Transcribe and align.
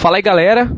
Fala 0.00 0.16
aí, 0.16 0.22
galera. 0.22 0.74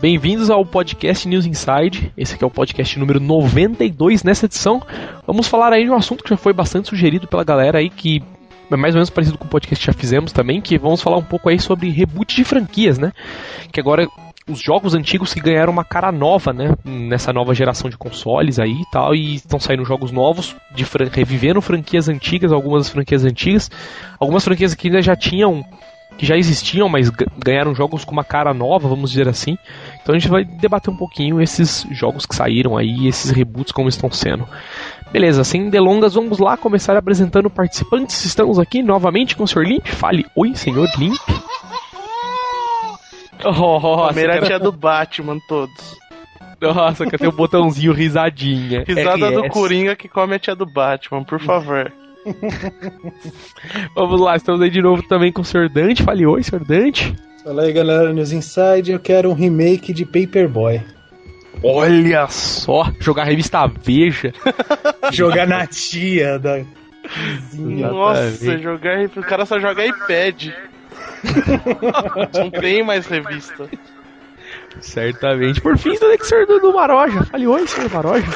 Bem-vindos 0.00 0.48
ao 0.48 0.64
podcast 0.64 1.28
News 1.28 1.44
Inside. 1.44 2.10
Esse 2.16 2.34
aqui 2.34 2.42
é 2.42 2.46
o 2.46 2.50
podcast 2.50 2.98
número 2.98 3.20
92 3.20 4.24
nessa 4.24 4.46
edição. 4.46 4.80
Vamos 5.26 5.46
falar 5.46 5.74
aí 5.74 5.84
de 5.84 5.90
um 5.90 5.94
assunto 5.94 6.24
que 6.24 6.30
já 6.30 6.38
foi 6.38 6.54
bastante 6.54 6.88
sugerido 6.88 7.28
pela 7.28 7.44
galera 7.44 7.80
aí, 7.80 7.90
que 7.90 8.24
é 8.70 8.76
mais 8.76 8.94
ou 8.94 8.98
menos 8.98 9.10
parecido 9.10 9.36
com 9.36 9.44
o 9.44 9.48
podcast 9.48 9.78
que 9.78 9.92
já 9.92 9.92
fizemos 9.92 10.32
também, 10.32 10.58
que 10.62 10.78
vamos 10.78 11.02
falar 11.02 11.18
um 11.18 11.22
pouco 11.22 11.50
aí 11.50 11.60
sobre 11.60 11.90
reboot 11.90 12.34
de 12.34 12.44
franquias, 12.44 12.96
né? 12.96 13.12
Que 13.70 13.78
agora 13.78 14.08
os 14.48 14.58
jogos 14.58 14.94
antigos 14.94 15.34
que 15.34 15.40
ganharam 15.40 15.70
uma 15.70 15.84
cara 15.84 16.10
nova, 16.10 16.50
né? 16.54 16.74
Nessa 16.82 17.30
nova 17.30 17.54
geração 17.54 17.90
de 17.90 17.98
consoles 17.98 18.58
aí 18.58 18.72
e 18.72 18.90
tal, 18.90 19.14
e 19.14 19.34
estão 19.34 19.60
saindo 19.60 19.84
jogos 19.84 20.10
novos, 20.10 20.56
de 20.74 20.86
fran 20.86 21.10
revivendo 21.12 21.60
franquias 21.60 22.08
antigas, 22.08 22.50
algumas 22.50 22.88
franquias 22.88 23.22
antigas, 23.22 23.70
algumas 24.18 24.42
franquias 24.42 24.74
que 24.74 24.88
ainda 24.88 25.02
já 25.02 25.14
tinham, 25.14 25.62
que 26.16 26.26
já 26.26 26.36
existiam, 26.36 26.88
mas 26.88 27.10
ganharam 27.10 27.74
jogos 27.74 28.04
com 28.04 28.12
uma 28.12 28.24
cara 28.24 28.54
nova, 28.54 28.88
vamos 28.88 29.10
dizer 29.10 29.28
assim. 29.28 29.58
Então 30.02 30.14
a 30.14 30.18
gente 30.18 30.28
vai 30.28 30.44
debater 30.44 30.92
um 30.92 30.96
pouquinho 30.96 31.40
esses 31.40 31.86
jogos 31.90 32.26
que 32.26 32.34
saíram 32.34 32.76
aí, 32.76 33.06
esses 33.06 33.30
reboots 33.30 33.72
como 33.72 33.88
estão 33.88 34.10
sendo. 34.10 34.46
Beleza, 35.12 35.44
sem 35.44 35.68
delongas, 35.68 36.14
vamos 36.14 36.38
lá 36.38 36.56
começar 36.56 36.96
apresentando 36.96 37.50
participantes. 37.50 38.24
Estamos 38.24 38.58
aqui 38.58 38.82
novamente 38.82 39.36
com 39.36 39.44
o 39.44 39.48
Sr. 39.48 39.64
Limp. 39.64 39.86
Fale, 39.86 40.26
oi, 40.34 40.54
senhor 40.54 40.88
Limp. 40.98 41.20
Oh, 43.44 44.06
Primeira 44.06 44.40
tia 44.42 44.56
do 44.56 44.70
Batman, 44.70 45.36
todos. 45.48 45.98
Nossa, 46.60 47.04
que 47.04 47.18
tem 47.18 47.28
o 47.28 47.32
um 47.32 47.34
botãozinho 47.34 47.92
risadinha. 47.92 48.84
Risada 48.86 49.30
RS. 49.30 49.34
do 49.34 49.48
Coringa 49.48 49.96
que 49.96 50.08
come 50.08 50.36
a 50.36 50.38
tia 50.38 50.54
do 50.54 50.64
Batman, 50.64 51.24
por 51.24 51.40
favor. 51.40 51.92
Vamos 53.94 54.20
lá, 54.20 54.36
estamos 54.36 54.60
aí 54.60 54.70
de 54.70 54.80
novo 54.80 55.02
também 55.02 55.32
com 55.32 55.42
o 55.42 55.44
Sr. 55.44 55.68
Dante. 55.68 56.02
Fale 56.02 56.26
oi, 56.26 56.42
Sr. 56.42 56.64
Dante. 56.64 57.14
Fala 57.44 57.62
aí, 57.62 57.72
galera, 57.72 58.12
News 58.12 58.32
Inside. 58.32 58.92
Eu 58.92 59.00
quero 59.00 59.30
um 59.30 59.34
remake 59.34 59.92
de 59.92 60.04
Paperboy. 60.04 60.80
Olha 61.62 62.26
só, 62.28 62.90
jogar 62.98 63.24
revista 63.24 63.66
Veja. 63.82 64.32
jogar 65.12 65.46
na 65.46 65.66
tia 65.66 66.38
da. 66.38 66.64
Nossa, 67.52 68.58
jogar. 68.58 69.04
O 69.16 69.22
cara 69.22 69.44
só 69.44 69.60
joga 69.60 69.86
iPad. 69.86 70.48
Não 72.34 72.50
tem 72.50 72.82
mais 72.82 73.06
revista. 73.06 73.68
Certamente. 74.80 75.60
Por 75.60 75.76
fim, 75.76 75.94
do 75.98 76.08
Dexter 76.08 76.46
do, 76.46 76.58
do 76.58 76.72
Maroja. 76.72 77.24
Fale 77.24 77.46
oi, 77.46 77.66
senhor 77.66 77.90
Maroja. 77.90 78.26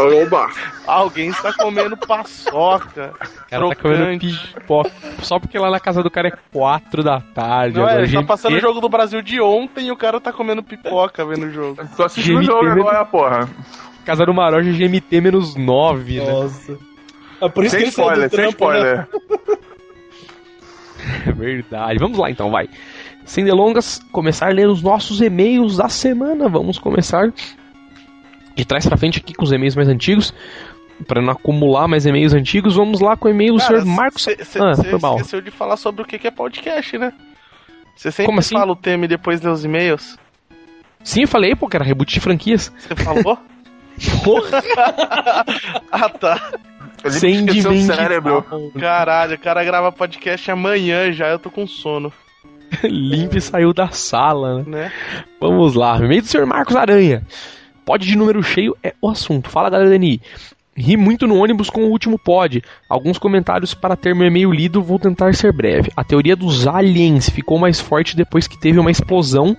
Oba! 0.00 0.50
Alguém 0.86 1.28
está 1.30 1.52
comendo 1.52 1.96
paçoca. 1.96 3.12
O 3.46 3.50
cara 3.50 3.68
tá 3.68 3.74
comendo 3.76 4.18
pipoca. 4.18 4.90
Só 5.22 5.38
porque 5.38 5.58
lá 5.58 5.70
na 5.70 5.80
casa 5.80 6.02
do 6.02 6.10
cara 6.10 6.28
é 6.28 6.32
4 6.52 7.02
da 7.02 7.20
tarde. 7.20 7.78
Não, 7.78 7.88
é, 7.88 8.06
tá 8.06 8.22
passando 8.22 8.56
o 8.56 8.60
jogo 8.60 8.80
do 8.80 8.88
Brasil 8.88 9.22
de 9.22 9.40
ontem 9.40 9.86
e 9.88 9.92
o 9.92 9.96
cara 9.96 10.20
tá 10.20 10.32
comendo 10.32 10.62
pipoca 10.62 11.24
vendo 11.24 11.46
o 11.46 11.50
jogo. 11.50 11.80
Tô 11.96 12.04
assistindo 12.04 12.38
o 12.38 12.42
jogo 12.42 12.66
agora, 12.66 13.04
porra. 13.04 13.48
Casa 14.04 14.24
do 14.24 14.34
Maroja 14.34 14.72
GMT 14.72 15.20
menos 15.20 15.54
9, 15.56 16.20
né? 16.20 16.32
Nossa. 16.32 16.78
É 17.40 17.48
por 17.48 17.64
isso 17.64 17.76
sem 17.76 17.80
que 17.80 17.84
ele 17.84 17.90
spoiler, 17.90 18.30
sem 18.30 18.38
trampo, 18.38 18.70
né? 18.70 18.78
spoiler. 18.78 18.96
Né? 18.96 19.56
É 21.26 21.32
verdade. 21.32 21.98
Vamos 21.98 22.18
lá 22.18 22.30
então, 22.30 22.50
vai. 22.50 22.68
Sem 23.24 23.44
delongas, 23.44 24.00
começar 24.12 24.48
a 24.48 24.52
ler 24.52 24.68
os 24.68 24.82
nossos 24.82 25.20
e-mails 25.20 25.76
da 25.76 25.88
semana. 25.88 26.48
Vamos 26.48 26.78
começar 26.78 27.32
de 28.60 28.66
trás 28.66 28.86
para 28.86 28.96
frente 28.96 29.18
aqui 29.18 29.34
com 29.34 29.44
os 29.44 29.52
e-mails 29.52 29.74
mais 29.74 29.88
antigos. 29.88 30.32
Para 31.06 31.22
não 31.22 31.32
acumular 31.32 31.88
mais 31.88 32.04
e-mails 32.04 32.34
antigos, 32.34 32.76
vamos 32.76 33.00
lá 33.00 33.16
com 33.16 33.26
o 33.26 33.30
e-mail 33.30 33.54
do 33.54 33.60
Sr. 33.60 33.86
Marcos. 33.86 34.22
Você 34.22 34.58
ah, 34.60 34.72
esqueceu 34.72 35.40
de 35.40 35.50
falar 35.50 35.76
sobre 35.76 36.02
o 36.02 36.04
que 36.04 36.26
é 36.26 36.30
podcast, 36.30 36.98
né? 36.98 37.12
Você 37.96 38.10
sempre 38.10 38.26
Como 38.26 38.40
assim? 38.40 38.54
fala 38.54 38.72
o 38.72 38.76
tema 38.76 39.06
e 39.06 39.08
depois 39.08 39.40
lê 39.40 39.50
os 39.50 39.64
e-mails? 39.64 40.18
Sim, 41.02 41.22
eu 41.22 41.28
falei, 41.28 41.56
pô, 41.56 41.68
que 41.68 41.76
era 41.76 41.84
reboot 41.84 42.12
de 42.12 42.20
franquias. 42.20 42.70
Você 42.78 42.96
falou? 42.96 43.38
Porra! 44.22 44.62
ah, 45.90 46.08
tá. 46.10 46.52
Sem 47.08 47.46
cérebro. 47.82 48.44
Caralho, 48.78 49.36
o 49.36 49.38
cara 49.38 49.64
grava 49.64 49.90
podcast 49.90 50.50
amanhã 50.50 51.10
já, 51.12 51.28
eu 51.28 51.38
tô 51.38 51.50
com 51.50 51.66
sono. 51.66 52.12
Limpe 52.84 53.40
saiu 53.40 53.72
da 53.72 53.88
sala, 53.88 54.58
né? 54.58 54.64
né? 54.66 54.92
Vamos 55.40 55.74
lá, 55.74 55.96
e-mail 55.96 56.22
do 56.22 56.28
Sr. 56.28 56.46
Marcos 56.46 56.76
Aranha. 56.76 57.22
Pod 57.84 58.04
de 58.04 58.16
número 58.16 58.42
cheio 58.42 58.76
é 58.82 58.94
o 59.00 59.08
assunto. 59.08 59.50
Fala, 59.50 59.70
galera 59.70 59.90
Dani. 59.90 60.20
Ri 60.76 60.96
muito 60.96 61.26
no 61.26 61.36
ônibus 61.36 61.68
com 61.68 61.84
o 61.84 61.90
último 61.90 62.18
pod. 62.18 62.62
Alguns 62.88 63.18
comentários 63.18 63.74
para 63.74 63.96
ter 63.96 64.14
meu 64.14 64.28
e-mail 64.28 64.50
lido, 64.50 64.82
vou 64.82 64.98
tentar 64.98 65.34
ser 65.34 65.52
breve. 65.52 65.90
A 65.96 66.04
teoria 66.04 66.34
dos 66.34 66.66
aliens 66.66 67.28
ficou 67.28 67.58
mais 67.58 67.80
forte 67.80 68.16
depois 68.16 68.46
que 68.46 68.58
teve 68.58 68.78
uma 68.78 68.90
explosão 68.90 69.56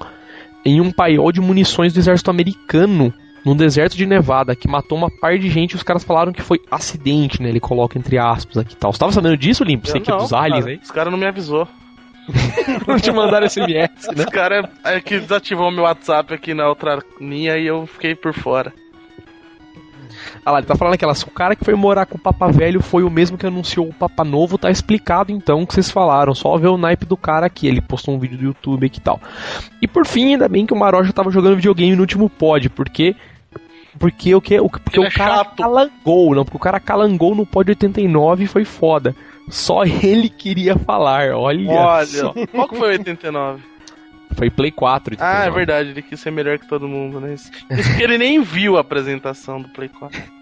em 0.66 0.80
um 0.80 0.92
paiol 0.92 1.32
de 1.32 1.42
munições 1.42 1.94
do 1.94 2.00
exército 2.00 2.32
americano 2.32 3.14
no 3.46 3.56
deserto 3.56 3.98
de 3.98 4.06
Nevada, 4.06 4.56
que 4.56 4.68
matou 4.68 4.98
uma 4.98 5.10
par 5.10 5.38
de 5.38 5.50
gente. 5.50 5.76
Os 5.76 5.84
caras 5.84 6.04
falaram 6.04 6.32
que 6.32 6.42
foi 6.42 6.60
acidente, 6.70 7.42
né? 7.42 7.50
Ele 7.50 7.60
coloca 7.60 7.98
entre 7.98 8.18
aspas 8.18 8.58
aqui 8.58 8.74
e 8.74 8.78
tal. 8.78 8.94
Você 8.94 9.00
tava 9.00 9.12
sabendo 9.12 9.38
disso, 9.38 9.64
Limpo? 9.64 9.88
Você 9.88 10.00
que 10.00 10.12
é 10.12 10.16
dos 10.16 10.34
aliens 10.34 10.66
aí? 10.66 10.80
Os 10.82 10.92
caras 10.92 11.12
não 11.12 11.20
me 11.20 11.26
avisou. 11.26 11.68
não 12.88 13.00
te 13.00 13.12
mandaram 13.12 13.50
SMS, 13.50 14.08
né? 14.16 14.24
Os 14.24 14.26
caras 14.26 14.66
é 14.84 15.00
que 15.00 15.20
desativou 15.20 15.72
meu 15.72 15.84
WhatsApp 15.84 16.34
aqui 16.34 16.54
na 16.54 16.68
outra 16.68 17.00
linha 17.20 17.58
e 17.58 17.68
eu 17.68 17.86
fiquei 17.88 18.16
por 18.16 18.34
fora. 18.34 18.74
Ah 20.46 20.52
lá, 20.52 20.60
ele 20.60 20.68
tá 20.68 20.76
falando 20.76 20.94
aquelas. 20.94 21.22
O 21.24 21.32
cara 21.32 21.56
que 21.56 21.64
foi 21.64 21.76
morar 21.76 22.06
com 22.06 22.18
o 22.18 22.22
Papa 22.22 22.52
Velho 22.52 22.82
foi 22.82 23.04
o 23.04 23.10
mesmo 23.10 23.38
que 23.38 23.46
anunciou 23.46 23.88
o 23.88 23.94
Papa 23.94 24.24
Novo, 24.24 24.58
tá 24.58 24.72
explicado 24.72 25.32
então 25.32 25.62
o 25.62 25.68
que 25.68 25.74
vocês 25.74 25.92
falaram. 25.92 26.34
Só 26.34 26.58
ver 26.58 26.68
o 26.68 26.78
naipe 26.78 27.06
do 27.06 27.18
cara 27.18 27.46
aqui. 27.46 27.68
Ele 27.68 27.82
postou 27.82 28.16
um 28.16 28.20
vídeo 28.20 28.38
do 28.38 28.44
YouTube 28.46 28.86
aqui 28.86 29.00
e 29.00 29.02
tal. 29.02 29.20
E 29.82 29.88
por 29.88 30.06
fim, 30.06 30.34
ainda 30.34 30.48
bem 30.48 30.66
que 30.66 30.74
o 30.74 30.78
Maroja 30.78 31.14
tava 31.14 31.32
jogando 31.32 31.56
videogame 31.56 31.96
no 31.96 32.02
último 32.02 32.30
pod, 32.30 32.70
porque 32.70 33.16
porque 34.00 34.34
o 34.34 34.42
que 34.42 34.58
porque 34.84 35.00
o 35.00 35.04
é 35.04 35.12
cara 35.12 35.38
chato. 35.38 35.58
calangou, 35.58 36.34
não, 36.34 36.44
porque 36.44 36.58
o 36.58 36.60
cara 36.60 36.80
calangou 36.80 37.36
no 37.36 37.46
pod 37.46 37.70
89 37.70 38.44
e 38.44 38.48
foi 38.48 38.66
foda. 38.66 39.16
Só 39.50 39.84
ele 39.84 40.30
queria 40.30 40.78
falar, 40.78 41.34
olha. 41.34 41.70
Olha, 41.70 42.06
só. 42.06 42.34
qual 42.52 42.70
que 42.70 42.78
foi 42.78 42.90
o 42.90 42.92
89? 42.92 43.72
Foi 44.36 44.50
Play 44.50 44.72
4. 44.72 45.18
Ah, 45.20 45.46
é 45.46 45.52
verdade, 45.52 45.90
ele 45.90 46.02
quis 46.02 46.20
ser 46.20 46.32
melhor 46.32 46.58
que 46.58 46.68
todo 46.68 46.88
mundo, 46.88 47.20
né? 47.20 47.34
Isso 47.34 47.52
porque 47.52 48.04
ele 48.04 48.18
nem 48.18 48.42
viu 48.42 48.78
a 48.78 48.82
apresentação 48.82 49.62
do 49.62 49.70
Play 49.70 49.90
4. 49.90 50.42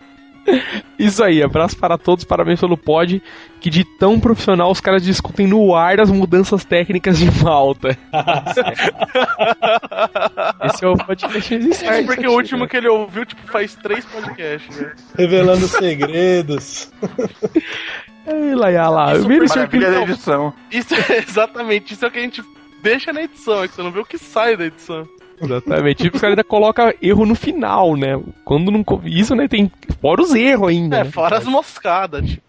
Isso 0.97 1.23
aí, 1.23 1.43
abraço 1.43 1.77
para 1.77 1.97
todos, 1.97 2.23
parabéns 2.23 2.59
pelo 2.59 2.77
pod, 2.77 3.21
que 3.59 3.69
de 3.69 3.83
tão 3.83 4.19
profissional 4.19 4.71
os 4.71 4.81
caras 4.81 5.03
discutem 5.03 5.45
no 5.47 5.75
ar 5.75 5.99
as 5.99 6.09
mudanças 6.09 6.65
técnicas 6.65 7.19
de 7.19 7.29
Malta. 7.43 7.95
Esse 10.63 10.83
é 10.83 10.87
o 10.87 10.97
podcast 10.97 11.53
existente. 11.53 11.91
É 11.91 12.03
porque 12.03 12.27
o 12.27 12.33
último 12.33 12.67
que 12.67 12.77
ele 12.77 12.87
ouviu, 12.87 13.25
tipo, 13.25 13.41
faz 13.51 13.75
três 13.75 14.03
podcasts, 14.05 14.75
né? 14.77 14.93
Revelando 15.17 15.67
segredos. 15.67 16.91
Ei, 18.29 18.55
lá, 18.55 18.89
lá. 18.89 19.15
Isso, 19.15 19.27
maravilha 19.27 19.91
da 19.91 20.01
edição. 20.03 20.53
Isso 20.71 20.93
é 20.93 21.17
exatamente, 21.17 21.93
isso 21.93 22.05
é 22.05 22.07
o 22.07 22.11
que 22.11 22.19
a 22.19 22.21
gente 22.21 22.43
deixa 22.81 23.11
na 23.11 23.23
edição, 23.23 23.63
é 23.63 23.67
que 23.67 23.75
você 23.75 23.81
não 23.81 23.91
vê 23.91 23.99
o 23.99 24.05
que 24.05 24.17
sai 24.17 24.55
da 24.55 24.65
edição. 24.65 25.07
Exatamente. 25.41 26.03
Tipo, 26.03 26.17
os 26.17 26.21
caras 26.21 26.33
ainda 26.33 26.43
colocam 26.43 26.93
erro 27.01 27.25
no 27.25 27.35
final, 27.35 27.95
né? 27.95 28.21
Quando 28.43 28.71
não. 28.71 28.83
Isso, 29.05 29.35
né? 29.35 29.47
Tem. 29.47 29.71
Fora 30.01 30.21
os 30.21 30.35
erros 30.35 30.69
ainda. 30.69 30.97
É, 30.97 31.03
né? 31.05 31.11
fora 31.11 31.37
as 31.37 31.45
moscadas, 31.45 32.29
tipo. 32.29 32.43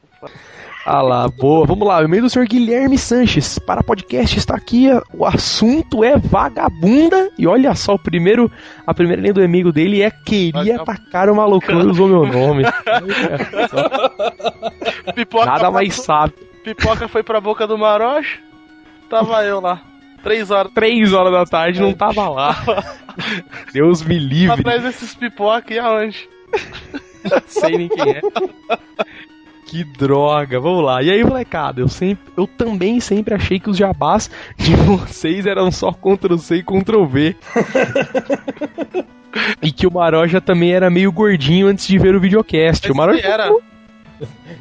Ah 0.84 1.02
lá, 1.02 1.28
boa. 1.28 1.66
Vamos 1.66 1.86
lá. 1.86 2.00
O 2.00 2.04
e-mail 2.04 2.22
do 2.22 2.30
senhor 2.30 2.46
Guilherme 2.46 2.96
Sanches. 2.96 3.58
Para 3.58 3.82
podcast 3.82 4.38
está 4.38 4.56
aqui. 4.56 4.86
O 5.12 5.26
assunto 5.26 6.02
é 6.02 6.16
vagabunda. 6.16 7.30
E 7.38 7.46
olha 7.46 7.74
só, 7.74 7.94
o 7.94 7.98
primeiro, 7.98 8.50
a 8.86 8.94
primeira 8.94 9.20
linha 9.20 9.34
do 9.34 9.42
e-mail 9.42 9.72
dele 9.72 10.02
é 10.02 10.10
queria 10.10 10.80
atacar 10.80 11.28
o 11.28 11.36
malucão 11.36 11.80
e 11.80 11.86
usou 11.86 12.08
meu 12.08 12.26
nome. 12.26 12.64
Pipoca 15.14 15.46
Nada 15.46 15.70
mais 15.70 15.94
sabe. 15.94 16.32
Pipoca 16.64 17.08
foi 17.08 17.22
pra 17.22 17.40
boca 17.40 17.66
do 17.66 17.76
Maroche. 17.76 18.40
Tava 19.08 19.44
eu 19.44 19.60
lá. 19.60 19.82
Três 20.22 20.50
horas. 20.50 20.72
Três 20.72 21.12
horas 21.12 21.32
da 21.32 21.44
tarde 21.44 21.80
não 21.80 21.92
tava 21.92 22.28
lá. 22.28 22.56
Deus 23.72 24.02
me 24.02 24.18
livre. 24.18 24.60
Atrás 24.60 24.82
desses 24.82 25.14
pipoca 25.14 25.72
e 25.72 25.78
aonde? 25.78 26.28
Sei 27.46 27.76
nem 27.76 27.88
quem 27.88 28.12
é. 28.12 28.20
Que 29.70 29.84
droga, 29.84 30.58
vamos 30.58 30.84
lá. 30.84 31.00
E 31.00 31.08
aí, 31.12 31.22
molecada, 31.22 31.80
eu 31.80 31.86
sempre, 31.86 32.32
eu 32.36 32.44
também 32.44 32.98
sempre 32.98 33.34
achei 33.34 33.60
que 33.60 33.70
os 33.70 33.76
jabás 33.76 34.28
de 34.56 34.74
vocês 34.82 35.46
eram 35.46 35.70
só 35.70 35.92
Ctrl 35.92 36.38
C 36.38 36.56
e 36.56 36.62
Ctrl 36.64 37.04
V. 37.04 37.36
e 39.62 39.70
que 39.70 39.86
o 39.86 39.92
Maroja 39.92 40.40
também 40.40 40.72
era 40.72 40.90
meio 40.90 41.12
gordinho 41.12 41.68
antes 41.68 41.86
de 41.86 41.96
ver 42.00 42.16
o 42.16 42.20
videocast. 42.20 42.82
Esse 42.82 42.90
o 42.90 42.96
Maroja 42.96 43.24
era. 43.24 43.44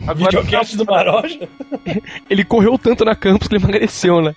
Agora 0.05 0.41
videocast 0.41 0.77
do 0.77 0.85
Maroja? 0.85 1.49
ele 2.29 2.43
correu 2.43 2.77
tanto 2.77 3.03
na 3.03 3.15
campus 3.15 3.47
que 3.47 3.55
ele 3.55 3.63
emagreceu, 3.63 4.21
né? 4.21 4.35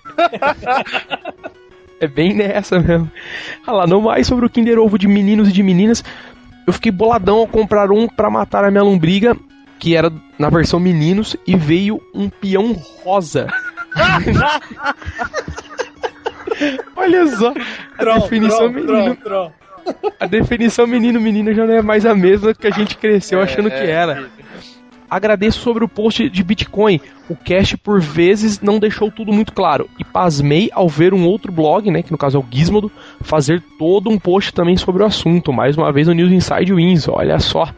é 1.99 2.07
bem 2.07 2.33
nessa 2.33 2.79
mesmo. 2.79 3.11
Ah 3.67 3.73
lá, 3.73 3.85
não 3.85 4.01
mais 4.01 4.25
sobre 4.25 4.47
o 4.47 4.49
Kinder 4.49 4.79
Ovo 4.79 4.97
de 4.97 5.07
meninos 5.07 5.49
e 5.49 5.51
de 5.51 5.61
meninas. 5.61 6.03
Eu 6.65 6.73
fiquei 6.73 6.91
boladão 6.91 7.37
ao 7.37 7.47
comprar 7.47 7.91
um 7.91 8.07
para 8.07 8.27
matar 8.27 8.65
a 8.65 8.71
minha 8.71 8.81
lombriga 8.81 9.37
que 9.79 9.95
era 9.95 10.11
na 10.37 10.49
versão 10.49 10.79
meninos 10.79 11.35
e 11.45 11.55
veio 11.55 12.01
um 12.13 12.29
peão 12.29 12.73
rosa. 12.73 13.47
Olha 16.95 17.27
só. 17.27 17.53
A 17.97 18.19
definição 18.19 18.69
menino. 18.69 19.17
A 20.19 20.25
definição 20.25 20.87
menino-menina 20.87 21.53
já 21.53 21.65
não 21.65 21.73
é 21.73 21.81
mais 21.81 22.05
a 22.05 22.15
mesma 22.15 22.53
que 22.53 22.67
a 22.67 22.71
gente 22.71 22.97
cresceu 22.97 23.39
é, 23.39 23.43
achando 23.43 23.69
que 23.69 23.75
era. 23.75 24.29
Agradeço 25.09 25.59
sobre 25.59 25.83
o 25.83 25.87
post 25.87 26.29
de 26.29 26.43
Bitcoin. 26.43 26.99
O 27.29 27.35
cast 27.35 27.77
por 27.77 28.01
vezes 28.01 28.59
não 28.59 28.79
deixou 28.79 29.09
tudo 29.09 29.31
muito 29.31 29.53
claro. 29.53 29.89
E 29.97 30.03
pasmei 30.03 30.69
ao 30.73 30.89
ver 30.89 31.13
um 31.13 31.25
outro 31.25 31.51
blog, 31.51 31.89
né, 31.89 32.03
que 32.03 32.11
no 32.11 32.17
caso 32.17 32.37
é 32.37 32.39
o 32.39 32.45
Gizmodo, 32.49 32.91
fazer 33.21 33.63
todo 33.79 34.09
um 34.09 34.19
post 34.19 34.53
também 34.53 34.75
sobre 34.75 35.03
o 35.03 35.05
assunto. 35.05 35.53
Mais 35.53 35.77
uma 35.77 35.91
vez 35.91 36.07
o 36.07 36.13
News 36.13 36.31
Inside 36.31 36.73
Wins, 36.73 37.07
olha 37.07 37.39
só. 37.39 37.69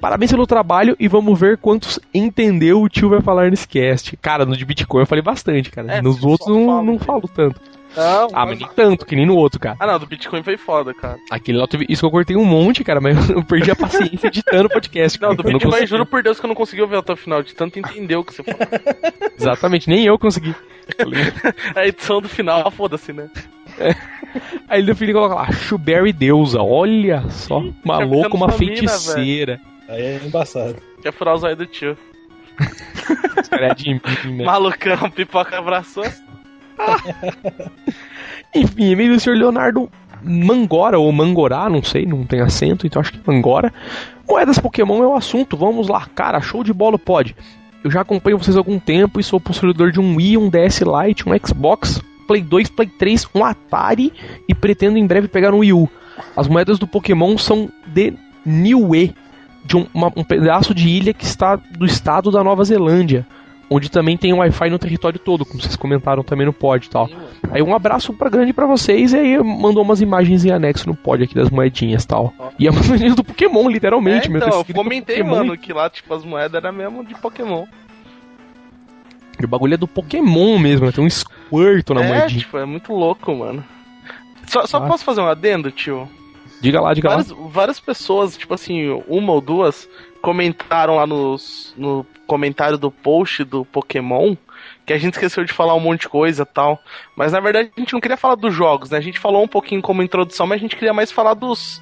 Parabéns 0.00 0.30
pelo 0.30 0.46
trabalho 0.46 0.96
e 1.00 1.08
vamos 1.08 1.38
ver 1.38 1.58
quantos 1.58 1.98
entendeu 2.12 2.82
o 2.82 2.88
tio 2.88 3.08
vai 3.08 3.20
falar 3.20 3.50
nesse 3.50 3.66
cast. 3.66 4.16
Cara, 4.18 4.44
no 4.44 4.56
de 4.56 4.64
Bitcoin 4.64 5.00
eu 5.00 5.06
falei 5.06 5.22
bastante, 5.22 5.70
cara. 5.70 5.94
É, 5.94 6.02
Nos 6.02 6.22
outros 6.22 6.48
não, 6.48 6.82
não 6.82 6.98
falo 6.98 7.28
tanto. 7.28 7.60
Não, 7.96 8.28
ah, 8.32 8.46
mas 8.46 8.58
nem 8.58 8.68
tanto, 8.74 9.04
que 9.04 9.14
nem 9.14 9.26
no 9.26 9.36
outro, 9.36 9.60
cara. 9.60 9.76
Ah, 9.78 9.86
não, 9.86 9.98
do 9.98 10.06
Bitcoin 10.06 10.42
foi 10.42 10.56
foda, 10.56 10.94
cara. 10.94 11.18
Aquele 11.30 11.58
lá, 11.58 11.66
isso 11.88 12.00
que 12.00 12.06
eu 12.06 12.10
cortei 12.10 12.36
um 12.36 12.44
monte, 12.44 12.82
cara, 12.82 13.00
mas 13.00 13.16
eu 13.30 13.44
perdi 13.44 13.70
a 13.70 13.76
paciência 13.76 14.28
editando 14.28 14.66
o 14.66 14.70
podcast. 14.70 15.20
Não, 15.20 15.34
do 15.34 15.42
Bitcoin, 15.42 15.80
não 15.80 15.86
juro 15.86 16.06
por 16.06 16.22
Deus 16.22 16.40
que 16.40 16.46
eu 16.46 16.48
não 16.48 16.54
consegui 16.54 16.82
ouvir 16.82 16.96
até 16.96 17.12
o 17.12 17.16
final, 17.16 17.42
de 17.42 17.54
tanto 17.54 17.78
entender 17.78 18.16
o 18.16 18.24
que 18.24 18.34
você 18.34 18.42
falou. 18.42 18.60
Exatamente, 19.38 19.88
nem 19.88 20.04
eu 20.04 20.18
consegui. 20.18 20.54
a 21.76 21.86
edição 21.86 22.20
do 22.20 22.28
final, 22.28 22.70
foda-se, 22.70 23.12
né? 23.12 23.30
É. 23.78 23.94
Aí 24.68 24.82
no 24.82 24.94
fim 24.94 25.12
coloca 25.12 25.34
lá, 25.34 25.52
Shuberry 25.52 26.12
deusa, 26.12 26.60
olha 26.60 27.28
só, 27.28 27.62
maluco, 27.84 28.36
uma 28.36 28.50
feiticeira. 28.50 29.60
Mina, 29.64 29.72
Aí 29.88 30.02
é 30.02 30.20
embaçado. 30.24 30.76
Quer 31.02 31.12
furar 31.12 31.34
os 31.34 31.42
olhos 31.42 31.58
do 31.58 31.66
tio. 31.66 31.96
Esse 33.38 33.50
cara 33.50 33.68
é 33.68 33.74
de 33.74 33.94
mim, 33.94 34.00
né? 34.36 34.44
Malucão, 34.44 35.10
pipoca 35.10 35.58
abraçou. 35.58 36.04
Enfim, 38.54 38.90
e-mail 38.90 39.14
do 39.14 39.20
senhor 39.20 39.36
Leonardo 39.36 39.90
Mangora, 40.22 40.98
ou 40.98 41.10
Mangorá, 41.10 41.68
não 41.68 41.82
sei, 41.82 42.06
não 42.06 42.24
tem 42.24 42.40
acento, 42.40 42.86
então 42.86 43.00
acho 43.00 43.12
que 43.12 43.20
Mangora. 43.26 43.72
Moedas 44.28 44.58
Pokémon 44.58 45.02
é 45.02 45.06
o 45.06 45.14
assunto, 45.14 45.56
vamos 45.56 45.88
lá, 45.88 46.06
cara, 46.14 46.40
show 46.40 46.62
de 46.62 46.72
bola 46.72 46.98
pode. 46.98 47.34
Eu 47.82 47.90
já 47.90 48.02
acompanho 48.02 48.38
vocês 48.38 48.56
há 48.56 48.60
algum 48.60 48.78
tempo 48.78 49.18
e 49.18 49.24
sou 49.24 49.40
possuidor 49.40 49.90
de 49.90 50.00
um 50.00 50.16
Wii, 50.16 50.38
um 50.38 50.48
DS 50.48 50.82
Lite, 50.82 51.28
um 51.28 51.36
Xbox, 51.44 52.00
Play 52.28 52.40
2, 52.40 52.70
Play 52.70 52.86
3, 52.86 53.28
um 53.34 53.44
Atari 53.44 54.12
e 54.48 54.54
pretendo 54.54 54.96
em 54.96 55.06
breve 55.06 55.26
pegar 55.26 55.52
um 55.52 55.58
Wii 55.58 55.72
U. 55.72 55.88
As 56.36 56.46
moedas 56.46 56.78
do 56.78 56.86
Pokémon 56.86 57.36
são 57.36 57.68
de 57.86 58.14
Niue, 58.46 59.14
de 59.64 59.76
um, 59.76 59.86
uma, 59.92 60.12
um 60.14 60.22
pedaço 60.22 60.72
de 60.72 60.88
ilha 60.88 61.12
que 61.12 61.24
está 61.24 61.56
do 61.56 61.84
estado 61.84 62.30
da 62.30 62.44
Nova 62.44 62.64
Zelândia 62.64 63.26
onde 63.72 63.90
também 63.90 64.16
tem 64.16 64.32
Wi-Fi 64.32 64.70
no 64.70 64.78
território 64.78 65.18
todo, 65.18 65.44
como 65.44 65.60
vocês 65.60 65.76
comentaram 65.76 66.22
também 66.22 66.46
no 66.46 66.52
pod 66.52 66.86
e 66.86 66.90
tal. 66.90 67.08
Aí 67.50 67.62
um 67.62 67.74
abraço 67.74 68.12
pra 68.12 68.28
grande 68.28 68.52
para 68.52 68.66
vocês 68.66 69.12
e 69.12 69.16
aí 69.16 69.42
mandou 69.42 69.82
umas 69.82 70.00
imagens 70.00 70.44
em 70.44 70.50
anexo 70.50 70.88
no 70.88 70.94
pod 70.94 71.24
aqui 71.24 71.34
das 71.34 71.50
moedinhas 71.50 72.04
e 72.04 72.08
tal. 72.08 72.34
E 72.58 72.66
é 72.66 72.70
uma 72.70 72.82
moedinha 72.82 73.14
do 73.14 73.24
Pokémon, 73.24 73.68
literalmente, 73.68 74.28
é, 74.28 74.36
então, 74.36 74.48
meu. 74.48 74.58
Eu 74.58 74.74
comentei, 74.74 75.22
mano, 75.22 75.56
que 75.56 75.72
lá, 75.72 75.88
tipo, 75.88 76.12
as 76.12 76.24
moedas 76.24 76.62
eram 76.62 76.72
mesmo 76.72 77.04
de 77.04 77.14
Pokémon. 77.14 77.64
E 79.40 79.44
o 79.44 79.48
bagulho 79.48 79.74
é 79.74 79.76
do 79.76 79.88
Pokémon 79.88 80.58
mesmo, 80.58 80.86
né? 80.86 80.92
tem 80.92 81.04
um 81.04 81.10
Squirtle 81.10 81.96
na 81.96 82.04
é, 82.04 82.08
moedinha. 82.08 82.40
Tipo, 82.40 82.58
é 82.58 82.64
muito 82.64 82.92
louco, 82.92 83.34
mano. 83.34 83.64
Só, 84.46 84.66
só 84.66 84.78
ah. 84.78 84.86
posso 84.86 85.04
fazer 85.04 85.20
um 85.20 85.26
adendo, 85.26 85.70
tio? 85.70 86.08
Diga 86.60 86.80
lá, 86.80 86.94
diga 86.94 87.08
várias, 87.08 87.30
lá. 87.30 87.36
Várias 87.48 87.80
pessoas, 87.80 88.36
tipo 88.36 88.54
assim, 88.54 89.02
uma 89.08 89.32
ou 89.32 89.40
duas, 89.40 89.88
comentaram 90.22 90.96
lá 90.96 91.06
nos, 91.06 91.74
no 91.76 92.06
comentário 92.26 92.78
do 92.78 92.90
post 92.90 93.44
do 93.44 93.64
Pokémon 93.64 94.36
que 94.86 94.92
a 94.92 94.98
gente 94.98 95.14
esqueceu 95.14 95.44
de 95.44 95.52
falar 95.52 95.74
um 95.74 95.80
monte 95.80 96.02
de 96.02 96.08
coisa 96.08 96.46
tal. 96.46 96.78
Mas 97.16 97.32
na 97.32 97.40
verdade 97.40 97.70
a 97.76 97.80
gente 97.80 97.92
não 97.92 98.00
queria 98.00 98.16
falar 98.16 98.36
dos 98.36 98.54
jogos, 98.54 98.90
né? 98.90 98.98
A 98.98 99.02
gente 99.02 99.18
falou 99.18 99.42
um 99.42 99.48
pouquinho 99.48 99.82
como 99.82 100.02
introdução, 100.02 100.46
mas 100.46 100.56
a 100.56 100.60
gente 100.60 100.76
queria 100.76 100.94
mais 100.94 101.10
falar 101.12 101.34
dos 101.34 101.80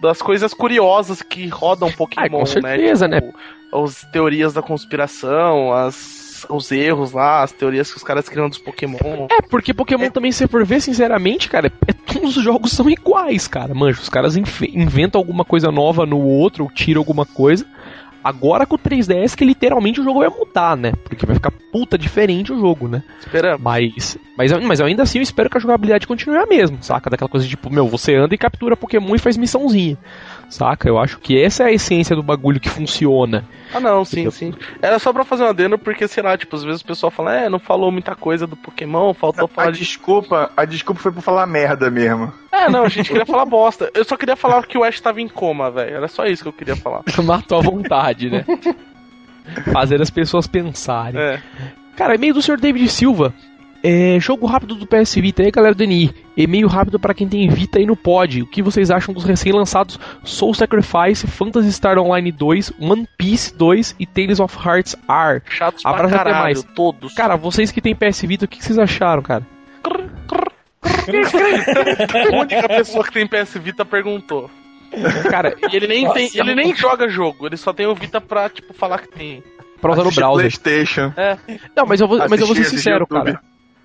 das 0.00 0.22
coisas 0.22 0.54
curiosas 0.54 1.20
que 1.22 1.46
rodam 1.48 1.92
Pokémon, 1.92 2.22
Ai, 2.22 2.30
com 2.30 2.38
né? 2.38 2.46
certeza, 2.46 3.06
né? 3.06 3.20
Tipo, 3.20 3.36
né? 3.36 3.44
As 3.84 4.02
teorias 4.12 4.52
da 4.52 4.62
conspiração, 4.62 5.72
as 5.72 6.20
os 6.48 6.72
erros 6.72 7.12
lá, 7.12 7.42
as 7.42 7.52
teorias 7.52 7.90
que 7.90 7.98
os 7.98 8.02
caras 8.02 8.28
criam 8.28 8.48
dos 8.48 8.58
Pokémon. 8.58 9.26
É, 9.30 9.42
porque 9.42 9.74
Pokémon 9.74 10.04
é... 10.04 10.10
também, 10.10 10.32
se 10.32 10.46
for 10.46 10.64
ver, 10.64 10.80
sinceramente, 10.80 11.48
cara, 11.48 11.70
é, 11.86 11.92
todos 11.92 12.36
os 12.36 12.42
jogos 12.42 12.72
são 12.72 12.88
iguais, 12.88 13.46
cara. 13.46 13.74
Manjo, 13.74 14.00
os 14.00 14.08
caras 14.08 14.36
inventam 14.36 15.18
alguma 15.18 15.44
coisa 15.44 15.70
nova 15.70 16.06
no 16.06 16.18
outro, 16.18 16.64
ou 16.64 16.70
tiram 16.70 17.00
alguma 17.00 17.26
coisa. 17.26 17.66
Agora 18.22 18.66
com 18.66 18.74
o 18.74 18.78
3DS 18.78 19.34
que 19.34 19.44
literalmente 19.44 20.00
o 20.00 20.04
jogo 20.04 20.20
vai 20.20 20.28
mudar, 20.28 20.76
né? 20.76 20.92
Porque 21.04 21.24
vai 21.24 21.34
ficar 21.34 21.50
puta 21.72 21.96
diferente 21.96 22.52
o 22.52 22.58
jogo, 22.58 22.86
né? 22.86 23.02
Esperamos. 23.18 23.60
Mas, 23.60 24.18
mas, 24.36 24.52
mas 24.52 24.80
ainda 24.80 25.02
assim 25.02 25.18
eu 25.18 25.22
espero 25.22 25.48
que 25.48 25.56
a 25.56 25.60
jogabilidade 25.60 26.06
continue 26.06 26.36
a 26.36 26.46
mesma, 26.46 26.78
saca? 26.80 27.08
Daquela 27.08 27.30
coisa 27.30 27.44
de 27.44 27.50
tipo, 27.50 27.70
meu, 27.70 27.88
você 27.88 28.14
anda 28.14 28.34
e 28.34 28.38
captura 28.38 28.76
Pokémon 28.76 29.14
e 29.14 29.18
faz 29.18 29.36
missãozinha. 29.36 29.96
Saca? 30.50 30.88
Eu 30.88 30.98
acho 30.98 31.18
que 31.20 31.40
essa 31.40 31.62
é 31.62 31.66
a 31.66 31.72
essência 31.72 32.16
do 32.16 32.24
bagulho 32.24 32.58
que 32.58 32.68
funciona. 32.68 33.44
Ah, 33.72 33.78
não, 33.78 34.04
sim, 34.04 34.24
eu... 34.24 34.32
sim. 34.32 34.52
Era 34.82 34.98
só 34.98 35.12
pra 35.12 35.24
fazer 35.24 35.44
um 35.44 35.48
adendo, 35.48 35.78
porque, 35.78 36.08
sei 36.08 36.24
lá, 36.24 36.36
tipo, 36.36 36.56
às 36.56 36.64
vezes 36.64 36.82
o 36.82 36.84
pessoal 36.84 37.10
fala, 37.10 37.36
é, 37.36 37.48
não 37.48 37.60
falou 37.60 37.92
muita 37.92 38.16
coisa 38.16 38.48
do 38.48 38.56
Pokémon, 38.56 39.14
faltou 39.14 39.46
falar. 39.46 39.68
A 39.68 39.70
de... 39.70 39.78
desculpa, 39.78 40.50
a 40.56 40.64
desculpa 40.64 41.00
foi 41.00 41.12
por 41.12 41.22
falar 41.22 41.46
merda 41.46 41.88
mesmo. 41.88 42.32
É, 42.50 42.68
não, 42.68 42.82
a 42.82 42.88
gente 42.88 43.08
queria 43.08 43.24
falar 43.26 43.46
bosta. 43.46 43.90
Eu 43.94 44.04
só 44.04 44.16
queria 44.16 44.34
falar 44.34 44.66
que 44.66 44.76
o 44.76 44.82
Ash 44.82 45.00
tava 45.00 45.20
em 45.20 45.28
coma, 45.28 45.70
velho. 45.70 45.96
Era 45.96 46.08
só 46.08 46.26
isso 46.26 46.42
que 46.42 46.48
eu 46.48 46.52
queria 46.52 46.74
falar. 46.74 47.02
Matou 47.22 47.58
a 47.58 47.62
vontade, 47.62 48.28
né? 48.28 48.44
Fazer 49.72 50.02
as 50.02 50.10
pessoas 50.10 50.48
pensarem. 50.48 51.20
É. 51.20 51.40
Cara, 51.96 52.16
e-mail 52.16 52.34
do 52.34 52.42
Sr. 52.42 52.58
David 52.58 52.88
Silva. 52.88 53.32
É, 53.82 54.20
jogo 54.20 54.46
rápido 54.46 54.74
do 54.74 54.86
PS 54.86 55.14
Vita 55.14 55.42
aí, 55.42 55.50
galera 55.50 55.74
do 55.74 55.84
NI. 55.84 56.14
E-mail 56.36 56.68
rápido 56.68 56.98
para 56.98 57.14
quem 57.14 57.26
tem 57.26 57.48
Vita 57.48 57.78
aí 57.78 57.86
no 57.86 57.96
pod. 57.96 58.42
O 58.42 58.46
que 58.46 58.62
vocês 58.62 58.90
acham 58.90 59.14
dos 59.14 59.24
recém-lançados 59.24 59.98
Soul 60.22 60.54
Sacrifice, 60.54 61.26
Phantasy 61.26 61.72
Star 61.72 61.98
Online 61.98 62.30
2, 62.30 62.74
One 62.78 63.08
Piece 63.16 63.54
2 63.56 63.96
e 63.98 64.06
Tales 64.06 64.38
of 64.38 64.56
Hearts 64.56 64.94
R? 65.08 65.42
Chatos 65.46 65.84
Abraço 65.84 66.08
pra 66.08 66.18
caralho, 66.18 66.42
mais. 66.42 66.62
todos. 66.62 67.14
Cara, 67.14 67.36
vocês 67.36 67.70
que 67.70 67.80
tem 67.80 67.94
PS 67.94 68.22
Vita, 68.22 68.44
o 68.44 68.48
que, 68.48 68.62
vocês 68.62 68.78
acharam, 68.78 69.22
cara? 69.22 69.46
A 72.32 72.36
única 72.36 72.68
pessoa 72.68 73.04
que 73.04 73.12
tem 73.12 73.26
PS 73.26 73.54
Vita 73.54 73.84
perguntou. 73.84 74.50
Cara, 75.30 75.54
e 75.70 75.76
ele 75.76 75.86
nem, 75.86 76.10
tem, 76.12 76.30
ele 76.34 76.54
nem 76.54 76.74
joga 76.74 77.08
jogo, 77.08 77.46
ele 77.46 77.56
só 77.56 77.72
tem 77.72 77.86
o 77.86 77.94
Vita 77.94 78.20
pra, 78.20 78.48
tipo, 78.48 78.74
falar 78.74 78.98
que 78.98 79.08
tem. 79.08 79.42
Pra 79.80 79.92
usar 79.92 80.04
no 80.04 80.10
browser. 80.10 80.42
PlayStation. 80.42 81.12
É. 81.16 81.38
Não, 81.74 81.86
mas 81.86 82.00
eu 82.00 82.08
vou, 82.08 82.18
mas 82.28 82.40
eu 82.40 82.46
vou 82.46 82.54
ser 82.54 82.64
sincero, 82.64 83.06
cara. 83.06 83.40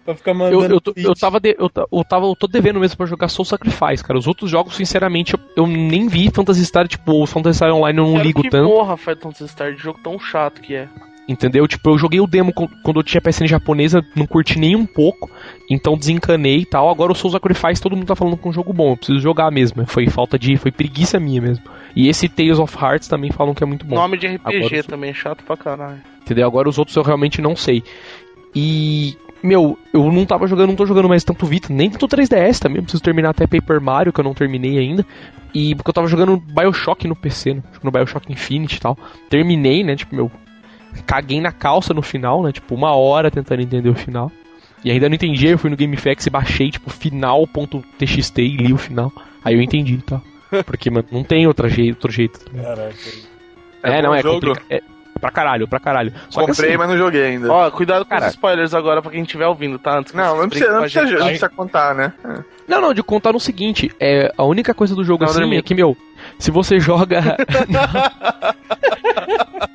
Pra 0.06 0.16
ficar 0.16 0.36
mandando. 0.36 0.66
Eu, 0.66 0.82
eu, 0.96 1.04
eu, 1.04 1.16
tava 1.16 1.40
de, 1.40 1.56
eu, 1.58 1.72
eu, 1.92 2.04
tava, 2.04 2.28
eu 2.28 2.36
tô 2.36 2.46
devendo 2.46 2.80
mesmo 2.80 2.96
pra 2.96 3.08
jogar 3.08 3.28
Soul 3.28 3.44
Sacrifice, 3.44 4.04
cara. 4.04 4.20
Os 4.20 4.28
outros 4.28 4.52
jogos, 4.52 4.76
sinceramente, 4.76 5.34
eu, 5.34 5.40
eu 5.58 5.68
nem 5.68 6.08
vi 6.08 6.30
Phantasy 6.30 6.64
Star, 6.64 6.88
tipo, 6.88 7.24
o 7.24 7.26
Phantasy 7.26 7.58
Star 7.58 7.74
Online 7.74 7.98
eu 7.98 8.06
não 8.06 8.12
Quero 8.14 8.24
ligo 8.24 8.42
que 8.44 8.50
tanto. 8.52 8.70
Porra, 8.70 8.96
Phantasy 8.96 9.48
Star 9.48 9.74
de 9.74 9.82
jogo 9.82 10.00
tão 10.04 10.20
chato 10.20 10.62
que 10.62 10.76
é. 10.76 10.88
Entendeu? 11.28 11.68
Tipo, 11.68 11.90
eu 11.90 11.98
joguei 11.98 12.20
o 12.20 12.28
demo 12.28 12.54
quando 12.54 13.00
eu 13.00 13.04
tinha 13.04 13.20
PSN 13.20 13.48
japonesa, 13.48 14.06
não 14.16 14.28
curti 14.28 14.60
nem 14.60 14.76
um 14.76 14.86
pouco, 14.86 15.28
então 15.68 15.98
desencanei 15.98 16.58
e 16.58 16.66
tal. 16.68 16.88
Agora 16.88 17.12
o 17.12 17.16
Soul 17.16 17.32
Sacrifice 17.32 17.82
todo 17.82 17.96
mundo 17.96 18.06
tá 18.06 18.16
falando 18.16 18.38
com 18.38 18.50
um 18.50 18.54
jogo 18.54 18.72
bom, 18.72 18.92
eu 18.92 18.98
preciso 18.98 19.20
jogar 19.20 19.50
mesmo. 19.50 19.88
Foi 19.88 20.08
falta 20.08 20.38
de. 20.38 20.56
Foi 20.56 20.72
preguiça 20.72 21.20
minha 21.20 21.42
mesmo. 21.42 21.66
E 21.96 22.08
esse 22.08 22.30
Tales 22.30 22.60
of 22.60 22.78
Hearts 22.78 23.08
também 23.08 23.32
falam 23.32 23.56
que 23.56 23.64
é 23.64 23.66
muito 23.66 23.88
bom. 23.88 23.96
Nome 23.96 24.20
de 24.20 24.28
RPG 24.28 24.66
Agora, 24.66 24.84
também, 24.84 25.14
chato 25.16 25.44
pra 25.44 25.58
caralho. 25.58 26.00
Entendeu? 26.22 26.46
Agora 26.46 26.70
os 26.70 26.78
outros 26.78 26.96
eu 26.96 27.02
realmente 27.02 27.42
não 27.42 27.56
sei. 27.56 27.84
E 28.56 29.18
meu, 29.44 29.78
eu 29.94 30.12
não 30.12 30.26
tava 30.26 30.48
jogando, 30.48 30.70
não 30.70 30.76
tô 30.76 30.86
jogando 30.86 31.10
mais 31.10 31.24
tanto 31.24 31.46
Vita, 31.46 31.72
nem 31.72 31.90
tanto 31.90 32.08
3DS 32.08 32.60
também, 32.60 32.78
eu 32.78 32.84
preciso 32.84 33.04
terminar 33.04 33.30
até 33.30 33.46
Paper 33.46 33.80
Mario, 33.82 34.12
que 34.12 34.20
eu 34.20 34.24
não 34.24 34.34
terminei 34.34 34.78
ainda. 34.78 35.06
E 35.54 35.74
porque 35.76 35.90
eu 35.90 35.94
tava 35.94 36.08
jogando 36.08 36.38
BioShock 36.38 37.08
no 37.08 37.16
PC, 37.16 37.54
né? 37.54 37.64
Jogando 37.74 37.94
BioShock 37.94 38.32
Infinite 38.32 38.76
e 38.76 38.80
tal. 38.80 38.98
Terminei, 39.30 39.84
né? 39.84 39.96
Tipo, 39.96 40.16
meu, 40.16 40.32
caguei 41.06 41.40
na 41.40 41.52
calça 41.52 41.94
no 41.94 42.02
final, 42.02 42.44
né? 42.44 42.52
Tipo, 42.52 42.76
uma 42.76 42.94
hora 42.94 43.32
tentando 43.32 43.62
entender 43.62 43.90
o 43.90 43.96
final. 43.96 44.32
E 44.84 44.92
ainda 44.92 45.08
não 45.10 45.16
entendi, 45.16 45.48
eu 45.48 45.58
fui 45.58 45.70
no 45.70 45.78
GameFAQs 45.78 46.28
e 46.28 46.30
baixei, 46.30 46.70
tipo, 46.70 46.90
final.txt 46.90 48.38
e 48.38 48.58
li 48.58 48.74
o 48.74 48.78
final. 48.78 49.12
Aí 49.44 49.56
eu 49.56 49.62
entendi, 49.62 49.98
tá? 49.98 50.22
Porque, 50.66 50.90
mano, 50.90 51.08
não 51.12 51.24
tem 51.24 51.48
outra 51.48 51.70
jeito, 51.70 51.96
outro 51.96 52.12
jeito. 52.12 52.40
Caraca. 52.52 52.96
É, 53.82 54.00
é 54.00 54.02
não, 54.02 54.14
é 54.14 54.22
complicado. 54.22 54.66
É, 54.70 54.82
Pra 55.20 55.32
caralho, 55.32 55.68
pra 55.68 55.80
caralho. 55.80 56.14
Só 56.30 56.42
Comprei, 56.42 56.70
assim, 56.70 56.78
mas 56.78 56.90
não 56.90 56.98
joguei 56.98 57.26
ainda. 57.26 57.52
Ó, 57.52 57.72
cuidado 57.72 58.04
com 58.04 58.10
Cara, 58.10 58.28
os 58.28 58.32
spoilers 58.32 58.74
agora 58.74 59.02
pra 59.02 59.12
quem 59.12 59.22
estiver 59.22 59.48
ouvindo, 59.48 59.80
tá? 59.80 59.98
Antes 59.98 60.14
não, 60.14 60.38
não 60.38 60.50
precisa, 60.50 60.74
não 60.74 60.82
precisa, 60.82 61.06
não 61.06 61.26
precisa 61.26 61.50
contar, 61.50 61.96
né? 61.96 62.14
Não, 62.68 62.82
não, 62.82 62.94
de 62.94 63.02
contar 63.02 63.32
no 63.32 63.40
seguinte, 63.40 63.92
é, 64.00 64.32
a 64.38 64.44
única 64.44 64.74
coisa 64.74 64.94
do 64.94 65.04
jogo 65.06 65.24
não, 65.24 65.32
assim 65.32 65.56
é 65.56 65.62
que, 65.62 65.74
meu, 65.74 65.96
se 66.38 66.52
você 66.52 66.80
joga... 66.80 67.38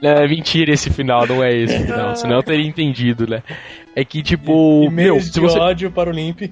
não, 0.03 0.11
é 0.23 0.29
mentira 0.29 0.73
esse 0.73 0.91
final, 0.91 1.27
não 1.27 1.43
é 1.43 1.55
esse 1.55 1.87
final, 1.87 2.15
senão 2.17 2.37
eu 2.37 2.43
teria 2.43 2.67
entendido, 2.67 3.27
né? 3.27 3.43
É 3.97 4.05
que, 4.05 4.23
tipo, 4.23 4.83
e, 4.85 4.87
e 4.87 4.91
meu... 4.91 5.21
Se 5.21 5.41
você... 5.41 5.59
ódio 5.59 5.91
para 5.91 6.11
o 6.11 6.13
Limp. 6.13 6.43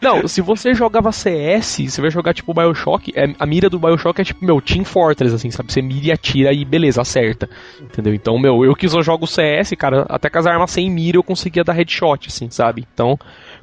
Não, 0.00 0.26
se 0.26 0.40
você 0.40 0.74
jogava 0.74 1.12
CS, 1.12 1.82
você 1.90 2.00
vai 2.00 2.10
jogar 2.10 2.32
tipo 2.32 2.54
Bioshock, 2.54 3.12
é, 3.14 3.34
a 3.38 3.44
mira 3.44 3.68
do 3.68 3.78
Bioshock 3.78 4.20
é 4.20 4.24
tipo, 4.24 4.42
meu, 4.44 4.60
Team 4.60 4.84
Fortress, 4.84 5.34
assim, 5.34 5.50
sabe? 5.50 5.70
Você 5.72 5.82
mira 5.82 6.06
e 6.06 6.12
atira 6.12 6.52
e 6.52 6.64
beleza, 6.64 7.02
acerta. 7.02 7.48
Entendeu? 7.80 8.14
Então, 8.14 8.38
meu, 8.38 8.64
eu 8.64 8.74
que 8.74 8.88
só 8.88 9.02
jogo 9.02 9.26
CS, 9.26 9.72
cara, 9.76 10.06
até 10.08 10.30
com 10.30 10.38
as 10.38 10.46
armas 10.46 10.70
sem 10.70 10.90
mira 10.90 11.18
eu 11.18 11.22
conseguia 11.22 11.62
dar 11.62 11.74
headshot, 11.74 12.28
assim, 12.28 12.48
sabe? 12.50 12.86
Então, 12.94 13.18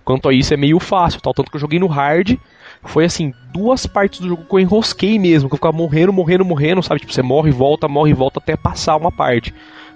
quanto 0.06 0.29
a 0.29 0.34
isso 0.34 0.53
é 0.53 0.58
meio 0.58 0.79
fácil, 0.79 1.22
tal. 1.22 1.34
Tanto 1.34 1.50
que 1.50 1.58
eu 1.58 1.62
joguei 1.62 1.79
no 1.79 1.88
hard, 1.88 2.38
foi 2.84 3.06
assim, 3.06 3.34
duas 3.51 3.88
partes 3.88 4.20
do 4.20 4.29
jogo 4.29 4.46
que 4.46 4.56
eu 4.56 4.60
enrosquei 4.60 5.17
mesmo, 5.17 5.50
que 5.50 5.56
eu 5.56 5.58
ficava 5.58 5.75
morrendo, 5.75 6.13
morrendo, 6.13 6.46
morrendo, 6.46 6.84
sabe? 6.84 7.00
Tipo, 7.00 7.13
você 7.13 7.24
morre 7.24 7.50
e 7.50 7.53
volta, 7.53 7.88
morre 7.88 8.12
e 8.12 8.13
volta 8.13 8.39
até 8.39 8.56
passar 8.56 8.96
uma 8.96 9.12
parte. 9.12 9.53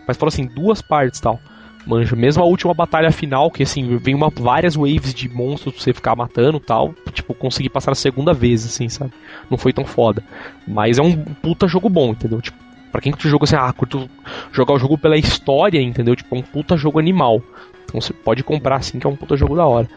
Mas 0.07 0.17
foram 0.17 0.29
assim, 0.29 0.48
duas 0.48 0.81
partes 0.81 1.19
tal. 1.19 1.39
Manja, 1.86 2.16
mesmo 2.16 2.44
a 2.44 2.46
última 2.46 2.74
batalha 2.74 3.12
final, 3.12 3.50
que 3.50 3.64
assim, 3.64 3.98
vem 3.98 4.14
uma, 4.14 4.30
várias 4.30 4.76
waves 4.76 5.14
de 5.14 5.28
monstros 5.28 5.74
pra 5.74 5.84
você 5.84 5.94
ficar 5.94 6.16
matando 6.16 6.60
tal. 6.60 6.94
Tipo, 7.12 7.34
consegui 7.34 7.70
passar 7.70 7.92
a 7.92 7.96
segunda 7.96 8.34
vez, 8.34 8.66
assim, 8.66 8.88
sabe? 8.88 9.12
Não 9.50 9.58
foi 9.58 9.74
tão 9.74 9.86
foda. 9.86 10.24
Mas 10.68 11.00
é 11.00 11.02
um 11.02 11.16
puta 11.16 11.68
jogo 11.68 11.90
bom, 11.90 12.12
entendeu? 12.12 12.42
Tipo, 12.42 12.58
pra 12.92 13.02
quem 13.02 13.12
curte 13.12 13.28
o 13.28 13.30
jogo 13.30 13.46
assim, 13.46 13.56
ah, 13.56 13.74
curto 13.74 14.10
jogar 14.52 14.74
o 14.74 14.80
jogo 14.80 14.98
pela 14.98 15.18
história, 15.18 15.82
entendeu? 15.82 16.16
Tipo, 16.16 16.36
é 16.36 16.40
um 16.40 16.44
puta 16.44 16.78
jogo 16.78 17.00
animal. 17.00 17.42
Então 17.86 18.00
você 18.00 18.14
pode 18.14 18.44
comprar 18.44 18.76
assim, 18.78 19.00
que 19.00 19.08
é 19.08 19.10
um 19.10 19.16
puta 19.16 19.36
jogo 19.36 19.56
da 19.56 19.66
hora. 19.66 19.90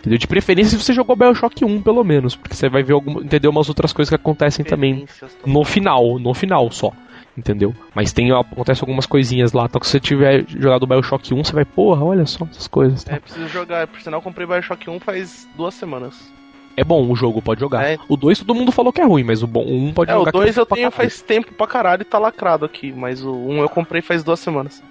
Entendeu? 0.00 0.18
De 0.18 0.26
preferência 0.26 0.76
se 0.76 0.84
você 0.84 0.92
jogou 0.92 1.14
Bioshock 1.16 1.64
1, 1.64 1.82
pelo 1.82 2.02
menos. 2.02 2.34
Porque 2.34 2.54
você 2.54 2.68
vai 2.68 2.82
ver 2.82 2.94
algum, 2.94 3.20
entender 3.20 3.48
umas 3.48 3.68
outras 3.68 3.92
coisas 3.92 4.08
que 4.08 4.14
acontecem 4.16 4.64
também 4.64 5.06
no 5.46 5.64
final, 5.64 6.18
no 6.18 6.34
final 6.34 6.70
só 6.70 6.92
entendeu? 7.38 7.74
Mas 7.94 8.12
tem, 8.12 8.32
acontece 8.32 8.82
algumas 8.82 9.06
coisinhas 9.06 9.52
lá, 9.52 9.66
então 9.66 9.80
se 9.82 9.90
você 9.90 10.00
tiver 10.00 10.44
jogado 10.48 10.82
o 10.82 10.86
Bioshock 10.86 11.32
1, 11.32 11.44
você 11.44 11.52
vai, 11.52 11.64
porra, 11.64 12.04
olha 12.04 12.26
só 12.26 12.46
essas 12.50 12.66
coisas. 12.66 13.04
Tá? 13.04 13.14
É, 13.14 13.18
preciso 13.20 13.48
jogar, 13.48 13.86
por 13.86 14.00
sinal 14.00 14.18
eu 14.18 14.22
comprei 14.22 14.44
o 14.44 14.48
Bioshock 14.48 14.90
1 14.90 15.00
faz 15.00 15.48
duas 15.56 15.74
semanas. 15.74 16.32
É 16.76 16.84
bom 16.84 17.10
o 17.10 17.16
jogo, 17.16 17.42
pode 17.42 17.60
jogar. 17.60 17.84
É. 17.84 17.98
O 18.08 18.16
2 18.16 18.40
todo 18.40 18.54
mundo 18.54 18.70
falou 18.70 18.92
que 18.92 19.00
é 19.00 19.04
ruim, 19.04 19.24
mas 19.24 19.42
o 19.42 19.46
bom, 19.46 19.64
o 19.64 19.88
1 19.88 19.94
pode 19.94 20.10
é, 20.10 20.14
jogar. 20.14 20.30
O 20.30 20.32
2 20.32 20.56
eu 20.56 20.66
tenho 20.66 20.90
faz 20.90 21.22
tempo 21.22 21.52
pra 21.54 21.66
caralho 21.66 22.02
e 22.02 22.04
tá 22.04 22.18
lacrado 22.18 22.64
aqui, 22.64 22.92
mas 22.92 23.24
o 23.24 23.32
1 23.32 23.58
eu 23.58 23.68
comprei 23.68 24.02
faz 24.02 24.22
duas 24.22 24.40
semanas. 24.40 24.82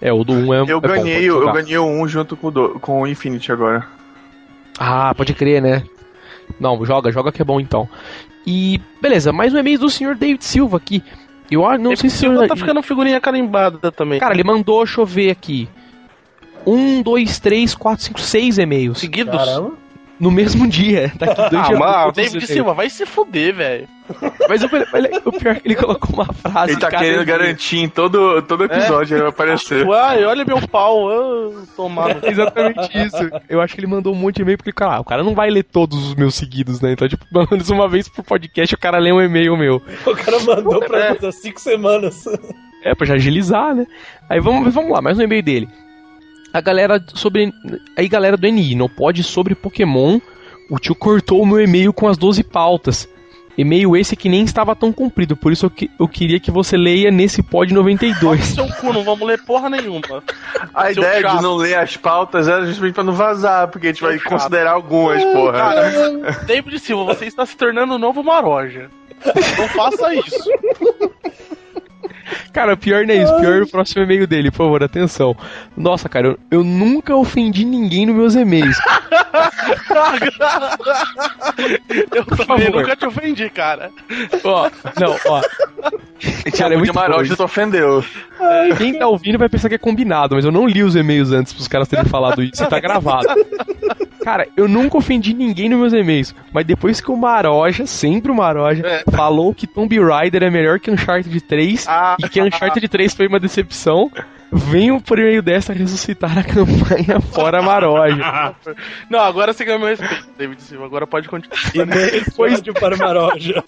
É, 0.00 0.12
o 0.12 0.24
do 0.24 0.32
1 0.32 0.54
é. 0.54 0.58
Eu 0.68 0.78
é 0.78 0.80
ganhei, 0.80 1.28
bom, 1.28 1.36
eu 1.36 1.52
ganhei 1.52 1.78
o 1.78 1.86
1 1.86 2.08
junto 2.08 2.36
com 2.36 2.48
o, 2.48 2.50
do, 2.50 2.68
com 2.80 3.02
o 3.02 3.06
Infinity 3.06 3.52
agora. 3.52 3.86
Ah, 4.78 5.14
pode 5.14 5.34
crer, 5.34 5.62
né? 5.62 5.84
Não, 6.58 6.84
joga, 6.84 7.10
joga 7.12 7.32
que 7.32 7.42
é 7.42 7.44
bom 7.44 7.60
então. 7.60 7.88
E 8.46 8.80
beleza, 9.00 9.32
mais 9.32 9.54
um 9.54 9.58
e-mail 9.58 9.78
do 9.78 9.88
senhor 9.88 10.14
David 10.14 10.44
Silva 10.44 10.76
aqui. 10.76 11.02
Eu 11.50 11.60
não 11.78 11.90
ele 11.92 11.96
sei 11.96 12.10
se 12.10 12.24
eu... 12.24 12.48
tá 12.48 12.56
ficando 12.56 12.82
figurinha 12.82 13.20
carimbada 13.20 13.92
também. 13.92 14.18
Cara, 14.18 14.34
ele 14.34 14.44
mandou 14.44 14.84
chover 14.86 15.30
aqui. 15.30 15.68
Um, 16.66 17.02
dois, 17.02 17.38
três, 17.38 17.74
quatro, 17.74 18.04
cinco, 18.04 18.20
seis 18.20 18.58
e-mails. 18.58 18.98
Seguidos? 18.98 19.36
Caramba 19.36 19.83
no 20.18 20.30
mesmo 20.30 20.66
dia. 20.68 21.12
Tá 21.18 21.26
aqui 21.26 21.50
dois 21.50 21.64
ah, 21.64 21.66
dias 21.68 21.78
mano, 21.78 22.08
o 22.08 22.12
David 22.12 22.46
Silva 22.46 22.74
vai 22.74 22.90
se 22.90 23.06
fuder, 23.06 23.54
velho. 23.54 23.88
Mas 24.48 24.62
o, 24.62 24.66
o, 24.66 25.32
pior 25.32 25.56
é 25.56 25.60
que 25.60 25.68
ele 25.68 25.76
colocou 25.76 26.10
uma 26.14 26.32
frase. 26.32 26.72
Ele 26.72 26.80
tá 26.80 26.90
querendo 26.90 27.24
garantir 27.24 27.78
em 27.78 27.88
todo, 27.88 28.42
todo 28.42 28.64
episódio 28.64 29.14
é. 29.14 29.16
ele 29.16 29.22
vai 29.22 29.30
aparecer. 29.30 29.86
Uai, 29.86 30.24
olha 30.24 30.44
meu 30.44 30.60
pau. 30.68 31.08
Tomar. 31.76 32.22
É 32.22 32.28
exatamente 32.30 32.98
isso. 32.98 33.30
Eu 33.48 33.60
acho 33.60 33.74
que 33.74 33.80
ele 33.80 33.86
mandou 33.86 34.12
um 34.12 34.16
monte 34.16 34.36
de 34.36 34.42
e-mail 34.42 34.58
porque, 34.58 34.72
cara, 34.72 35.00
o 35.00 35.04
cara 35.04 35.22
não 35.22 35.34
vai 35.34 35.48
ler 35.48 35.62
todos 35.62 36.08
os 36.08 36.14
meus 36.14 36.34
seguidos, 36.34 36.80
né? 36.80 36.92
Então, 36.92 37.08
tipo, 37.08 37.24
pelo 37.32 37.48
menos 37.50 37.70
uma 37.70 37.88
vez 37.88 38.08
pro 38.08 38.22
podcast 38.22 38.74
o 38.74 38.78
cara 38.78 38.98
lê 38.98 39.12
um 39.12 39.22
e-mail 39.22 39.56
meu. 39.56 39.80
O 40.04 40.16
cara 40.16 40.40
mandou 40.40 40.80
pra 40.80 41.16
é. 41.22 41.32
cinco 41.32 41.60
semanas. 41.60 42.24
É, 42.82 42.94
pra 42.94 43.06
já 43.06 43.14
agilizar, 43.14 43.74
né? 43.74 43.86
Aí 44.28 44.40
vamos, 44.40 44.74
vamos 44.74 44.90
lá, 44.90 45.00
mais 45.00 45.18
um 45.18 45.22
e-mail 45.22 45.42
dele 45.42 45.68
a 46.54 46.60
galera 46.60 47.04
sobre. 47.14 47.52
Aí, 47.96 48.08
galera 48.08 48.36
do 48.36 48.46
NI, 48.46 48.76
não 48.76 48.88
pode 48.88 49.24
sobre 49.24 49.56
Pokémon. 49.56 50.20
O 50.70 50.78
tio 50.78 50.94
cortou 50.94 51.42
o 51.42 51.46
meu 51.46 51.60
e-mail 51.60 51.92
com 51.92 52.06
as 52.08 52.16
12 52.16 52.44
pautas. 52.44 53.08
E-mail 53.58 53.96
esse 53.96 54.16
que 54.16 54.28
nem 54.28 54.42
estava 54.42 54.74
tão 54.74 54.92
comprido, 54.92 55.36
por 55.36 55.52
isso 55.52 55.66
eu, 55.66 55.70
que, 55.70 55.88
eu 55.98 56.08
queria 56.08 56.40
que 56.40 56.50
você 56.50 56.76
leia 56.76 57.08
nesse 57.10 57.40
pod 57.40 57.72
92. 57.72 58.40
Seu 58.46 58.66
cu, 58.66 58.92
não 58.92 59.04
vamos 59.04 59.26
ler 59.26 59.40
porra 59.44 59.70
nenhuma. 59.70 60.24
A 60.74 60.92
Seu 60.92 61.02
ideia 61.04 61.20
chato. 61.22 61.36
de 61.36 61.42
não 61.42 61.54
ler 61.54 61.76
as 61.76 61.96
pautas 61.96 62.48
era 62.48 62.66
justamente 62.66 62.94
pra 62.94 63.04
não 63.04 63.12
vazar, 63.12 63.68
porque 63.68 63.86
a 63.88 63.90
gente 63.90 64.00
Seu 64.00 64.08
vai 64.08 64.18
chato. 64.18 64.28
considerar 64.28 64.72
algumas, 64.72 65.22
porra. 65.24 65.52
Cara, 65.52 66.32
David 66.46 66.78
Silva, 66.80 67.14
você 67.14 67.26
está 67.26 67.46
se 67.46 67.56
tornando 67.56 67.94
o 67.94 67.98
novo 67.98 68.24
Maroja. 68.24 68.90
Não 69.56 69.68
faça 69.68 70.14
isso. 70.14 70.50
Cara, 72.52 72.76
pior 72.76 73.06
não 73.06 73.14
é 73.14 73.18
isso. 73.22 73.34
Pior 73.40 73.58
é 73.58 73.62
o 73.62 73.66
próximo 73.66 74.02
e-mail 74.02 74.26
dele, 74.26 74.50
por 74.50 74.58
favor, 74.58 74.82
atenção. 74.82 75.36
Nossa, 75.76 76.08
cara, 76.08 76.28
eu, 76.28 76.38
eu 76.50 76.64
nunca 76.64 77.14
ofendi 77.16 77.64
ninguém 77.64 78.06
nos 78.06 78.16
meus 78.16 78.34
e-mails. 78.34 78.76
eu 82.14 82.24
também 82.24 82.70
nunca 82.70 82.96
te 82.96 83.06
ofendi, 83.06 83.50
cara. 83.50 83.90
Ó, 84.44 84.70
não, 85.00 85.16
ó. 85.26 85.42
Cara, 86.56 86.74
é 86.74 86.76
muito 86.76 86.94
Maroja 86.94 87.34
te 87.34 87.42
ofendeu. 87.42 88.04
Quem 88.78 88.98
tá 88.98 89.06
ouvindo 89.06 89.38
vai 89.38 89.48
pensar 89.48 89.68
que 89.68 89.74
é 89.74 89.78
combinado, 89.78 90.34
mas 90.36 90.44
eu 90.44 90.52
não 90.52 90.66
li 90.66 90.82
os 90.82 90.96
e-mails 90.96 91.32
antes 91.32 91.52
pros 91.52 91.68
caras 91.68 91.88
terem 91.88 92.04
falado 92.04 92.42
isso 92.42 92.62
e 92.62 92.66
tá 92.66 92.78
gravado. 92.80 93.28
Cara, 94.24 94.48
eu 94.56 94.66
nunca 94.66 94.96
ofendi 94.96 95.34
ninguém 95.34 95.68
nos 95.68 95.78
meus 95.78 95.92
e-mails, 95.92 96.34
mas 96.50 96.64
depois 96.64 96.98
que 96.98 97.10
o 97.10 97.16
Maroja, 97.16 97.86
sempre 97.86 98.32
o 98.32 98.34
Maroja, 98.34 98.82
é. 98.86 99.04
falou 99.10 99.54
que 99.54 99.66
Tomb 99.66 100.00
Raider 100.00 100.44
é 100.44 100.50
melhor 100.50 100.80
que 100.80 100.90
Uncharted 100.90 101.38
3 101.42 101.86
ah. 101.86 101.93
e 102.18 102.28
que 102.28 102.40
Uncharted 102.40 102.88
3 102.88 103.14
foi 103.14 103.26
uma 103.26 103.40
decepção, 103.40 104.10
venho 104.50 105.00
por 105.00 105.18
meio 105.18 105.42
dessa 105.42 105.72
ressuscitar 105.72 106.38
a 106.38 106.44
campanha 106.44 107.20
fora 107.32 107.60
Maroja. 107.62 108.54
Não, 109.10 109.20
agora 109.20 109.52
você 109.52 109.64
ganhou 109.64 109.80
meu 109.80 109.88
respeito, 109.88 110.28
David 110.38 110.62
Silva. 110.62 110.84
Agora 110.84 111.06
pode 111.06 111.28
continuar. 111.28 111.58
pois, 112.36 112.60
para 112.60 112.96
Maroja. 112.96 113.62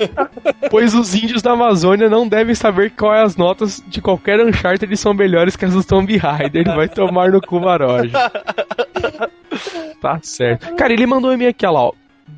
pois 0.71 0.95
os 0.95 1.15
índios 1.15 1.43
da 1.43 1.53
Amazônia 1.53 2.09
não 2.09 2.29
devem 2.29 2.55
saber 2.55 2.91
qual 2.91 3.15
é 3.15 3.23
as 3.23 3.37
notas 3.37 3.83
de 3.87 4.01
qualquer 4.01 4.41
Uncharted 4.41 4.97
são 4.97 5.15
melhores 5.15 5.57
que 5.57 5.65
as 5.65 5.73
do 5.73 5.85
Tomb 5.85 6.17
Raider. 6.17 6.63
Ele 6.63 6.77
vai 6.77 6.89
tomar 6.89 7.31
no 7.31 7.41
cu 7.41 7.61
Maroja. 7.61 8.31
Tá 10.01 10.19
certo. 10.23 10.75
Cara, 10.77 10.93
ele 10.93 11.07
mandou 11.07 11.31
um 11.31 11.35
e-mail 11.35 11.51
aqui, 11.51 11.67
ó 11.67 11.93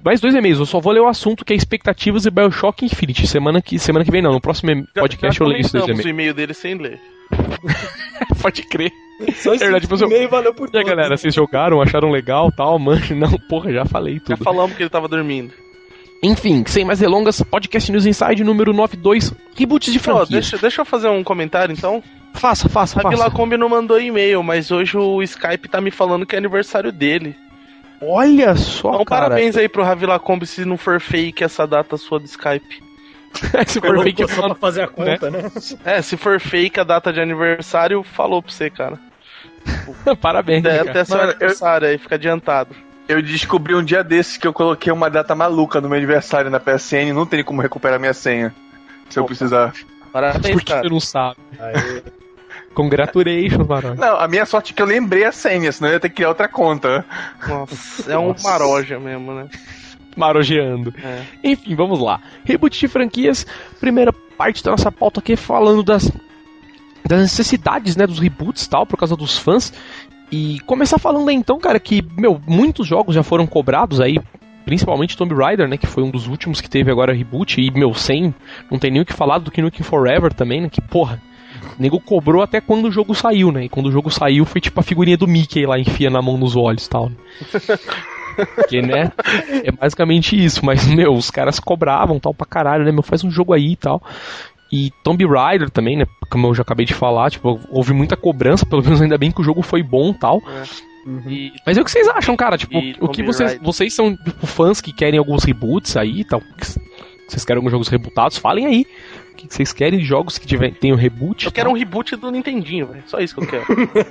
mais 0.05 0.21
dois 0.21 0.35
e-mails. 0.35 0.59
Eu 0.59 0.67
só 0.67 0.81
vou 0.81 0.93
ler 0.93 1.01
o 1.01 1.09
assunto 1.09 1.45
que 1.45 1.53
é 1.53 1.57
expectativas 1.57 2.27
e 2.27 2.31
Bioshock 2.31 2.85
Infinite. 2.85 3.27
Semana 3.27 3.61
que, 3.61 3.79
semana 3.79 4.05
que 4.05 4.11
vem 4.11 4.23
não. 4.23 4.33
No 4.33 4.41
próximo 4.41 4.87
podcast 4.95 5.39
já, 5.39 5.45
eu 5.45 5.49
leio 5.49 5.61
esses 5.61 5.75
e-mails. 5.75 6.05
o 6.05 6.09
e-mail 6.09 6.35
dele 6.35 6.55
sem 6.55 6.75
ler. 6.75 7.01
Pode 8.41 8.63
crer. 8.63 8.93
Só 9.35 9.53
esse 9.53 9.65
é 9.65 9.71
verdade, 9.71 9.89
tipo, 9.89 10.05
e-mail 10.05 10.29
valeu 10.29 10.55
por 10.55 10.69
tudo. 10.71 10.81
E 10.81 10.85
galera, 10.85 11.17
vocês 11.17 11.35
jogaram, 11.35 11.83
acharam 11.83 12.11
legal 12.11 12.53
tal, 12.53 12.79
mano? 12.79 13.01
Não, 13.17 13.33
porra, 13.49 13.73
já 13.73 13.85
falei 13.85 14.21
tudo. 14.21 14.37
Já 14.37 14.37
falamos 14.37 14.77
que 14.77 14.83
ele 14.83 14.91
tava 14.91 15.09
dormindo. 15.09 15.53
Enfim, 16.23 16.65
sem 16.67 16.85
mais 16.85 16.99
delongas, 16.99 17.41
Podcast 17.43 17.93
News 17.93 18.07
Inside 18.07 18.43
número 18.43 18.73
92, 18.73 19.33
reboots 19.57 19.93
de 19.93 19.99
franquia. 19.99 20.23
Oh, 20.23 20.27
deixa, 20.27 20.59
deixa 20.59 20.81
eu 20.81 20.85
fazer 20.85 21.09
um 21.09 21.23
comentário 21.23 21.73
então. 21.73 22.03
Faça, 22.35 22.69
faça, 22.69 22.99
a 22.99 23.03
faça. 23.03 23.09
A 23.09 23.11
Vilacombi 23.11 23.57
não 23.57 23.69
mandou 23.69 24.01
e-mail, 24.01 24.43
mas 24.43 24.71
hoje 24.71 24.97
o 24.97 25.23
Skype 25.23 25.69
tá 25.69 25.81
me 25.81 25.91
falando 25.91 26.27
que 26.27 26.35
é 26.35 26.39
aniversário 26.39 26.93
dele. 26.93 27.37
Olha 28.01 28.55
só, 28.57 28.91
então, 28.91 29.05
cara. 29.05 29.23
parabéns 29.23 29.57
aí 29.57 29.69
pro 29.69 29.83
Ravilacombi 29.83 30.47
se 30.47 30.65
não 30.65 30.77
for 30.77 31.01
fake 31.01 31.43
essa 31.43 31.67
data 31.67 31.97
sua 31.97 32.19
do 32.19 32.27
Skype. 32.27 32.83
se 33.67 33.81
for 33.81 34.03
fake 34.03 34.29
só 34.33 34.47
pra 34.47 34.55
fazer 34.55 34.83
a 34.83 34.89
conta, 34.89 35.31
né? 35.31 35.43
né? 35.43 35.51
É, 35.85 36.03
se 36.03 36.17
for 36.17 36.41
fake 36.41 36.81
a 36.81 36.85
data 36.85 37.13
de 37.13 37.21
aniversário, 37.21 38.03
falou 38.03 38.43
pra 38.43 38.53
você, 38.53 38.71
cara. 38.71 38.99
parabéns. 40.21 40.65
É, 40.65 40.81
até 40.81 41.05
seu 41.05 41.21
aniversário 41.21 41.87
eu... 41.87 41.91
aí, 41.91 41.99
fica 41.99 42.15
adiantado. 42.15 42.75
Eu 43.09 43.23
descobri 43.23 43.75
um 43.75 43.83
dia 43.83 44.05
desses 44.05 44.37
que 44.37 44.47
eu 44.47 44.53
coloquei 44.53 44.93
uma 44.93 45.09
data 45.09 45.35
maluca 45.35 45.81
no 45.81 45.89
meu 45.89 45.97
aniversário 45.97 46.51
na 46.51 46.61
PSN, 46.61 47.13
não 47.15 47.27
tem 47.27 47.43
como 47.43 47.63
recuperar 47.63 47.99
minha 47.99 48.13
senha. 48.13 48.55
Se 49.09 49.19
Opa. 49.19 49.21
eu 49.21 49.25
precisar. 49.27 49.73
Parabéns, 50.13 50.55
Por 50.55 50.63
que 50.63 50.73
cara. 50.73 50.83
você 50.83 50.89
não 50.89 51.01
sabe? 51.01 51.37
Aí. 51.59 52.03
Congratulations, 52.79 53.67
Maroja. 53.67 53.95
Não, 53.97 54.21
a 54.21 54.29
minha 54.29 54.47
sorte 54.47 54.73
é 54.73 54.77
que 54.77 54.81
eu 54.81 54.87
lembrei 54.87 55.25
a 55.25 55.33
senha, 55.33 55.73
senão 55.73 55.89
eu 55.89 55.95
ia 55.95 56.01
ter 56.01 56.09
que 56.09 56.15
criar 56.15 56.29
outra 56.29 56.47
conta. 56.47 57.05
Nossa, 57.49 58.13
é 58.13 58.17
um 58.17 58.29
Nossa. 58.29 58.49
maroja 58.49 59.01
mesmo, 59.01 59.35
né? 59.35 59.49
Marojeando. 60.17 60.95
É. 61.03 61.23
Enfim, 61.43 61.75
vamos 61.75 61.99
lá. 61.99 62.21
Reboot 62.45 62.79
de 62.79 62.87
franquias. 62.87 63.45
Primeira 63.81 64.13
parte 64.13 64.63
da 64.63 64.71
nossa 64.71 64.93
pauta 64.93 65.19
aqui 65.19 65.35
falando 65.35 65.83
das, 65.83 66.09
das 67.05 67.21
necessidades, 67.21 67.97
né, 67.97 68.07
dos 68.07 68.21
reboots 68.21 68.69
tal, 68.69 68.87
por 68.87 68.97
causa 68.97 69.17
dos 69.17 69.37
fãs. 69.37 69.73
E 70.31 70.61
começar 70.61 71.01
falando 71.01 71.29
aí 71.29 71.35
então, 71.35 71.59
cara, 71.59 71.81
que, 71.81 72.01
meu, 72.17 72.41
muitos 72.47 72.87
jogos 72.87 73.13
já 73.13 73.25
foram 73.25 73.45
cobrados 73.45 74.01
aí 74.01 74.21
principalmente 74.65 75.17
Tomb 75.17 75.35
Raider, 75.35 75.67
né, 75.67 75.79
que 75.79 75.87
foi 75.87 76.03
um 76.03 76.11
dos 76.11 76.27
últimos 76.27 76.61
que 76.61 76.69
teve 76.69 76.91
agora 76.91 77.15
reboot, 77.15 77.59
e, 77.59 77.71
meu, 77.71 77.95
sem, 77.95 78.35
não 78.71 78.79
tem 78.79 78.91
nem 78.91 79.01
o 79.01 79.05
que 79.07 79.15
falar 79.15 79.39
do 79.39 79.51
Nukem 79.63 79.83
Forever 79.83 80.31
também, 80.31 80.61
né, 80.61 80.69
que, 80.69 80.83
porra, 80.83 81.23
o 81.79 81.83
nego 81.83 82.01
cobrou 82.01 82.43
até 82.43 82.61
quando 82.61 82.87
o 82.87 82.91
jogo 82.91 83.15
saiu, 83.15 83.51
né? 83.53 83.65
E 83.65 83.69
quando 83.69 83.87
o 83.87 83.93
jogo 83.93 84.11
saiu 84.11 84.45
foi 84.45 84.61
tipo 84.61 84.79
a 84.81 84.83
figurinha 84.83 85.17
do 85.17 85.27
Mickey 85.27 85.67
lá, 85.67 85.79
enfia 85.79 86.11
na 86.11 86.23
mão 86.23 86.37
nos 86.37 86.57
olhos 86.57 86.87
e 86.87 86.91
tal. 86.91 87.09
Né? 87.09 87.17
Porque, 88.55 88.81
né? 88.81 89.11
É 89.65 89.73
basicamente 89.73 90.43
isso. 90.43 90.65
Mas, 90.65 90.87
meu, 90.87 91.13
os 91.13 91.31
caras 91.31 91.59
cobravam 91.59 92.21
tal 92.21 92.33
pra 92.33 92.47
caralho, 92.47 92.85
né? 92.85 92.93
Meu, 92.93 93.03
faz 93.03 93.25
um 93.25 93.31
jogo 93.31 93.53
aí 93.53 93.73
e 93.73 93.77
tal. 93.77 94.03
E 94.71 94.93
Tomb 95.03 95.25
Raider 95.27 95.71
também, 95.71 95.97
né? 95.97 96.05
Como 96.31 96.47
eu 96.47 96.55
já 96.55 96.63
acabei 96.63 96.85
de 96.85 96.95
falar, 96.95 97.31
tipo, 97.31 97.59
houve 97.71 97.93
muita 97.93 98.17
cobrança, 98.17 98.67
pelo 98.67 98.83
menos 98.83 99.01
ainda 99.01 99.17
bem 99.17 99.31
que 99.31 99.41
o 99.41 99.45
jogo 99.45 99.63
foi 99.63 99.83
bom 99.83 100.13
tal. 100.13 100.41
É. 100.47 100.89
E 101.27 101.53
Mas 101.67 101.79
é 101.79 101.81
o 101.81 101.85
que 101.85 101.91
vocês 101.91 102.07
acham, 102.09 102.37
cara? 102.37 102.59
Tipo, 102.59 102.77
E 102.77 102.95
o 103.01 103.09
que 103.09 103.23
vocês, 103.23 103.51
Raider. 103.53 103.65
vocês 103.67 103.95
são 103.95 104.15
tipo, 104.15 104.47
fãs 104.47 104.81
que 104.81 104.93
querem 104.93 105.19
alguns 105.19 105.43
reboots 105.43 105.97
aí 105.97 106.21
e 106.21 106.25
tal? 106.25 106.43
Vocês 107.27 107.45
querem 107.45 107.59
alguns 107.59 107.73
jogos 107.73 107.89
rebootados? 107.89 108.37
Falem 108.37 108.67
aí. 108.67 108.87
O 109.45 109.49
que 109.49 109.55
vocês 109.55 109.73
querem 109.73 110.01
de 110.01 110.05
jogos 110.05 110.37
que 110.37 110.47
tiver, 110.47 110.75
tenham 110.75 110.97
reboot? 110.97 111.47
eu 111.47 111.53
quero 111.53 111.71
um 111.71 111.75
reboot 111.75 112.17
do 112.17 112.31
Nintendinho, 112.31 112.87
velho. 112.89 113.05
Só 113.07 113.19
isso 113.21 113.35
que 113.37 113.43
eu 113.45 113.47
quero. 113.47 113.65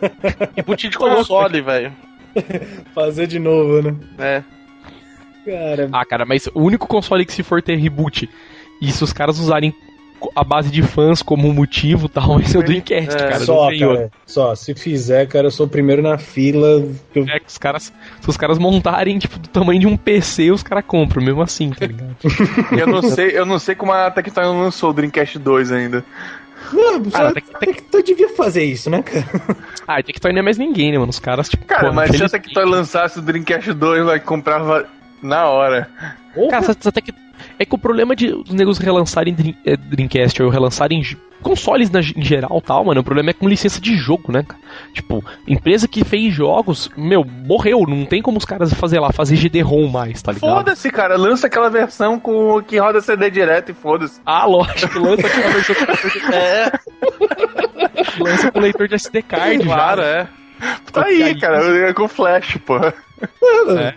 reboot 0.56 0.88
de 0.90 0.98
console, 0.98 1.62
velho. 1.62 1.94
Fazer 2.96 3.28
de 3.28 3.38
novo, 3.40 3.82
né? 3.82 3.96
É. 4.18 4.44
Cara, 5.46 5.90
Ah, 5.92 6.06
cara, 6.06 6.26
mas 6.26 6.48
o 6.54 6.62
único 6.62 6.88
console 6.88 7.26
que 7.26 7.34
se 7.34 7.44
for 7.44 7.62
ter 7.62 7.76
reboot, 7.76 8.30
e 8.82 8.92
se 8.92 9.04
os 9.04 9.12
caras 9.12 9.38
usarem 9.40 9.74
a 10.36 10.44
base 10.44 10.70
de 10.70 10.82
fãs 10.82 11.22
como 11.22 11.52
motivo 11.54 12.06
e 12.08 12.10
tal, 12.10 12.42
ser 12.44 12.58
o 12.58 12.64
Dreamcast, 12.64 13.14
É, 13.16 13.18
cara. 13.30 13.40
só, 13.40 13.64
não 13.64 13.70
tem 13.70 13.84
outro. 13.84 13.98
cara. 14.00 14.12
Só, 14.26 14.56
se 14.56 14.74
fizer, 14.76 15.28
cara, 15.28 15.48
eu 15.48 15.52
sou 15.52 15.66
o 15.66 15.70
primeiro 15.70 16.02
na 16.02 16.18
fila. 16.18 16.84
que 17.14 17.20
eu- 17.20 17.26
É 17.30 17.40
que 17.40 17.48
os 17.48 17.58
caras, 17.58 17.94
se 18.22 18.30
os 18.30 18.38
caras 18.38 18.58
montarem, 18.58 19.18
tipo, 19.20 19.38
do 19.40 19.48
tamanho 19.50 19.80
de 19.80 19.88
um 19.88 19.96
PC, 19.98 20.52
os 20.52 20.64
caras 20.64 20.84
compram, 20.86 21.24
mesmo 21.24 21.42
assim, 21.42 21.70
tá 21.72 21.86
ligado? 21.86 22.16
Eu 22.80 22.88
não 22.88 23.02
sei, 23.02 23.38
eu 23.38 23.46
não 23.46 23.60
sei 23.60 23.76
como 23.76 23.92
a 23.92 24.10
Tectoy 24.12 24.44
não 24.44 24.62
lançou 24.62 24.90
o 24.90 24.94
Dreamcast 24.94 25.38
2 25.40 25.72
ainda. 25.72 26.04
Não, 26.74 27.02
Cara, 27.04 27.30
só- 27.30 27.60
que- 27.60 27.82
tu 27.84 28.04
devia 28.04 28.30
fazer 28.30 28.64
isso, 28.64 28.90
né, 28.90 29.02
cara? 29.02 29.26
Ah, 29.88 30.02
tem 30.04 30.14
que 30.14 30.20
tornar 30.20 30.42
mais 30.44 30.58
ninguém, 30.58 30.92
né, 30.92 30.98
mano? 30.98 31.10
Os 31.12 31.20
caras, 31.20 31.48
tipo, 31.48 31.64
Cara, 31.66 31.88
pô, 31.88 31.94
mas 31.94 32.16
se 32.16 32.24
a 32.24 32.28
Tectoy 32.28 32.66
lançasse 32.66 33.20
o 33.20 33.22
Dreamcast 33.22 33.72
2, 33.74 34.04
vai 34.06 34.20
comprava 34.20 34.86
na 35.22 35.46
hora. 35.46 35.88
Cara, 36.50 36.64
só 36.80 36.90
até 36.90 37.00
que. 37.02 37.14
É 37.60 37.66
que 37.66 37.76
o 37.76 37.78
problema 37.78 38.16
de 38.16 38.28
os 38.34 38.50
negros 38.52 38.78
relançarem 38.78 39.36
é, 39.66 39.76
Dreamcast 39.78 40.42
ou 40.44 40.50
relançarem 40.50 41.02
consoles 41.42 41.90
na- 41.92 42.00
em 42.00 42.24
geral 42.24 42.60
tal, 42.62 42.84
mano, 42.86 43.02
o 43.02 43.04
problema 43.04 43.30
é 43.30 43.34
com 43.34 43.48
licença 43.48 43.80
de 43.80 43.96
jogo, 43.96 44.32
né? 44.32 44.44
Tipo, 44.94 45.24
empresa 45.48 45.88
que 45.88 46.04
fez 46.04 46.34
jogos, 46.34 46.90
meu, 46.98 47.24
morreu, 47.24 47.84
não 47.88 48.06
tem 48.06 48.22
como 48.22 48.38
os 48.38 48.46
caras 48.46 48.74
fazer 48.74 49.00
lá, 49.00 49.12
fazer 49.12 49.36
GD-ROM 49.36 49.88
mais, 49.88 50.22
tá 50.22 50.32
ligado? 50.32 50.50
Foda-se, 50.50 50.90
cara, 50.90 51.16
lança 51.16 51.46
aquela 51.48 51.70
versão 51.70 52.20
com 52.20 52.62
que 52.64 52.78
roda 52.80 53.02
CD 53.02 53.30
direto 53.30 53.70
e 53.72 53.74
foda-se. 53.76 54.20
Ah, 54.26 54.46
lógico, 54.46 54.98
lança 55.00 55.28
aquela 55.28 55.50
versão 55.50 55.76
com 55.76 55.88
É, 56.34 56.72
lança 58.20 58.52
com 58.52 58.60
leitor 58.60 58.88
de 58.88 58.96
SD 58.96 59.22
card, 59.22 59.64
claro, 59.64 60.02
já. 60.02 60.08
é. 60.08 60.28
Tá 60.92 61.06
aí, 61.06 61.40
cara, 61.40 61.88
é 61.90 61.94
com 61.94 62.08
flash, 62.08 62.58
pô. 62.66 62.78
É. 62.78 63.94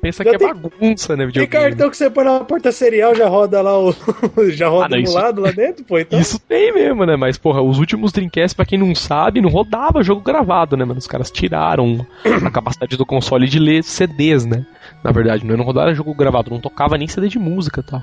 Pensa 0.00 0.22
Já 0.24 0.30
que 0.30 0.36
é 0.36 0.38
tem- 0.38 0.48
bagunça, 0.48 1.12
né, 1.16 1.24
Tem 1.24 1.26
videogame. 1.26 1.64
cartão 1.70 1.90
que 1.90 1.96
você 1.96 2.10
põe 2.10 2.24
na 2.24 2.40
porta 2.40 2.72
serial, 2.72 3.14
já 3.14 3.28
roda 3.28 3.60
lá 3.62 3.78
o. 3.78 3.92
já 4.50 4.68
roda 4.68 4.86
Ah, 4.86 4.88
não, 4.90 4.98
isso- 4.98 5.12
emulado 5.12 5.40
lá 5.40 5.50
dentro, 5.50 5.84
pô. 5.84 5.98
Então, 5.98 6.18
Isso 6.20 6.38
tem 6.38 6.72
mesmo, 6.72 7.04
né? 7.06 7.16
Mas, 7.16 7.36
porra, 7.38 7.62
os 7.62 7.78
últimos 7.78 8.12
Dreamcast, 8.12 8.54
pra 8.56 8.64
quem 8.64 8.78
não 8.78 8.94
sabe, 8.94 9.40
não 9.40 9.50
rodava 9.50 10.02
jogo 10.02 10.20
gravado, 10.20 10.76
né, 10.76 10.84
mano? 10.84 10.98
Os 10.98 11.06
caras 11.06 11.30
tiraram 11.30 12.06
a 12.44 12.50
capacidade 12.50 12.96
do 12.96 13.06
console 13.06 13.48
de 13.48 13.58
ler 13.58 13.82
CDs, 13.84 14.44
né? 14.46 14.64
Na 15.04 15.12
verdade, 15.12 15.44
não 15.46 15.64
rodava 15.64 15.94
jogo 15.94 16.14
gravado, 16.14 16.50
não 16.50 16.60
tocava 16.60 16.96
nem 16.98 17.08
CD 17.08 17.28
de 17.28 17.38
música 17.38 17.80
e 17.80 17.82
tal. 17.90 18.02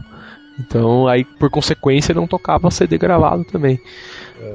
Então, 0.60 1.07
aí, 1.07 1.24
por 1.24 1.50
consequência, 1.51 2.15
não 2.15 2.25
tocava 2.25 2.72
CD 2.72 2.98
gravado 2.98 3.43
também. 3.46 3.79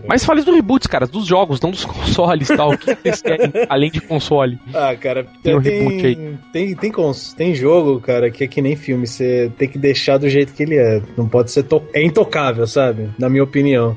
Mas 0.08 0.24
fale 0.24 0.42
dos 0.42 0.54
reboots, 0.54 0.86
cara, 0.86 1.06
dos 1.06 1.26
jogos, 1.26 1.60
não 1.60 1.70
dos 1.70 1.84
consoles 1.86 2.48
e 2.50 2.56
tal. 2.56 2.72
O 2.72 2.78
que 2.78 2.94
vocês 2.94 3.22
querem 3.22 3.52
além 3.68 3.90
de 3.90 4.00
console? 4.00 4.58
Ah, 4.74 4.94
cara, 4.94 5.24
Tem 5.42 5.42
tem, 5.42 5.56
um 5.56 5.62
tem, 5.62 5.78
reboot 5.82 6.38
tem, 6.52 6.74
tem, 6.74 6.90
cons- 6.92 7.32
tem 7.32 7.54
jogo, 7.54 8.00
cara, 8.00 8.30
que 8.30 8.44
é 8.44 8.46
que 8.46 8.62
nem 8.62 8.76
filme. 8.76 9.06
Você 9.06 9.50
tem 9.58 9.68
que 9.68 9.78
deixar 9.78 10.18
do 10.18 10.28
jeito 10.28 10.52
que 10.52 10.62
ele 10.62 10.76
é. 10.76 11.02
Não 11.16 11.28
pode 11.28 11.50
ser. 11.50 11.62
To... 11.64 11.82
É 11.92 12.02
intocável, 12.02 12.66
sabe? 12.66 13.10
Na 13.18 13.28
minha 13.28 13.42
opinião. 13.44 13.96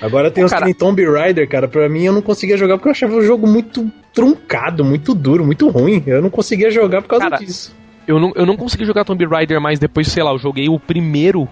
Agora 0.00 0.30
tem 0.30 0.42
Ô, 0.44 0.46
os 0.46 0.52
cara- 0.52 0.72
Tomb 0.74 1.02
Raider, 1.10 1.48
cara. 1.48 1.66
Pra 1.66 1.88
mim 1.88 2.04
eu 2.04 2.12
não 2.12 2.20
conseguia 2.22 2.56
jogar 2.56 2.76
porque 2.76 2.88
eu 2.88 2.92
achava 2.92 3.14
o 3.14 3.22
jogo 3.22 3.46
muito 3.46 3.90
truncado, 4.12 4.84
muito 4.84 5.14
duro, 5.14 5.44
muito 5.44 5.68
ruim. 5.68 6.02
Eu 6.06 6.20
não 6.20 6.28
conseguia 6.30 6.70
jogar 6.70 7.00
por 7.02 7.08
causa 7.08 7.30
Cara, 7.30 7.38
disso. 7.42 7.74
Eu 8.06 8.20
não, 8.20 8.32
eu 8.36 8.44
não 8.46 8.56
consegui 8.56 8.84
jogar 8.84 9.04
Tomb 9.04 9.24
Raider 9.26 9.60
mais 9.60 9.78
depois, 9.78 10.08
sei 10.08 10.22
lá, 10.22 10.32
eu 10.32 10.38
joguei 10.38 10.68
o 10.68 10.78
primeiro. 10.78 11.48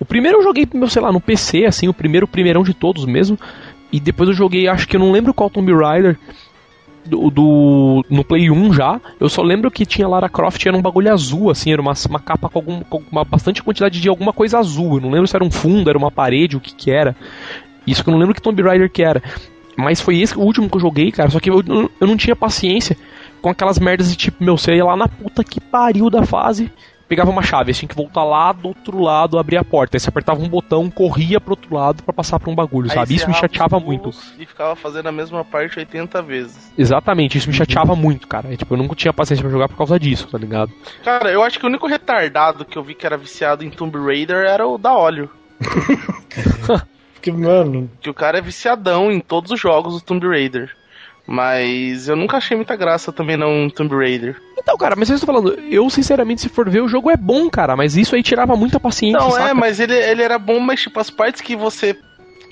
O 0.00 0.04
primeiro 0.04 0.38
eu 0.38 0.42
joguei, 0.42 0.66
meu, 0.74 0.88
sei 0.88 1.00
lá, 1.02 1.12
no 1.12 1.20
PC, 1.20 1.64
assim, 1.64 1.88
o 1.88 1.94
primeiro, 1.94 2.24
o 2.26 2.28
primeirão 2.28 2.62
de 2.62 2.74
todos 2.74 3.04
mesmo. 3.04 3.38
E 3.92 4.00
depois 4.00 4.28
eu 4.28 4.34
joguei, 4.34 4.66
acho 4.66 4.88
que 4.88 4.96
eu 4.96 5.00
não 5.00 5.12
lembro 5.12 5.32
qual 5.34 5.50
Tomb 5.50 5.72
Raider. 5.72 6.18
Do, 7.04 7.30
do- 7.30 8.04
no 8.08 8.22
Play 8.24 8.48
1 8.48 8.72
já, 8.74 9.00
eu 9.18 9.28
só 9.28 9.42
lembro 9.42 9.72
que 9.72 9.84
tinha 9.84 10.06
Lara 10.06 10.28
Croft, 10.28 10.64
era 10.64 10.76
um 10.76 10.80
bagulho 10.80 11.12
azul, 11.12 11.50
assim, 11.50 11.72
era 11.72 11.82
uma, 11.82 11.94
uma 12.08 12.20
capa 12.20 12.48
com, 12.48 12.60
algum, 12.60 12.80
com 12.82 13.02
uma 13.10 13.24
bastante 13.24 13.60
quantidade 13.60 14.00
de 14.00 14.08
alguma 14.08 14.32
coisa 14.32 14.60
azul. 14.60 14.94
Eu 14.94 15.00
não 15.00 15.10
lembro 15.10 15.26
se 15.26 15.34
era 15.34 15.44
um 15.44 15.50
fundo, 15.50 15.90
era 15.90 15.98
uma 15.98 16.12
parede, 16.12 16.56
o 16.56 16.60
que 16.60 16.72
que 16.72 16.92
era. 16.92 17.16
Isso 17.84 18.04
que 18.04 18.08
eu 18.08 18.12
não 18.12 18.20
lembro 18.20 18.32
que 18.34 18.40
Tomb 18.40 18.62
Raider 18.62 18.88
que 18.88 19.02
era. 19.02 19.20
Mas 19.76 20.00
foi 20.00 20.20
esse 20.20 20.36
o 20.38 20.42
último 20.42 20.70
que 20.70 20.76
eu 20.76 20.80
joguei, 20.80 21.10
cara. 21.10 21.28
Só 21.28 21.40
que 21.40 21.50
eu, 21.50 21.60
eu 22.00 22.06
não 22.06 22.16
tinha 22.16 22.36
paciência 22.36 22.96
com 23.40 23.48
aquelas 23.50 23.80
merdas 23.80 24.08
de 24.08 24.14
tipo, 24.16 24.44
meu, 24.44 24.54
ia 24.68 24.84
lá 24.84 24.96
na 24.96 25.08
puta 25.08 25.42
que 25.42 25.60
pariu 25.60 26.08
da 26.08 26.24
fase, 26.24 26.70
pegava 27.12 27.30
uma 27.30 27.42
chave, 27.42 27.74
você 27.74 27.80
tinha 27.80 27.88
que 27.90 27.94
voltar 27.94 28.24
lá 28.24 28.50
do 28.52 28.68
outro 28.68 28.98
lado, 28.98 29.38
abrir 29.38 29.58
a 29.58 29.64
porta. 29.64 29.96
Aí 29.96 30.00
você 30.00 30.08
apertava 30.08 30.40
um 30.40 30.48
botão, 30.48 30.90
corria 30.90 31.38
pro 31.38 31.50
outro 31.50 31.74
lado 31.74 32.02
pra 32.02 32.14
passar 32.14 32.40
pra 32.40 32.50
um 32.50 32.54
bagulho, 32.54 32.90
Aí 32.90 32.94
sabe? 32.94 33.14
Isso 33.14 33.28
me 33.28 33.34
chateava 33.34 33.78
muito. 33.78 34.10
E 34.38 34.46
ficava 34.46 34.74
fazendo 34.74 35.10
a 35.10 35.12
mesma 35.12 35.44
parte 35.44 35.78
80 35.78 36.22
vezes. 36.22 36.72
Exatamente, 36.78 37.36
isso 37.36 37.50
me 37.50 37.54
chateava 37.54 37.94
muito, 37.94 38.26
cara. 38.26 38.50
É, 38.50 38.56
tipo, 38.56 38.72
eu 38.72 38.78
não 38.78 38.88
tinha 38.94 39.12
paciência 39.12 39.42
pra 39.42 39.52
jogar 39.52 39.68
por 39.68 39.76
causa 39.76 40.00
disso, 40.00 40.26
tá 40.28 40.38
ligado? 40.38 40.72
Cara, 41.04 41.30
eu 41.30 41.42
acho 41.42 41.58
que 41.58 41.66
o 41.66 41.68
único 41.68 41.86
retardado 41.86 42.64
que 42.64 42.78
eu 42.78 42.82
vi 42.82 42.94
que 42.94 43.04
era 43.04 43.18
viciado 43.18 43.62
em 43.62 43.68
Tomb 43.68 43.98
Raider 43.98 44.46
era 44.46 44.66
o 44.66 44.78
da 44.78 44.94
óleo. 44.94 45.28
Porque, 47.12 47.30
mano, 47.30 47.90
Que 48.00 48.08
o 48.08 48.14
cara 48.14 48.38
é 48.38 48.40
viciadão 48.40 49.12
em 49.12 49.20
todos 49.20 49.50
os 49.50 49.60
jogos 49.60 49.94
do 49.94 50.00
Tomb 50.00 50.26
Raider. 50.26 50.74
Mas 51.26 52.08
eu 52.08 52.16
nunca 52.16 52.36
achei 52.36 52.56
muita 52.56 52.74
graça 52.76 53.12
também 53.12 53.36
não 53.36 53.70
Tomb 53.70 53.94
Raider. 53.94 54.40
Então, 54.58 54.76
cara, 54.76 54.96
mas 54.96 55.08
eu 55.08 55.16
estou 55.16 55.32
falando, 55.32 55.58
eu 55.70 55.88
sinceramente, 55.88 56.42
se 56.42 56.48
for 56.48 56.68
ver, 56.68 56.80
o 56.80 56.88
jogo 56.88 57.10
é 57.10 57.16
bom, 57.16 57.48
cara, 57.48 57.76
mas 57.76 57.96
isso 57.96 58.14
aí 58.14 58.22
tirava 58.22 58.56
muita 58.56 58.80
paciência, 58.80 59.18
Não, 59.18 59.30
saca? 59.30 59.50
é, 59.50 59.54
mas 59.54 59.80
ele, 59.80 59.94
ele 59.94 60.22
era 60.22 60.38
bom, 60.38 60.58
mas 60.60 60.80
tipo, 60.80 60.98
as 60.98 61.10
partes 61.10 61.40
que 61.40 61.54
você 61.56 61.96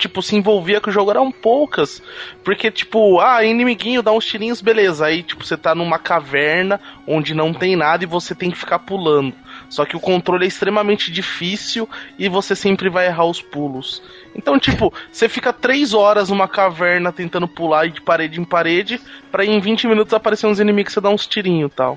tipo, 0.00 0.22
se 0.22 0.34
envolvia 0.34 0.80
com 0.80 0.88
o 0.88 0.92
jogo 0.92 1.10
eram 1.10 1.30
poucas. 1.30 2.02
Porque, 2.42 2.70
tipo, 2.70 3.20
ah, 3.20 3.44
inimiguinho 3.44 4.02
dá 4.02 4.10
uns 4.10 4.24
tirinhos, 4.24 4.62
beleza. 4.62 5.04
Aí, 5.04 5.22
tipo, 5.22 5.44
você 5.44 5.58
tá 5.58 5.74
numa 5.74 5.98
caverna 5.98 6.80
onde 7.06 7.34
não 7.34 7.52
tem 7.52 7.76
nada 7.76 8.02
e 8.02 8.06
você 8.06 8.34
tem 8.34 8.50
que 8.50 8.56
ficar 8.56 8.78
pulando. 8.78 9.34
Só 9.70 9.86
que 9.86 9.96
o 9.96 10.00
controle 10.00 10.44
é 10.44 10.48
extremamente 10.48 11.10
difícil 11.10 11.88
e 12.18 12.28
você 12.28 12.54
sempre 12.54 12.90
vai 12.90 13.06
errar 13.06 13.24
os 13.24 13.40
pulos. 13.40 14.02
Então, 14.34 14.58
tipo, 14.58 14.92
você 15.10 15.28
fica 15.28 15.52
três 15.52 15.94
horas 15.94 16.28
numa 16.28 16.46
caverna 16.48 17.10
tentando 17.12 17.46
pular 17.48 17.88
de 17.88 18.00
parede 18.02 18.38
em 18.40 18.44
parede, 18.44 19.00
pra 19.32 19.44
em 19.44 19.58
20 19.60 19.86
minutos 19.86 20.12
aparecer 20.12 20.46
uns 20.48 20.58
inimigos 20.60 20.92
e 20.92 20.94
você 20.94 21.00
dá 21.00 21.08
uns 21.08 21.26
tirinhos 21.26 21.70
e 21.70 21.74
tal. 21.74 21.96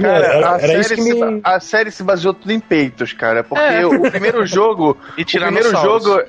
Cara, 0.00 0.24
era, 0.26 0.54
a, 0.54 0.58
era 0.58 0.82
série 0.82 0.96
que 0.96 1.02
se, 1.02 1.14
me. 1.14 1.20
ba- 1.20 1.40
a 1.54 1.60
série 1.60 1.90
se 1.90 2.02
baseou 2.02 2.32
tudo 2.32 2.50
em 2.50 2.58
peitos, 2.58 3.12
cara. 3.12 3.44
Porque 3.44 3.62
É. 3.62 3.84
o 3.86 4.10
primeiro 4.10 4.44
jogo. 4.46 4.96
E 5.18 5.22
o 5.22 5.26
primeiro 5.26 5.70
jogo 5.70 6.22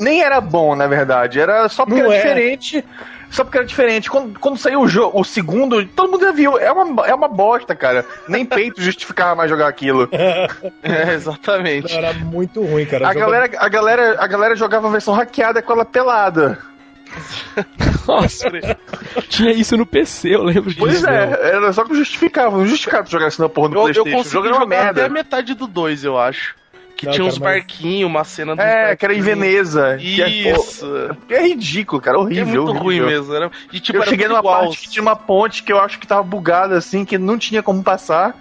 nem 0.00 0.22
era 0.22 0.40
bom, 0.40 0.74
na 0.74 0.86
verdade. 0.86 1.38
Era 1.38 1.68
só 1.68 1.84
porque 1.84 2.02
Não 2.02 2.10
era 2.10 2.16
é. 2.20 2.22
diferente. 2.56 2.84
Só 3.30 3.44
porque 3.44 3.58
era 3.58 3.66
diferente. 3.66 4.10
Quando, 4.10 4.38
quando 4.38 4.56
saiu 4.56 4.80
o, 4.80 4.88
jogo, 4.88 5.20
o 5.20 5.24
segundo, 5.24 5.84
todo 5.86 6.10
mundo 6.10 6.24
já 6.24 6.32
viu. 6.32 6.58
É 6.58 6.72
uma, 6.72 7.06
é 7.06 7.14
uma 7.14 7.28
bosta, 7.28 7.74
cara. 7.76 8.04
Nem 8.26 8.44
peito 8.44 8.80
justificava 8.82 9.34
mais 9.34 9.50
jogar 9.50 9.68
aquilo. 9.68 10.08
É, 10.82 11.12
exatamente. 11.14 11.94
Era 11.94 12.12
muito 12.14 12.62
ruim, 12.62 12.86
cara. 12.86 13.08
A 13.08 13.12
jogo- 13.12 13.26
galera, 13.26 13.50
a, 13.58 13.68
galera, 13.68 14.16
a 14.18 14.26
galera 14.26 14.56
jogava 14.56 14.88
a 14.88 14.90
versão 14.90 15.12
hackeada 15.14 15.60
com 15.60 15.72
ela 15.72 15.84
pelada. 15.84 16.58
Nossa, 18.06 18.50
tinha 19.28 19.50
isso 19.52 19.76
no 19.76 19.86
PC, 19.86 20.34
eu 20.34 20.42
lembro 20.44 20.64
disso. 20.70 20.78
Pois 20.78 21.02
meu. 21.02 21.10
é, 21.10 21.50
era 21.56 21.72
só 21.72 21.84
que 21.84 21.94
justificava. 21.94 22.56
Não 22.56 22.66
justificava 22.66 23.06
jogar 23.08 23.28
isso 23.28 23.40
na 23.42 23.48
porra 23.48 23.68
do 23.70 23.74
Eu, 23.76 23.78
eu 23.78 23.84
Playstation. 24.04 24.10
o 24.10 24.18
consegui 24.18 24.32
jogo 24.34 24.46
era 24.46 24.54
uma 24.56 24.62
jogar 24.64 24.76
até 24.76 24.88
a 24.88 24.92
merda. 24.92 25.08
metade 25.08 25.54
do 25.54 25.66
2, 25.66 26.04
eu 26.04 26.18
acho. 26.18 26.54
Que 26.98 27.06
Não, 27.06 27.12
tinha 27.12 27.24
cara, 27.26 27.32
uns 27.32 27.38
mas- 27.38 27.52
barquinhos, 27.54 28.10
uma 28.10 28.24
cena 28.24 28.56
dos 28.56 28.64
É, 28.64 28.96
que 28.96 29.04
era 29.04 29.14
em. 29.14 29.20
Veneza. 29.20 29.96
que 30.00 30.20
é- 30.20 30.28
Isso. 30.28 31.16
que 31.28 31.32
é 31.32 31.46
ridículo, 31.46 32.02
cara. 32.02 32.16
Que 32.18 32.22
Horrível. 32.24 32.42
é 32.42 32.46
muito 32.46 32.60
horrível. 32.70 32.82
ruim 32.82 33.00
mesmo. 33.02 33.34
Era... 33.34 33.50
E 33.72 33.78
tipo, 33.78 33.98
eu 33.98 34.02
era 34.02 34.10
cheguei 34.10 34.26
numa 34.26 34.40
igual. 34.40 34.60
parte 34.62 34.78
que 34.80 34.90
tinha 34.90 35.02
uma 35.02 35.14
ponte 35.14 35.62
que 35.62 35.72
eu 35.72 35.78
acho 35.78 35.96
que 36.00 36.08
tava 36.08 36.24
bugada 36.24 36.76
assim, 36.76 37.04
que 37.04 37.16
não 37.16 37.38
tinha 37.38 37.62
como 37.62 37.84
passar. 37.84 38.36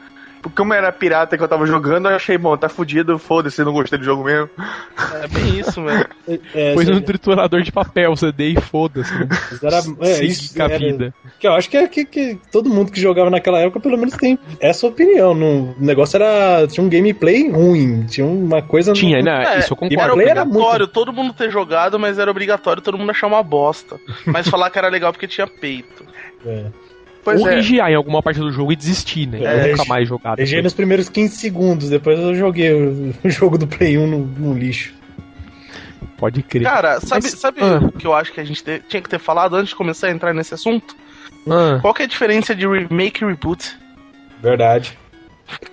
Como 0.55 0.73
era 0.73 0.91
pirata 0.91 1.37
que 1.37 1.43
eu 1.43 1.47
tava 1.47 1.65
jogando, 1.65 2.09
eu 2.09 2.15
achei, 2.15 2.37
bom, 2.37 2.55
tá 2.57 2.67
fudido, 2.69 3.17
foda-se, 3.19 3.63
não 3.63 3.73
gostei 3.73 3.97
do 3.99 4.05
jogo 4.05 4.23
mesmo. 4.23 4.49
É 5.23 5.27
bem 5.27 5.59
isso, 5.59 5.79
mesmo. 5.81 6.05
É, 6.53 6.73
Pôs 6.73 6.85
cê- 6.85 6.91
no 6.93 7.01
triturador 7.01 7.61
de 7.61 7.71
papel, 7.71 8.15
CD 8.15 8.49
e 8.49 8.61
foda-se. 8.61 9.13
Né? 9.13 9.27
era, 9.63 9.79
é, 10.01 10.23
isso 10.25 10.61
era- 10.61 10.77
vida. 10.77 11.13
Que 11.39 11.47
eu 11.47 11.53
acho 11.53 11.69
que, 11.69 11.77
é 11.77 11.87
que, 11.87 12.05
que 12.05 12.37
todo 12.51 12.69
mundo 12.69 12.91
que 12.91 12.99
jogava 12.99 13.29
naquela 13.29 13.59
época, 13.59 13.79
pelo 13.79 13.97
menos, 13.97 14.15
tem 14.15 14.37
essa 14.59 14.87
opinião. 14.87 15.33
Não, 15.33 15.71
o 15.71 15.75
negócio 15.79 16.15
era. 16.17 16.67
Tinha 16.67 16.83
um 16.85 16.89
gameplay 16.89 17.49
ruim, 17.49 18.05
tinha 18.05 18.25
uma 18.25 18.61
coisa. 18.61 18.93
Tinha, 18.93 19.19
no- 19.19 19.25
né? 19.25 19.55
É, 19.55 19.59
isso 19.59 19.73
eu 19.73 19.77
Era 19.81 19.89
concordo. 20.11 20.21
era 20.21 20.41
obrigatório 20.43 20.87
todo 20.87 21.13
mundo 21.13 21.33
ter 21.33 21.51
jogado, 21.51 21.97
mas 21.99 22.17
era 22.19 22.29
obrigatório 22.31 22.81
todo 22.81 22.97
mundo 22.97 23.11
achar 23.11 23.27
uma 23.27 23.41
bosta. 23.43 23.99
Mas 24.25 24.47
falar 24.47 24.69
que 24.69 24.77
era 24.77 24.87
legal 24.89 25.11
porque 25.11 25.27
tinha 25.27 25.47
peito. 25.47 26.03
É. 26.45 26.65
Pois 27.27 27.41
Ou 27.41 27.49
é. 27.49 27.55
regiar 27.55 27.91
em 27.91 27.95
alguma 27.95 28.23
parte 28.23 28.39
do 28.39 28.49
jogo 28.53 28.71
e 28.71 28.75
desistir, 28.77 29.27
né? 29.27 29.43
É, 29.43 29.71
nunca 29.71 29.83
mais 29.83 30.07
jogar. 30.07 30.37
Depois. 30.37 30.63
nos 30.63 30.73
primeiros 30.73 31.09
15 31.09 31.35
segundos, 31.35 31.89
depois 31.89 32.17
eu 32.17 32.33
joguei 32.33 32.71
o, 32.71 33.13
o 33.21 33.29
jogo 33.29 33.57
do 33.57 33.67
Play 33.67 33.97
1 33.97 34.07
no, 34.07 34.19
no 34.19 34.53
lixo. 34.57 34.93
Pode 36.17 36.41
crer. 36.41 36.63
Cara, 36.63 37.01
sabe, 37.01 37.23
Mas- 37.23 37.33
sabe 37.37 37.59
ah. 37.59 37.79
o 37.83 37.91
que 37.91 38.07
eu 38.07 38.13
acho 38.13 38.31
que 38.31 38.39
a 38.39 38.45
gente 38.45 38.63
te- 38.63 38.81
tinha 38.87 39.01
que 39.01 39.09
ter 39.09 39.19
falado 39.19 39.57
antes 39.57 39.71
de 39.71 39.75
começar 39.75 40.07
a 40.07 40.11
entrar 40.11 40.33
nesse 40.33 40.53
assunto? 40.53 40.95
Ah, 41.49 41.79
Qual 41.81 41.93
que 41.93 42.03
é 42.03 42.05
a 42.05 42.07
diferença 42.07 42.55
de 42.55 42.65
remake 42.65 43.21
e 43.21 43.27
reboot? 43.27 43.77
Verdade. 44.41 44.97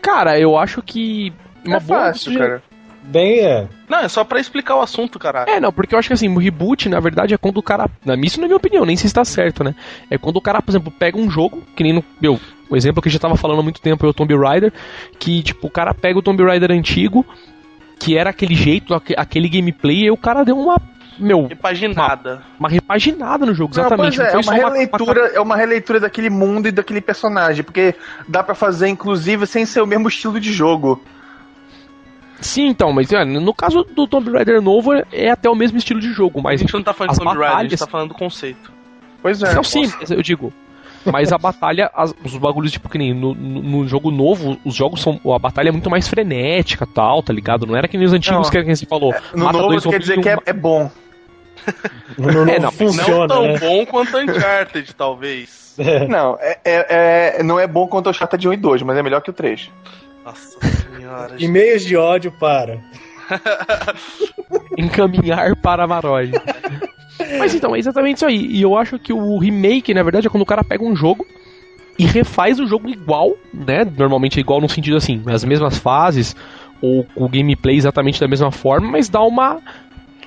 cara, 0.03 0.37
eu 0.37 0.59
acho 0.59 0.83
que. 0.83 1.33
Uma 1.65 1.77
é 1.77 1.81
boa 1.81 2.01
fácil, 2.07 2.37
cara. 2.37 2.63
Bem, 3.05 3.39
é. 3.47 3.69
Não, 3.89 3.99
é 3.99 4.09
só 4.09 4.25
pra 4.25 4.41
explicar 4.41 4.77
o 4.77 4.81
assunto, 4.81 5.19
caralho. 5.19 5.51
É, 5.51 5.61
não, 5.61 5.73
porque 5.73 5.95
eu 5.95 5.99
acho 5.99 6.09
que 6.09 6.15
assim, 6.15 6.29
o 6.29 6.39
reboot, 6.39 6.89
na 6.89 7.01
verdade, 7.01 7.35
é 7.35 7.37
quando 7.39 7.59
o 7.59 7.63
cara. 7.63 7.87
na- 8.05 8.15
Isso 8.17 8.41
na 8.41 8.47
minha 8.47 8.57
opinião, 8.57 8.85
nem 8.85 8.97
se 8.97 9.13
tá 9.13 9.25
certo, 9.25 9.63
né? 9.63 9.75
É 10.11 10.17
quando 10.19 10.37
o 10.37 10.41
cara, 10.41 10.63
por 10.63 10.71
exemplo, 10.71 10.91
pega 10.91 11.19
um 11.19 11.31
jogo, 11.31 11.63
que 11.77 11.83
nem 11.83 11.93
no. 11.93 12.05
Meu, 12.21 12.41
o 12.71 12.77
exemplo 12.77 13.03
que 13.03 13.09
eu 13.09 13.13
já 13.13 13.19
tava 13.19 13.37
falando 13.37 13.61
há 13.61 13.63
muito 13.63 13.81
tempo 13.81 14.05
é 14.07 14.09
o 14.09 14.15
Tomb 14.15 14.35
Raider, 14.37 14.73
que, 15.19 15.43
tipo, 15.43 15.67
o 15.67 15.71
cara 15.71 15.93
pega 15.93 16.19
o 16.19 16.23
Tomb 16.23 16.43
Raider 16.43 16.71
antigo, 16.73 17.25
que 17.99 18.17
era 18.17 18.31
aquele 18.31 18.55
jeito, 18.55 18.95
aque- 18.95 19.15
aquele 19.17 19.49
gameplay, 19.49 20.05
e 20.05 20.11
o 20.11 20.17
cara 20.17 20.45
deu 20.45 20.59
uma. 20.59 20.77
Meu, 21.17 21.47
Repaginada. 21.47 22.43
uma 22.59 22.69
repaginada 22.69 23.47
no 23.47 23.55
jogo, 23.55 23.73
Não, 23.77 23.83
exatamente. 23.87 24.17
pois 24.17 24.27
é, 24.27 24.31
é 24.31 24.33
foi 24.33 24.41
uma 24.41 24.43
só 24.43 24.59
uma- 24.59 24.69
releitura, 24.73 25.21
é 25.35 25.41
uma 25.41 25.57
releitura 25.57 26.01
daquele 26.01 26.29
mundo 26.29 26.67
e 26.67 26.73
daquele 26.73 27.01
personagem, 27.01 27.63
porque 27.63 27.95
dá 28.27 28.43
pra 28.43 28.55
fazer 28.57 28.89
inclusive 28.89 29.47
sem 29.47 29.65
ser 29.65 29.81
o 29.81 29.87
mesmo 29.87 30.09
estilo 30.09 30.41
de 30.41 30.53
jogo. 30.53 31.01
Sim, 32.45 32.67
então, 32.69 32.93
mas 32.93 33.11
é, 33.11 33.25
no 33.25 33.55
caso 33.55 33.83
do 33.85 34.07
Tomb 34.07 34.31
Raider 34.31 34.61
novo, 34.61 34.93
é 35.13 35.31
até 35.31 35.49
o 35.49 35.55
mesmo 35.55 35.79
estilo 35.79 35.99
de 36.01 36.13
jogo, 36.13 36.41
A 36.41 36.43
mas. 36.43 36.61
gente 36.61 36.75
não 36.75 36.83
tá 36.83 36.93
falando 36.93 37.13
de 37.15 37.19
Tomb 37.19 37.31
Raider, 37.31 37.45
a 37.45 37.49
gente 37.49 37.57
batalhas- 37.71 37.81
tá 37.81 37.87
falando 37.87 38.09
do 38.11 38.15
conceito. 38.15 38.71
Pois 39.23 39.43
é. 39.43 39.55
Não, 39.55 39.65
sim, 39.65 39.91
eu 40.11 40.23
digo. 40.23 40.53
Mas 41.07 41.33
a 41.33 41.39
batalha, 41.39 41.91
as- 41.95 42.15
os 42.25 42.37
bagulhos, 42.37 42.73
tipo, 42.73 42.89
que 42.89 42.97
nem 42.99 43.13
no, 43.13 43.35
no, 43.35 43.63
no 43.63 43.87
jogo 43.89 44.11
novo, 44.11 44.59
os 44.65 44.75
jogos 44.75 45.03
são. 45.03 45.21
A 45.35 45.39
batalha 45.39 45.69
é 45.69 45.73
muito 45.73 45.91
mais 45.91 46.07
frenética 46.09 46.87
tal, 46.87 47.23
tá 47.23 47.33
ligado? 47.33 47.67
Não 47.67 47.77
era 47.77 47.87
que 47.89 47.97
nem 47.99 48.07
os 48.07 48.13
antigos 48.13 48.47
Não. 48.47 48.51
que 48.51 48.63
que 48.65 48.77
você 48.77 48.87
falou. 48.87 49.15
No 49.35 49.45
mata 49.45 49.59
novo 49.59 49.69
dois 49.71 49.85
quer 49.85 49.99
dizer 49.99 50.15
zombies 50.17 50.23
que 50.25 50.29
é, 50.31 50.37
um- 50.37 50.43
é 50.47 50.53
bom. 50.55 50.91
Não, 52.19 52.29
não 52.45 52.53
É, 52.53 52.59
não, 52.59 52.71
funciona, 52.73 53.27
não 53.27 53.27
tão 53.29 53.43
né? 53.49 53.59
bom 53.59 53.87
quanto 53.87 54.17
Uncharted, 54.17 54.95
talvez. 54.95 55.75
Não, 56.09 56.39
é, 56.41 56.59
é- 56.65 57.37
é- 57.39 57.43
não 57.43 57.59
é 57.59 57.67
bom 57.67 57.87
quanto 57.87 58.09
o 58.09 58.13
Chata 58.15 58.39
de 58.39 58.49
1 58.49 58.53
e 58.53 58.57
2, 58.57 58.83
mas 58.83 58.97
é 58.97 59.03
melhor 59.03 59.21
que 59.23 59.31
o 59.31 59.33
3. 59.33 59.71
Nossa 60.25 60.59
senhora. 60.97 61.37
E-mails 61.39 61.85
de 61.85 61.97
ódio 61.97 62.33
para. 62.33 62.81
encaminhar 64.77 65.57
para 65.57 65.87
Maroj. 65.87 66.31
Mas 67.39 67.55
então, 67.55 67.75
é 67.75 67.79
exatamente 67.79 68.17
isso 68.17 68.27
aí. 68.27 68.47
E 68.47 68.63
eu 68.63 68.77
acho 68.77 68.99
que 68.99 69.13
o 69.13 69.39
remake, 69.39 69.95
na 69.95 70.03
verdade, 70.03 70.27
é 70.27 70.31
quando 70.31 70.43
o 70.43 70.47
cara 70.47 70.65
pega 70.65 70.85
um 70.85 70.97
jogo 70.97 71.27
e 71.99 72.05
refaz 72.05 72.59
o 72.59 72.67
jogo 72.67 72.89
igual, 72.89 73.35
né? 73.53 73.85
Normalmente 73.85 74.39
é 74.39 74.41
igual 74.41 74.61
no 74.61 74.69
sentido 74.69 74.97
assim, 74.97 75.23
as 75.27 75.45
mesmas 75.45 75.79
fases, 75.79 76.35
ou 76.81 77.05
com 77.15 77.25
o 77.25 77.29
gameplay 77.29 77.77
exatamente 77.77 78.21
da 78.21 78.29
mesma 78.29 78.51
forma, 78.51 78.91
mas 78.91 79.09
dá 79.09 79.23
uma 79.23 79.61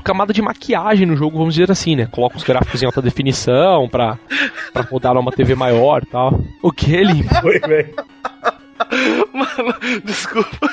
camada 0.04 0.32
de 0.32 0.42
maquiagem 0.42 1.06
no 1.06 1.18
jogo, 1.18 1.38
vamos 1.38 1.54
dizer 1.54 1.70
assim, 1.70 1.96
né? 1.96 2.08
Coloca 2.10 2.38
os 2.38 2.44
gráficos 2.44 2.82
em 2.82 2.86
alta 2.86 3.02
definição 3.02 3.90
pra, 3.90 4.18
pra 4.72 4.84
rodar 4.84 5.14
numa 5.14 5.32
TV 5.32 5.56
maior 5.56 6.04
e 6.04 6.06
tal. 6.06 6.40
O 6.62 6.72
que 6.72 6.96
ele? 6.96 7.24
Foi, 7.42 7.60
velho. 7.60 7.94
Mano, 9.34 9.76
desculpa. 10.04 10.70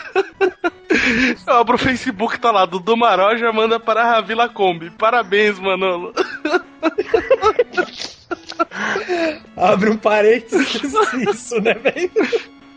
Eu 1.47 1.55
abro 1.55 1.77
o 1.77 1.79
Facebook, 1.79 2.39
tá 2.39 2.51
lá, 2.51 2.65
Dudu 2.65 2.97
Maroja 2.97 3.53
manda 3.53 3.79
para 3.81 4.17
a 4.17 4.21
Vila 4.21 4.49
Kombi. 4.49 4.91
Parabéns, 4.91 5.59
Manolo. 5.59 6.13
Abre 9.57 9.91
um 9.91 9.97
parênteses 9.97 10.83
isso, 11.29 11.61
né, 11.61 11.75
velho? 11.75 12.11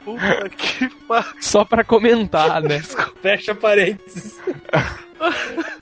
Puta 0.08 0.50
que 0.56 0.88
pariu. 1.06 1.34
Só 1.42 1.66
pra 1.66 1.84
comentar, 1.84 2.62
né? 2.62 2.82
Fecha 3.22 3.54
parênteses. 3.54 4.40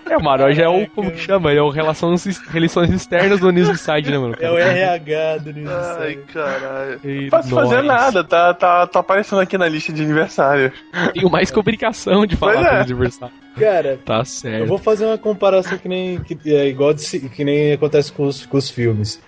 É, 0.09 0.15
o 0.15 0.23
Maroj 0.23 0.57
é 0.57 0.65
o. 0.69 0.87
Como 0.91 1.11
que 1.11 1.17
chama? 1.17 1.49
Ele 1.51 1.59
é 1.59 1.61
o 1.61 1.69
Relações, 1.69 2.25
Relações 2.47 2.89
Externas 2.89 3.41
do 3.41 3.51
News 3.51 3.67
Inside, 3.67 4.09
né, 4.09 4.17
mano? 4.17 4.33
É 4.39 4.49
o 4.49 4.57
RH 4.57 5.37
do 5.39 5.51
News 5.51 5.69
Ai, 5.69 6.13
Inside. 6.13 6.23
caralho. 6.31 6.99
Ei, 7.03 7.21
Não 7.23 7.29
posso 7.31 7.49
fazer 7.49 7.81
nada, 7.81 8.23
tá, 8.23 8.53
tá, 8.53 8.87
tá 8.87 8.99
aparecendo 9.01 9.41
aqui 9.41 9.57
na 9.57 9.67
lista 9.67 9.91
de 9.91 10.03
aniversários. 10.03 10.71
Tenho 11.13 11.29
mais 11.29 11.51
que 11.51 11.59
obrigação 11.59 12.25
de 12.25 12.37
falar 12.37 12.53
é. 12.53 12.55
com 12.55 12.75
os 12.75 12.81
adversários. 12.81 13.39
Cara, 13.59 13.99
Tá 14.05 14.19
eu 14.19 14.25
certo. 14.25 14.67
vou 14.67 14.77
fazer 14.77 15.05
uma 15.05 15.17
comparação 15.17 15.77
que 15.77 15.89
nem 15.89 16.17
que 16.21 16.37
é 16.45 16.67
igual 16.67 16.93
de 16.93 17.19
que 17.29 17.43
nem 17.43 17.73
acontece 17.73 18.13
com 18.13 18.23
os, 18.23 18.45
com 18.45 18.57
os 18.57 18.69
filmes. 18.69 19.21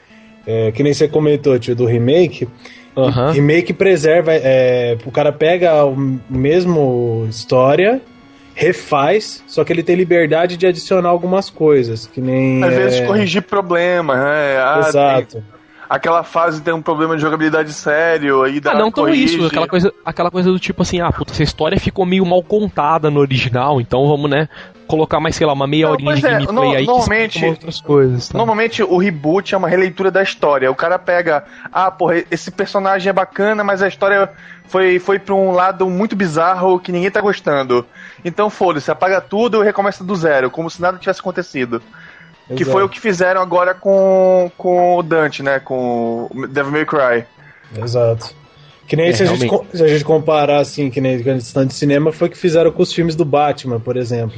É, 0.46 0.72
que 0.72 0.82
nem 0.84 0.94
você 0.94 1.10
comentou, 1.10 1.60
tio, 1.60 1.76
do 1.76 1.86
remake. 1.86 2.48
Aham. 2.98 3.32
Remake 3.32 3.74
preserva. 3.74 4.32
É, 4.34 4.98
o 5.06 5.12
cara 5.12 5.32
pega 5.32 5.86
o 5.86 5.96
mesmo 6.30 7.26
história, 7.30 8.02
refaz, 8.56 9.44
só 9.48 9.64
que 9.64 9.72
ele 9.72 9.84
tem 9.84 9.96
liberdade 9.96 10.58
de 10.58 10.66
adicionar 10.66 11.10
algumas 11.10 11.50
coisas. 11.50 12.08
Que 12.08 12.20
nem. 12.20 12.64
Às 12.64 12.74
é, 12.74 12.78
vezes 12.78 13.02
corrigir 13.02 13.44
problemas, 13.44 14.18
né? 14.18 14.58
Ah, 14.58 14.80
tem- 14.82 14.90
Exato. 14.90 15.44
Aquela 15.90 16.24
fase 16.24 16.62
tem 16.62 16.74
um 16.74 16.82
problema 16.82 17.16
de 17.16 17.22
jogabilidade 17.22 17.72
sério, 17.74 18.44
aí 18.44 18.60
dá 18.60 18.72
Ah, 18.72 18.76
não 18.76 18.92
tão 18.92 19.06
corrige. 19.06 19.38
isso, 19.38 19.48
aquela 19.48 19.68
coisa, 19.68 19.94
aquela 20.06 20.32
coisa 20.32 20.52
do 20.52 20.60
tipo 20.60 20.82
assim, 20.82 21.02
ah, 21.02 21.12
puta, 21.12 21.32
essa 21.32 21.44
história 21.44 21.80
ficou 21.80 22.06
meio 22.06 22.26
mal 22.26 22.42
contada 22.44 23.10
no 23.10 23.20
original, 23.20 23.80
então 23.82 24.08
vamos, 24.08 24.30
né, 24.30 24.48
colocar 24.88 25.20
mais, 25.20 25.36
sei 25.36 25.46
lá, 25.46 25.52
uma 25.54 25.68
meia 25.68 25.86
Não, 25.86 25.92
horinha 25.94 26.16
de 26.16 26.26
é, 26.26 26.30
gameplay 26.30 26.54
no- 26.56 26.62
aí 26.76 26.86
que 26.86 26.86
normalmente- 26.88 27.26
explica 27.36 27.48
outras 27.50 27.82
coisas. 27.82 28.30
Tá? 28.30 28.38
Normalmente 28.38 28.82
o 28.84 28.98
reboot 28.98 29.54
é 29.54 29.58
uma 29.58 29.68
releitura 29.68 30.10
da 30.10 30.24
história. 30.24 30.72
O 30.72 30.76
cara 30.76 30.98
pega, 30.98 31.44
ah, 31.74 31.92
porra, 31.92 32.24
esse 32.32 32.50
personagem 32.52 33.10
é 33.10 33.14
bacana, 33.14 33.64
mas 33.66 33.82
a 33.82 33.88
história 33.90 34.30
foi, 34.66 34.98
foi 34.98 35.20
pra 35.20 35.36
um 35.36 35.52
lado 35.52 35.90
muito 35.90 36.16
bizarro 36.16 36.80
que 36.80 36.92
ninguém 36.94 37.12
tá 37.12 37.20
gostando. 37.20 37.86
Então 38.24 38.50
foda-se, 38.50 38.90
apaga 38.90 39.20
tudo 39.20 39.62
e 39.62 39.66
recomeça 39.66 40.04
do 40.06 40.16
zero, 40.16 40.50
como 40.50 40.70
se 40.70 40.82
nada 40.82 40.98
tivesse 40.98 41.20
acontecido. 41.20 41.82
Que 42.56 42.64
foi 42.64 42.82
o 42.84 42.90
que 42.90 43.00
fizeram 43.00 43.42
agora 43.42 43.74
com, 43.74 44.50
com 44.58 44.98
o 44.98 45.04
Dante, 45.04 45.44
né? 45.44 45.60
Com 45.60 46.30
o 46.34 46.48
Devil 46.48 46.72
May 46.72 46.86
Cry. 46.86 47.26
Exato. 47.78 48.34
Que 48.88 48.96
nem 48.96 49.10
É, 49.10 49.12
se, 49.14 49.24
a 49.24 49.26
gente, 49.26 49.50
se 49.74 49.84
a 49.84 49.88
gente 49.88 50.06
comparar, 50.06 50.60
assim, 50.60 50.90
que 50.90 51.02
nem 51.02 51.22
questão 51.22 51.66
de 51.66 51.74
cinema, 51.74 52.14
foi 52.14 52.30
o 52.30 52.32
que 52.32 52.38
fizeram 52.38 52.72
com 52.72 52.82
os 52.82 52.94
filmes 52.94 53.16
do 53.16 53.26
Batman, 53.26 53.82
por 53.82 53.98
exemplo. 53.98 54.38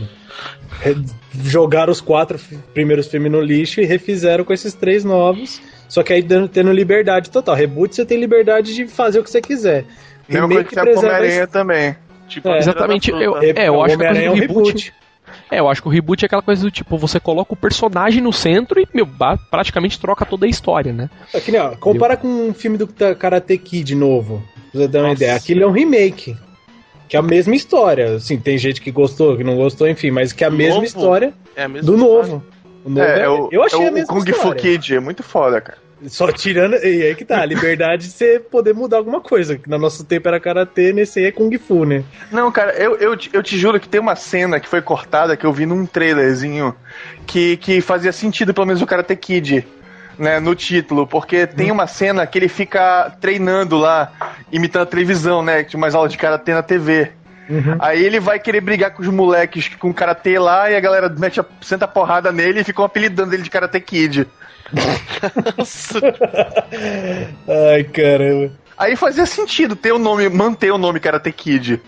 Jogaram 1.44 1.92
os 1.92 2.02
quatro 2.02 2.40
primeiros 2.74 3.08
filmes 3.08 3.32
no 3.32 3.42
lixo 3.42 3.80
e 3.80 3.86
refizeram 3.86 4.44
com 4.44 4.52
esses 4.52 4.74
três 4.74 5.04
novos, 5.04 5.62
só 5.88 6.02
que 6.02 6.14
aí 6.14 6.26
tendo 6.52 6.72
liberdade 6.72 7.30
total. 7.30 7.54
Reboot 7.54 7.96
você 7.96 8.04
tem 8.04 8.20
liberdade 8.20 8.74
de 8.74 8.88
fazer 8.88 9.20
o 9.20 9.24
que 9.24 9.30
você 9.30 9.40
quiser. 9.40 9.86
Mesma 10.28 10.48
coisa 10.48 10.64
que 10.64 10.80
o 10.80 10.82
preserva 10.82 11.00
Homem-Aranha 11.00 11.48
também. 11.48 11.96
Tipo, 12.28 12.50
É, 12.50 12.58
Exatamente, 12.58 13.12
eu, 13.12 13.38
é, 13.38 13.68
eu 13.68 13.74
O 13.76 13.84
acho 13.84 13.98
que 13.98 14.04
a 14.04 14.08
coisa 14.08 14.22
é 14.22 14.26
do 14.26 14.32
um 14.32 14.36
reboot. 14.36 14.68
reboot. 14.68 14.94
É, 15.52 15.60
eu 15.60 15.68
acho 15.68 15.82
que 15.82 15.88
o 15.88 15.92
reboot 15.92 16.24
é 16.24 16.28
aquela 16.28 16.42
coisa 16.42 16.62
do 16.62 16.70
tipo, 16.70 16.98
você 16.98 17.20
coloca 17.20 17.54
o 17.54 17.58
personagem 17.58 18.22
no 18.22 18.32
centro 18.32 18.80
e, 18.80 18.88
meu, 18.94 19.08
praticamente 19.50 20.00
troca 20.00 20.26
toda 20.26 20.46
a 20.46 20.50
história, 20.50 20.94
né? 20.94 21.10
É 21.34 21.40
que 21.40 21.52
nem, 21.52 21.60
ó, 21.60 21.76
compara 21.76 22.16
com 22.16 22.28
um 22.28 22.54
filme 22.54 22.78
do 22.78 22.88
Karate 23.18 23.58
Kid 23.58 23.96
novo, 23.96 24.44
pra 24.72 24.82
você 24.82 24.88
ter 24.88 24.98
uma 25.00 25.08
Nossa. 25.10 25.16
ideia. 25.24 25.36
Aquilo 25.36 25.64
é 25.64 25.68
um 25.68 25.72
remake. 25.72 26.38
Que 27.08 27.16
é 27.16 27.20
a 27.20 27.24
mesma 27.24 27.56
história. 27.56 28.16
Assim, 28.18 28.38
tem 28.38 28.56
gente 28.60 28.80
que 28.80 28.92
gostou, 28.92 29.36
que 29.36 29.44
não 29.44 29.56
gostou, 29.56 29.88
enfim, 29.90 30.12
mas 30.12 30.32
que 30.32 30.44
é 30.44 30.48
a 30.48 30.52
mesma 30.52 30.76
Novo? 30.76 30.86
história 30.86 31.34
É 31.56 31.64
a 31.64 31.68
mesma 31.68 31.92
do 31.92 31.98
história. 31.98 32.28
novo. 32.30 32.46
O 32.86 32.90
novo 32.90 33.02
É, 33.02 33.22
é 33.22 33.30
o, 33.30 33.50
eu 33.52 33.64
achei 33.64 33.82
é 33.84 33.88
a 33.88 33.92
o 33.92 33.94
mesma 33.94 34.14
Kung 34.14 34.24
Fu 34.26 34.32
história. 34.32 34.62
Kid, 34.62 34.96
é 34.96 35.00
muito 35.00 35.24
foda, 35.24 35.60
cara. 35.60 35.80
Só 36.08 36.32
tirando. 36.32 36.76
E 36.76 37.04
aí 37.04 37.16
que 37.16 37.26
tá, 37.26 37.42
a 37.42 37.46
liberdade 37.46 38.08
de 38.08 38.12
você 38.14 38.40
poder 38.40 38.74
mudar 38.74 38.98
alguma 38.98 39.20
coisa. 39.20 39.58
Que 39.58 39.70
no 39.70 39.78
nosso 39.78 40.04
tempo 40.06 40.28
era 40.28 40.40
karatê, 40.40 40.94
nesse 40.94 41.20
aí 41.20 41.26
é 41.26 41.32
Kung 41.32 41.56
Fu, 41.58 41.86
né? 41.86 42.04
Não, 42.32 42.52
cara, 42.52 42.72
eu, 42.74 42.96
eu, 42.98 43.18
te- 43.18 43.30
eu 43.34 43.44
te 43.44 43.58
juro 43.58 43.80
que 43.80 43.90
tem 43.90 44.00
uma 44.00 44.16
cena 44.16 44.60
que 44.60 44.70
foi 44.70 44.82
cortada 44.82 45.36
que 45.36 45.46
eu 45.46 45.52
vi 45.52 45.66
num 45.66 45.86
trailerzinho 45.86 46.74
que, 47.28 47.58
que 47.58 47.82
fazia 47.82 48.12
sentido, 48.12 48.54
pelo 48.54 48.68
menos, 48.68 48.82
o 48.82 48.86
Karate 48.86 49.16
Kid. 49.16 49.66
Né, 50.18 50.38
no 50.38 50.54
título, 50.54 51.08
porque 51.08 51.48
tem 51.48 51.72
uma 51.72 51.88
cena 51.88 52.28
que 52.28 52.38
ele 52.38 52.50
fica 52.50 53.10
treinando 53.22 53.78
lá, 53.78 54.12
imitando 54.52 54.84
a 54.84 54.86
televisão, 54.86 55.42
né? 55.42 55.64
Tinha 55.64 55.78
umas 55.78 55.96
aulas 55.96 56.12
de 56.12 56.18
karatê 56.18 56.54
na 56.54 56.62
TV. 56.62 57.10
Uhum. 57.50 57.78
Aí 57.80 58.04
ele 58.04 58.20
vai 58.20 58.38
querer 58.38 58.60
brigar 58.60 58.92
com 58.92 59.02
os 59.02 59.08
moleques 59.08 59.70
com 59.80 59.94
karatê 59.94 60.38
lá 60.38 60.70
e 60.70 60.76
a 60.76 60.80
galera 60.82 61.08
mete 61.18 61.40
a, 61.40 61.46
senta 61.62 61.86
a 61.86 61.88
porrada 61.88 62.34
nele 62.34 62.60
e 62.60 62.64
ficam 62.66 62.84
apelidando 62.84 63.34
ele 63.34 63.44
de 63.44 63.50
Karate 63.50 63.80
Kid. 63.80 64.28
Nossa, 65.58 66.00
Ai, 67.74 67.84
caramba. 67.84 68.52
Aí 68.78 68.96
fazia 68.96 69.26
sentido 69.26 69.76
ter 69.76 69.92
o 69.92 70.00
nome, 70.00 70.30
manter 70.30 70.72
o 70.72 70.78
nome 70.78 71.00
Karate 71.00 71.32
Kid. 71.32 71.82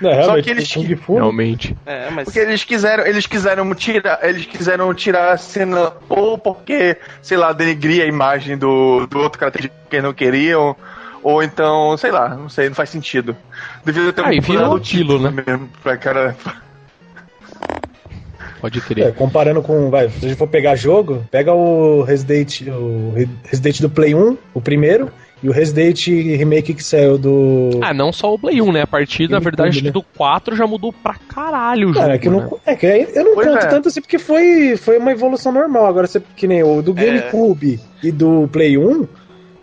Não, 0.00 0.10
realmente, 0.10 0.44
que 0.44 0.50
eles- 0.50 0.72
Kung 0.72 0.96
Fu. 0.96 1.14
Realmente. 1.14 1.76
é, 1.86 2.10
mas 2.10 2.24
Porque 2.24 2.38
eles 2.40 2.64
quiseram, 2.64 3.06
eles 3.06 3.26
quiseram 3.26 3.72
tirar, 3.74 4.18
eles 4.22 4.46
quiseram 4.46 4.92
tirar 4.94 5.32
a 5.32 5.36
cena 5.36 5.92
ou 6.08 6.36
porque, 6.38 6.96
sei 7.20 7.36
lá, 7.36 7.52
denegrir 7.52 8.02
a 8.02 8.06
imagem 8.06 8.56
do, 8.56 9.06
do 9.06 9.18
outro 9.20 9.38
karate 9.38 9.58
que 9.88 9.96
eles 9.96 10.02
não 10.04 10.12
queriam, 10.12 10.74
ou 11.22 11.40
então, 11.42 11.96
sei 11.98 12.10
lá, 12.10 12.30
não 12.30 12.48
sei, 12.48 12.68
não 12.68 12.74
faz 12.74 12.88
sentido. 12.90 13.36
Devia 13.84 14.12
ter 14.12 14.24
Ah, 14.24 14.34
e 14.34 14.38
um 14.38 14.42
virou 14.42 14.74
aquilo, 14.74 15.20
né? 15.20 15.30
mesmo 15.46 15.68
pra 15.82 15.96
cara. 15.96 16.34
Pode 18.62 18.78
É, 18.78 18.80
crer. 18.80 19.14
comparando 19.14 19.60
com. 19.60 19.90
Vai, 19.90 20.08
se 20.08 20.24
a 20.24 20.28
gente 20.28 20.38
for 20.38 20.48
pegar 20.48 20.74
jogo, 20.76 21.22
pega 21.30 21.52
o 21.52 22.00
Resident, 22.02 22.62
o 22.68 23.12
Re- 23.14 23.28
Resident 23.44 23.80
do 23.82 23.90
Play 23.90 24.14
1, 24.14 24.38
o 24.54 24.60
primeiro, 24.62 25.10
E 25.44 25.48
o 25.48 25.52
Resident 25.52 26.06
Remake 26.06 26.72
que 26.72 26.84
saiu 26.84 27.18
do. 27.18 27.70
Ah, 27.82 27.92
não 27.92 28.12
só 28.12 28.32
o 28.32 28.38
Play 28.38 28.62
1, 28.62 28.70
né? 28.72 28.82
A 28.82 28.86
partir, 28.86 29.28
na 29.28 29.40
verdade, 29.40 29.82
né? 29.82 29.90
do 29.90 30.00
4 30.00 30.54
já 30.54 30.64
mudou 30.68 30.92
pra 30.92 31.14
caralho 31.14 31.88
o 31.88 31.92
jogo. 31.92 32.00
Cara, 32.00 32.14
é 32.14 32.18
que 32.18 32.28
eu 32.28 32.32
né? 32.32 32.38
não, 32.48 32.60
é 32.64 32.76
que 32.76 32.86
eu 32.86 33.24
não 33.24 33.34
Pois 33.34 33.48
conto 33.48 33.58
é. 33.58 33.66
tanto 33.66 33.88
assim, 33.88 34.00
porque 34.00 34.20
foi, 34.20 34.76
foi 34.76 34.98
uma 34.98 35.10
evolução 35.10 35.50
normal. 35.50 35.84
Agora, 35.86 36.06
você, 36.06 36.22
que 36.36 36.46
nem 36.46 36.62
o 36.62 36.80
do 36.80 36.94
GameCube 36.94 37.80
e 38.04 38.12
do 38.12 38.48
Play 38.52 38.78
1, 38.78 39.08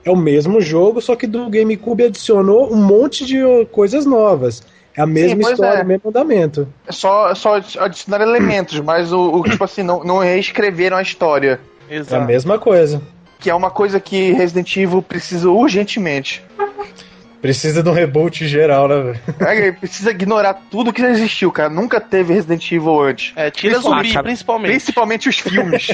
é 0.03 0.11
o 0.11 0.17
mesmo 0.17 0.59
jogo, 0.59 1.01
só 1.01 1.15
que 1.15 1.25
do 1.25 1.49
GameCube 1.49 2.03
adicionou 2.03 2.73
um 2.73 2.75
monte 2.75 3.25
de 3.25 3.37
coisas 3.71 4.05
novas. 4.05 4.61
É 4.99 5.01
a 5.01 5.05
mesma 5.05 5.37
pois 5.39 5.53
história, 5.53 5.79
é. 5.79 5.83
o 5.83 5.85
mesmo 5.85 6.09
andamento. 6.09 6.67
É 6.85 6.91
só, 6.91 7.33
só 7.33 7.55
adicionar 7.55 8.21
elementos, 8.21 8.81
mas 8.81 9.13
o, 9.13 9.31
o 9.31 9.43
tipo 9.43 9.63
assim, 9.63 9.81
não, 9.81 10.03
não 10.03 10.17
reescreveram 10.17 10.97
a 10.97 11.01
história. 11.01 11.57
É 11.89 11.95
a 11.95 11.99
Exato. 11.99 12.25
mesma 12.25 12.59
coisa. 12.59 13.01
Que 13.39 13.49
é 13.49 13.55
uma 13.55 13.71
coisa 13.71 13.97
que 14.01 14.33
Resident 14.33 14.75
Evil 14.75 15.01
precisa 15.01 15.49
urgentemente. 15.49 16.43
Precisa 17.41 17.81
de 17.81 17.87
um 17.87 17.93
reboot 17.93 18.45
geral, 18.45 18.89
né, 18.89 18.95
velho? 19.01 19.19
É, 19.39 19.71
precisa 19.71 20.11
ignorar 20.11 20.53
tudo 20.69 20.91
que 20.91 21.01
já 21.01 21.11
existiu, 21.11 21.49
cara. 21.49 21.69
Nunca 21.69 22.01
teve 22.01 22.33
Resident 22.33 22.69
Evil 22.69 23.01
antes. 23.01 23.31
É, 23.37 23.49
tira 23.49 23.79
zumbi, 23.79 24.11
cara, 24.11 24.23
principalmente. 24.23 24.71
Principalmente 24.71 25.29
os 25.29 25.39
filmes. 25.39 25.87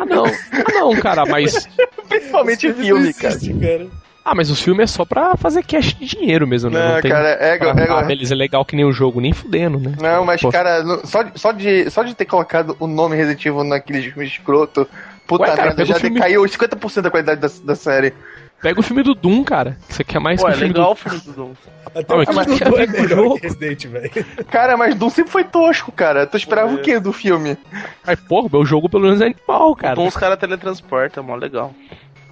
Ah, 0.00 0.06
não. 0.06 0.24
Ah, 0.24 0.72
não, 0.72 0.96
cara, 0.96 1.26
mas. 1.26 1.68
Principalmente 2.08 2.72
filme, 2.72 3.12
cara. 3.12 3.34
cara. 3.38 3.86
Ah, 4.24 4.34
mas 4.34 4.50
o 4.50 4.56
filme 4.56 4.82
é 4.82 4.86
só 4.86 5.04
pra 5.04 5.36
fazer 5.36 5.62
cash 5.64 5.94
de 5.94 6.04
dinheiro 6.06 6.46
mesmo, 6.46 6.70
né? 6.70 6.94
Não, 6.94 7.00
tem 7.00 7.10
cara, 7.10 7.28
é, 7.30 7.56
pra- 7.56 7.68
é, 7.70 7.90
Ah, 7.90 8.02
beleza, 8.02 8.34
é 8.34 8.36
legal 8.36 8.64
que 8.64 8.76
nem 8.76 8.84
o 8.84 8.92
jogo, 8.92 9.20
nem 9.20 9.32
fudendo, 9.32 9.78
né? 9.80 9.94
Não, 10.00 10.24
mas, 10.24 10.40
Pô. 10.42 10.50
cara, 10.50 10.82
no- 10.82 11.06
só, 11.06 11.22
de- 11.22 11.38
só, 11.40 11.52
de, 11.52 11.90
só 11.90 12.02
de 12.02 12.14
ter 12.14 12.26
colocado 12.26 12.76
o 12.78 12.86
nome 12.86 13.16
Resident 13.16 13.44
Evil 13.46 13.64
naquele 13.64 14.02
filme 14.02 14.26
escroto, 14.26 14.86
puta 15.26 15.44
Ué, 15.44 15.50
cara, 15.56 15.62
merda, 15.68 15.84
já 15.84 15.96
o 15.96 16.00
filme- 16.00 16.16
decaiu 16.16 16.42
50% 16.42 17.02
da 17.02 17.10
qualidade 17.10 17.40
da, 17.40 17.48
da 17.64 17.74
série. 17.74 18.12
Pega 18.62 18.78
o 18.78 18.82
filme 18.82 19.02
do 19.02 19.14
Doom, 19.14 19.42
cara. 19.42 19.78
Você 19.88 20.04
quer 20.04 20.18
mais 20.20 20.38
Pô, 20.38 20.46
que 20.46 20.52
é 20.52 20.54
o 20.54 20.58
filme 20.58 20.74
legal 20.74 20.88
do 20.88 20.92
o 20.92 20.94
filme 20.96 21.20
do 21.20 21.32
Doom. 21.32 21.52
Até 21.94 22.12
Ah, 22.12 22.16
o 22.16 22.34
mas 22.34 22.46
filme 22.46 22.58
do 22.58 22.58
Doom 22.70 22.78
é 22.78 22.84
o 22.84 22.90
melhor 22.90 23.34
que 23.36 23.40
Resident, 23.46 23.86
velho. 23.86 24.10
Cara, 24.50 24.76
mas 24.76 24.94
Doom 24.94 25.08
sempre 25.08 25.32
foi 25.32 25.44
tosco, 25.44 25.90
cara. 25.90 26.26
Tu 26.26 26.36
esperava 26.36 26.70
É. 26.70 26.74
o 26.74 26.82
quê 26.82 27.00
do 27.00 27.10
filme? 27.10 27.56
Mas, 28.06 28.20
porra, 28.20 28.54
o 28.58 28.64
jogo 28.66 28.86
pelo 28.90 29.04
menos 29.04 29.22
é 29.22 29.24
animal, 29.26 29.74
cara. 29.74 29.94
Doom 29.94 30.06
os 30.08 30.16
caras 30.16 30.38
teletransportam, 30.38 31.24
mó 31.24 31.36
legal. 31.36 31.72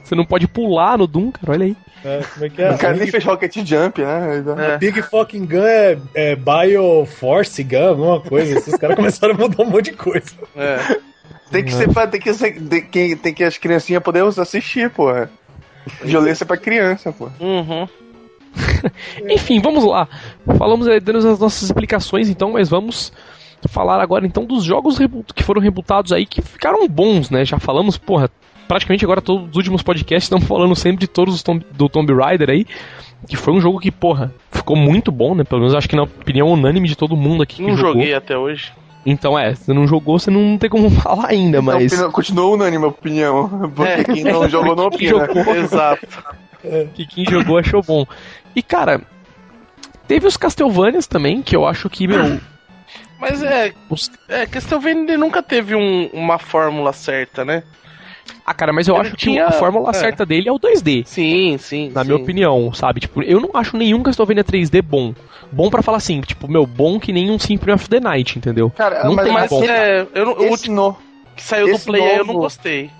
Você 0.08 0.14
não 0.14 0.24
pode 0.24 0.48
pular 0.48 0.96
no 0.96 1.06
Doom, 1.06 1.30
cara, 1.30 1.52
olha 1.52 1.66
aí. 1.66 1.76
É, 2.02 2.22
como 2.32 2.46
é 2.46 2.48
que 2.48 2.62
é? 2.62 2.70
o 2.70 2.78
cara 2.78 2.96
nem 2.96 3.06
fez 3.08 3.22
Rocket 3.22 3.54
Jump, 3.56 4.00
né? 4.00 4.42
É. 4.74 4.78
Big 4.78 5.02
Fucking 5.02 5.44
Gun 5.44 5.62
é, 5.62 5.98
é 6.14 6.34
Bioforce 6.34 7.62
Gun, 7.62 7.88
alguma 7.88 8.20
coisa. 8.22 8.58
assim. 8.58 8.70
Os 8.70 8.78
caras 8.78 8.96
começaram 8.96 9.34
a 9.34 9.38
mudar 9.38 9.62
um 9.62 9.68
monte 9.68 9.90
de 9.90 9.96
coisa. 9.98 10.30
É. 10.56 10.78
Tem 11.50 11.62
que 11.62 11.74
ser 11.74 11.92
pra, 11.92 12.06
tem 12.06 12.18
que 12.18 12.32
ser, 12.32 12.58
tem 12.58 12.86
que, 12.86 13.16
tem 13.16 13.34
que 13.34 13.44
as 13.44 13.58
criancinhas 13.58 14.02
poderem 14.02 14.26
assistir, 14.26 14.88
porra. 14.88 15.30
Violência 16.02 16.46
pra 16.46 16.56
criança, 16.56 17.12
pô. 17.12 17.28
Uhum. 17.38 17.86
Enfim, 19.28 19.60
vamos 19.60 19.84
lá. 19.84 20.08
Falamos 20.56 20.88
aí, 20.88 21.00
dando 21.00 21.18
as 21.18 21.38
nossas 21.38 21.62
explicações, 21.64 22.30
então, 22.30 22.52
mas 22.52 22.70
vamos 22.70 23.12
falar 23.68 24.00
agora 24.00 24.24
então 24.24 24.44
dos 24.44 24.62
jogos 24.64 24.96
que 25.34 25.42
foram 25.42 25.60
rebootados 25.60 26.12
aí 26.12 26.24
que 26.24 26.40
ficaram 26.40 26.86
bons, 26.88 27.28
né? 27.28 27.44
Já 27.44 27.58
falamos, 27.58 27.98
porra, 27.98 28.30
praticamente 28.68 29.04
agora 29.04 29.20
todos 29.22 29.48
os 29.50 29.56
últimos 29.56 29.82
podcasts 29.82 30.24
estamos 30.24 30.46
falando 30.46 30.76
sempre 30.76 31.00
de 31.00 31.08
todos 31.08 31.34
os 31.34 31.42
Tomb, 31.42 31.64
do 31.72 31.88
Tomb 31.88 32.12
Raider 32.14 32.50
aí, 32.50 32.66
que 33.26 33.36
foi 33.36 33.52
um 33.54 33.60
jogo 33.60 33.80
que, 33.80 33.90
porra, 33.90 34.32
ficou 34.52 34.76
muito 34.76 35.10
bom, 35.10 35.34
né? 35.34 35.42
Pelo 35.42 35.60
menos 35.62 35.74
acho 35.74 35.88
que 35.88 35.96
na 35.96 36.02
opinião 36.04 36.48
unânime 36.48 36.86
de 36.86 36.94
todo 36.96 37.16
mundo 37.16 37.42
aqui 37.42 37.56
que 37.56 37.62
Não 37.62 37.76
jogou. 37.76 37.94
joguei 37.94 38.14
até 38.14 38.36
hoje. 38.36 38.72
Então 39.06 39.38
é, 39.38 39.54
você 39.54 39.72
não 39.72 39.86
jogou, 39.86 40.18
você 40.18 40.30
não 40.30 40.58
tem 40.58 40.68
como 40.68 40.90
falar 41.00 41.28
ainda, 41.30 41.62
mas 41.62 41.98
Não, 41.98 42.12
continua 42.12 42.46
unânime 42.54 42.84
a 42.84 42.88
opinião. 42.88 43.48
Porque 43.74 43.90
É. 43.92 44.04
quem 44.04 44.22
não 44.24 44.48
jogou 44.48 44.76
não 44.76 44.86
opina. 44.86 45.10
jogou, 45.26 45.54
Exato. 45.56 46.06
que 46.94 47.06
quem 47.06 47.24
jogou 47.24 47.58
achou 47.58 47.82
bom. 47.82 48.04
E 48.54 48.62
cara, 48.62 49.00
teve 50.06 50.26
os 50.26 50.36
Castlevanias 50.36 51.06
também, 51.06 51.40
que 51.42 51.56
eu 51.56 51.66
acho 51.66 51.88
que, 51.88 52.06
meu, 52.06 52.38
Mas 53.20 53.42
é, 53.42 53.72
os 53.88 54.10
é 54.28 54.46
Castlevania 54.46 55.16
nunca 55.18 55.42
teve 55.42 55.74
um- 55.74 56.08
uma 56.12 56.38
fórmula 56.38 56.92
certa, 56.92 57.44
né? 57.44 57.62
Ah, 58.50 58.54
cara, 58.54 58.72
mas 58.72 58.88
eu 58.88 58.94
Ele 58.94 59.02
acho 59.02 59.10
que 59.10 59.16
tinha- 59.18 59.46
a 59.46 59.52
fórmula 59.52 59.90
é. 59.90 59.92
certa 59.92 60.24
dele 60.24 60.48
é 60.48 60.52
o 60.52 60.58
2D. 60.58 61.02
Sim, 61.06 61.58
sim. 61.58 61.90
Na 61.94 62.00
sim. 62.02 62.08
minha 62.10 62.22
opinião, 62.22 62.72
sabe? 62.72 63.00
Tipo, 63.00 63.22
eu 63.22 63.38
não 63.40 63.50
acho 63.52 63.76
nenhum 63.76 64.02
Castlevania 64.02 64.42
3D 64.42 64.80
bom. 64.80 65.12
Bom 65.52 65.68
pra 65.68 65.82
falar 65.82 65.98
assim, 65.98 66.22
tipo, 66.22 66.48
meu, 66.50 66.64
bom 66.66 66.98
que 66.98 67.12
nem 67.12 67.30
um 67.30 67.38
Symphony 67.38 67.72
of 67.72 67.88
the 67.90 68.00
Night, 68.00 68.38
entendeu? 68.38 68.70
Cara, 68.70 69.04
Não 69.04 69.14
mas, 69.14 69.24
tem 69.26 69.34
mas 69.34 69.50
bom. 69.50 69.62
esse- 69.62 69.70
É, 69.70 70.06
eu 70.14 70.24
não, 70.26 70.32
o 70.32 70.44
esse 70.46 70.70
no... 70.70 70.96
que 71.36 71.42
saiu 71.42 71.72
do 71.72 71.78
Play 71.78 72.02
aí 72.02 72.12
eu 72.12 72.18
novo- 72.18 72.32
não 72.32 72.40
gostei. 72.40 72.90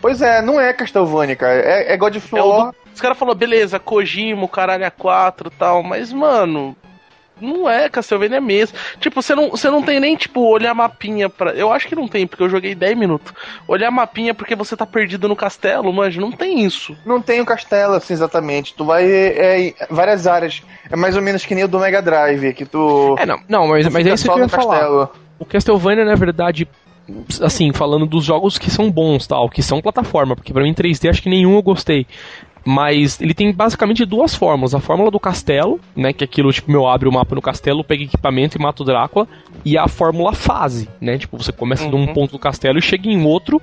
Pois 0.00 0.22
é, 0.22 0.40
não 0.40 0.58
é 0.58 0.72
Castlevania, 0.72 1.36
cara. 1.36 1.52
É, 1.54 1.92
é 1.92 1.96
God 1.98 2.16
of 2.16 2.34
É 2.36 2.42
o 2.42 2.48
War. 2.48 2.70
do- 2.70 2.76
Os 2.94 3.00
caras 3.00 3.18
falaram, 3.18 3.38
beleza, 3.38 3.78
Kojima, 3.78 4.44
o 4.44 4.48
caralho 4.48 4.86
a 4.86 4.90
4 4.90 5.50
e 5.52 5.58
tal, 5.58 5.82
mas, 5.82 6.12
mano, 6.12 6.74
não 7.40 7.68
é 7.68 7.88
Castlevania 7.88 8.40
mesmo. 8.40 8.76
Tipo, 9.00 9.20
você 9.20 9.34
não, 9.34 9.50
você 9.50 9.70
não 9.70 9.82
tem 9.82 9.98
nem, 9.98 10.16
tipo, 10.16 10.40
olhar 10.40 10.74
mapinha 10.74 11.28
pra. 11.28 11.52
Eu 11.52 11.72
acho 11.72 11.88
que 11.88 11.94
não 11.94 12.08
tem, 12.08 12.26
porque 12.26 12.42
eu 12.42 12.48
joguei 12.48 12.74
10 12.74 12.96
minutos. 12.96 13.32
Olhar 13.66 13.90
mapinha 13.90 14.34
porque 14.34 14.54
você 14.54 14.76
tá 14.76 14.86
perdido 14.86 15.28
no 15.28 15.36
castelo, 15.36 15.92
manja, 15.92 16.20
não 16.20 16.30
tem 16.30 16.64
isso. 16.64 16.96
Não 17.04 17.20
tem 17.20 17.40
o 17.40 17.46
castelo, 17.46 17.94
assim, 17.94 18.14
exatamente. 18.14 18.74
Tu 18.74 18.84
vai 18.84 19.10
é, 19.10 19.60
em 19.60 19.74
várias 19.90 20.26
áreas. 20.26 20.62
É 20.90 20.96
mais 20.96 21.16
ou 21.16 21.22
menos 21.22 21.44
que 21.44 21.54
nem 21.54 21.64
o 21.64 21.68
do 21.68 21.78
Mega 21.78 22.00
Drive, 22.00 22.54
que 22.54 22.64
tu. 22.64 23.16
É, 23.18 23.26
não, 23.26 23.40
não 23.48 23.68
mas, 23.68 23.88
mas 23.88 24.06
é 24.06 24.14
isso 24.14 24.24
que 24.24 24.38
eu 24.38 24.38
ia 24.38 24.48
falar. 24.48 24.80
castelo. 24.80 25.10
O 25.38 25.44
Castlevania, 25.44 26.04
na 26.04 26.14
verdade, 26.14 26.68
assim, 27.42 27.72
falando 27.72 28.06
dos 28.06 28.24
jogos 28.24 28.58
que 28.58 28.70
são 28.70 28.90
bons, 28.90 29.26
tal, 29.26 29.48
que 29.48 29.62
são 29.62 29.80
plataforma, 29.80 30.36
porque 30.36 30.52
pra 30.52 30.62
mim 30.62 30.72
3D 30.72 31.10
acho 31.10 31.22
que 31.22 31.28
nenhum 31.28 31.54
eu 31.56 31.62
gostei. 31.62 32.06
Mas 32.64 33.20
ele 33.20 33.34
tem 33.34 33.52
basicamente 33.52 34.04
duas 34.06 34.34
fórmulas. 34.34 34.74
A 34.74 34.80
fórmula 34.80 35.10
do 35.10 35.20
castelo, 35.20 35.78
né? 35.94 36.12
Que 36.12 36.24
é 36.24 36.26
aquilo, 36.26 36.50
tipo, 36.52 36.70
meu, 36.70 36.86
abre 36.86 37.08
o 37.08 37.12
mapa 37.12 37.34
no 37.34 37.42
castelo, 37.42 37.84
pega 37.84 38.04
equipamento 38.04 38.56
e 38.56 38.60
mata 38.60 38.82
o 38.82 38.86
Drácula. 38.86 39.28
E 39.64 39.76
a 39.76 39.86
fórmula 39.86 40.32
fase, 40.32 40.88
né? 41.00 41.18
Tipo, 41.18 41.36
você 41.36 41.52
começa 41.52 41.86
de 41.88 41.94
um 41.94 42.00
Uhum. 42.06 42.14
ponto 42.14 42.32
do 42.32 42.38
castelo 42.38 42.78
e 42.78 42.82
chega 42.82 43.08
em 43.08 43.22
outro 43.24 43.60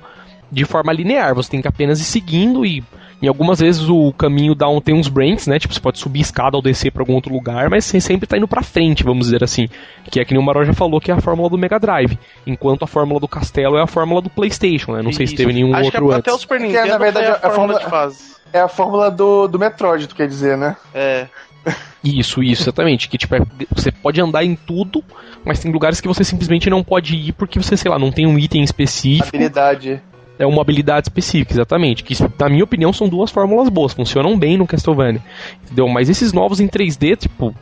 de 0.50 0.64
forma 0.64 0.92
linear. 0.92 1.34
Você 1.34 1.50
tem 1.50 1.60
que 1.62 1.68
apenas 1.68 2.00
ir 2.00 2.04
seguindo 2.04 2.64
e. 2.64 2.82
Em 3.20 3.28
algumas 3.28 3.60
vezes 3.60 3.88
o 3.88 4.12
caminho 4.12 4.52
dá 4.52 4.68
um, 4.68 4.80
tem 4.80 4.92
uns 4.96 5.06
branks, 5.06 5.46
né? 5.46 5.56
Tipo, 5.56 5.72
você 5.72 5.78
pode 5.78 5.96
subir 6.00 6.18
escada 6.20 6.56
ou 6.56 6.62
descer 6.62 6.90
pra 6.90 7.02
algum 7.02 7.14
outro 7.14 7.32
lugar, 7.32 7.70
mas 7.70 7.84
você 7.84 8.00
sempre 8.00 8.26
tá 8.26 8.36
indo 8.36 8.48
pra 8.48 8.62
frente, 8.64 9.04
vamos 9.04 9.26
dizer 9.26 9.44
assim. 9.44 9.68
Que 10.10 10.18
é 10.18 10.24
que 10.24 10.34
nem 10.34 10.42
o 10.42 10.44
Maró 10.44 10.64
já 10.64 10.72
falou, 10.72 11.00
que 11.00 11.08
é 11.08 11.14
a 11.14 11.20
fórmula 11.20 11.48
do 11.48 11.56
Mega 11.56 11.78
Drive. 11.78 12.18
Enquanto 12.44 12.82
a 12.82 12.86
fórmula 12.88 13.20
do 13.20 13.28
castelo 13.28 13.76
é 13.76 13.82
a 13.82 13.86
fórmula 13.86 14.20
do 14.20 14.28
PlayStation, 14.28 14.92
né? 14.96 15.02
Não 15.02 15.12
sei 15.12 15.28
se 15.28 15.34
Isso. 15.34 15.40
teve 15.40 15.52
nenhum 15.52 15.72
Acho 15.72 15.84
outro 15.84 16.00
que 16.00 16.14
antes. 16.14 16.18
até 16.18 16.32
o 16.32 16.38
Super 16.38 16.58
Que 16.58 16.64
é, 16.64 16.66
Nintendo 16.66 16.88
na 16.88 16.98
verdade, 16.98 17.26
foi 17.26 17.34
a, 17.34 17.36
a 17.36 17.40
fórmula 17.50 17.54
fórmula- 17.54 17.78
de 17.84 17.90
fase. 17.90 18.32
É 18.52 18.60
a 18.60 18.68
fórmula 18.68 19.10
do, 19.10 19.48
do 19.48 19.58
Metroid, 19.58 20.06
tu 20.06 20.14
quer 20.14 20.28
dizer, 20.28 20.56
né? 20.56 20.76
É. 20.94 21.26
Isso, 22.02 22.42
isso, 22.42 22.64
exatamente. 22.64 23.08
Que 23.08 23.16
tipo, 23.16 23.34
é- 23.34 23.40
você 23.74 23.92
pode 23.92 24.20
andar 24.20 24.44
em 24.44 24.54
tudo, 24.56 25.02
mas 25.44 25.60
tem 25.60 25.70
lugares 25.70 26.00
que 26.00 26.08
você 26.08 26.24
simplesmente 26.24 26.68
não 26.68 26.82
pode 26.82 27.14
ir 27.16 27.32
porque 27.32 27.58
você, 27.60 27.76
sei 27.76 27.90
lá, 27.90 27.98
não 27.98 28.10
tem 28.10 28.26
um 28.26 28.38
item 28.38 28.62
específico. 28.62 29.28
Habilidade. 29.28 30.02
É 30.38 30.46
uma 30.46 30.60
habilidade 30.60 31.06
específica, 31.06 31.52
exatamente. 31.52 32.02
Que, 32.02 32.14
na 32.38 32.48
minha 32.48 32.64
opinião, 32.64 32.92
são 32.92 33.08
duas 33.08 33.30
fórmulas 33.30 33.68
boas, 33.68 33.92
funcionam 33.92 34.36
bem 34.36 34.56
no 34.56 34.66
Castlevania. 34.66 35.22
Entendeu? 35.64 35.86
Mas 35.88 36.08
esses 36.08 36.32
novos 36.32 36.58
em 36.60 36.66
3D, 36.66 37.16
tipo. 37.16 37.54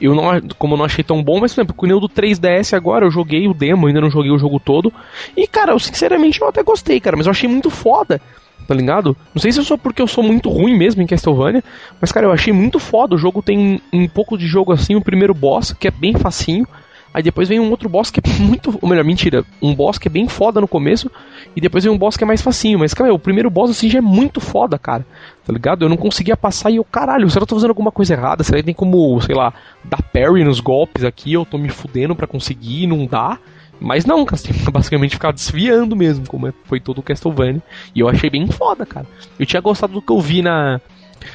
Eu 0.00 0.12
não, 0.12 0.24
como 0.58 0.74
eu 0.74 0.78
não 0.78 0.84
achei 0.84 1.04
tão 1.04 1.22
bom, 1.22 1.38
mas 1.40 1.54
por 1.54 1.60
exemplo, 1.60 1.74
com 1.74 1.86
o 1.86 1.88
Neo 1.88 2.00
do 2.00 2.08
3DS 2.08 2.74
agora, 2.76 3.06
eu 3.06 3.10
joguei 3.12 3.46
o 3.46 3.54
demo, 3.54 3.86
ainda 3.86 4.00
não 4.00 4.10
joguei 4.10 4.30
o 4.30 4.38
jogo 4.38 4.58
todo. 4.58 4.92
E, 5.36 5.46
cara, 5.46 5.72
eu 5.72 5.78
sinceramente 5.78 6.42
eu 6.42 6.48
até 6.48 6.64
gostei, 6.64 6.98
cara, 7.00 7.16
mas 7.16 7.26
eu 7.26 7.30
achei 7.30 7.48
muito 7.48 7.70
foda, 7.70 8.20
tá 8.66 8.74
ligado? 8.74 9.16
Não 9.34 9.40
sei 9.40 9.52
se 9.52 9.60
é 9.60 9.62
só 9.62 9.76
porque 9.76 10.02
eu 10.02 10.06
sou 10.06 10.24
muito 10.24 10.48
ruim 10.48 10.76
mesmo 10.76 11.02
em 11.02 11.06
Castlevania, 11.06 11.62
mas, 12.00 12.10
cara, 12.10 12.26
eu 12.26 12.32
achei 12.32 12.52
muito 12.52 12.78
foda. 12.78 13.14
O 13.14 13.18
jogo 13.18 13.42
tem 13.42 13.80
um 13.92 14.08
pouco 14.08 14.36
de 14.36 14.46
jogo 14.46 14.72
assim, 14.72 14.94
o 14.94 15.02
primeiro 15.02 15.34
boss, 15.34 15.72
que 15.72 15.88
é 15.88 15.90
bem 15.90 16.14
facinho. 16.14 16.66
Aí 17.14 17.22
depois 17.22 17.48
vem 17.48 17.60
um 17.60 17.70
outro 17.70 17.88
boss 17.88 18.10
que 18.10 18.18
é 18.18 18.22
muito. 18.42 18.76
Ou 18.82 18.88
melhor, 18.88 19.04
mentira. 19.04 19.44
Um 19.62 19.72
boss 19.72 19.98
que 19.98 20.08
é 20.08 20.10
bem 20.10 20.26
foda 20.28 20.60
no 20.60 20.66
começo. 20.66 21.08
E 21.54 21.60
depois 21.60 21.84
vem 21.84 21.92
um 21.92 21.96
boss 21.96 22.16
que 22.16 22.24
é 22.24 22.26
mais 22.26 22.42
facinho. 22.42 22.80
Mas, 22.80 22.92
cara, 22.92 23.14
o 23.14 23.18
primeiro 23.20 23.48
boss 23.48 23.70
assim 23.70 23.88
já 23.88 23.98
é 23.98 24.02
muito 24.02 24.40
foda, 24.40 24.76
cara. 24.76 25.06
Tá 25.46 25.52
ligado? 25.52 25.84
Eu 25.84 25.88
não 25.88 25.96
conseguia 25.96 26.36
passar 26.36 26.72
e 26.72 26.76
eu, 26.76 26.84
caralho, 26.84 27.30
será 27.30 27.40
que 27.40 27.44
eu 27.44 27.46
tô 27.46 27.54
fazendo 27.54 27.70
alguma 27.70 27.92
coisa 27.92 28.14
errada? 28.14 28.42
Será 28.42 28.58
que 28.58 28.64
tem 28.64 28.74
como, 28.74 29.20
sei 29.20 29.36
lá, 29.36 29.54
dar 29.84 30.02
parry 30.02 30.42
nos 30.42 30.58
golpes 30.58 31.04
aqui? 31.04 31.32
Eu 31.32 31.44
tô 31.44 31.56
me 31.56 31.68
fudendo 31.68 32.16
pra 32.16 32.26
conseguir, 32.26 32.88
não 32.88 33.06
dá. 33.06 33.38
Mas 33.80 34.04
não, 34.04 34.24
cara, 34.24 34.36
você 34.36 34.52
tem 34.52 34.56
que 34.64 34.70
basicamente 34.70 35.12
ficar 35.14 35.32
desviando 35.32 35.94
mesmo, 35.96 36.26
como 36.26 36.46
é- 36.46 36.52
foi 36.64 36.80
todo 36.80 36.98
o 36.98 37.02
Castlevania. 37.02 37.62
E 37.94 38.00
eu 38.00 38.08
achei 38.08 38.30
bem 38.30 38.46
foda, 38.46 38.86
cara. 38.86 39.06
Eu 39.38 39.44
tinha 39.46 39.60
gostado 39.60 39.92
do 39.92 40.02
que 40.02 40.12
eu 40.12 40.20
vi 40.20 40.42
na. 40.42 40.80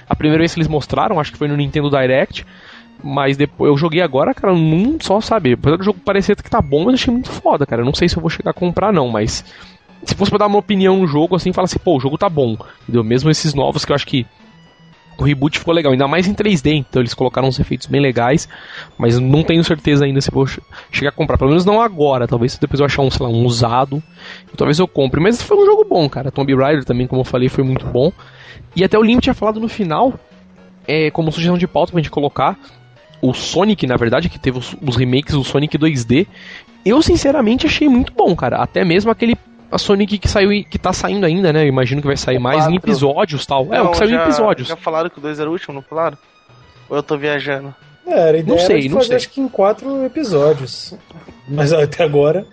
A 0.08 0.16
primeira 0.16 0.40
vez 0.42 0.54
que 0.54 0.60
eles 0.60 0.68
mostraram, 0.68 1.20
acho 1.20 1.32
que 1.32 1.38
foi 1.38 1.48
no 1.48 1.58
Nintendo 1.58 1.90
Direct. 1.90 2.46
Mas 3.02 3.38
depois 3.38 3.70
eu 3.72 3.78
joguei 3.78 4.02
agora, 4.02 4.34
cara, 4.34 4.54
não 4.54 4.98
só 5.00 5.22
sabe. 5.22 5.54
Apesar 5.54 5.78
do 5.78 5.84
jogo 5.84 6.00
parecer 6.04 6.36
que 6.36 6.50
tá 6.50 6.62
bom, 6.62 6.84
mas 6.86 6.96
achei 6.96 7.14
muito 7.14 7.30
foda, 7.30 7.66
cara. 7.66 7.84
Não 7.86 7.94
sei 7.94 8.10
se 8.10 8.18
eu 8.18 8.22
vou 8.22 8.30
chegar 8.30 8.52
a 8.52 8.54
comprar, 8.54 8.92
não, 8.92 9.08
mas. 9.08 9.44
Se 10.04 10.16
fosse 10.16 10.32
pra 10.32 10.38
dar 10.40 10.48
uma 10.48 10.60
opinião 10.60 10.98
no 10.98 11.08
jogo, 11.08 11.36
assim, 11.36 11.52
fala 11.52 11.66
assim, 11.66 11.80
pô, 11.80 11.98
o 11.98 12.00
jogo 12.00 12.18
tá 12.18 12.30
bom. 12.30 12.58
Entendeu? 12.84 13.04
Mesmo 13.04 13.30
esses 13.30 13.54
novos 13.54 13.84
que 13.86 13.92
eu 13.92 13.96
acho 13.96 14.06
que. 14.08 14.26
O 15.24 15.26
reboot 15.26 15.60
ficou 15.60 15.74
legal, 15.74 15.92
ainda 15.92 16.08
mais 16.08 16.28
em 16.28 16.34
3D, 16.34 16.74
então 16.74 17.02
eles 17.02 17.14
colocaram 17.14 17.48
uns 17.48 17.60
efeitos 17.60 17.88
bem 17.88 18.02
legais, 18.02 18.48
mas 18.98 19.20
não 19.20 19.44
tenho 19.44 19.64
certeza 19.64 20.06
ainda 20.06 20.22
se 20.22 20.32
vou 20.32 20.48
chegar 20.92 21.10
a 21.10 21.12
comprar, 21.12 21.38
pelo 21.38 21.50
menos 21.50 21.66
não 21.66 21.82
agora, 21.82 22.28
talvez 22.28 22.58
depois 22.58 22.80
eu 22.80 22.86
achar 22.86 23.02
um, 23.02 23.12
sei 23.12 23.26
lá, 23.26 23.32
um 23.32 23.46
usado, 23.46 24.02
talvez 24.56 24.80
eu 24.80 24.88
compre, 24.88 25.20
mas 25.20 25.42
foi 25.42 25.58
um 25.58 25.66
jogo 25.66 25.86
bom, 25.88 26.08
cara, 26.10 26.32
Tomb 26.32 26.56
Raider 26.56 26.86
também, 26.86 27.08
como 27.08 27.22
eu 27.22 27.26
falei, 27.26 27.50
foi 27.50 27.64
muito 27.64 27.86
bom, 27.86 28.12
e 28.76 28.84
até 28.84 28.98
o 28.98 29.04
Lim 29.04 29.20
tinha 29.20 29.34
falado 29.34 29.60
no 29.60 29.68
final, 29.68 30.14
é, 30.88 31.12
como 31.12 31.32
sugestão 31.32 31.58
de 31.58 31.68
pauta 31.68 31.92
pra 31.92 32.02
gente 32.02 32.12
colocar, 32.12 32.58
o 33.22 33.34
Sonic, 33.34 33.86
na 33.86 33.98
verdade, 33.98 34.30
que 34.30 34.40
teve 34.40 34.58
os, 34.58 34.76
os 34.82 34.96
remakes 34.96 35.36
do 35.36 35.44
Sonic 35.44 35.78
2D, 35.78 36.26
eu 36.86 37.02
sinceramente 37.02 37.66
achei 37.66 37.90
muito 37.90 38.14
bom, 38.14 38.36
cara, 38.36 38.58
até 38.58 38.86
mesmo 38.86 39.12
aquele 39.12 39.36
a 39.72 39.78
Sonic 39.78 40.18
que 40.18 40.28
saiu 40.28 40.50
que 40.64 40.78
tá 40.78 40.92
saindo 40.94 41.26
ainda, 41.26 41.54
né? 41.54 41.64
Eu 41.64 41.68
imagino 41.68 42.02
que 42.02 42.08
vai 42.08 42.18
sair 42.18 42.38
o 42.38 42.42
mais 42.42 42.58
quatro. 42.58 42.74
em 42.74 42.78
episódios 42.78 43.46
tal. 43.46 43.66
Não, 43.66 43.74
é, 43.76 43.82
o 43.82 43.92
que 43.92 43.98
saiu 43.98 44.10
já, 44.10 44.16
em 44.16 44.22
episódios. 44.22 44.68
Já 44.68 44.76
falaram 44.76 45.10
que 45.10 45.20
o 45.20 45.22
2 45.22 45.40
era 45.40 45.50
o 45.50 45.54
último, 45.54 45.74
não 45.74 45.82
falaram? 45.82 46.18
Ou 46.90 46.98
eu 46.98 47.04
tô 47.04 47.18
viajando? 47.18 47.74
É, 48.06 48.30
era 48.30 48.44
não 48.44 48.58
sei, 48.58 48.90
não 48.90 48.98
fazer, 48.98 49.08
sei. 49.08 49.16
acho 49.18 49.30
que 49.30 49.42
em 49.42 49.48
quatro 49.48 50.04
episódios. 50.04 50.96
Mas 51.48 51.72
até 51.72 52.04
agora. 52.04 52.46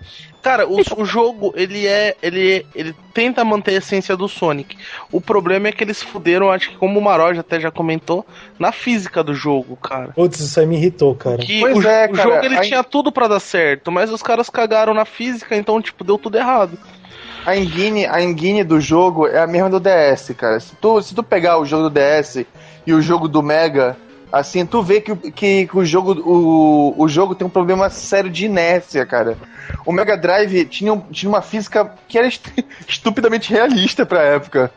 Cara, 0.47 0.65
o, 0.65 0.81
o 0.97 1.05
jogo, 1.05 1.53
ele 1.57 1.89
é. 1.89 2.15
Ele, 2.23 2.65
ele 2.73 2.95
tenta 3.13 3.45
manter 3.45 3.73
a 3.73 3.79
essência 3.79 4.17
do 4.17 4.29
Sonic. 4.29 4.79
O 5.11 5.21
problema 5.21 5.67
é 5.67 5.73
que 5.73 5.83
eles 5.83 6.01
fuderam, 6.01 6.53
acho 6.53 6.71
que 6.71 6.77
como 6.77 7.01
o 7.01 7.03
Maroja 7.03 7.41
até 7.41 7.59
já 7.59 7.69
comentou, 7.69 8.25
na 8.57 8.71
física 8.71 9.25
do 9.25 9.35
jogo, 9.35 9.75
cara. 9.75 10.13
Putz, 10.15 10.39
isso 10.39 10.61
aí 10.61 10.65
me 10.65 10.77
irritou, 10.77 11.17
cara. 11.17 11.39
Que 11.39 11.59
pois 11.59 11.77
o, 11.77 11.89
é, 11.89 12.07
cara, 12.07 12.13
o 12.13 12.33
jogo 12.33 12.45
ele 12.45 12.61
tinha 12.61 12.85
tudo 12.85 13.11
para 13.11 13.27
dar 13.27 13.41
certo, 13.41 13.91
mas 13.91 14.09
os 14.13 14.23
caras 14.23 14.49
cagaram 14.49 14.95
na 14.95 15.05
física, 15.05 15.57
então, 15.57 15.83
tipo, 15.83 16.05
deu 16.05 16.17
tudo 16.17 16.39
errado 16.39 16.79
a 17.45 17.57
engine, 17.57 18.07
a 18.07 18.21
engine 18.21 18.65
do 18.65 18.81
jogo 18.81 19.29
é 19.29 19.39
a 19.39 19.47
mesma 19.47 19.71
do 19.71 19.79
DS, 19.79 20.33
cara. 20.37 20.59
Se 20.59 20.75
tu, 20.77 21.01
se 21.01 21.15
tu 21.15 21.23
pegar 21.23 21.59
o 21.59 21.65
jogo 21.65 21.89
do 21.89 21.95
DS 21.95 22.45
e 22.85 22.93
o 22.93 23.01
jogo 23.01 23.29
do 23.29 23.41
Mega, 23.41 23.97
assim, 24.33 24.67
tu 24.67 24.83
vê 24.83 25.01
que, 25.01 25.15
que, 25.31 25.67
que 25.67 25.77
o, 25.77 25.85
jogo, 25.85 26.12
o, 26.12 26.95
o 27.03 27.09
jogo 27.09 27.35
tem 27.35 27.47
um 27.47 27.51
problema 27.51 27.89
sério 27.91 28.31
de 28.31 28.47
inércia, 28.47 29.05
cara. 29.07 29.37
O 29.85 29.93
Mega 29.93 30.17
Drive 30.17 30.65
tinha, 30.67 31.01
tinha 31.11 31.29
uma 31.29 31.43
física 31.43 31.93
que 32.09 32.19
era 32.19 32.29
estupidamente 32.87 33.53
realista 33.53 34.05
pra 34.05 34.23
época. 34.23 34.71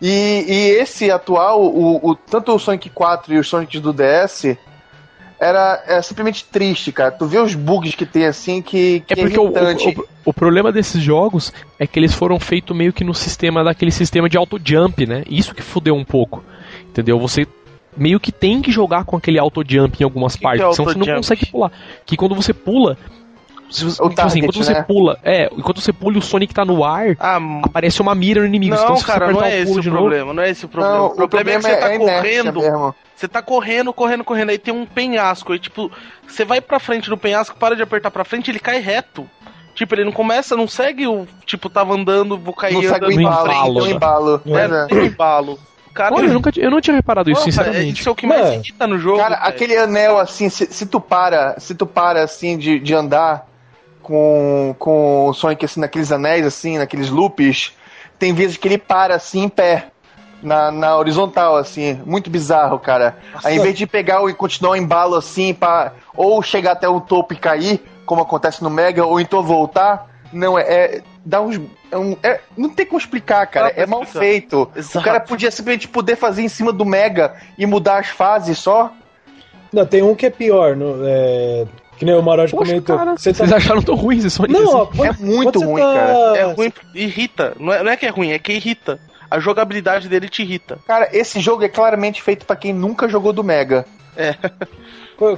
E, 0.00 0.44
e 0.46 0.70
esse 0.80 1.10
atual, 1.10 1.62
o, 1.62 2.10
o, 2.10 2.14
tanto 2.14 2.54
o 2.54 2.58
Sonic 2.58 2.90
4 2.90 3.34
e 3.34 3.38
os 3.38 3.48
Sonics 3.48 3.80
do 3.80 3.92
DS, 3.92 4.56
era, 5.38 5.82
era 5.86 6.02
simplesmente 6.02 6.44
triste, 6.44 6.92
cara. 6.92 7.10
Tu 7.10 7.26
vê 7.26 7.38
os 7.38 7.54
bugs 7.54 7.94
que 7.94 8.04
tem 8.04 8.26
assim 8.26 8.60
que, 8.60 9.00
que 9.00 9.12
é 9.12 9.16
porque 9.16 9.36
é 9.36 9.40
o, 9.40 9.48
o, 9.48 10.04
o, 10.26 10.32
problema 10.32 10.72
desses 10.72 11.02
jogos 11.02 11.52
é 11.78 11.86
que 11.86 11.98
eles 11.98 12.14
foram 12.14 12.38
feitos 12.38 12.76
meio 12.76 12.92
que 12.92 13.04
no 13.04 13.14
sistema 13.14 13.62
daquele 13.62 13.90
sistema 13.90 14.28
de 14.28 14.36
auto 14.36 14.60
jump, 14.62 15.06
né? 15.06 15.22
Isso 15.28 15.54
que 15.54 15.62
fudeu 15.62 15.94
um 15.94 16.04
pouco. 16.04 16.44
Entendeu? 16.88 17.18
Você 17.18 17.46
meio 17.96 18.20
que 18.20 18.32
tem 18.32 18.60
que 18.60 18.70
jogar 18.70 19.04
com 19.04 19.16
aquele 19.16 19.38
auto 19.38 19.62
jump 19.66 20.00
em 20.00 20.04
algumas 20.04 20.36
que 20.36 20.42
partes, 20.42 20.66
que 20.66 20.74
senão 20.74 20.92
você 20.92 20.98
não 20.98 21.16
consegue 21.16 21.46
pular. 21.46 21.72
Que 22.04 22.16
quando 22.16 22.34
você 22.34 22.52
pula, 22.52 22.96
se 23.70 23.84
você, 23.84 24.08
tipo 24.08 24.20
assim, 24.20 24.40
quando 24.40 24.54
você 24.54 24.72
né? 24.72 24.82
pula, 24.82 25.18
é, 25.22 25.50
enquanto 25.56 25.80
você 25.80 25.92
pula 25.92 26.18
o 26.18 26.22
Sonic 26.22 26.54
tá 26.54 26.64
no 26.64 26.84
ar, 26.84 27.16
ah, 27.18 27.38
aparece 27.62 28.00
uma 28.00 28.14
mira 28.14 28.40
no 28.40 28.46
inimigo. 28.46 28.76
Não, 28.76 28.84
então, 28.84 29.00
cara, 29.02 29.32
não 29.32 29.42
é 29.42 29.60
esse 29.60 29.78
o 29.78 29.82
problema, 29.82 30.32
não 30.32 30.42
é 30.42 30.50
esse 30.50 30.64
o 30.64 30.68
problema. 30.68 30.96
Não, 30.96 31.06
o, 31.06 31.10
problema 31.10 31.26
o 31.26 31.28
problema 31.28 31.68
é 31.68 31.74
que 31.74 31.80
você 31.80 31.80
tá 31.80 31.92
é 31.92 31.98
correndo. 31.98 32.60
Mesmo. 32.60 32.94
Você 33.16 33.28
tá 33.28 33.42
correndo, 33.42 33.92
correndo, 33.92 34.24
correndo, 34.24 34.50
aí 34.50 34.58
tem 34.58 34.74
um 34.74 34.86
penhasco, 34.86 35.52
aí 35.52 35.58
tipo, 35.58 35.90
você 36.26 36.44
vai 36.44 36.60
pra 36.60 36.78
frente 36.78 37.08
no 37.10 37.16
penhasco, 37.16 37.56
para 37.56 37.74
de 37.74 37.82
apertar 37.82 38.10
pra 38.10 38.24
frente, 38.24 38.50
ele 38.50 38.60
cai 38.60 38.80
reto. 38.80 39.28
Tipo, 39.74 39.96
ele 39.96 40.04
não 40.04 40.12
começa, 40.12 40.56
não 40.56 40.68
segue 40.68 41.06
o. 41.08 41.26
Tipo, 41.44 41.68
tava 41.68 41.94
andando, 41.94 42.38
vou 42.38 42.54
cair 42.54 42.74
não 42.74 42.80
andando 42.80 42.92
segue 42.92 43.06
o 43.06 43.20
embalo, 43.20 43.80
frente. 43.80 43.96
embalo. 43.96 44.42
É, 44.46 44.68
não 44.68 44.86
tem 44.86 45.06
embalo. 45.06 45.58
Cara, 45.94 46.12
Olha, 46.12 46.26
eu, 46.26 46.34
nunca, 46.34 46.50
eu 46.56 46.70
não 46.72 46.80
tinha 46.80 46.96
reparado 46.96 47.30
isso, 47.30 47.44
sinceramente. 47.44 48.00
Isso 48.00 48.08
é 48.08 48.12
o 48.12 48.16
que 48.16 48.26
mais 48.26 48.52
irrita 48.52 48.84
no 48.84 48.98
jogo. 48.98 49.18
Cara, 49.18 49.36
aquele 49.36 49.76
anel 49.76 50.18
assim, 50.18 50.48
se, 50.48 50.66
se, 50.66 50.84
tu 50.86 51.00
para, 51.00 51.54
se 51.60 51.72
tu 51.72 51.86
para 51.86 52.20
assim 52.24 52.58
de, 52.58 52.80
de 52.80 52.92
andar 52.92 53.46
com, 54.02 54.74
com 54.76 55.28
o 55.28 55.32
Sonic 55.32 55.64
assim, 55.64 55.78
naqueles 55.78 56.10
anéis, 56.10 56.44
assim, 56.44 56.78
naqueles 56.78 57.10
loops, 57.10 57.72
tem 58.18 58.34
vezes 58.34 58.56
que 58.56 58.66
ele 58.66 58.76
para 58.76 59.14
assim 59.14 59.44
em 59.44 59.48
pé. 59.48 59.88
Na, 60.42 60.70
na 60.70 60.94
horizontal, 60.98 61.56
assim, 61.56 61.98
muito 62.04 62.28
bizarro, 62.28 62.78
cara. 62.78 63.16
Nossa. 63.32 63.48
Aí, 63.48 63.56
em 63.56 63.60
vez 63.62 63.78
de 63.78 63.86
pegar 63.86 64.22
e 64.28 64.34
continuar 64.34 64.72
o 64.72 64.76
embalo 64.76 65.14
assim, 65.14 65.54
pra, 65.54 65.94
ou 66.14 66.42
chegar 66.42 66.72
até 66.72 66.86
o 66.86 67.00
topo 67.00 67.32
e 67.32 67.36
cair, 67.38 67.82
como 68.04 68.20
acontece 68.20 68.62
no 68.62 68.68
Mega, 68.68 69.06
ou 69.06 69.18
então 69.18 69.42
voltar, 69.42 70.06
não, 70.30 70.58
é, 70.58 70.62
é 70.62 71.02
dá 71.24 71.40
uns. 71.40 71.60
É 71.90 71.98
um, 71.98 72.16
é, 72.22 72.40
não 72.56 72.68
tem 72.68 72.84
como 72.84 72.98
explicar, 72.98 73.46
cara. 73.46 73.72
é 73.74 73.86
mal 73.86 74.04
feito. 74.04 74.70
Exato. 74.76 74.98
O 74.98 75.02
cara 75.02 75.20
podia 75.20 75.50
simplesmente 75.50 75.88
poder 75.88 76.16
fazer 76.16 76.42
em 76.42 76.48
cima 76.48 76.72
do 76.72 76.84
Mega 76.84 77.34
e 77.56 77.66
mudar 77.66 77.98
as 77.98 78.08
fases 78.08 78.58
só. 78.58 78.92
Não, 79.72 79.86
tem 79.86 80.02
um 80.02 80.14
que 80.14 80.26
é 80.26 80.30
pior. 80.30 80.76
No, 80.76 80.98
é, 81.04 81.66
que 81.96 82.04
nem 82.04 82.14
o 82.14 82.22
Maroj 82.22 82.52
comentou. 82.52 82.96
Cara, 82.96 83.12
tá... 83.12 83.18
Vocês 83.18 83.52
acharam 83.52 83.82
tão 83.82 83.94
ruim 83.94 84.18
esse 84.18 84.30
Sonic? 84.30 84.52
Não, 84.60 84.82
assim? 84.82 85.02
é 85.04 85.12
muito 85.12 85.60
ruim, 85.60 85.82
tá... 85.82 85.94
cara. 85.94 86.36
É 86.36 86.44
ruim, 86.44 86.72
irrita. 86.94 87.56
Não 87.58 87.72
é, 87.72 87.82
não 87.82 87.90
é 87.90 87.96
que 87.96 88.06
é 88.06 88.10
ruim, 88.10 88.30
é 88.30 88.38
que 88.38 88.52
irrita. 88.52 89.00
A 89.30 89.40
jogabilidade 89.40 90.08
dele 90.08 90.28
te 90.28 90.42
irrita. 90.42 90.78
Cara, 90.86 91.08
esse 91.12 91.40
jogo 91.40 91.64
é 91.64 91.68
claramente 91.68 92.22
feito 92.22 92.46
para 92.46 92.56
quem 92.56 92.72
nunca 92.72 93.08
jogou 93.08 93.32
do 93.32 93.42
Mega. 93.42 93.84
É. 94.16 94.34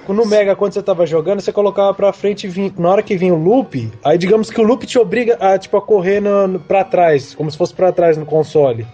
No 0.09 0.25
Mega, 0.25 0.57
quando 0.57 0.73
você 0.73 0.83
tava 0.83 1.07
jogando, 1.07 1.41
você 1.41 1.53
colocava 1.53 1.93
pra 1.93 2.12
frente 2.12 2.47
e 2.47 2.51
vinha, 2.51 2.73
na 2.79 2.89
hora 2.89 3.03
que 3.03 3.17
vinha 3.17 3.35
o 3.35 3.43
loop, 3.43 3.91
aí 4.03 4.17
digamos 4.17 4.51
que 4.51 4.61
o 4.61 4.65
loop 4.65 4.87
te 4.87 4.99
obriga 4.99 5.37
a, 5.39 5.59
tipo, 5.59 5.77
a 5.77 5.83
correr 5.83 6.21
no, 6.21 6.49
no, 6.49 6.59
pra 6.59 6.83
trás, 6.83 7.35
como 7.35 7.51
se 7.51 7.59
fosse 7.59 7.75
pra 7.75 7.93
trás 7.93 8.17
no 8.17 8.25
console. 8.25 8.87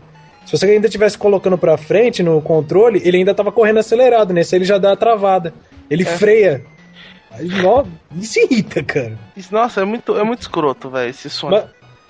Se 0.45 0.59
você 0.59 0.67
ainda 0.67 0.87
estivesse 0.87 1.17
colocando 1.17 1.57
pra 1.57 1.77
frente 1.77 2.23
no 2.23 2.41
controle, 2.43 3.01
ele 3.05 3.19
ainda 3.19 3.33
tava 3.33 3.53
correndo 3.53 3.79
acelerado, 3.79 4.35
nesse 4.35 4.57
ele 4.57 4.65
já 4.65 4.77
dá 4.77 4.93
a 4.93 4.97
travada. 4.97 5.55
Ele 5.89 6.03
é. 6.03 6.07
freia. 6.07 6.65
Aí, 7.31 7.49
ó, 7.65 7.85
isso 8.17 8.41
irrita, 8.41 8.83
cara. 8.83 9.19
Isso, 9.37 9.55
nossa, 9.55 9.81
é 9.81 9.85
muito, 9.85 10.17
é 10.19 10.25
muito 10.25 10.43
escroto, 10.43 10.91
velho, 10.91 11.11
esse 11.11 11.31
sonho. 11.31 11.65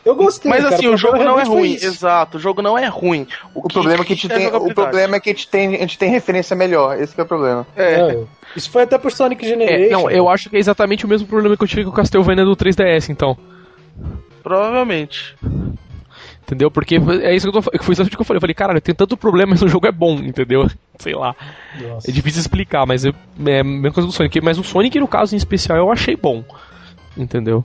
Eu 0.05 0.15
gostei. 0.17 0.51
Mas 0.51 0.65
assim, 0.65 0.89
o 0.89 0.97
jogo 0.97 1.19
não 1.19 1.39
é 1.39 1.45
ruim. 1.45 1.75
Exato, 1.75 2.37
o 2.37 2.41
jogo 2.41 2.61
não 2.61 2.77
é 2.77 2.87
ruim. 2.87 3.27
O, 3.55 3.61
o 3.61 3.69
problema 3.69 4.03
é 4.03 4.05
que 4.05 4.13
a 4.13 4.17
gente 4.17 4.29
tem, 4.29 4.47
o 4.49 4.75
problema 4.75 5.17
é 5.17 5.21
que 5.21 5.31
a 5.31 5.33
gente 5.33 5.49
tem, 5.49 5.77
a 5.77 5.81
gente 5.81 5.99
tem 5.99 6.11
referência 6.11 6.57
melhor. 6.57 7.01
Esse 7.01 7.19
é 7.19 7.23
o 7.23 7.27
problema. 7.27 7.67
É. 7.77 7.95
é. 7.95 8.25
Isso 8.57 8.71
foi 8.71 8.83
até 8.83 8.99
por 8.99 9.13
Sonic 9.13 9.47
Generation. 9.47 9.85
É, 9.85 9.91
não, 9.91 10.11
eu 10.11 10.29
acho 10.29 10.51
que 10.51 10.57
é 10.57 10.59
exatamente 10.59 11.05
o 11.05 11.09
mesmo 11.09 11.27
problema 11.27 11.57
que 11.57 11.63
eu 11.63 11.69
tive 11.69 11.85
com 11.85 11.91
o 11.91 11.93
Castlevania 11.93 12.45
do 12.45 12.57
3DS, 12.57 13.09
então. 13.11 13.37
Provavelmente. 14.43 15.37
Entendeu? 16.43 16.71
Porque 16.71 16.97
é 17.23 17.35
isso 17.35 17.51
que 17.51 17.57
eu 17.57 17.63
tô 17.63 17.71
Foi 17.83 17.95
exatamente 17.95 18.15
o 18.15 18.17
que 18.19 18.23
eu 18.23 18.27
falei. 18.27 18.37
Eu 18.39 18.41
falei, 18.41 18.55
caralho, 18.55 18.81
tem 18.81 18.95
tanto 18.95 19.17
problema, 19.17 19.51
mas 19.53 19.63
o 19.63 19.69
jogo 19.69 19.87
é 19.87 19.93
bom, 19.93 20.15
entendeu? 20.17 20.69
Sei 20.99 21.15
lá. 21.15 21.35
Nossa. 21.81 22.11
É 22.11 22.13
difícil 22.13 22.41
explicar, 22.41 22.85
mas 22.87 23.05
eu, 23.05 23.15
é 23.47 23.61
a 23.61 23.65
mesma 23.65 23.93
coisa 23.93 24.07
do 24.07 24.13
Sonic. 24.13 24.41
Mas 24.41 24.59
o 24.59 24.65
Sonic, 24.65 24.99
no 24.99 25.09
caso 25.09 25.35
em 25.35 25.39
especial, 25.39 25.79
eu 25.79 25.91
achei 25.91 26.17
bom. 26.17 26.45
Entendeu? 27.17 27.65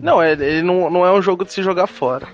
Não, 0.00 0.22
é, 0.22 0.32
ele 0.32 0.62
não, 0.62 0.90
não 0.90 1.06
é 1.06 1.12
um 1.12 1.22
jogo 1.22 1.44
de 1.44 1.52
se 1.52 1.62
jogar 1.62 1.86
fora. 1.86 2.26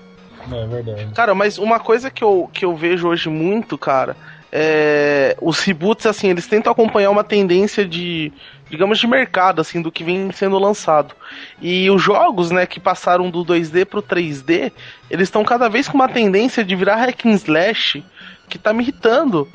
É 0.51 0.65
verdade. 0.65 1.07
Cara, 1.13 1.35
mas 1.35 1.57
uma 1.57 1.79
coisa 1.79 2.09
que 2.09 2.23
eu, 2.23 2.49
que 2.53 2.63
eu 2.63 2.75
vejo 2.75 3.07
hoje 3.07 3.29
muito, 3.29 3.77
cara, 3.77 4.15
é. 4.51 5.35
Os 5.41 5.59
reboots, 5.59 6.05
assim, 6.05 6.29
eles 6.29 6.47
tentam 6.47 6.71
acompanhar 6.71 7.09
uma 7.09 7.23
tendência 7.23 7.85
de 7.85 8.31
digamos, 8.69 8.99
de 8.99 9.07
mercado, 9.07 9.61
assim, 9.61 9.81
do 9.81 9.91
que 9.91 10.03
vem 10.03 10.31
sendo 10.31 10.59
lançado. 10.59 11.15
E 11.61 11.89
os 11.89 12.01
jogos, 12.01 12.51
né, 12.51 12.65
que 12.65 12.79
passaram 12.79 13.29
do 13.29 13.43
2D 13.43 13.85
pro 13.85 14.01
3D, 14.01 14.71
eles 15.09 15.27
estão 15.27 15.43
cada 15.43 15.69
vez 15.69 15.87
com 15.87 15.95
uma 15.95 16.09
tendência 16.09 16.63
de 16.63 16.75
virar 16.75 16.97
hack 16.97 17.25
and 17.25 17.33
slash, 17.33 18.03
que 18.49 18.57
tá 18.57 18.73
me 18.73 18.83
irritando. 18.83 19.47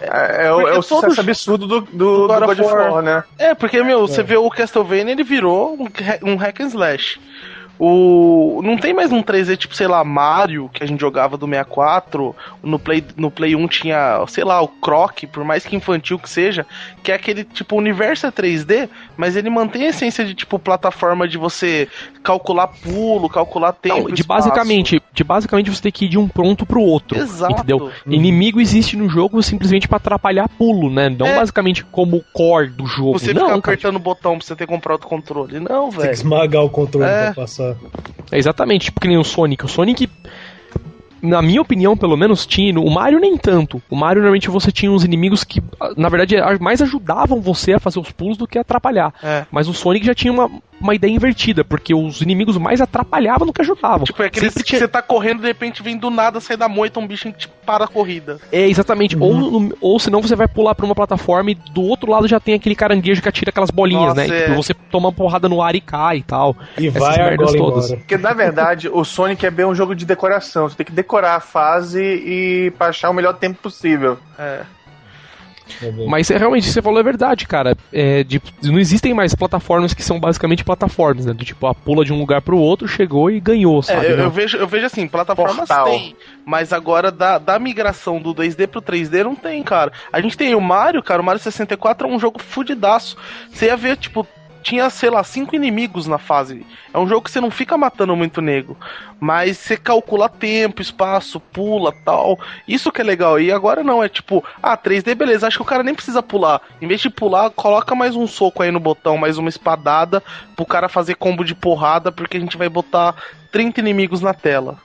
É, 0.00 0.46
é, 0.46 0.52
o, 0.52 0.66
é 0.66 0.78
o 0.78 0.82
sucesso 0.82 1.20
absurdo 1.20 1.66
do, 1.66 1.80
do, 1.82 1.92
do 1.92 2.26
God, 2.26 2.44
God 2.46 2.60
of 2.60 2.62
War, 2.62 3.02
né? 3.02 3.24
É, 3.38 3.54
porque, 3.54 3.82
meu, 3.82 3.98
é. 4.04 4.06
você 4.06 4.22
vê 4.22 4.36
o 4.36 4.48
Castlevania, 4.48 5.12
ele 5.12 5.22
virou 5.22 5.76
um, 5.76 6.32
um 6.32 6.36
hack 6.36 6.60
and 6.60 6.68
slash. 6.68 7.20
O 7.82 8.60
não 8.62 8.76
tem 8.76 8.92
mais 8.92 9.10
um 9.10 9.22
3D 9.22 9.56
tipo, 9.56 9.74
sei 9.74 9.86
lá, 9.86 10.04
Mario 10.04 10.68
que 10.70 10.84
a 10.84 10.86
gente 10.86 11.00
jogava 11.00 11.38
do 11.38 11.46
64, 11.46 12.36
no 12.62 12.78
Play 12.78 13.02
no 13.16 13.30
Play 13.30 13.56
1 13.56 13.68
tinha, 13.68 14.22
sei 14.28 14.44
lá, 14.44 14.60
o 14.60 14.68
Croc, 14.68 15.24
por 15.32 15.42
mais 15.44 15.64
que 15.64 15.74
infantil 15.74 16.18
que 16.18 16.28
seja, 16.28 16.66
que 17.02 17.10
é 17.10 17.14
aquele 17.14 17.42
tipo 17.42 17.76
universo 17.76 18.26
é 18.26 18.30
3D, 18.30 18.86
mas 19.16 19.34
ele 19.34 19.48
mantém 19.48 19.86
a 19.86 19.88
essência 19.88 20.26
de 20.26 20.34
tipo 20.34 20.58
plataforma 20.58 21.26
de 21.26 21.38
você 21.38 21.88
calcular 22.22 22.66
pulo, 22.68 23.30
calcular 23.30 23.72
tempo, 23.72 24.08
não, 24.08 24.14
de 24.14 24.22
basicamente, 24.24 25.02
de 25.10 25.24
basicamente 25.24 25.70
você 25.70 25.80
ter 25.80 25.92
que 25.92 26.04
ir 26.04 26.08
de 26.08 26.18
um 26.18 26.28
ponto 26.28 26.66
pro 26.66 26.82
outro, 26.82 27.18
Exato. 27.18 27.54
entendeu? 27.54 27.90
Hum. 28.06 28.12
Inimigo 28.12 28.60
existe 28.60 28.94
no 28.94 29.08
jogo 29.08 29.42
simplesmente 29.42 29.88
para 29.88 29.96
atrapalhar 29.96 30.48
pulo, 30.50 30.90
né? 30.90 31.08
Não 31.08 31.26
é. 31.26 31.36
basicamente 31.36 31.82
como 31.84 32.18
o 32.18 32.24
core 32.32 32.68
do 32.68 32.86
jogo. 32.86 33.18
Você 33.18 33.32
não, 33.32 33.46
ficar 33.46 33.58
apertando 33.58 33.96
o 33.96 34.00
botão 34.00 34.36
pra 34.36 34.46
você 34.46 34.54
ter 34.54 34.66
comprado 34.66 35.04
o 35.04 35.06
controle. 35.06 35.58
Não, 35.60 35.90
velho. 35.90 36.02
Tem 36.02 36.10
que 36.10 36.16
esmagar 36.16 36.62
o 36.62 36.68
controle 36.68 37.08
é. 37.08 37.24
pra 37.26 37.42
passar. 37.42 37.69
É 38.30 38.38
exatamente, 38.38 38.86
tipo 38.86 39.00
que 39.00 39.08
nem 39.08 39.18
o 39.18 39.24
Sonic. 39.24 39.64
O 39.64 39.68
Sonic, 39.68 40.08
na 41.22 41.42
minha 41.42 41.60
opinião, 41.60 41.96
pelo 41.96 42.16
menos, 42.16 42.46
tinha. 42.46 42.78
O 42.78 42.90
Mario 42.90 43.18
nem 43.18 43.36
tanto. 43.36 43.82
O 43.90 43.96
Mario 43.96 44.22
normalmente 44.22 44.48
você 44.48 44.70
tinha 44.70 44.90
uns 44.90 45.04
inimigos 45.04 45.44
que, 45.44 45.62
na 45.96 46.08
verdade, 46.08 46.36
mais 46.60 46.80
ajudavam 46.80 47.40
você 47.40 47.74
a 47.74 47.80
fazer 47.80 47.98
os 47.98 48.10
pulos 48.10 48.36
do 48.36 48.46
que 48.46 48.58
atrapalhar. 48.58 49.12
É. 49.22 49.46
Mas 49.50 49.68
o 49.68 49.74
Sonic 49.74 50.06
já 50.06 50.14
tinha 50.14 50.32
uma, 50.32 50.50
uma 50.80 50.94
ideia 50.94 51.10
invertida, 51.12 51.62
porque 51.64 51.94
os 51.94 52.20
inimigos 52.20 52.56
mais 52.56 52.80
atrapalhavam 52.80 53.46
do 53.46 53.52
que 53.52 53.60
ajudavam. 53.62 54.04
Tipo, 54.04 54.22
é 54.22 54.26
aquele 54.26 54.50
que 54.50 54.62
tinha- 54.62 54.78
você 54.80 54.88
tá 54.88 55.02
correndo 55.02 55.40
de 55.40 55.46
repente 55.46 55.82
vem 55.82 55.96
do 55.96 56.10
nada, 56.10 56.40
sai 56.40 56.56
da 56.56 56.68
moita 56.68 56.98
um 56.98 57.06
bicho 57.06 57.30
que 57.32 57.38
te 57.38 57.48
para 57.66 57.84
a 57.84 57.88
corrida. 57.88 58.38
É, 58.50 58.66
exatamente. 58.68 59.16
Ou, 59.16 59.32
no- 59.34 59.76
ou 59.80 59.98
senão 60.00 60.20
você 60.20 60.34
vai 60.34 60.48
pular 60.48 60.74
pra 60.74 60.84
uma 60.84 60.94
plataforma 60.94 61.52
e 61.52 61.54
do 61.54 61.82
outro 61.82 62.10
lado 62.10 62.26
já 62.26 62.40
tem 62.40 62.54
aquele 62.54 62.74
caranguejo 62.74 63.22
que 63.22 63.28
atira 63.28 63.50
aquelas 63.50 63.70
bolinhas, 63.70 64.14
Nossa, 64.14 64.14
né? 64.14 64.26
E, 64.26 64.32
é. 64.32 64.44
tipo, 64.46 64.56
você 64.56 64.74
toma 64.74 65.08
uma 65.08 65.12
porrada 65.12 65.48
no 65.48 65.62
ar 65.62 65.74
e 65.76 65.80
cai 65.80 66.16
e 66.18 66.22
tal. 66.22 66.56
E 66.76 66.88
Essas 66.88 67.00
vai 67.00 67.16
merdas 67.16 67.52
todas. 67.54 67.84
embora. 67.86 68.00
Porque, 68.00 68.16
na 68.16 68.32
verdade, 68.32 68.88
o 68.88 69.04
Sonic 69.04 69.46
é 69.46 69.50
bem 69.50 69.66
um 69.66 69.74
jogo 69.74 69.94
de 69.94 70.04
decoração. 70.04 70.68
Você 70.68 70.76
tem 70.76 70.86
que 70.86 70.92
decorar 70.92 71.36
a 71.36 71.40
fase 71.40 72.02
e 72.02 72.72
pra 72.76 72.88
achar 72.88 73.10
o 73.10 73.14
melhor 73.14 73.34
tempo 73.34 73.58
possível. 73.62 74.18
É. 74.38 74.62
Mas 76.08 76.30
é, 76.30 76.36
realmente, 76.36 76.70
você 76.70 76.80
falou 76.82 77.00
é 77.00 77.02
verdade, 77.02 77.46
cara. 77.46 77.76
É, 77.92 78.22
de- 78.24 78.40
não 78.62 78.78
existem 78.78 79.14
mais 79.14 79.34
plataformas 79.34 79.94
que 79.94 80.02
são 80.02 80.18
basicamente 80.20 80.64
plataformas, 80.64 81.26
né? 81.26 81.32
Do 81.32 81.44
tipo, 81.44 81.66
a 81.66 81.74
pula 81.74 82.04
de 82.04 82.12
um 82.12 82.18
lugar 82.18 82.42
pro 82.42 82.58
outro, 82.58 82.86
chegou 82.88 83.30
e 83.30 83.40
ganhou, 83.40 83.82
sabe? 83.82 84.06
É, 84.06 84.12
eu, 84.12 84.16
Não. 84.16 84.24
eu 84.24 84.30
vejo, 84.30 84.56
eu 84.56 84.66
vejo 84.66 84.86
assim, 84.86 85.06
plataformas 85.06 85.56
Portal. 85.56 85.84
tem, 85.86 86.16
mas 86.44 86.72
agora 86.72 87.10
da, 87.10 87.38
da 87.38 87.58
migração 87.58 88.20
do 88.20 88.34
2D 88.34 88.66
pro 88.66 88.82
3D 88.82 89.22
não 89.24 89.34
tem, 89.34 89.62
cara. 89.62 89.92
A 90.12 90.20
gente 90.20 90.36
tem 90.36 90.54
o 90.54 90.60
Mario, 90.60 91.02
cara, 91.02 91.22
o 91.22 91.24
Mario 91.24 91.40
64 91.40 92.06
é 92.06 92.10
um 92.10 92.18
jogo 92.18 92.40
fudidaço. 92.40 93.16
Você 93.50 93.66
ia 93.66 93.76
ver, 93.76 93.96
tipo, 93.96 94.26
tinha, 94.62 94.88
sei 94.90 95.10
lá, 95.10 95.22
cinco 95.24 95.54
inimigos 95.56 96.06
na 96.06 96.18
fase. 96.18 96.66
É 96.92 96.98
um 96.98 97.06
jogo 97.06 97.22
que 97.22 97.30
você 97.30 97.40
não 97.40 97.50
fica 97.50 97.76
matando 97.76 98.14
muito 98.14 98.40
nego, 98.40 98.76
mas 99.18 99.58
você 99.58 99.76
calcula 99.76 100.28
tempo, 100.28 100.82
espaço, 100.82 101.40
pula, 101.40 101.92
tal. 102.04 102.38
Isso 102.66 102.92
que 102.92 103.00
é 103.00 103.04
legal. 103.04 103.40
E 103.40 103.50
agora 103.50 103.82
não, 103.82 104.02
é 104.02 104.08
tipo, 104.08 104.44
ah, 104.62 104.76
3D, 104.76 105.14
beleza, 105.14 105.46
acho 105.46 105.58
que 105.58 105.62
o 105.62 105.66
cara 105.66 105.82
nem 105.82 105.94
precisa 105.94 106.22
pular. 106.22 106.60
Em 106.80 106.86
vez 106.86 107.00
de 107.00 107.10
pular, 107.10 107.50
coloca 107.50 107.94
mais 107.94 108.14
um 108.14 108.26
soco 108.26 108.62
aí 108.62 108.70
no 108.70 108.80
botão, 108.80 109.16
mais 109.16 109.38
uma 109.38 109.48
espadada 109.48 110.22
pro 110.56 110.66
cara 110.66 110.88
fazer 110.88 111.14
combo 111.14 111.44
de 111.44 111.54
porrada, 111.54 112.12
porque 112.12 112.36
a 112.36 112.40
gente 112.40 112.56
vai 112.56 112.68
botar 112.68 113.14
30 113.52 113.80
inimigos 113.80 114.20
na 114.20 114.34
tela. 114.34 114.78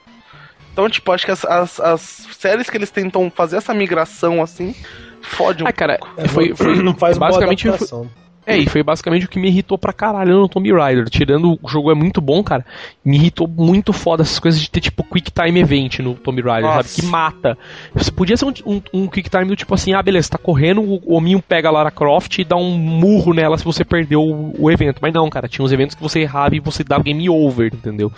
Então, 0.74 0.90
tipo, 0.90 1.10
acho 1.12 1.26
que 1.26 1.32
as, 1.32 1.46
as, 1.46 1.80
as 1.80 2.02
séries 2.38 2.70
que 2.70 2.78
eles 2.78 2.92
tentam 2.92 3.32
fazer 3.32 3.56
essa 3.56 3.74
migração 3.74 4.44
assim, 4.44 4.76
fode 5.22 5.64
um 5.64 5.68
Ah, 5.68 5.72
cara, 5.72 5.98
É, 6.18 6.28
foi, 6.28 6.54
foi 6.54 6.76
não 6.84 6.94
faz 6.94 7.18
basicamente 7.18 7.68
boa 7.68 7.78
foi-. 7.78 8.10
É, 8.46 8.58
e 8.58 8.68
foi 8.68 8.84
basicamente 8.84 9.26
o 9.26 9.30
que 9.30 9.40
me 9.40 9.48
irritou 9.48 9.78
pra 9.78 9.92
caralho 9.92 10.40
no 10.40 10.50
Tomb 10.50 10.72
Raider. 10.72 11.10
Tirando 11.10 11.58
o 11.62 11.68
jogo 11.68 11.92
é 11.92 11.96
muito 11.96 12.22
bom, 12.22 12.44
cara. 12.44 12.66
Me 13.04 13.18
irritou 13.18 13.48
muito 13.48 13.92
foda 13.92 14.22
essas 14.22 14.40
coisas 14.40 14.62
de 14.62 14.70
ter 14.70 14.82
tipo 14.82 15.04
Quick 15.04 15.32
Time 15.32 15.60
Event 15.60 16.00
no 16.00 16.14
Tomb 16.14 16.42
Raider, 16.42 16.70
Nossa. 16.70 16.88
sabe? 16.88 17.02
Que 17.02 17.06
mata. 17.12 17.58
Você 17.94 18.12
podia 18.12 18.38
ser 18.38 18.46
um, 18.46 18.54
um, 18.66 18.82
um 18.94 19.08
Quick 19.08 19.30
Time 19.30 19.46
do 19.46 19.56
tipo 19.56 19.74
assim, 19.74 19.94
ah, 19.94 20.04
beleza, 20.04 20.30
tá 20.30 20.38
correndo, 20.38 20.82
o 20.82 21.14
hominho 21.16 21.42
pega 21.42 21.70
a 21.70 21.72
Lara 21.72 21.92
Croft 21.92 22.38
e 22.38 22.44
dá 22.44 22.56
um 22.56 22.72
murro 22.78 23.34
nela 23.34 23.58
se 23.58 23.66
você 23.66 23.84
perdeu 23.84 24.22
o, 24.22 24.54
o 24.58 24.72
evento. 24.72 25.00
Mas 25.02 25.14
não, 25.14 25.30
cara, 25.30 25.48
tinha 25.48 25.66
uns 25.66 25.72
eventos 25.72 25.96
que 25.96 26.04
você 26.04 26.20
errava 26.20 26.56
e 26.56 26.60
você 26.60 26.84
dava 26.84 27.04
game 27.04 27.30
over, 27.30 27.74
entendeu? 27.74 28.12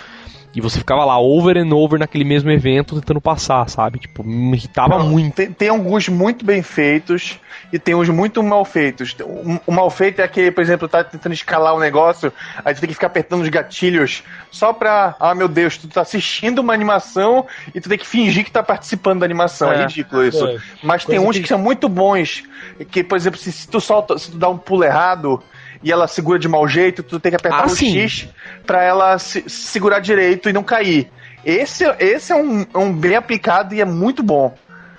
E 0.57 0.61
você 0.61 0.79
ficava 0.79 1.05
lá 1.05 1.19
over 1.19 1.55
and 1.55 1.71
over 1.71 1.99
naquele 1.99 2.23
mesmo 2.23 2.49
evento 2.49 2.95
tentando 2.95 3.21
passar, 3.21 3.69
sabe? 3.69 3.99
Tipo, 3.99 4.23
me 4.23 4.57
irritava 4.57 4.97
Não, 4.97 5.07
muito. 5.07 5.35
Tem, 5.35 5.51
tem 5.51 5.69
alguns 5.69 6.09
muito 6.09 6.43
bem 6.43 6.63
feitos 6.63 7.39
e 7.71 7.77
tem 7.77 7.93
uns 7.93 8.09
muito 8.09 8.41
mal 8.41 8.65
feitos. 8.65 9.15
O, 9.21 9.59
o 9.67 9.71
mal 9.71 9.87
feito 9.91 10.19
é 10.19 10.23
aquele, 10.23 10.49
por 10.49 10.61
exemplo, 10.61 10.87
tá 10.87 11.03
tentando 11.03 11.33
escalar 11.33 11.75
um 11.75 11.79
negócio, 11.79 12.33
aí 12.65 12.73
tu 12.73 12.79
tem 12.79 12.87
que 12.87 12.95
ficar 12.95 13.05
apertando 13.05 13.43
os 13.43 13.49
gatilhos 13.49 14.23
só 14.49 14.73
pra. 14.73 15.15
Ah, 15.19 15.35
meu 15.35 15.47
Deus, 15.47 15.77
tu 15.77 15.87
tá 15.89 16.01
assistindo 16.01 16.57
uma 16.57 16.73
animação 16.73 17.45
e 17.75 17.79
tu 17.79 17.87
tem 17.87 17.97
que 17.99 18.07
fingir 18.07 18.43
que 18.43 18.49
tá 18.51 18.63
participando 18.63 19.19
da 19.19 19.25
animação. 19.25 19.71
É, 19.71 19.75
É. 19.75 19.81
ridículo 19.81 20.25
isso. 20.25 20.43
É. 20.47 20.57
Mas 20.81 21.05
tem 21.05 21.19
uns 21.19 21.35
que- 21.35 21.43
que... 21.43 21.49
são 21.49 21.59
muito 21.59 21.87
bons. 21.87 22.41
Que, 22.89 23.03
por 23.03 23.15
exemplo, 23.15 23.39
se, 23.39 23.51
se 23.51 23.67
tu 23.67 23.79
solta, 23.79 24.17
se 24.17 24.31
tu 24.31 24.37
dá 24.39 24.49
um 24.49 24.57
pulo 24.57 24.83
errado 24.83 25.39
e 25.83 25.91
ela 25.91 26.07
segura 26.07 26.39
de 26.39 26.47
mau 26.47 26.67
jeito, 26.67 27.03
tu 27.03 27.19
tem 27.19 27.31
que 27.31 27.35
apertar 27.35 27.63
Ah, 27.63 27.65
o 27.65 27.69
sim. 27.69 27.99
X 28.01 28.27
pra 28.65 28.83
ela 28.83 29.17
se, 29.19 29.43
se 29.47 29.67
segurar 29.67 29.99
direito 29.99 30.49
e 30.49 30.53
não 30.53 30.63
cair. 30.63 31.09
Esse, 31.45 31.85
esse 31.99 32.31
é 32.31 32.35
um, 32.35 32.65
é 32.73 32.77
um 32.77 32.91
bem 32.91 33.15
aplicado 33.15 33.73
e 33.73 33.81
é 33.81 33.85
muito 33.85 34.21
bom. 34.21 34.53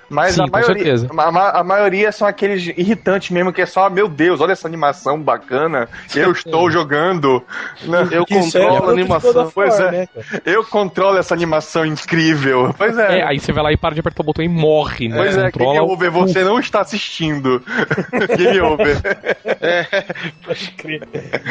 Mas 0.09 0.33
Sim, 0.35 0.43
a 0.43 0.47
maioria, 0.47 0.95
a, 1.17 1.59
a 1.59 1.63
maioria 1.63 2.11
são 2.11 2.27
aqueles 2.27 2.65
irritantes 2.77 3.29
mesmo, 3.29 3.53
que 3.53 3.61
é 3.61 3.65
só, 3.65 3.89
meu 3.89 4.07
Deus, 4.07 4.41
olha 4.41 4.53
essa 4.53 4.67
animação 4.67 5.21
bacana, 5.21 5.87
eu 6.15 6.31
estou 6.31 6.69
jogando, 6.71 7.43
né? 7.83 8.07
Eu 8.11 8.25
Que 8.25 8.33
é 8.33 8.39
controlo 8.41 8.67
a 8.67 8.77
fruto 8.77 8.95
de 8.95 9.03
God 9.03 9.11
animação. 9.11 9.51
Pois 9.53 9.79
War, 9.79 9.87
é. 9.87 9.91
né, 9.91 10.07
eu 10.45 10.63
controlo 10.65 11.17
essa 11.17 11.33
animação 11.33 11.85
incrível. 11.85 12.73
Pois 12.77 12.97
É, 12.97 13.19
é. 13.19 13.23
aí 13.27 13.39
você 13.39 13.51
vai 13.51 13.63
lá 13.63 13.71
e 13.71 13.77
para 13.77 13.93
de 13.93 13.99
apertar 13.99 14.23
o 14.23 14.25
botão 14.25 14.43
e 14.43 14.49
morre, 14.49 15.07
né? 15.07 15.17
Pois 15.17 15.37
é, 15.37 15.51
Controla 15.51 15.73
Game 15.73 15.85
o- 15.87 15.91
Over, 15.93 16.11
você 16.11 16.43
não 16.43 16.59
está 16.59 16.81
assistindo. 16.81 17.61
Game 18.37 18.59
Over. 18.61 18.97
Pode 20.45 20.71
crer. 20.71 21.01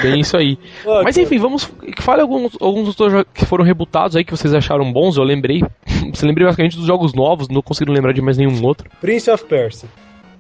Bem 0.02 0.20
isso 0.20 0.36
aí. 0.36 0.58
Ó, 0.84 1.02
Mas 1.02 1.16
enfim, 1.16 1.38
vamos. 1.38 1.70
Fale 2.00 2.22
alguns, 2.22 2.56
alguns 2.60 2.94
dos 2.94 3.12
jogos 3.12 3.26
que 3.32 3.44
foram 3.46 3.64
rebutados 3.64 4.16
aí 4.16 4.24
que 4.24 4.30
vocês 4.36 4.52
acharam 4.54 4.92
bons, 4.92 5.16
eu 5.16 5.24
lembrei. 5.24 5.62
Você 6.12 6.26
lembrei 6.26 6.44
basicamente 6.46 6.76
dos 6.76 6.86
jogos 6.86 7.14
novos, 7.14 7.48
não 7.48 7.62
consegui 7.62 7.90
lembrar 7.90 8.12
de 8.12 8.20
mais 8.22 8.36
nenhum 8.36 8.64
outro. 8.64 8.88
Prince 9.00 9.30
of 9.30 9.44
Persia. 9.44 9.88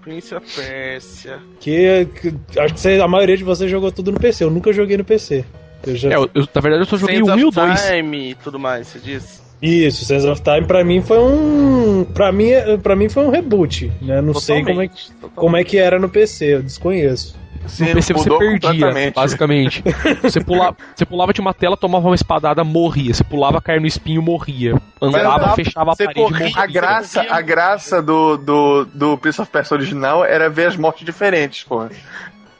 Prince 0.02 0.34
of 0.34 0.46
Persia. 0.60 1.38
Que, 1.60 2.06
que 2.06 2.58
acho 2.60 2.74
que 2.74 2.80
você- 2.80 3.00
a 3.00 3.08
maioria 3.08 3.36
de 3.36 3.44
vocês 3.44 3.70
jogou 3.70 3.90
tudo 3.92 4.12
no 4.12 4.18
PC. 4.20 4.44
Eu 4.44 4.50
nunca 4.50 4.72
joguei 4.72 4.96
no 4.96 5.04
PC. 5.04 5.44
Eu 5.86 5.96
já... 5.96 6.10
É, 6.10 6.14
eu, 6.16 6.30
eu- 6.34 6.48
na 6.54 6.60
verdade 6.60 6.82
eu 6.82 6.86
só 6.86 6.96
joguei 6.96 7.16
Sands 7.16 7.28
o 7.30 7.34
1 7.34 7.38
e 7.38 7.44
o 7.44 7.48
of 7.48 7.54
2. 7.56 7.82
Time 7.82 8.30
e 8.30 8.34
tudo 8.36 8.58
mais, 8.58 8.86
você 8.88 8.98
diz? 8.98 9.42
Isso, 9.60 10.04
Sands 10.04 10.24
of 10.24 10.40
Time 10.42 10.66
pra 10.66 10.84
mim 10.84 11.02
foi 11.02 11.18
um. 11.18 12.04
Pra 12.04 12.30
mim, 12.30 12.50
para 12.82 12.94
mim 12.94 13.08
foi 13.08 13.24
um 13.24 13.30
reboot, 13.30 13.90
né? 14.00 14.20
Não 14.20 14.34
sei 14.34 14.62
como 14.64 14.82
é, 14.82 14.88
que- 14.88 14.94
Totalmente, 15.10 15.34
como 15.34 15.56
é 15.56 15.64
que 15.64 15.78
era 15.78 15.98
no 15.98 16.08
PC, 16.08 16.54
eu 16.54 16.62
desconheço. 16.62 17.36
No 17.80 17.86
PC 17.92 18.14
você 18.14 18.30
perdia, 18.38 19.12
basicamente. 19.14 19.82
você, 20.22 20.40
pulava, 20.40 20.76
você 20.94 21.04
pulava 21.04 21.32
de 21.32 21.40
uma 21.40 21.52
tela, 21.52 21.76
tomava 21.76 22.08
uma 22.08 22.14
espadada, 22.14 22.62
morria. 22.64 23.12
Você 23.12 23.24
pulava, 23.24 23.60
caía 23.60 23.80
no 23.80 23.86
espinho, 23.86 24.22
morria. 24.22 24.80
Andava, 25.02 25.36
andava, 25.36 25.54
fechava 25.56 25.92
a 25.92 25.96
parede, 25.96 26.14
corria, 26.14 26.46
morria. 26.46 26.62
A 26.62 26.66
graça, 26.66 27.26
a 27.28 27.40
graça 27.42 28.00
do, 28.00 28.36
do, 28.38 28.84
do 28.86 29.18
Prince 29.18 29.40
of 29.42 29.50
Persia 29.50 29.76
original 29.76 30.24
era 30.24 30.48
ver 30.48 30.66
as 30.68 30.76
mortes 30.76 31.04
diferentes, 31.04 31.64
pô. 31.64 31.86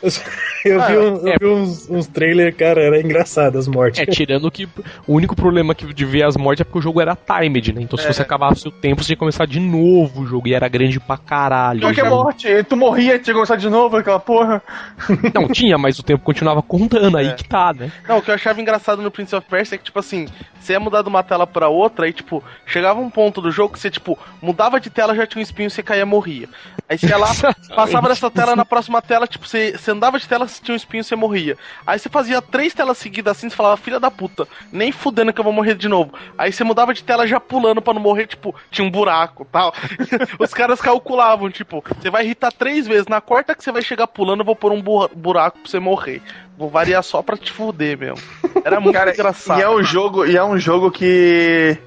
Eu 0.64 0.80
vi, 0.86 0.92
Ah, 0.96 0.98
um- 0.98 1.26
eu 1.26 1.28
é. 1.28 1.36
vi 1.40 1.46
uns, 1.46 1.88
uns 1.88 2.06
trailers, 2.08 2.54
cara, 2.56 2.82
era 2.82 3.00
engraçado 3.00 3.56
as 3.58 3.68
mortes. 3.68 4.00
É, 4.00 4.06
tirando 4.06 4.50
que 4.50 4.68
o 5.06 5.14
único 5.14 5.36
problema 5.36 5.72
que 5.74 5.92
de 5.94 6.04
ver 6.04 6.24
as 6.24 6.36
mortes 6.36 6.60
é 6.62 6.64
porque 6.64 6.78
o 6.80 6.82
jogo 6.82 7.00
era 7.00 7.14
timed, 7.16 7.72
né? 7.72 7.80
Então 7.82 7.96
se 7.96 8.06
É. 8.06 8.12
você 8.12 8.22
acabasse 8.22 8.66
o 8.66 8.70
tempo, 8.72 9.00
você 9.02 9.06
tinha 9.06 9.16
que 9.16 9.20
começar 9.20 9.46
de 9.46 9.60
novo 9.60 10.22
o 10.22 10.26
jogo. 10.26 10.48
E 10.48 10.54
era 10.54 10.66
grande 10.68 10.98
pra 10.98 11.16
caralho. 11.16 11.80
Qualquer 11.80 12.02
o 12.04 12.08
jogo. 12.08 12.22
morte, 12.24 12.64
tu 12.64 12.76
morria 12.76 13.14
e 13.14 13.18
tinha 13.20 13.26
que 13.26 13.32
começar 13.34 13.54
de 13.56 13.70
novo 13.70 13.96
aquela 13.96 14.18
porra. 14.18 14.60
Não, 15.32 15.46
tinha, 15.48 15.78
mas 15.78 15.96
o 15.98 16.02
tempo 16.02 16.24
continuava 16.24 16.60
contando, 16.60 17.16
aí 17.16 17.32
que 17.34 17.44
tá, 17.48 17.72
né? 17.72 17.92
Não, 18.08 18.18
o 18.18 18.22
que 18.22 18.30
eu 18.30 18.34
achava 18.34 18.60
engraçado 18.60 19.00
no 19.00 19.10
Prince 19.12 19.34
of 19.36 19.46
Persia 19.48 19.76
é 19.76 19.78
que, 19.78 19.84
tipo 19.84 19.98
assim, 20.00 20.26
você 20.60 20.72
ia 20.74 20.80
mudar 20.80 21.02
de 21.02 21.08
uma 21.08 21.22
tela 21.22 21.46
pra 21.46 21.68
outra, 21.68 22.06
aí, 22.06 22.12
tipo, 22.12 22.42
chegava 22.66 23.00
um 23.00 23.10
ponto 23.10 23.40
do 23.40 23.50
jogo 23.50 23.72
que 23.74 23.78
você, 23.80 23.90
tipo, 23.90 24.18
mudava 24.42 24.78
de 24.80 24.90
tela, 24.90 25.14
já 25.14 25.26
tinha 25.26 25.40
um 25.40 25.42
espinho, 25.42 25.70
você 25.70 25.82
caía, 25.82 26.04
morria. 26.06 26.48
Aí 26.88 26.96
você 26.98 27.06
ia 27.08 27.16
lá, 27.18 27.28
passava 27.74 28.08
dessa 28.08 28.30
tela 28.30 28.56
na 28.56 28.64
próxima 28.64 29.00
tela, 29.02 29.26
tipo, 29.26 29.46
você, 29.46 29.72
você 29.76 29.90
andava 29.90 30.18
de 30.18 30.26
tela, 30.26 30.48
você 30.48 30.62
tinha 30.62 30.72
um 30.72 30.76
espinho, 30.76 31.04
você 31.04 31.14
morria. 31.16 31.56
Aí 31.86 31.98
você 31.98 32.08
fazia 32.08 32.40
três 32.40 32.72
telas 32.74 32.98
seguidas 32.98 33.36
assim, 33.36 33.48
você 33.50 33.56
falava, 33.56 33.76
filha 33.76 34.00
da 34.00 34.10
puta, 34.10 34.48
nem 34.72 34.90
fudendo 34.90 35.32
que 35.32 35.40
eu 35.40 35.44
vou 35.44 35.52
morrer 35.52 35.74
de 35.74 35.88
novo. 35.88 36.12
Aí 36.36 36.52
você 36.52 36.64
mudava 36.64 36.94
de 36.94 37.04
tela 37.04 37.26
já 37.26 37.38
pulando 37.38 37.82
pra 37.82 37.92
não 37.94 38.00
morrer, 38.00 38.26
tipo, 38.26 38.54
tinha 38.70 38.86
um 38.86 38.90
buraco 38.90 39.46
tal. 39.50 39.72
Os 40.38 40.52
caras 40.54 40.80
calculavam, 40.80 41.50
tipo, 41.50 41.84
você 42.00 42.10
vai 42.10 42.24
irritar 42.24 42.52
três 42.52 42.86
vezes, 42.86 43.06
na 43.06 43.20
quarta 43.20 43.54
que 43.54 43.62
você 43.62 43.70
vai 43.72 43.82
chegar 43.82 44.06
pulando, 44.06 44.40
eu 44.40 44.46
vou 44.46 44.56
pôr 44.56 44.72
um 44.72 44.80
bu- 44.80 45.08
buraco 45.14 45.58
pra 45.58 45.70
você 45.70 45.78
morrer. 45.78 46.22
Vou 46.56 46.68
variar 46.68 47.04
só 47.04 47.22
pra 47.22 47.36
te 47.36 47.52
fuder 47.52 47.96
mesmo. 47.96 48.18
Era 48.64 48.80
muito 48.80 48.94
Cara, 48.94 49.12
engraçado. 49.12 49.58
e 49.58 49.62
é 49.62 49.70
um 49.70 49.82
jogo, 49.82 50.24
e 50.26 50.36
é 50.36 50.44
um 50.44 50.58
jogo 50.58 50.90
que 50.90 51.78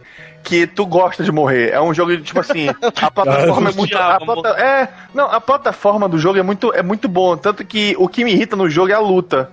que 0.43 0.65
tu 0.65 0.87
gosta 0.87 1.23
de 1.23 1.31
morrer. 1.31 1.69
É 1.71 1.79
um 1.79 1.93
jogo 1.93 2.17
tipo 2.17 2.39
assim, 2.39 2.67
a 2.69 2.73
plataforma 3.11 3.69
é 3.69 3.73
muito 3.73 3.95
a 3.97 4.19
plata- 4.19 4.49
é, 4.59 4.89
não, 5.13 5.25
a 5.31 5.39
plataforma 5.39 6.09
do 6.09 6.17
jogo 6.17 6.39
é 6.39 6.41
muito 6.43 6.73
é 6.73 6.81
muito 6.81 7.07
bom, 7.07 7.37
tanto 7.37 7.63
que 7.63 7.95
o 7.99 8.07
que 8.07 8.23
me 8.23 8.31
irrita 8.33 8.55
no 8.55 8.69
jogo 8.69 8.91
é 8.91 8.95
a 8.95 8.99
luta. 8.99 9.51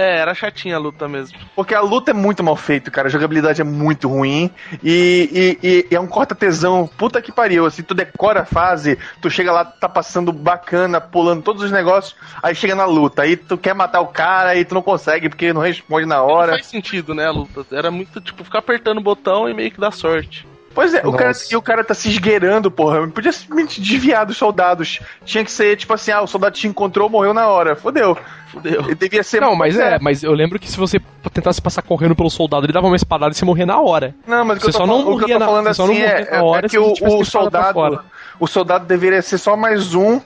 É, 0.00 0.18
era 0.18 0.34
chatinha 0.34 0.76
a 0.76 0.78
luta 0.78 1.06
mesmo. 1.06 1.38
Porque 1.54 1.74
a 1.74 1.80
luta 1.80 2.10
é 2.10 2.14
muito 2.14 2.42
mal 2.42 2.56
feita, 2.56 2.90
cara. 2.90 3.08
A 3.08 3.10
jogabilidade 3.10 3.60
é 3.60 3.64
muito 3.64 4.08
ruim. 4.08 4.50
E, 4.82 5.58
e- 5.62 5.86
e- 5.90 5.94
é 5.94 6.00
um 6.00 6.06
corta-tesão. 6.06 6.88
Puta 6.96 7.20
que 7.20 7.30
pariu. 7.30 7.66
Assim, 7.66 7.82
tu 7.82 7.92
decora 7.94 8.40
a 8.40 8.44
fase, 8.46 8.98
tu 9.20 9.28
chega 9.28 9.52
lá, 9.52 9.64
tá 9.64 9.88
passando 9.88 10.32
bacana, 10.32 11.00
pulando 11.00 11.42
todos 11.42 11.62
os 11.62 11.70
negócios. 11.70 12.16
Aí 12.42 12.54
chega 12.54 12.74
na 12.74 12.86
luta. 12.86 13.22
Aí 13.22 13.36
tu 13.36 13.58
quer 13.58 13.74
matar 13.74 14.00
o 14.00 14.06
cara 14.08 14.56
e 14.56 14.64
tu 14.64 14.74
não 14.74 14.82
consegue 14.82 15.28
porque 15.28 15.52
não 15.52 15.60
responde 15.60 16.06
na 16.06 16.16
Não 16.16 16.26
hora. 16.26 16.52
faz 16.52 16.66
sentido, 16.66 17.14
né, 17.14 17.26
a 17.26 17.30
luta. 17.30 17.66
Era 17.70 17.90
muito, 17.90 18.20
tipo, 18.20 18.42
ficar 18.42 18.60
apertando 18.60 18.98
o 18.98 19.02
botão 19.02 19.48
e 19.48 19.52
meio 19.54 19.70
que 19.70 19.80
dar 19.80 19.90
sorte. 19.92 20.46
Pois 20.72 20.94
é, 20.94 21.02
o 21.04 21.12
cara, 21.12 21.32
e 21.50 21.56
o 21.56 21.62
cara 21.62 21.82
tá 21.82 21.94
se 21.94 22.08
esgueirando, 22.08 22.70
porra. 22.70 23.06
Podia 23.08 23.32
simplesmente 23.32 23.80
desviar 23.80 24.24
dos 24.24 24.36
soldados. 24.36 25.00
Tinha 25.24 25.44
que 25.44 25.50
ser 25.50 25.76
tipo 25.76 25.92
assim: 25.92 26.12
ah, 26.12 26.22
o 26.22 26.28
soldado 26.28 26.54
te 26.54 26.68
encontrou, 26.68 27.08
morreu 27.08 27.34
na 27.34 27.48
hora. 27.48 27.74
Fodeu. 27.74 28.16
Fudeu. 28.52 28.82
Ele 28.82 28.94
devia 28.94 29.22
ser. 29.24 29.40
Não, 29.40 29.56
mas 29.56 29.76
é, 29.78 29.98
mas 30.00 30.22
eu 30.22 30.32
lembro 30.32 30.58
que 30.60 30.70
se 30.70 30.76
você 30.76 31.00
tentasse 31.32 31.60
passar 31.60 31.82
correndo 31.82 32.14
pelo 32.14 32.30
soldado, 32.30 32.66
ele 32.66 32.72
dava 32.72 32.86
uma 32.86 32.94
espadada 32.94 33.32
e 33.32 33.34
você 33.34 33.44
morria 33.44 33.66
na 33.66 33.80
hora. 33.80 34.14
Não, 34.26 34.44
mas 34.44 34.58
o 34.58 34.60
que 34.60 34.66
eu 34.68 34.72
Você 34.72 34.78
tô, 34.78 34.84
só 34.84 34.86
não 34.86 35.02
fal- 35.02 35.12
o 35.12 35.18
que 35.18 35.24
eu 35.24 35.28
morria 35.28 35.34
tô 35.34 35.38
na- 35.40 35.46
falando 35.46 35.64
não 35.64 35.70
assim 35.72 36.02
é, 36.02 36.30
na 36.30 36.42
hora 36.44 36.66
é 36.66 36.68
que 36.68 36.78
o, 36.78 36.92
o 36.92 37.24
soldado. 37.24 38.00
O 38.38 38.46
soldado 38.46 38.86
deveria 38.86 39.20
ser 39.22 39.38
só 39.38 39.56
mais 39.56 39.94
um 39.94 40.20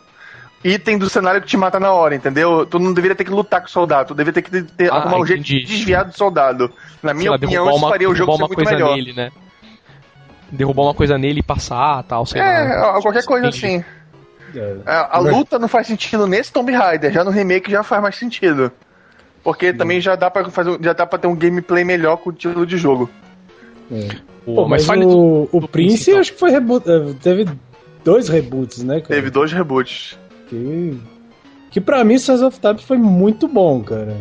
item 0.62 0.96
do 0.98 1.08
cenário 1.10 1.40
que 1.40 1.46
te 1.46 1.56
mata 1.56 1.80
na 1.80 1.92
hora, 1.92 2.14
entendeu? 2.14 2.64
Tu 2.66 2.78
não 2.78 2.92
deveria 2.92 3.14
ter 3.16 3.24
que 3.24 3.30
lutar 3.30 3.60
com 3.60 3.66
o 3.66 3.70
soldado, 3.70 4.08
tu 4.08 4.14
deveria 4.14 4.40
ter 4.40 4.42
que 4.42 4.62
ter, 4.62 4.90
Ah, 4.92 4.96
arrumar 4.96 5.18
um 5.18 5.26
jeito 5.26 5.42
de 5.42 5.62
desviar 5.64 6.04
do 6.04 6.16
soldado. 6.16 6.70
Na 7.02 7.12
minha 7.14 7.30
lá, 7.30 7.36
opinião, 7.36 7.66
isso 7.68 7.76
uma, 7.78 7.88
faria 7.88 8.08
o 8.08 8.14
jogo 8.14 8.32
ser 8.32 8.38
uma 8.42 8.46
muito 8.48 8.56
coisa 8.56 8.70
melhor. 8.72 8.94
nele, 8.94 9.12
né? 9.14 9.30
Derrubar 10.52 10.82
uma 10.84 10.94
coisa 10.94 11.18
nele 11.18 11.40
e 11.40 11.42
passar, 11.42 12.02
tal, 12.04 12.24
sei 12.26 12.40
É, 12.40 12.44
lá. 12.62 12.98
ó, 12.98 13.02
qualquer 13.02 13.24
coisa 13.24 13.48
assim. 13.48 13.82
É. 14.54 14.76
A, 14.86 15.16
a 15.16 15.18
luta 15.18 15.58
não 15.58 15.66
faz 15.66 15.86
sentido 15.86 16.26
nesse 16.26 16.52
Tomb 16.52 16.70
Raider, 16.72 17.12
já 17.12 17.24
no 17.24 17.30
remake 17.30 17.70
já 17.70 17.82
faz 17.82 18.00
mais 18.00 18.16
sentido. 18.16 18.70
Porque 19.42 19.72
também 19.72 20.00
já 20.00 20.14
dá 20.16 20.30
pra 20.30 20.44
fazer, 20.48 20.78
já 20.80 20.92
dá 20.92 21.04
para 21.06 21.18
ter 21.18 21.26
um 21.26 21.34
gameplay 21.36 21.84
melhor 21.84 22.16
com 22.18 22.30
o 22.30 22.32
estilo 22.32 22.64
de 22.64 22.76
jogo. 22.78 23.10
Pô, 24.44 24.54
Pô, 24.54 24.68
mas, 24.68 24.84
fale 24.86 25.04
o, 25.04 25.48
o 25.52 25.60
do 25.60 25.68
Prince, 25.68 25.94
Prince, 25.96 26.10
então. 26.10 26.20
acho 26.20 26.32
que 26.32 26.38
foi 26.38 26.50
reboot. 26.50 26.88
eh, 26.88 27.14
Teve 27.22 27.46
dois 28.04 28.28
reboots, 28.28 28.82
né, 28.84 29.00
cara? 29.00 29.14
Teve 29.14 29.30
dois 29.30 29.52
reboots. 29.52 30.18
Que, 30.48 30.98
que 31.74 31.80
pra 31.80 32.04
mim, 32.04 32.16
Sons 32.18 32.40
of 32.40 32.58
Time 32.60 32.78
foi 32.78 32.96
muito 32.96 33.48
bom, 33.48 33.82
cara. 33.82 34.16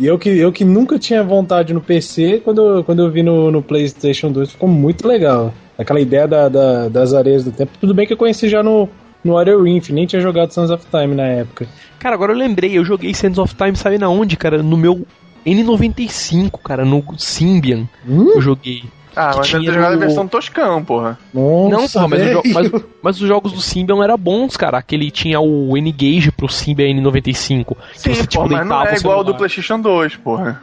Eu, 0.00 0.18
que, 0.18 0.28
eu 0.30 0.50
que 0.50 0.64
nunca 0.64 0.98
tinha 0.98 1.22
vontade 1.22 1.72
no 1.72 1.80
PC, 1.80 2.40
quando, 2.44 2.60
eu- 2.60 2.82
quando 2.84 3.00
eu 3.02 3.08
vi 3.10 3.22
no, 3.22 3.52
no 3.52 3.62
PlayStation 3.62 4.32
2, 4.32 4.50
ficou 4.50 4.68
muito 4.68 5.06
legal. 5.06 5.54
Aquela 5.78 6.00
ideia 6.00 6.26
da, 6.26 6.48
da- 6.48 6.88
das 6.88 7.14
areias 7.14 7.44
do 7.44 7.52
tempo. 7.52 7.70
Tudo 7.80 7.94
bem 7.94 8.04
que 8.04 8.12
eu 8.12 8.16
conheci 8.16 8.48
já 8.48 8.64
no, 8.64 8.88
no 9.22 9.34
Warrior 9.34 9.64
Inf, 9.66 9.90
nem 9.90 10.06
tinha 10.06 10.20
jogado 10.20 10.50
Sons 10.52 10.70
of 10.70 10.84
Time 10.90 11.14
na 11.14 11.26
época. 11.28 11.68
Cara, 12.00 12.16
agora 12.16 12.32
eu 12.32 12.36
lembrei, 12.36 12.76
eu 12.76 12.84
joguei 12.84 13.14
Sands 13.14 13.38
of 13.38 13.54
Time, 13.54 13.76
sabe 13.76 13.96
na 13.96 14.08
onde, 14.08 14.36
cara? 14.36 14.60
No 14.60 14.76
meu 14.76 15.06
N95, 15.46 16.50
cara, 16.62 16.84
no 16.84 17.04
Symbian 17.16 17.86
Hum? 18.06 18.32
eu 18.34 18.40
joguei. 18.40 18.82
Ah, 19.14 19.32
mas 19.36 19.52
eu 19.52 19.60
tinha 19.60 19.72
jogado 19.72 19.92
a 19.94 19.96
versão 19.96 20.26
toscão, 20.26 20.84
porra. 20.84 21.18
Nossa, 21.34 22.00
não, 22.00 22.08
porra, 22.08 22.08
mas, 22.08 22.30
jo- 22.30 22.42
mas, 22.52 22.70
mas 23.02 23.20
os 23.20 23.28
jogos 23.28 23.52
do 23.52 23.60
Symbian 23.60 24.02
eram 24.02 24.16
bons, 24.16 24.56
cara. 24.56 24.78
Aquele 24.78 25.10
tinha 25.10 25.38
o 25.40 25.76
N-Gage 25.76 26.32
pro 26.32 26.48
Symbian 26.48 26.88
N95. 27.02 27.22
que 27.92 28.00
Sim, 28.00 28.14
você, 28.14 28.22
tipo, 28.22 28.34
porra, 28.34 28.48
mas 28.58 28.66
não 28.66 28.84
é 28.86 28.92
o 28.92 28.96
igual 28.96 29.18
ao 29.18 29.24
do. 29.24 29.34
PlayStation 29.34 29.80
2, 29.80 30.16
porra. 30.16 30.62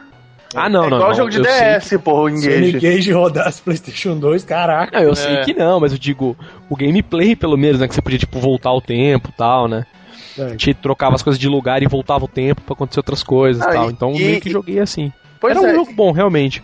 Ah, 0.52 0.68
não, 0.68 0.86
é 0.86 0.90
não. 0.90 0.96
igual 0.96 1.10
não, 1.10 1.16
jogo 1.16 1.30
de 1.30 1.38
eu 1.38 1.44
sei 1.44 1.78
DS, 1.78 1.96
porra, 2.02 2.22
o 2.22 2.36
Se 2.36 2.48
o 2.48 2.52
Engage. 2.58 2.76
Engage 2.76 3.12
rodasse 3.12 3.62
PlayStation 3.62 4.16
2, 4.18 4.44
caraca. 4.44 4.98
Não, 4.98 5.06
eu 5.06 5.14
sei 5.14 5.34
É. 5.36 5.44
que 5.44 5.54
não, 5.54 5.78
mas 5.78 5.92
eu 5.92 5.98
digo, 5.98 6.36
o 6.68 6.74
gameplay, 6.74 7.36
pelo 7.36 7.56
menos, 7.56 7.80
né? 7.80 7.86
Que 7.86 7.94
você 7.94 8.02
podia, 8.02 8.18
tipo, 8.18 8.40
voltar 8.40 8.72
o 8.72 8.80
tempo 8.80 9.28
e 9.28 9.32
tal, 9.32 9.68
né? 9.68 9.86
É. 10.36 10.56
Te 10.56 10.74
trocava 10.74 11.14
as 11.14 11.22
coisas 11.22 11.38
de 11.38 11.48
lugar 11.48 11.82
e 11.84 11.86
voltava 11.86 12.24
o 12.24 12.28
tempo 12.28 12.62
pra 12.62 12.72
acontecer 12.74 12.98
outras 12.98 13.22
coisas 13.22 13.62
e 13.62 13.68
Ah, 13.68 13.72
tal. 13.72 13.86
e- 13.88 13.92
Então 13.92 14.12
e- 14.12 14.18
meio 14.24 14.40
que 14.40 14.50
joguei 14.50 14.80
assim. 14.80 15.12
Pois 15.40 15.56
Era 15.56 15.64
um 15.64 15.68
é, 15.70 15.74
jogo 15.74 15.92
bom, 15.94 16.10
realmente. 16.12 16.62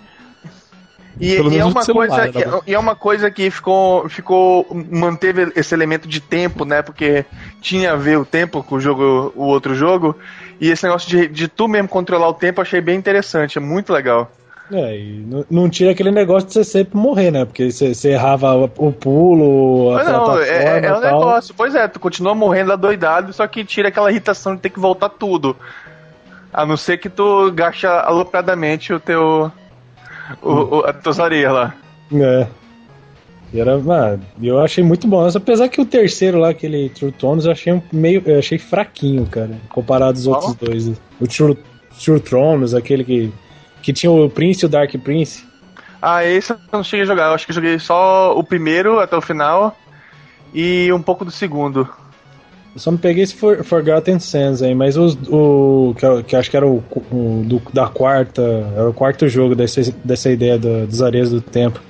E, 1.19 1.35
e 1.35 1.59
é 1.59 1.65
uma 1.65 1.83
celular, 1.83 2.09
coisa, 2.09 2.41
era 2.41 2.51
bom. 2.51 2.63
e 2.67 2.75
é 2.75 2.79
uma 2.79 2.95
coisa 2.95 3.31
que 3.31 3.51
ficou, 3.51 4.09
ficou, 4.09 4.67
manteve 4.91 5.51
esse 5.57 5.75
elemento 5.75 6.07
de 6.07 6.21
tempo, 6.21 6.65
né? 6.65 6.83
Porque 6.83 7.25
tinha 7.61 7.93
a 7.93 7.97
ver 7.97 8.19
o 8.19 8.25
tempo 8.25 8.63
com 8.63 8.75
o 8.77 8.81
jogo, 8.81 9.33
o 9.35 9.45
outro 9.45 9.75
jogo. 9.75 10.15
E 10.61 10.71
esse 10.71 10.85
negócio 10.85 11.09
de, 11.09 11.27
de 11.29 11.49
tu 11.49 11.69
mesmo 11.69 11.89
controlar 11.89 12.29
o 12.29 12.35
tempo, 12.35 12.61
achei 12.61 12.81
bem 12.81 12.99
interessante, 12.99 13.59
é 13.59 13.61
muito 13.61 13.93
legal. 13.93 14.31
É, 14.73 14.99
e 14.99 15.25
não, 15.27 15.45
não 15.49 15.71
tira 15.71 15.93
aquele 15.93 16.11
negócio 16.11 16.49
de 16.49 16.55
você 16.55 16.65
sempre 16.65 16.99
morrer, 16.99 17.31
né? 17.31 17.45
Porque 17.45 17.71
você, 17.71 17.95
você 17.95 18.11
errava 18.11 18.55
o 18.55 18.93
pulo, 18.93 19.93
a 19.93 19.95
Mas 19.97 20.09
não, 20.09 20.39
é, 20.41 20.49
é 20.49 20.89
e 20.89 20.93
um 20.93 21.01
negócio. 21.01 21.55
Pois 21.57 21.75
é, 21.75 21.87
tu 21.87 22.01
continua 22.01 22.35
morrendo 22.35 22.73
adoidado, 22.73 23.33
só 23.33 23.47
que 23.47 23.65
tira 23.65 23.89
aquela 23.89 24.11
irritação 24.11 24.57
de 24.57 24.63
ter 24.63 24.71
que 24.71 24.81
voltar 24.81 25.09
tudo. 25.09 25.57
A 26.53 26.67
não 26.67 26.77
ser 26.77 26.99
que 26.99 27.09
tu 27.09 27.51
gaste 27.53 27.87
alopradamente 27.87 28.93
o 28.93 28.99
teu. 28.99 29.53
O, 30.43 30.79
o, 30.79 30.85
as 30.87 30.97
tuas 31.03 31.21
areias 31.21 31.53
lá. 31.53 31.75
É. 32.13 32.47
E 33.53 33.61
era, 33.61 33.79
mano, 33.79 34.23
eu 34.43 34.59
achei 34.59 34.83
muito 34.83 35.07
bom. 35.07 35.23
Mas 35.23 35.37
apesar 35.37 35.69
que 35.69 35.81
o 35.81 35.87
terceiro 35.87 36.39
lá, 36.39 36.51
aquele 36.51 36.89
True 36.91 37.13
Tones, 37.13 37.45
eu 37.45 37.53
achei 37.53 37.73
um 37.73 37.83
meio. 37.93 38.23
Eu 38.27 38.39
achei 38.39 38.59
fraquinho, 38.59 39.27
cara. 39.27 39.59
Comparado 39.69 40.19
aos 40.19 40.27
Qual? 40.27 40.49
outros 40.49 40.55
dois. 40.57 41.01
O 41.21 41.27
True, 41.27 41.57
True 42.03 42.21
Thrones, 42.21 42.75
aquele 42.75 43.05
que. 43.05 43.33
Que 43.83 43.93
tinha 43.93 44.11
o 44.11 44.29
Prince 44.29 44.65
e 44.65 44.67
o 44.67 44.69
Dark 44.69 44.93
Prince. 44.99 45.45
Ah, 46.03 46.25
esse 46.25 46.53
eu 46.53 46.59
não 46.73 46.83
cheguei 46.83 47.05
a 47.05 47.07
jogar. 47.07 47.27
Eu 47.29 47.35
acho 47.35 47.47
que 47.47 47.53
joguei 47.53 47.79
só 47.79 48.37
o 48.37 48.43
primeiro 48.43 48.99
até 48.99 49.17
o 49.17 49.21
final 49.21 49.77
e 50.53 50.93
um 50.93 51.01
pouco 51.01 51.25
do 51.25 51.31
segundo. 51.31 51.89
Só 52.77 52.91
não 52.91 52.99
peguei 52.99 53.25
esse 53.25 53.35
For- 53.35 53.65
Forgotten 53.65 54.19
Sands 54.19 54.63
aí, 54.63 54.75
mas 54.75 54.97
os, 54.97 55.17
o. 55.29 55.95
Que, 55.99 56.23
que 56.25 56.37
acho 56.37 56.51
que 56.51 56.57
era 56.57 56.67
o, 56.67 56.83
o 57.11 57.43
do- 57.45 57.63
da 57.73 57.89
quarta. 57.89 58.43
Era 58.77 58.89
o 58.89 58.93
quarto 58.93 59.29
jogo 59.29 59.55
dessa, 59.55 59.81
dessa 60.05 60.31
ideia 60.31 60.59
do- 60.59 60.87
dos 60.87 61.01
areias 61.03 61.31
do 61.31 61.41
tempo. 61.41 61.81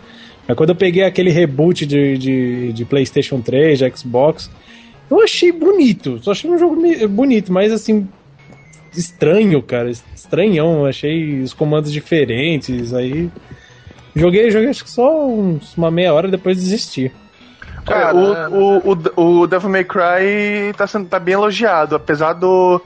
Mas 0.46 0.56
quando 0.56 0.70
eu 0.70 0.76
peguei 0.76 1.02
aquele 1.02 1.30
reboot 1.30 1.84
de, 1.84 2.16
de, 2.16 2.72
de 2.72 2.84
PlayStation 2.84 3.40
3, 3.40 3.80
de 3.80 3.90
Xbox, 3.96 4.48
eu 5.10 5.20
achei 5.20 5.50
bonito. 5.50 6.20
Só 6.22 6.30
achei 6.30 6.48
um 6.48 6.56
jogo 6.58 6.76
me- 6.76 7.06
bonito, 7.06 7.52
mas 7.52 7.72
assim. 7.72 8.06
Estranho, 8.96 9.60
cara. 9.62 9.90
Estranhão. 9.90 10.86
Achei 10.86 11.40
os 11.42 11.52
comandos 11.52 11.92
diferentes. 11.92 12.94
Aí. 12.94 13.28
Joguei, 14.14 14.50
joguei 14.50 14.70
acho 14.70 14.84
que 14.84 14.90
só 14.90 15.26
uns- 15.28 15.76
uma 15.76 15.90
meia 15.90 16.14
hora 16.14 16.28
depois 16.28 16.56
desisti. 16.56 17.10
Cara, 17.86 18.14
o, 18.14 18.78
o, 18.78 18.92
o, 19.16 19.40
o 19.42 19.46
Devil 19.46 19.70
May 19.70 19.84
Cry 19.84 20.72
tá, 20.76 20.86
sendo, 20.86 21.08
tá 21.08 21.20
bem 21.20 21.34
elogiado, 21.34 21.94
apesar 21.94 22.32
do, 22.32 22.82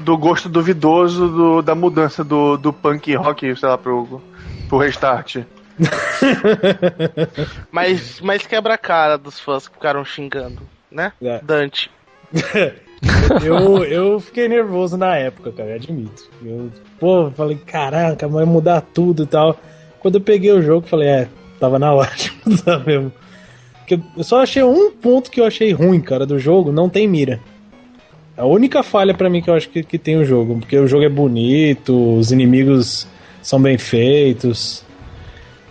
do 0.00 0.18
gosto 0.18 0.48
duvidoso 0.48 1.28
do, 1.28 1.62
da 1.62 1.76
mudança 1.76 2.24
do, 2.24 2.56
do 2.56 2.72
punk 2.72 3.14
rock, 3.14 3.56
sei 3.56 3.68
lá, 3.68 3.78
pro, 3.78 4.20
pro 4.68 4.78
restart. 4.78 5.36
Mas, 7.72 8.20
mas 8.20 8.46
quebra 8.46 8.74
a 8.74 8.78
cara 8.78 9.16
dos 9.16 9.40
fãs 9.40 9.66
que 9.66 9.74
ficaram 9.74 10.04
xingando, 10.04 10.60
né? 10.90 11.12
É. 11.20 11.40
Dante. 11.42 11.90
eu, 13.42 13.84
eu 13.84 14.20
fiquei 14.20 14.48
nervoso 14.48 14.96
na 14.96 15.16
época, 15.16 15.50
cara, 15.50 15.70
eu 15.70 15.74
admito. 15.76 16.28
Eu, 16.44 16.70
pô, 17.00 17.30
falei, 17.30 17.56
caraca, 17.56 18.28
vai 18.28 18.44
mudar 18.44 18.80
tudo 18.80 19.24
e 19.24 19.26
tal. 19.26 19.58
Quando 19.98 20.16
eu 20.16 20.20
peguei 20.20 20.52
o 20.52 20.62
jogo, 20.62 20.86
falei, 20.86 21.08
é, 21.08 21.28
tava 21.58 21.78
na 21.78 21.92
hora 21.92 22.10
de 22.14 22.32
mudar 22.44 22.78
mesmo. 22.80 23.12
Porque 23.86 23.98
eu 24.16 24.24
só 24.24 24.42
achei 24.42 24.62
um 24.62 24.90
ponto 24.90 25.30
que 25.30 25.40
eu 25.40 25.44
achei 25.44 25.72
ruim, 25.72 26.00
cara, 26.00 26.24
do 26.24 26.38
jogo, 26.38 26.72
não 26.72 26.88
tem 26.88 27.06
mira. 27.08 27.40
A 28.36 28.46
única 28.46 28.82
falha 28.82 29.12
pra 29.12 29.28
mim 29.28 29.42
que 29.42 29.50
eu 29.50 29.54
acho 29.54 29.68
que, 29.68 29.82
que 29.82 29.98
tem 29.98 30.16
o 30.16 30.24
jogo, 30.24 30.58
porque 30.58 30.78
o 30.78 30.86
jogo 30.86 31.04
é 31.04 31.08
bonito, 31.08 32.16
os 32.16 32.32
inimigos 32.32 33.06
são 33.42 33.60
bem 33.60 33.76
feitos. 33.76 34.84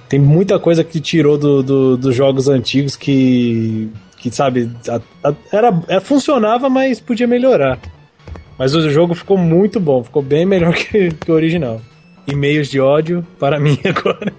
Tem 0.08 0.20
muita 0.20 0.60
coisa 0.60 0.84
que 0.84 1.00
tirou 1.00 1.38
do, 1.38 1.64
do- 1.64 1.98
dos 1.98 2.14
jogos 2.16 2.48
antigos 2.50 2.96
que, 2.96 3.90
que 4.18 4.30
sabe, 4.30 4.70
a- 4.88 5.02
a- 5.30 5.34
era, 5.52 5.82
é, 5.88 6.00
funcionava, 6.00 6.70
mas 6.70 7.00
podia 7.00 7.26
melhorar. 7.26 7.80
Mas 8.60 8.76
o 8.76 8.90
jogo 8.90 9.16
ficou 9.16 9.38
muito 9.38 9.80
bom, 9.80 10.04
ficou 10.04 10.22
bem 10.22 10.46
melhor 10.46 10.74
que, 10.76 11.10
que 11.12 11.32
o 11.32 11.34
original. 11.34 11.82
E-mails 12.28 12.70
de 12.70 12.80
ódio 12.80 13.26
para 13.40 13.60
mim 13.60 13.80
agora. 13.88 14.32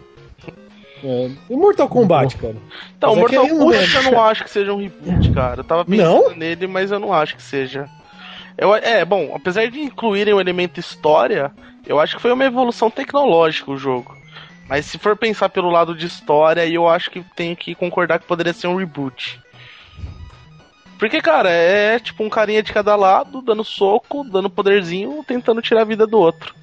É, 1.05 1.31
e 1.51 1.57
Mortal 1.57 1.89
Kombat, 1.89 2.37
cara. 2.37 2.57
Então, 2.97 3.11
Mas 3.11 3.19
é 3.19 3.21
Mortal 3.21 3.49
Kombat 3.49 3.97
é. 3.97 3.99
eu 3.99 4.03
não 4.05 4.23
acho 4.23 4.45
que 4.45 4.51
seja 4.51 4.73
um 4.73 4.77
reboot, 4.77 5.33
cara. 5.33 5.61
Eu 5.61 5.65
tava 5.65 5.85
pensando 5.85 6.31
Não? 6.31 6.37
nele, 6.37 6.67
mas 6.67 6.91
eu 6.91 7.01
não 7.01 7.13
acho 7.13 7.37
que 7.37 7.43
seja. 7.43 7.89
Eu, 8.57 8.75
é, 8.75 9.05
bom, 9.05 9.33
apesar 9.35 9.69
de 9.69 9.81
incluírem 9.81 10.35
o 10.35 10.41
elemento 10.41 10.79
história, 10.79 11.51
eu 11.87 11.99
acho 11.99 12.17
que 12.17 12.23
foi 12.23 12.33
uma 12.33 12.45
evolução 12.45 12.91
tecnológica 12.91 13.71
o 13.71 13.77
jogo. 13.77 14.17
Mas 14.69 14.87
se 14.87 14.99
for 14.99 15.17
pensar 15.17 15.49
pelo 15.49 15.71
lado 15.71 15.95
de 15.95 16.07
história, 16.07 16.67
eu 16.67 16.89
acho 16.89 17.11
que 17.11 17.25
tenho 17.35 17.57
que 17.57 17.75
concordar 17.75 18.19
que 18.19 18.27
poderia 18.27 18.53
ser 18.53 18.69
um 18.69 18.77
reboot. 18.77 19.41
Porque, 20.99 21.21
cara, 21.21 21.51
é 21.51 21.99
tipo 21.99 22.23
um 22.23 22.31
carinha 22.31 22.63
de 22.63 22.73
cada 22.73 22.95
lado, 22.95 23.43
dando 23.43 23.65
soco, 23.65 24.23
dando 24.23 24.49
poderzinho, 24.49 25.25
tentando 25.27 25.61
tirar 25.61 25.81
a 25.81 25.85
vida 25.85 26.07
do 26.07 26.17
outro. 26.17 26.55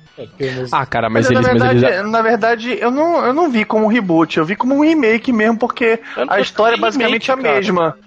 Ah, 0.71 0.85
cara, 0.85 1.09
mas, 1.09 1.27
Mas, 1.27 1.31
eles. 1.31 1.43
na, 1.47 1.53
Mas 1.53 1.61
verdade, 1.73 1.93
eles 1.99 2.11
na 2.11 2.21
verdade, 2.21 2.77
eu 2.79 2.91
não, 2.91 3.25
eu 3.25 3.33
não 3.33 3.49
vi 3.49 3.63
como 3.65 3.85
um 3.85 3.87
reboot, 3.87 4.37
eu 4.37 4.45
vi 4.45 4.55
como 4.55 4.75
um 4.75 4.81
remake 4.81 5.31
mesmo, 5.31 5.57
porque 5.57 5.99
a 6.27 6.39
história 6.39 6.75
é 6.75 6.79
basicamente 6.79 7.27
remake, 7.29 7.47
a 7.47 7.51
cara. 7.51 7.59
mesma. 7.59 7.97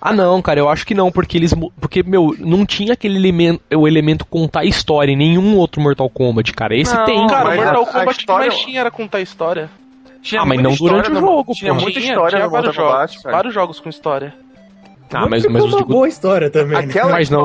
Ah, 0.00 0.12
não, 0.12 0.40
cara, 0.40 0.58
eu 0.60 0.68
acho 0.70 0.86
que 0.86 0.94
não, 0.94 1.12
porque 1.12 1.36
eles. 1.36 1.52
Porque, 1.78 2.02
meu, 2.02 2.34
não 2.38 2.64
tinha 2.64 2.94
aquele 2.94 3.16
elemento, 3.18 3.60
o 3.74 3.86
elemento 3.86 4.24
contar 4.24 4.64
história 4.64 5.12
em 5.12 5.16
nenhum 5.16 5.56
outro 5.58 5.82
Mortal 5.82 6.08
Kombat, 6.08 6.50
cara. 6.54 6.74
Esse 6.74 6.94
Não, 6.94 7.04
tem, 7.04 7.26
Cara, 7.26 7.44
mas 7.44 7.58
o. 7.58 7.62
Mortal 7.62 7.82
a- 7.82 7.88
a 7.88 7.92
Kombat 7.92 8.18
história- 8.20 8.48
que 8.48 8.54
mais 8.54 8.64
tinha 8.64 8.80
era 8.80 8.90
contar 8.90 9.20
história. 9.20 9.70
Tinha 10.22 10.40
Ah, 10.40 10.46
mas 10.46 10.60
não 10.62 10.74
durante 10.74 11.10
o 11.10 11.14
no- 11.14 11.20
jogo, 11.20 11.52
Tinha 11.52 11.74
pô. 11.74 11.80
muita 11.82 12.00
Tinha- 12.00 12.12
história 12.12 12.30
tinha 12.38 12.44
no 12.46 12.50
Mortal 12.50 12.72
vários 12.72 13.12
jogos, 13.14 13.22
vários 13.22 13.54
jogos 13.54 13.80
com 13.80 13.88
história. 13.90 14.34
Ah, 15.12 15.28
mas, 15.28 15.44
mas 15.46 15.62
eu 15.62 15.68
uma 15.68 15.78
digo. 15.78 15.88
boa 15.92 16.08
história 16.08 16.50
também. 16.50 16.78
né? 16.78 16.90
Aquela 16.90 17.12
Mas 17.12 17.30
não, 17.30 17.44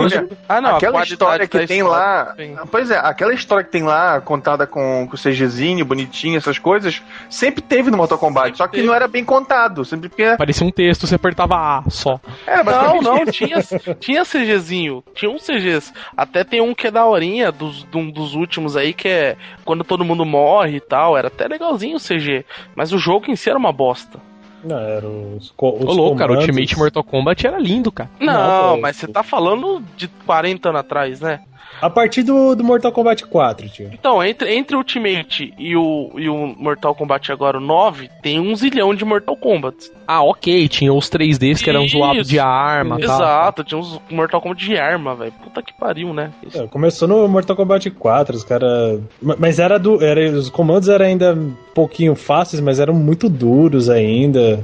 Ah, 0.50 0.60
não, 0.62 0.70
a 0.72 0.76
aquela 0.78 1.04
história 1.04 1.48
que 1.48 1.58
da 1.60 1.68
tem 1.68 1.80
história, 1.80 2.00
lá. 2.00 2.34
sim. 2.36 2.56
Pois 2.72 2.90
é, 2.92 2.98
aquela 2.98 3.34
história 3.34 3.64
que 3.64 3.72
tem 3.72 3.84
lá, 3.84 4.20
contada 4.22 4.66
com, 4.66 5.08
com 5.10 5.16
CGzinho, 5.18 5.86
bonitinho, 5.86 6.38
essas 6.38 6.58
coisas, 6.58 7.02
sempre 7.30 7.62
teve 7.62 7.92
no 7.92 7.98
Mortal 7.98 8.18
Kombat, 8.18 8.48
Sempre 8.48 8.58
só 8.58 8.68
que 8.68 8.76
teve. 8.78 8.88
não 8.88 8.94
era 8.94 9.08
bem 9.08 9.24
contado. 9.24 9.86
Sempre 9.86 10.10
porque. 10.10 10.36
Parecia 10.38 10.66
um 10.66 10.72
texto, 10.72 11.06
você 11.06 11.16
apertava 11.16 11.56
A 11.56 11.84
só. 11.90 12.20
Era 12.48 12.64
Não, 12.64 13.00
basicamente 13.00 13.04
não, 13.04 13.26
tinha, 13.32 13.96
tinha 14.00 14.24
CGzinho. 14.26 15.04
Tinha 15.14 15.30
um 15.32 15.38
CGs. 15.38 15.94
Até 16.18 16.44
tem 16.44 16.62
um 16.62 16.74
que 16.74 16.88
é 16.88 16.92
daorinha, 16.92 17.52
dos, 17.52 17.84
de 17.90 17.98
um 17.98 18.10
dos 18.10 18.34
últimos 18.36 18.76
aí, 18.76 18.94
que 18.94 19.08
é 19.08 19.36
quando 19.64 19.84
todo 19.84 20.04
mundo 20.06 20.26
morre 20.26 20.78
e 20.78 20.82
tal. 20.82 21.18
Era 21.18 21.28
até 21.28 21.48
legalzinho 21.48 21.98
o 21.98 22.00
CG. 22.00 22.46
Mas 22.76 22.92
o 22.92 22.98
jogo 22.98 23.30
em 23.30 23.36
si 23.36 23.50
era 23.50 23.60
uma 23.60 23.72
bosta. 23.72 24.20
Não, 24.64 24.78
era 24.80 25.08
os, 25.08 25.52
co- 25.58 25.76
os 25.76 25.86
Ô, 25.86 25.92
louco, 25.94 26.18
cara, 26.18 26.32
o. 26.34 26.36
Ultimate 26.38 26.78
Mortal 26.78 27.04
Kombat 27.04 27.48
era 27.48 27.58
lindo, 27.58 27.92
cara. 27.92 28.10
Não, 28.20 28.34
Não, 28.76 28.82
mas 28.82 28.96
você 28.98 29.08
tá 29.08 29.24
falando 29.24 29.82
de 29.98 30.08
40 30.26 30.70
anos 30.70 30.82
atrás, 30.82 31.20
né? 31.22 31.42
A 31.82 31.90
partir 31.90 32.24
do, 32.24 32.56
do 32.56 32.64
Mortal 32.64 32.92
Kombat 32.92 33.26
4, 33.26 33.70
tio. 33.70 33.90
Então, 33.92 34.24
entre, 34.24 34.54
entre 34.54 34.76
o 34.76 34.80
Ultimate 34.80 35.54
e 35.58 35.76
o, 35.76 36.12
e 36.16 36.30
o 36.30 36.56
Mortal 36.58 36.94
Kombat 36.94 37.32
agora, 37.32 37.58
o 37.58 37.62
9, 37.62 38.10
tem 38.22 38.40
um 38.40 38.56
zilhão 38.56 38.94
de 38.94 39.04
Mortal 39.04 39.36
Kombat. 39.36 39.92
Ah, 40.08 40.22
ok, 40.24 40.68
tinha 40.68 40.94
os 40.94 41.10
3Ds 41.10 41.64
que 41.64 41.70
eram 41.70 41.84
Isso. 41.84 41.98
zoados 41.98 42.28
de 42.28 42.40
arma 42.40 43.00
e 43.00 43.06
tal. 43.06 43.16
Exato, 43.16 43.64
tinha 43.64 43.80
uns 43.80 44.00
Mortal 44.10 44.42
Kombat 44.42 44.64
de 44.64 44.78
arma, 44.78 45.16
velho. 45.16 45.34
Puta 45.44 45.64
que 45.64 45.74
pariu, 45.74 46.14
né? 46.14 46.32
Isso. 46.46 46.62
É, 46.62 46.68
começou 46.68 47.08
no 47.08 47.28
Mortal 47.28 47.56
Kombat 47.56 47.90
4, 47.90 48.36
os 48.36 48.44
caras. 48.44 49.00
Mas 49.22 49.58
era 49.58 49.80
do. 49.80 50.04
Era, 50.04 50.30
os 50.32 50.50
comandos 50.50 50.88
eram 50.88 51.06
ainda 51.06 51.34
um 51.34 51.56
pouquinho 51.74 52.16
fáceis, 52.16 52.62
mas 52.62 52.80
eram 52.80 52.94
muito 52.94 53.28
duros 53.28 53.90
ainda. 53.90 54.64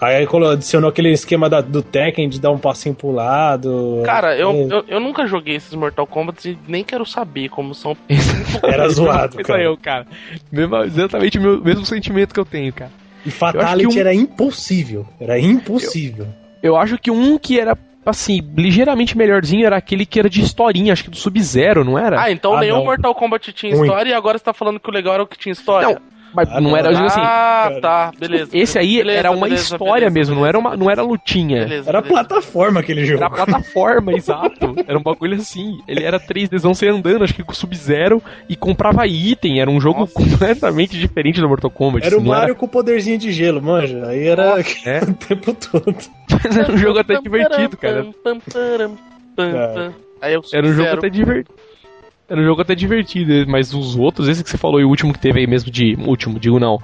Aí 0.00 0.26
adicionou 0.50 0.88
aquele 0.88 1.10
esquema 1.12 1.48
da- 1.50 1.60
do 1.60 1.82
Tekken 1.82 2.28
de 2.28 2.40
dar 2.40 2.50
um 2.50 2.58
passinho 2.58 2.94
pro 2.94 3.10
lado. 3.10 4.02
Cara, 4.04 4.34
eu, 4.36 4.50
É, 4.50 4.62
eu, 4.62 4.84
eu 4.88 5.00
nunca 5.00 5.26
joguei 5.26 5.56
esses 5.56 5.74
Mortal 5.74 6.06
Kombat 6.06 6.48
e 6.48 6.58
nem 6.66 6.82
quero 6.82 7.04
saber 7.04 7.48
como 7.50 7.74
são. 7.74 7.94
Era 8.64 8.88
zoado, 8.88 9.36
Isso 9.40 9.44
cara. 9.46 9.62
eu, 9.62 9.76
cara. 9.76 10.06
Mesmo- 10.50 10.76
exatamente 10.84 11.38
o 11.38 11.42
meu- 11.42 11.60
mesmo 11.62 11.84
sentimento 11.84 12.32
que 12.32 12.40
eu 12.40 12.44
tenho, 12.46 12.72
cara. 12.72 12.90
E 13.24 13.28
Eu 13.28 13.32
Fatality 13.32 13.96
um- 13.98 14.00
era 14.00 14.14
impossível. 14.14 15.06
Era 15.20 15.38
impossível. 15.38 16.26
Eu 16.62 16.76
acho 16.76 16.96
que 16.96 17.10
um 17.10 17.36
que 17.38 17.60
era, 17.60 17.76
assim, 18.06 18.40
ligeiramente 18.56 19.16
melhorzinho 19.16 19.66
era 19.66 19.76
aquele 19.76 20.06
que 20.06 20.18
era 20.18 20.30
de 20.30 20.40
historinha, 20.40 20.92
acho 20.94 21.04
que 21.04 21.10
do 21.10 21.16
Sub-Zero, 21.16 21.84
não 21.84 21.98
era? 21.98 22.22
Ah, 22.22 22.30
então 22.32 22.54
Ah, 22.56 22.60
nenhum 22.60 22.76
não. 22.78 22.84
Mortal 22.84 23.14
Kombat 23.14 23.52
tinha 23.52 23.74
Ruim. 23.74 23.86
história 23.86 24.10
e 24.10 24.14
agora 24.14 24.38
você 24.38 24.44
tá 24.44 24.54
falando 24.54 24.80
que 24.80 24.88
o 24.88 24.92
legal 24.92 25.12
era 25.14 25.22
o 25.22 25.26
que 25.26 25.38
tinha 25.38 25.52
história. 25.52 25.88
Não, 25.88 26.00
Mas 26.34 26.48
Ah, 26.50 26.60
não 26.60 26.76
era, 26.76 26.88
eu 26.90 26.94
digo 26.94 27.06
assim, 27.06 27.20
ah, 27.20 27.78
tá, 27.82 28.12
beleza. 28.18 28.50
esse 28.56 28.78
aí 28.78 28.98
Beleza, 28.98 29.18
era 29.18 29.30
uma 29.30 29.46
beleza, 29.46 29.62
história 29.64 30.08
beleza, 30.08 30.30
mesmo, 30.30 30.34
não 30.36 30.46
era 30.46 30.58
uma, 30.58 30.76
não 30.76 30.90
era 30.90 31.02
lutinha. 31.02 31.64
beleza, 31.64 31.88
Era 31.88 32.00
beleza. 32.00 32.24
plataforma 32.26 32.80
aquele 32.80 33.04
jogo. 33.04 33.18
Era 33.24 33.30
plataforma, 33.30 34.12
exato. 34.12 34.74
Era 34.86 34.98
um 34.98 35.02
bagulho 35.02 35.36
assim. 35.36 35.80
Ele 35.88 36.04
era 36.04 36.20
3Dzão 36.20 36.74
você 36.74 36.88
andando, 36.88 37.24
acho 37.24 37.34
que 37.34 37.42
com 37.42 37.52
Sub-Zero, 37.52 38.22
e 38.48 38.54
comprava 38.56 39.06
item. 39.06 39.60
Era 39.60 39.70
um 39.70 39.80
jogo 39.80 40.00
Nossa. 40.00 40.12
completamente 40.14 40.98
diferente 40.98 41.40
do 41.40 41.48
Mortal 41.48 41.70
Kombat. 41.70 42.06
Era 42.06 42.14
o 42.16 42.18
assim, 42.20 42.28
Mario 42.28 42.54
com 42.56 42.66
o 42.66 42.68
poderzinho 42.68 43.18
de 43.18 43.32
gelo, 43.32 43.60
manja. 43.60 44.06
Aí 44.06 44.26
era 44.26 44.60
É. 44.84 45.00
o 45.02 45.14
tempo 45.14 45.54
todo. 45.54 45.94
Mas 46.44 46.56
era 46.56 46.72
um 46.72 46.76
jogo 46.76 46.98
até 47.00 47.20
divertido, 47.20 47.76
cara. 47.76 48.06
É. 49.38 49.90
Era 50.52 50.66
um 50.66 50.72
jogo 50.72 50.88
até 50.90 51.08
divertido. 51.08 51.54
Era 52.30 52.40
um 52.40 52.44
jogo 52.44 52.62
até 52.62 52.74
divertido, 52.76 53.32
mas 53.50 53.74
os 53.74 53.96
outros, 53.96 54.28
esse 54.28 54.44
que 54.44 54.48
você 54.48 54.56
falou 54.56 54.80
e 54.80 54.84
o 54.84 54.88
último 54.88 55.12
que 55.12 55.18
teve 55.18 55.40
aí 55.40 55.46
mesmo 55.48 55.70
de. 55.70 55.96
Último, 56.06 56.38
digo 56.38 56.60
não. 56.60 56.78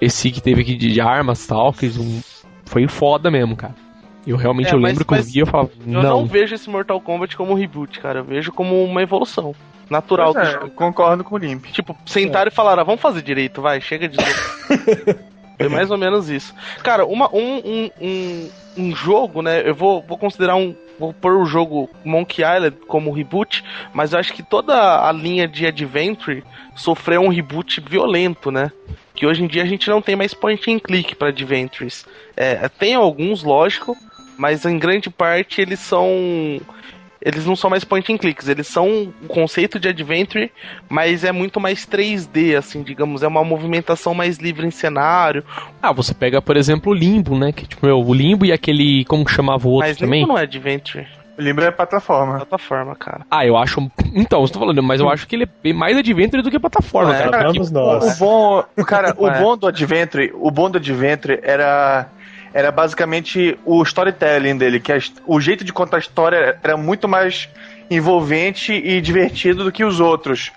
Esse 0.00 0.30
que 0.30 0.40
teve 0.42 0.60
aqui 0.60 0.76
de, 0.76 0.92
de 0.92 1.00
armas 1.00 1.44
e 1.44 1.48
tal, 1.48 1.72
que 1.72 1.86
um, 1.86 2.20
foi 2.66 2.86
foda 2.86 3.30
mesmo, 3.30 3.56
cara. 3.56 3.74
Eu 4.26 4.36
realmente 4.36 4.68
É, 4.68 4.74
eu 4.74 4.80
mas- 4.80 4.90
lembro 4.92 5.04
que 5.06 5.14
eu 5.14 5.22
vi 5.22 5.36
e 5.36 5.38
eu 5.40 5.46
falava, 5.46 5.70
Eu 5.80 5.92
não. 5.92 6.02
não. 6.02 6.26
vejo 6.26 6.54
esse 6.54 6.68
Mortal 6.68 7.00
Kombat 7.00 7.34
como 7.36 7.52
um 7.52 7.54
reboot, 7.54 7.98
cara. 7.98 8.18
Eu 8.20 8.24
vejo 8.24 8.52
como 8.52 8.84
uma 8.84 9.02
evolução 9.02 9.54
natural 9.88 10.34
Pois 10.34 10.44
do 10.44 10.50
é, 10.50 10.52
jogo. 10.52 10.66
eu 10.66 10.70
concordo 10.72 11.24
com 11.24 11.34
o 11.34 11.38
Limp. 11.38 11.64
Tipo, 11.72 11.96
sentaram 12.04 12.48
e 12.48 12.54
falaram, 12.54 12.82
ah, 12.82 12.84
vamos 12.84 13.00
fazer 13.00 13.22
direito, 13.22 13.62
vai, 13.62 13.80
chega 13.80 14.06
de. 14.06 14.18
Foi 15.58 15.68
mais 15.68 15.90
ou 15.90 15.98
menos 15.98 16.30
isso. 16.30 16.54
Cara, 16.82 17.04
uma, 17.04 17.28
um, 17.34 17.58
um, 17.58 17.90
um, 18.00 18.50
um 18.76 18.96
jogo, 18.96 19.42
né? 19.42 19.68
Eu 19.68 19.74
vou, 19.74 20.00
vou 20.00 20.16
considerar 20.16 20.54
um. 20.56 20.74
Vou 20.98 21.12
pôr 21.12 21.36
o 21.36 21.46
jogo 21.46 21.88
Monkey 22.04 22.42
Island 22.42 22.76
como 22.88 23.12
reboot, 23.12 23.62
mas 23.92 24.12
eu 24.12 24.18
acho 24.18 24.32
que 24.32 24.42
toda 24.42 25.06
a 25.06 25.12
linha 25.12 25.46
de 25.46 25.64
Adventure 25.64 26.42
sofreu 26.74 27.20
um 27.20 27.28
reboot 27.28 27.80
violento, 27.80 28.50
né? 28.50 28.72
Que 29.14 29.24
hoje 29.24 29.44
em 29.44 29.46
dia 29.46 29.62
a 29.62 29.66
gente 29.66 29.88
não 29.88 30.02
tem 30.02 30.16
mais 30.16 30.34
point 30.34 30.72
and 30.72 30.80
click 30.80 31.14
para 31.14 31.28
Adventures. 31.28 32.04
É, 32.36 32.68
tem 32.68 32.94
alguns, 32.94 33.44
lógico, 33.44 33.96
mas 34.36 34.64
em 34.64 34.78
grande 34.78 35.10
parte 35.10 35.60
eles 35.60 35.80
são. 35.80 36.60
Eles 37.20 37.44
não 37.44 37.56
são 37.56 37.68
mais 37.68 37.82
point 37.84 38.12
and 38.12 38.16
clicks, 38.16 38.48
eles 38.48 38.66
são 38.68 39.12
o 39.22 39.26
conceito 39.26 39.80
de 39.80 39.88
adventure, 39.88 40.52
mas 40.88 41.24
é 41.24 41.32
muito 41.32 41.58
mais 41.58 41.84
3D, 41.84 42.56
assim, 42.56 42.82
digamos, 42.82 43.22
é 43.22 43.26
uma 43.28 43.42
movimentação 43.42 44.14
mais 44.14 44.38
livre 44.38 44.66
em 44.66 44.70
cenário. 44.70 45.44
Ah, 45.82 45.92
você 45.92 46.14
pega, 46.14 46.40
por 46.40 46.56
exemplo, 46.56 46.92
o 46.92 46.94
Limbo, 46.94 47.36
né? 47.36 47.50
Que 47.52 47.66
tipo, 47.66 47.84
meu, 47.84 48.00
o 48.00 48.14
Limbo 48.14 48.44
e 48.46 48.52
aquele. 48.52 49.04
Como 49.06 49.24
que 49.24 49.32
chamava 49.32 49.66
o 49.66 49.70
outro 49.72 49.88
mas 49.88 49.96
também? 49.96 50.20
Limbo 50.20 50.32
não 50.34 50.38
é 50.38 50.42
adventure, 50.42 51.06
O 51.36 51.42
Limp 51.42 51.58
é 51.58 51.70
plataforma. 51.72 52.36
plataforma, 52.36 52.94
cara. 52.94 53.26
Ah, 53.30 53.44
eu 53.44 53.56
acho. 53.56 53.80
Então, 54.14 54.40
eu 54.42 54.48
tô 54.48 54.58
falando, 54.60 54.82
mas 54.82 55.00
eu 55.00 55.08
acho 55.10 55.26
que 55.26 55.34
ele 55.36 55.44
é 55.44 55.48
bem 55.62 55.72
mais 55.72 55.96
adventure 55.96 56.40
do 56.42 56.50
que 56.50 56.58
plataforma, 56.58 57.14
É, 57.14 57.18
cara. 57.18 57.30
Cara, 57.32 57.44
porque- 57.46 57.58
vamos 57.58 57.70
nós. 57.72 58.16
O 58.16 58.18
bom, 58.24 58.64
cara, 58.86 59.14
o 59.18 59.28
É. 59.28 59.40
bom 59.40 59.56
do 59.56 59.66
Adventure, 59.66 60.32
o 60.34 60.50
bom 60.52 60.70
do 60.70 60.78
Adventure 60.78 61.38
era 61.42 62.08
era 62.52 62.70
basicamente 62.70 63.58
o 63.64 63.82
storytelling 63.82 64.56
dele, 64.56 64.80
que 64.80 64.92
a 64.92 64.98
o 65.26 65.40
jeito 65.40 65.64
de 65.64 65.72
contar 65.72 65.96
a 65.98 66.00
história 66.00 66.58
era 66.62 66.76
muito 66.76 67.06
mais 67.08 67.48
envolvente 67.90 68.72
e 68.72 69.00
divertido 69.00 69.64
do 69.64 69.72
que 69.72 69.84
os 69.84 70.00
outros. 70.00 70.50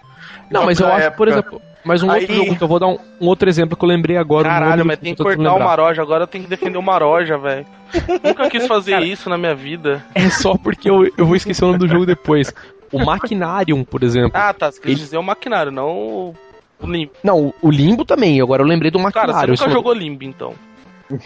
Não, 0.49 0.65
mas 0.65 0.79
eu 0.79 0.87
acho, 0.87 1.11
por 1.11 1.27
exemplo. 1.27 1.61
Mas 1.83 2.03
um 2.03 2.09
outro 2.11 2.31
Aí- 2.31 2.37
jogo 2.37 2.55
que 2.55 2.63
eu 2.63 2.67
vou 2.67 2.79
dar 2.79 2.87
um, 2.87 2.97
um 3.19 3.27
outro 3.27 3.49
exemplo 3.49 3.75
que 3.75 3.83
eu 3.83 3.89
lembrei 3.89 4.15
agora. 4.15 4.47
Caralho, 4.47 4.77
nome 4.79 4.83
mas 4.89 4.99
tem 4.99 5.15
que 5.15 5.23
cortar 5.23 5.53
o. 5.55 5.59
Maroja, 5.59 6.01
agora 6.01 6.23
eu 6.23 6.27
tenho 6.27 6.43
que 6.43 6.49
defender 6.49 6.77
o 6.77 6.81
Maroja, 6.81 7.37
velho. 7.39 7.65
Nunca 8.23 8.47
quis 8.49 8.67
fazer 8.67 9.01
isso 9.01 9.29
na 9.29 9.37
minha 9.37 9.55
vida. 9.55 10.03
É 10.13 10.29
só 10.29 10.55
porque 10.55 10.89
eu, 10.89 11.11
eu 11.17 11.25
vou 11.25 11.35
esquecer 11.35 11.63
o 11.63 11.67
nome 11.67 11.79
do 11.79 11.87
jogo 11.87 12.05
depois. 12.05 12.53
O 12.91 13.03
Machinarium, 13.03 13.83
por 13.83 14.03
exemplo. 14.03 14.31
Ah, 14.33 14.53
tá, 14.53 14.71
você 14.71 14.79
quis 14.79 14.91
Ele- 14.91 14.99
dizer 14.99 15.17
o 15.17 15.23
maquinário, 15.23 15.71
não 15.71 15.89
o 15.89 16.35
o 16.81 16.87
Limbo. 16.87 17.11
Não, 17.23 17.53
o 17.61 17.69
Limbo 17.69 18.03
também. 18.03 18.41
Agora 18.41 18.63
eu 18.63 18.67
lembrei 18.67 18.89
do 18.89 18.99
Cara, 19.11 19.31
você 19.31 19.47
nunca 19.47 19.69
jogou 19.69 19.93
Limbo, 19.93 20.23
então. 20.23 20.53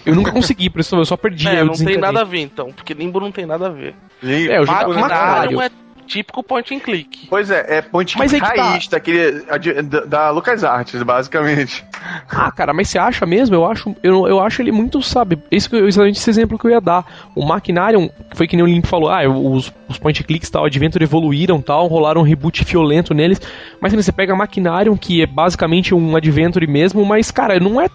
Eu 0.06 0.16
nunca 0.16 0.32
consegui, 0.32 0.70
por 0.70 0.82
isso 0.82 0.96
eu 0.96 1.06
só 1.06 1.18
perdi. 1.18 1.48
É, 1.48 1.62
eu 1.62 1.66
não 1.66 1.74
tem 1.74 1.98
nada 1.98 2.22
a 2.22 2.24
ver, 2.24 2.40
então, 2.40 2.72
porque 2.72 2.94
Limbo 2.94 3.20
não 3.20 3.32
tem 3.32 3.46
nada 3.46 3.68
a 3.68 3.70
ver. 3.70 3.94
É, 4.24 4.58
eu 4.58 4.66
jogo 4.66 4.94
Machinarium. 4.94 5.62
é 5.62 5.70
típico 6.08 6.44
point 6.44 6.72
and 6.76 6.80
click. 6.82 7.26
Pois 7.28 7.50
é, 7.50 7.78
é 7.78 7.82
point 7.82 8.16
Mas 8.16 8.32
click 8.32 8.46
que 8.48 8.56
tá. 8.56 8.64
raiz, 8.64 8.88
daquele, 8.88 9.44
a- 9.50 9.82
da, 9.82 10.00
da 10.06 10.30
LucasArts, 10.30 11.02
basicamente. 11.02 11.84
Ah, 12.30 12.52
cara, 12.52 12.74
mas 12.74 12.90
você 12.90 13.00
acha 13.00 13.26
mesmo? 13.26 13.56
Eu 13.56 13.66
acho, 13.66 13.96
eu, 14.04 14.28
eu 14.28 14.40
acho 14.40 14.62
ele 14.62 14.72
muito, 14.72 15.02
sabe? 15.02 15.40
Esse, 15.50 15.68
que 15.68 15.76
eu- 15.76 15.88
exatamente 15.88 16.20
esse 16.20 16.30
exemplo 16.30 16.60
que 16.60 16.68
eu 16.68 16.72
ia 16.72 16.80
dar. 16.80 17.04
O 17.34 17.44
Machinarium, 17.44 18.08
que 18.30 18.38
foi 18.38 18.48
que 18.48 18.56
nem 18.56 18.64
o 18.64 18.68
Limp 18.68 18.86
falou, 18.86 19.10
ah, 19.10 19.28
os, 19.28 19.74
os 19.90 19.98
point 19.98 20.24
clicks 20.24 20.48
tal, 20.52 20.64
Adventure 20.66 21.04
evoluíram 21.04 21.60
tal, 21.60 21.88
rolaram 21.88 22.22
um 22.22 22.24
reboot 22.24 22.64
violento 22.64 23.12
neles. 23.16 23.42
Mas 23.82 23.92
assim, 23.92 24.00
você 24.04 24.12
pega 24.12 24.36
Machinarium, 24.36 24.96
que 24.96 25.24
é 25.24 25.26
basicamente 25.26 25.96
um 25.96 26.16
Adventure 26.16 26.68
mesmo, 26.68 27.04
mas, 27.04 27.32
cara, 27.32 27.60
não 27.60 27.82
é 27.82 27.90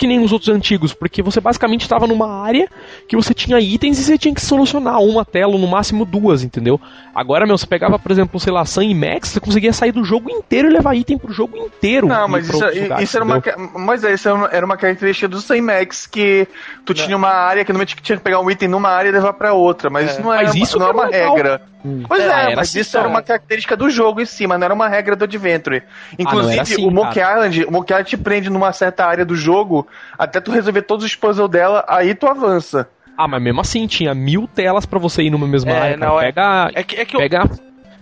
que 0.00 0.06
nem 0.06 0.18
os 0.24 0.32
outros 0.32 0.48
antigos, 0.48 0.94
porque 0.94 1.22
você 1.22 1.40
basicamente 1.42 1.82
estava 1.82 2.06
numa 2.06 2.42
área 2.42 2.66
que 3.06 3.14
você 3.14 3.34
tinha 3.34 3.60
itens 3.60 3.98
e 3.98 4.02
você 4.04 4.16
tinha 4.16 4.34
que 4.34 4.40
solucionar 4.40 4.98
uma 5.02 5.26
tela, 5.26 5.52
ou 5.52 5.58
no 5.58 5.66
máximo 5.66 6.06
duas, 6.06 6.42
entendeu? 6.42 6.80
Agora, 7.14 7.46
meu, 7.46 7.58
você 7.58 7.66
pegava, 7.66 7.98
por 7.98 8.10
exemplo, 8.10 8.40
sei 8.40 8.50
lá, 8.50 8.64
Sun 8.64 8.80
e 8.82 8.94
Max, 8.94 9.28
você 9.28 9.40
conseguia 9.40 9.74
sair 9.74 9.92
do 9.92 10.02
jogo 10.02 10.30
inteiro 10.30 10.68
e 10.68 10.72
levar 10.72 10.94
item 10.96 11.18
pro 11.18 11.32
jogo 11.34 11.54
inteiro. 11.58 12.06
Não, 12.06 12.26
mas 12.26 12.48
isso, 12.48 12.54
lugares, 12.54 13.02
isso 13.04 13.16
era 13.18 13.24
uma, 13.26 13.42
mas 13.78 14.02
é, 14.02 14.14
isso 14.14 14.26
era 14.26 14.36
uma, 14.38 14.46
era 14.50 14.64
uma 14.64 14.76
característica 14.78 15.28
do 15.28 15.38
Sam 15.38 15.60
Max, 15.62 16.06
que 16.06 16.48
tu 16.86 16.94
tinha 16.94 17.14
uma 17.16 17.28
área 17.28 17.62
que 17.62 17.70
normalmente 17.70 17.94
tinha 18.00 18.16
que 18.16 18.24
pegar 18.24 18.40
um 18.40 18.50
item 18.50 18.68
numa 18.68 18.88
área 18.88 19.10
e 19.10 19.12
levar 19.12 19.34
pra 19.34 19.52
outra, 19.52 19.90
mas 19.90 20.08
É. 20.08 20.12
isso 20.12 20.22
não 20.22 20.32
é, 20.32 20.42
Mas 20.44 20.54
uma- 20.54 20.64
isso 20.64 20.78
não 20.78 20.86
é 20.86 20.88
que 20.88 20.94
uma 20.96 21.02
era 21.04 21.10
legal. 21.10 21.34
regra. 21.36 21.62
Hum. 21.82 22.02
Pois 22.06 22.20
É, 22.20 22.24
é, 22.26 22.28
era 22.28 22.56
mas 22.56 22.68
assim, 22.68 22.80
isso 22.80 22.98
era 22.98 23.08
uma 23.08 23.22
característica 23.22 23.74
do 23.74 23.88
jogo 23.88 24.20
em 24.20 24.26
si, 24.26 24.46
mas 24.46 24.58
não 24.58 24.66
era 24.66 24.74
uma 24.74 24.86
regra 24.86 25.16
do 25.16 25.24
Adventure. 25.24 25.82
Inclusive, 26.18 26.52
era 26.52 26.62
assim, 26.62 26.86
o 26.86 26.90
Monkey 26.90 27.20
Island, 27.20 27.64
o 27.64 27.70
Monkey 27.72 27.92
Island 27.94 28.08
te 28.10 28.16
prende 28.18 28.50
numa 28.50 28.70
certa 28.72 29.06
área 29.06 29.24
do 29.24 29.34
jogo, 29.34 29.86
até 30.18 30.40
tu 30.40 30.50
resolver 30.50 30.82
todos 30.82 31.04
os 31.04 31.14
puzzles 31.14 31.48
dela, 31.50 31.84
aí 31.88 32.14
tu 32.14 32.26
avança. 32.26 32.88
Ah, 33.16 33.28
mas 33.28 33.42
mesmo 33.42 33.60
assim, 33.60 33.86
tinha 33.86 34.14
mil 34.14 34.46
telas 34.48 34.86
pra 34.86 34.98
você 34.98 35.22
ir 35.22 35.30
numa 35.30 35.46
mesma 35.46 35.70
É, 35.72 35.80
área. 35.80 35.96
não, 35.96 36.18
é- 36.20 36.26
Pega, 36.26 36.70
É 36.74 36.82
que, 36.82 36.96
é 36.96 37.04
que 37.04 37.16
eu, 37.16 37.20
pega, 37.20 37.48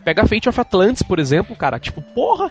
pega 0.09 0.27
Fate 0.27 0.49
of 0.49 0.59
Atlantis, 0.59 1.03
por 1.03 1.19
exemplo, 1.19 1.55
cara. 1.55 1.79
Tipo, 1.79 2.01
porra, 2.01 2.51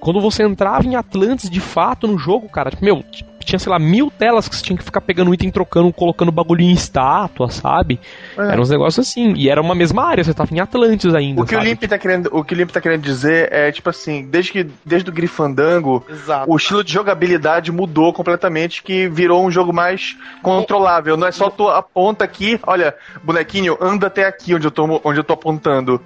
quando 0.00 0.20
você 0.20 0.42
entrava 0.42 0.84
em 0.84 0.96
Atlantis 0.96 1.48
de 1.48 1.60
fato 1.60 2.08
no 2.08 2.18
jogo, 2.18 2.48
cara, 2.48 2.70
tipo, 2.70 2.84
meu, 2.84 3.04
tinha, 3.44 3.60
sei 3.60 3.70
lá, 3.70 3.78
mil 3.78 4.10
telas 4.10 4.48
que 4.48 4.56
você 4.56 4.62
tinha 4.62 4.76
que 4.76 4.82
ficar 4.82 5.00
pegando 5.00 5.32
item, 5.32 5.52
trocando, 5.52 5.92
colocando 5.92 6.32
bagulho 6.32 6.62
em 6.62 6.72
estátua, 6.72 7.48
sabe? 7.48 8.00
É. 8.36 8.42
Eram 8.42 8.62
uns 8.62 8.70
negócios 8.70 9.06
assim. 9.06 9.34
E 9.36 9.48
era 9.48 9.60
uma 9.60 9.74
mesma 9.74 10.04
área, 10.04 10.24
você 10.24 10.34
tava 10.34 10.52
em 10.52 10.58
Atlantis 10.58 11.14
ainda. 11.14 11.42
O 11.42 11.46
que 11.46 11.54
o 11.54 11.58
sabe? 11.58 11.70
Limp 11.70 11.82
tá 11.84 11.98
querendo, 11.98 12.28
o 12.32 12.44
que 12.44 12.54
o 12.54 12.56
Limp 12.56 12.70
tá 12.70 12.80
querendo 12.80 13.02
dizer 13.02 13.52
é 13.52 13.70
tipo 13.70 13.88
assim, 13.88 14.26
desde 14.28 14.50
que 14.50 14.66
desde 14.84 15.08
o 15.08 15.12
Grifandango, 15.12 16.04
Exato. 16.08 16.50
o 16.50 16.56
estilo 16.56 16.82
de 16.82 16.92
jogabilidade 16.92 17.70
mudou 17.70 18.12
completamente, 18.12 18.82
que 18.82 19.08
virou 19.08 19.46
um 19.46 19.50
jogo 19.50 19.72
mais 19.72 20.16
controlável. 20.42 21.16
Não 21.16 21.28
é 21.28 21.32
só 21.32 21.48
tu 21.48 21.68
aponta 21.68 22.24
aqui, 22.24 22.58
olha, 22.66 22.94
bonequinho, 23.22 23.78
anda 23.80 24.08
até 24.08 24.26
aqui 24.26 24.54
onde 24.54 24.66
eu 24.66 24.70
tô, 24.72 25.00
onde 25.04 25.20
eu 25.20 25.24
tô 25.24 25.34
apontando. 25.34 26.00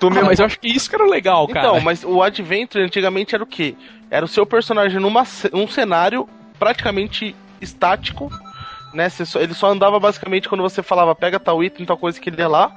Tu 0.00 0.06
Ah, 0.06 0.10
mesmo, 0.10 0.26
mas 0.26 0.38
eu 0.40 0.46
acho 0.46 0.58
que 0.58 0.66
isso 0.66 0.88
que 0.88 0.96
era 0.96 1.04
legal, 1.04 1.46
cara. 1.46 1.68
Então, 1.68 1.80
mas 1.80 2.02
o 2.02 2.22
Adventure 2.22 2.82
antigamente 2.82 3.34
era 3.34 3.44
o 3.44 3.46
quê? 3.46 3.76
Era 4.10 4.24
o 4.24 4.28
seu 4.28 4.46
personagem 4.46 4.98
numa, 4.98 5.24
num 5.52 5.68
cenário 5.68 6.26
praticamente 6.58 7.36
estático 7.60 8.30
né? 8.92 9.08
Só, 9.08 9.40
ele 9.40 9.54
só 9.54 9.68
andava 9.70 9.98
basicamente 10.00 10.48
quando 10.48 10.62
você 10.62 10.82
falava 10.82 11.14
pega 11.14 11.38
tal 11.38 11.62
item, 11.62 11.86
tal 11.86 11.96
coisa 11.96 12.20
que 12.20 12.28
ele 12.30 12.40
ia 12.40 12.48
lá. 12.48 12.72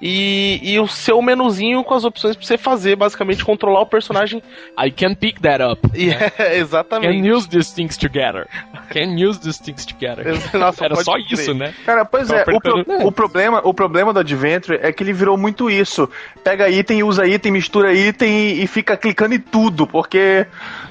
E, 0.00 0.60
e 0.62 0.78
o 0.78 0.86
seu 0.86 1.22
menuzinho 1.22 1.82
com 1.82 1.94
as 1.94 2.04
opções 2.04 2.36
pra 2.36 2.44
você 2.44 2.58
fazer, 2.58 2.94
basicamente 2.96 3.44
controlar 3.44 3.80
o 3.80 3.86
personagem. 3.86 4.42
I 4.78 4.90
can 4.90 5.14
pick 5.14 5.40
that 5.40 5.62
up. 5.62 5.80
E 5.94 6.10
é, 6.10 6.58
exatamente. 6.58 7.22
Can 7.22 7.34
use 7.34 7.48
these 7.48 7.72
things 7.74 7.96
together. 7.96 8.46
Can 8.90 9.14
use 9.16 9.40
these 9.40 9.62
things 9.62 9.86
together. 9.86 10.24
Nossa, 10.52 10.84
Era 10.84 10.96
só 10.96 11.12
crer. 11.12 11.32
isso, 11.32 11.54
né? 11.54 11.72
Cara, 11.86 12.04
pois 12.04 12.30
é, 12.30 12.42
o, 12.42 12.60
pro- 12.60 12.84
o 13.06 13.12
problema, 13.12 13.60
o 13.64 13.72
problema 13.72 14.12
do 14.12 14.18
Adventure 14.20 14.78
é 14.82 14.92
que 14.92 15.02
ele 15.02 15.12
virou 15.12 15.36
muito 15.38 15.70
isso. 15.70 16.08
Pega 16.42 16.68
item, 16.68 17.02
usa 17.02 17.26
item, 17.26 17.52
mistura 17.52 17.94
item 17.94 18.60
e, 18.62 18.66
fica 18.66 18.96
clicando 18.96 19.34
em 19.34 19.40
tudo, 19.40 19.86
porque 19.86 20.46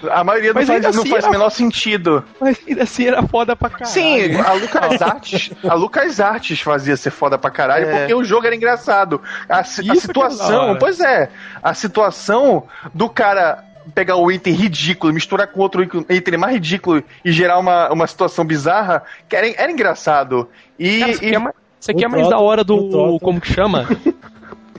a 0.09 0.23
maioria 0.23 0.53
não 0.53 0.61
Mas 0.61 0.67
faz, 0.67 0.81
não 0.81 0.89
assim 0.89 1.09
faz 1.09 1.25
o 1.25 1.29
menor 1.29 1.49
sentido. 1.49 2.23
Mas 2.39 2.59
ainda 2.67 2.83
assim 2.83 3.05
era 3.05 3.21
foda 3.23 3.55
pra 3.55 3.69
caralho. 3.69 3.87
Sim, 3.93 4.35
a 4.37 4.53
Lucas 4.63 5.01
Arts, 5.01 5.51
a 5.67 5.73
Lucas 5.73 6.19
Arts 6.19 6.59
fazia 6.61 6.97
ser 6.97 7.11
foda 7.11 7.37
pra 7.37 7.51
caralho, 7.51 7.85
É. 7.85 7.99
porque 7.99 8.13
o 8.13 8.23
jogo 8.23 8.45
era 8.45 8.55
engraçado. 8.55 9.21
A, 9.47 9.59
a 9.59 9.61
da 9.61 9.95
situação, 9.95 10.77
pois 10.79 10.99
é, 10.99 11.29
a 11.61 11.73
situação 11.73 12.63
do 12.93 13.09
cara 13.09 13.63
pegar 13.93 14.15
o 14.15 14.31
item 14.31 14.53
ridículo, 14.53 15.13
misturar 15.13 15.47
com 15.47 15.59
outro 15.59 15.83
item 16.09 16.37
mais 16.37 16.53
ridículo 16.53 17.03
e 17.23 17.31
gerar 17.31 17.59
uma, 17.59 17.91
uma 17.91 18.07
situação 18.07 18.45
bizarra, 18.45 19.03
que 19.27 19.35
era, 19.35 19.47
era 19.61 19.71
engraçado. 19.71 20.49
E, 20.79 20.99
Cara, 20.99 21.11
isso 21.11 21.21
aqui 21.21 21.35
é 21.35 21.39
mais, 21.39 21.55
isso 21.79 21.91
aqui 21.91 22.05
é 22.05 22.07
mais 22.07 22.29
da 22.29 22.39
hora 22.39 22.63
do. 22.63 23.19
Como 23.21 23.41
que 23.41 23.51
chama? 23.51 23.87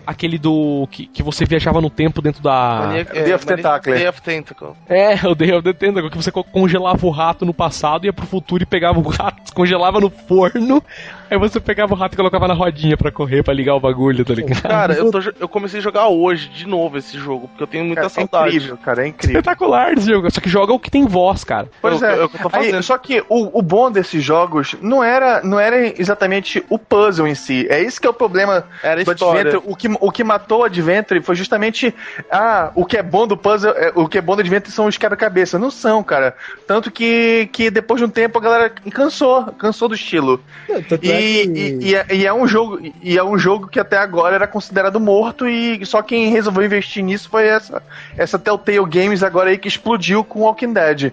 Aquele 0.07 0.39
do. 0.39 0.87
Que, 0.91 1.07
que 1.07 1.23
você 1.23 1.45
viajava 1.45 1.81
no 1.81 1.89
tempo 1.91 2.21
dentro 2.21 2.43
da. 2.43 2.87
Mania- 2.87 3.05
Day 3.05 3.35
of 3.35 3.47
Tentacle. 3.47 3.95
Day 3.95 4.09
of 4.09 4.23
Tentacle. 4.23 4.69
É, 4.89 5.15
o 5.27 5.35
Day 5.35 5.53
of 5.53 5.63
the 5.63 5.73
Tentacle, 5.73 6.11
que 6.11 6.17
você 6.17 6.31
co- 6.31 6.45
congelava 6.45 7.07
o 7.07 7.11
rato 7.11 7.45
no 7.47 7.55
passado, 7.55 8.05
ia 8.05 8.13
pro 8.13 8.27
futuro 8.27 8.63
e 8.63 8.67
pegava 8.67 8.99
o 8.99 9.09
rato, 9.09 9.41
descongelava 9.45 10.01
no 10.01 10.11
forno, 10.11 10.83
aí 11.31 11.39
você 11.39 11.61
pegava 11.61 11.95
o 11.95 11.97
rato 11.97 12.15
e 12.15 12.17
colocava 12.17 12.47
na 12.49 12.55
rodinha 12.55 12.97
pra 12.97 13.11
correr, 13.11 13.43
pra 13.43 13.53
ligar 13.55 13.75
o 13.75 13.81
bagulho, 13.81 14.25
tá 14.25 14.35
ligado? 14.35 14.63
Cara, 14.63 14.95
eu, 14.95 15.11
tô 15.11 15.21
eu 15.41 15.49
comecei 15.49 15.81
a 15.81 15.83
jogar 15.83 16.09
hoje 16.09 16.49
de 16.49 16.67
novo 16.67 16.99
esse 16.99 17.19
jogo, 17.19 17.49
porque 17.49 17.63
eu 17.63 17.67
tenho 17.67 17.85
muita 17.85 18.03
Cara, 18.03 18.07
é 18.07 18.11
saudade. 18.11 18.57
incrível, 18.57 18.77
cara, 18.79 19.05
é 19.05 19.09
incrível. 19.09 19.41
Espetacular 19.41 19.93
esse 19.93 20.07
jogo, 20.07 20.31
só 20.31 20.41
que 20.41 20.49
joga 20.49 20.73
o 20.73 20.79
que 20.79 20.91
tem 20.91 21.07
voz, 21.07 21.45
cara. 21.45 21.69
Pois 21.81 22.03
É 22.03 22.07
o- 22.07 22.11
é, 22.11 22.21
é 22.21 22.25
o 22.25 22.29
que 22.29 22.37
eu 22.37 22.41
tô 22.43 22.49
Aí, 22.57 22.65
fazendo. 22.67 22.83
só 22.83 22.99
que 22.99 23.23
o, 23.29 23.59
o 23.59 23.63
bom 23.63 23.91
desses 23.91 24.23
jogos 24.23 24.75
não 24.81 25.03
era, 25.03 25.43
não 25.43 25.59
era 25.59 26.01
exatamente 26.01 26.65
o 26.69 26.79
puzzle 26.79 27.27
em 27.27 27.35
si. 27.35 27.67
É 27.71 27.81
isso 27.83 28.01
que 28.01 28.07
é 28.07 28.11
o 28.11 28.15
problema 28.15 28.65
Era 28.83 29.01
a 29.01 29.05
do 29.05 29.13
história. 29.13 29.41
Adventure. 29.43 29.73
O 29.73 29.77
que, 29.77 29.89
o 30.01 30.11
que 30.13 30.25
matou 30.25 30.61
o 30.61 30.65
Adventure 30.65 31.21
foi 31.23 31.35
justamente 31.35 31.95
ah, 32.31 32.71
o 32.75 32.85
que 32.85 32.97
é 32.97 33.03
bom 33.03 33.27
do 33.27 33.37
puzzle, 33.37 33.73
é, 33.77 33.93
o 33.95 34.09
que 34.09 34.19
é 34.19 34.21
bom 34.21 34.35
do 34.37 34.41
Adventure 34.41 34.71
são 34.73 34.87
os 34.87 34.97
quebra-cabeça. 34.99 35.59
Não 35.59 35.71
são, 35.71 36.03
cara. 36.03 36.35
Tanto 36.67 36.91
que, 36.91 37.49
que 37.53 37.71
depois 37.71 38.01
de 38.01 38.05
um 38.07 38.09
tempo 38.11 38.39
a 38.39 38.41
galera 38.41 38.71
cansou, 38.91 39.45
cansou 39.59 39.89
do 39.89 39.95
estilo. 39.95 40.41
Tanto 40.89 41.05
E, 41.05 41.11
é 41.15 41.47
que- 41.47 41.51
e- 41.59 41.79
e 41.91 41.95
é, 41.95 42.07
e 42.13 42.27
é 42.27 42.33
um 42.35 42.47
jogo 42.47 42.81
e 43.03 43.17
é 43.19 43.25
um 43.25 43.39
jogo 43.39 43.67
que 43.69 43.79
até 43.81 43.97
agora 43.99 44.35
era 44.35 44.47
considerado 44.47 44.99
morto 45.01 45.49
e 45.49 45.85
só 45.87 46.03
quem 46.03 46.31
resolveu 46.31 46.65
investir 46.65 47.03
nisso 47.05 47.29
foi 47.29 47.47
essa 47.47 47.83
essa 48.17 48.39
Telltale 48.39 48.87
Games 48.87 49.23
agora 49.23 49.51
aí 49.51 49.59
que 49.59 49.69
explodiu 49.69 50.23
com 50.25 50.41
Walking 50.41 50.73
Dead, 50.73 51.13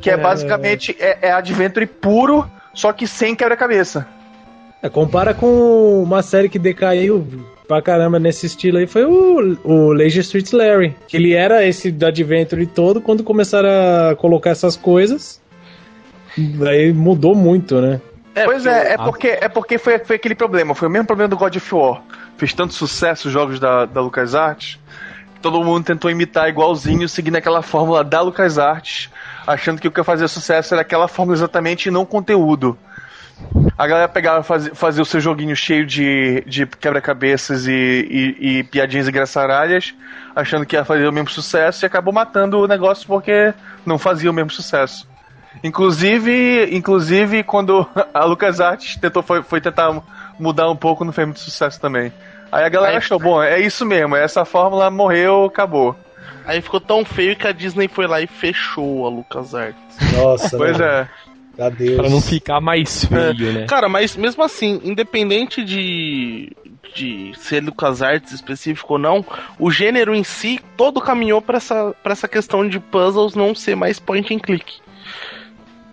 que 0.00 0.10
é, 0.10 0.14
É. 0.14 0.16
basicamente 0.16 0.96
é, 0.98 1.18
é 1.22 1.32
Adventure 1.32 1.86
puro, 1.86 2.48
só 2.74 2.92
que 2.92 3.06
sem 3.06 3.34
quebra-cabeça. 3.34 4.06
É, 4.82 4.88
compara 4.88 5.34
com 5.34 6.02
uma 6.02 6.22
série 6.22 6.48
que 6.48 6.58
decaiu 6.58 7.26
pra 7.68 7.82
caramba 7.82 8.18
nesse 8.18 8.46
estilo 8.46 8.78
aí, 8.78 8.86
foi 8.86 9.04
o, 9.04 9.58
o 9.62 9.92
Leisure 9.92 10.22
Street 10.22 10.52
Larry. 10.52 10.96
Que 11.06 11.16
ele 11.18 11.34
era 11.34 11.64
esse 11.66 11.90
do 11.90 12.06
Adventure 12.06 12.66
todo, 12.66 13.00
quando 13.00 13.22
começaram 13.22 13.68
a 14.10 14.16
colocar 14.16 14.50
essas 14.50 14.76
coisas, 14.76 15.40
aí 16.66 16.92
mudou 16.92 17.34
muito, 17.34 17.80
né? 17.80 18.00
É, 18.34 18.44
pois 18.44 18.62
porque 18.62 18.68
é, 18.68 18.92
é 18.92 18.98
porque 18.98 19.28
é 19.28 19.48
porque 19.48 19.78
foi, 19.78 19.98
foi 19.98 20.16
aquele 20.16 20.34
problema, 20.34 20.74
foi 20.74 20.88
o 20.88 20.90
mesmo 20.90 21.06
problema 21.06 21.28
do 21.28 21.36
God 21.36 21.56
of 21.56 21.74
War. 21.74 22.02
Fez 22.36 22.52
tanto 22.52 22.74
sucesso 22.74 23.28
os 23.28 23.32
jogos 23.32 23.58
da, 23.58 23.86
da 23.86 24.00
LucasArts, 24.00 24.78
que 25.34 25.40
todo 25.40 25.62
mundo 25.64 25.84
tentou 25.84 26.10
imitar 26.10 26.48
igualzinho, 26.48 27.08
seguindo 27.08 27.36
aquela 27.36 27.60
fórmula 27.60 28.04
da 28.04 28.20
LucasArts, 28.20 29.10
achando 29.46 29.80
que 29.80 29.88
o 29.88 29.90
que 29.90 30.02
fazia 30.04 30.28
sucesso 30.28 30.74
era 30.74 30.82
aquela 30.82 31.08
fórmula 31.08 31.36
exatamente 31.36 31.86
e 31.86 31.90
não 31.90 32.06
conteúdo. 32.06 32.78
A 33.76 33.86
galera 33.86 34.08
pegava 34.08 34.40
e 34.40 34.44
fazia, 34.44 34.74
fazia 34.74 35.02
o 35.02 35.06
seu 35.06 35.20
joguinho 35.20 35.56
cheio 35.56 35.86
de, 35.86 36.44
de 36.46 36.66
quebra-cabeças 36.66 37.66
e, 37.66 37.72
e, 37.72 38.58
e 38.58 38.64
piadinhas 38.64 39.08
engraçaralhas, 39.08 39.94
achando 40.36 40.66
que 40.66 40.76
ia 40.76 40.84
fazer 40.84 41.08
o 41.08 41.12
mesmo 41.12 41.30
sucesso 41.30 41.84
e 41.84 41.86
acabou 41.86 42.12
matando 42.12 42.58
o 42.58 42.68
negócio 42.68 43.06
porque 43.06 43.54
não 43.84 43.98
fazia 43.98 44.30
o 44.30 44.34
mesmo 44.34 44.50
sucesso. 44.50 45.09
Inclusive, 45.62 46.68
inclusive 46.74 47.42
quando 47.42 47.86
a 48.14 48.24
LucasArts 48.24 48.96
tentou 48.96 49.22
foi, 49.22 49.42
foi 49.42 49.60
tentar 49.60 50.02
mudar 50.38 50.70
um 50.70 50.76
pouco, 50.76 51.04
não 51.04 51.12
fez 51.12 51.26
muito 51.26 51.40
sucesso 51.40 51.80
também. 51.80 52.12
Aí 52.52 52.64
a 52.64 52.68
galera 52.68 52.92
Aí- 52.92 52.98
achou, 52.98 53.18
bom, 53.18 53.42
é 53.42 53.60
isso 53.60 53.84
mesmo, 53.86 54.16
essa 54.16 54.44
fórmula 54.44 54.90
morreu, 54.90 55.44
acabou. 55.44 55.96
Aí 56.44 56.60
ficou 56.60 56.80
tão 56.80 57.04
feio 57.04 57.36
que 57.36 57.46
a 57.46 57.52
Disney 57.52 57.88
foi 57.88 58.06
lá 58.06 58.20
e 58.20 58.26
fechou 58.26 59.06
a 59.06 59.10
LucasArts. 59.10 59.76
Nossa, 60.16 60.56
Pois 60.56 60.78
né? 60.78 61.06
é. 61.58 61.62
Adeus. 61.62 61.96
Pra 61.96 62.08
não 62.08 62.20
ficar 62.22 62.60
mais 62.60 63.04
feio, 63.04 63.52
né? 63.52 63.66
Cara, 63.66 63.88
mas 63.88 64.16
mesmo 64.16 64.42
assim, 64.42 64.80
independente 64.82 65.62
de, 65.62 66.56
de 66.94 67.32
ser 67.36 67.62
LucasArts 67.62 68.32
específico 68.32 68.94
ou 68.94 68.98
não, 68.98 69.24
o 69.58 69.70
gênero 69.70 70.14
em 70.14 70.24
si 70.24 70.58
todo 70.76 71.00
caminhou 71.00 71.42
pra 71.42 71.58
essa, 71.58 71.94
pra 72.02 72.12
essa 72.12 72.26
questão 72.26 72.66
de 72.66 72.80
puzzles 72.80 73.34
não 73.34 73.54
ser 73.54 73.74
mais 73.76 73.98
point 73.98 74.34
and 74.34 74.38
click. 74.38 74.78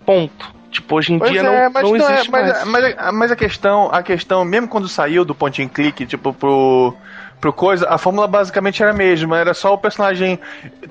Ponto. 0.08 0.56
Tipo, 0.70 0.96
hoje 0.96 1.12
em 1.12 1.18
Pois 1.18 1.30
dia 1.30 1.40
é, 1.40 1.42
não, 1.42 1.70
mas, 1.70 1.82
não 1.82 1.96
não 1.98 2.08
é- 2.08 2.12
existe 2.14 2.30
mas, 2.30 2.46
mais. 2.46 2.64
mas, 2.64 2.94
a- 2.98 3.12
mas 3.12 3.30
a 3.30 3.36
questão, 3.36 3.90
a 3.92 4.02
questão, 4.02 4.42
mesmo 4.42 4.66
quando 4.66 4.88
saiu 4.88 5.22
do 5.22 5.34
point 5.34 5.62
and 5.62 5.68
click, 5.68 6.06
tipo, 6.06 6.32
pro, 6.32 6.94
pro 7.38 7.52
coisa, 7.52 7.86
a 7.90 7.98
fórmula 7.98 8.26
basicamente 8.26 8.82
era 8.82 8.92
a 8.92 8.94
mesma, 8.94 9.36
era 9.38 9.52
só 9.52 9.74
o 9.74 9.78
personagem 9.78 10.38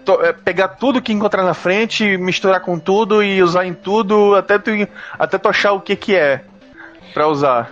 to- 0.05 0.21
é, 0.21 0.33
pegar 0.33 0.67
tudo 0.67 1.01
que 1.01 1.11
encontrar 1.11 1.41
na 1.41 1.55
frente, 1.55 2.15
misturar 2.17 2.59
com 2.59 2.77
tudo 2.77 3.23
e 3.23 3.41
usar 3.41 3.65
em 3.65 3.73
tudo, 3.73 4.35
até 4.35 4.59
tu, 4.59 4.69
até 5.17 5.37
tu 5.39 5.49
achar 5.49 5.71
o 5.73 5.81
que 5.81 5.95
que 5.95 6.15
é 6.15 6.41
pra 7.11 7.27
usar. 7.27 7.71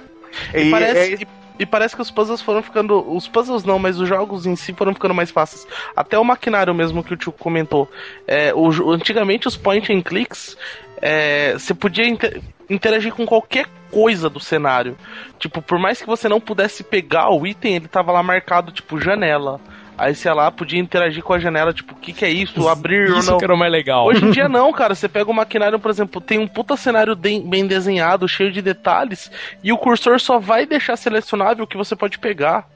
E, 0.53 0.71
parece, 0.71 0.97
é- 0.97 1.15
e, 1.21 1.27
e 1.59 1.65
parece 1.65 1.95
que 1.95 2.01
os 2.01 2.09
puzzles 2.11 2.41
foram 2.41 2.61
ficando. 2.63 3.03
Os 3.15 3.27
puzzles 3.27 3.63
não, 3.63 3.79
mas 3.79 3.99
os 3.99 4.07
jogos 4.09 4.45
em 4.45 4.55
si 4.55 4.73
foram 4.73 4.93
ficando 4.93 5.13
mais 5.13 5.31
fáceis. 5.31 5.65
Até 5.95 6.17
o 6.19 6.23
maquinário 6.23 6.73
mesmo 6.73 7.03
que 7.03 7.13
o 7.13 7.17
tio 7.17 7.31
comentou. 7.31 7.89
É, 8.27 8.51
o 8.53 8.91
antigamente 8.91 9.47
os 9.47 9.55
point 9.55 9.91
and 9.93 10.01
clicks. 10.01 10.57
É, 11.07 11.53
você 11.53 11.73
podia 11.73 12.07
inter- 12.07 12.41
interagir 12.67 13.13
com 13.13 13.25
qualquer 13.27 13.67
coisa 13.91 14.27
do 14.27 14.39
cenário. 14.39 14.97
Tipo, 15.37 15.61
por 15.61 15.77
mais 15.79 16.01
que 16.01 16.07
você 16.07 16.27
não 16.27 16.39
pudesse 16.41 16.83
pegar 16.83 17.29
o 17.29 17.45
item, 17.45 17.75
ele 17.75 17.87
tava 17.87 18.11
lá 18.11 18.23
marcado, 18.23 18.71
tipo, 18.71 18.99
janela. 18.99 19.59
Aí 19.97 20.13
você 20.15 20.27
ia 20.27 20.33
lá, 20.33 20.51
podia 20.51 20.79
interagir 20.79 21.23
com 21.23 21.31
a 21.33 21.39
janela, 21.39 21.71
tipo, 21.71 21.93
o 21.93 21.97
que, 21.97 22.11
que 22.11 22.25
é 22.25 22.29
isso? 22.29 22.67
Abrir 22.67 23.11
ou 23.11 23.19
Isso 23.19 23.31
não. 23.31 23.37
que 23.37 23.45
era 23.45 23.53
o 23.53 23.57
mais 23.57 23.71
legal. 23.71 24.07
Hoje 24.07 24.25
em 24.25 24.31
dia 24.31 24.49
não, 24.49 24.73
cara. 24.73 24.95
Você 24.95 25.07
pega 25.07 25.29
o 25.29 25.33
maquinário, 25.33 25.79
por 25.79 25.91
exemplo, 25.91 26.19
tem 26.19 26.39
um 26.39 26.47
puta 26.47 26.75
cenário 26.75 27.15
de- 27.15 27.39
bem 27.39 27.65
desenhado, 27.67 28.27
cheio 28.27 28.51
de 28.51 28.61
detalhes, 28.61 29.31
e 29.63 29.71
o 29.71 29.77
cursor 29.77 30.19
só 30.19 30.39
vai 30.39 30.65
deixar 30.65 30.97
selecionável 30.97 31.63
o 31.63 31.67
que 31.67 31.77
você 31.77 31.95
pode 31.95 32.17
pegar. 32.19 32.67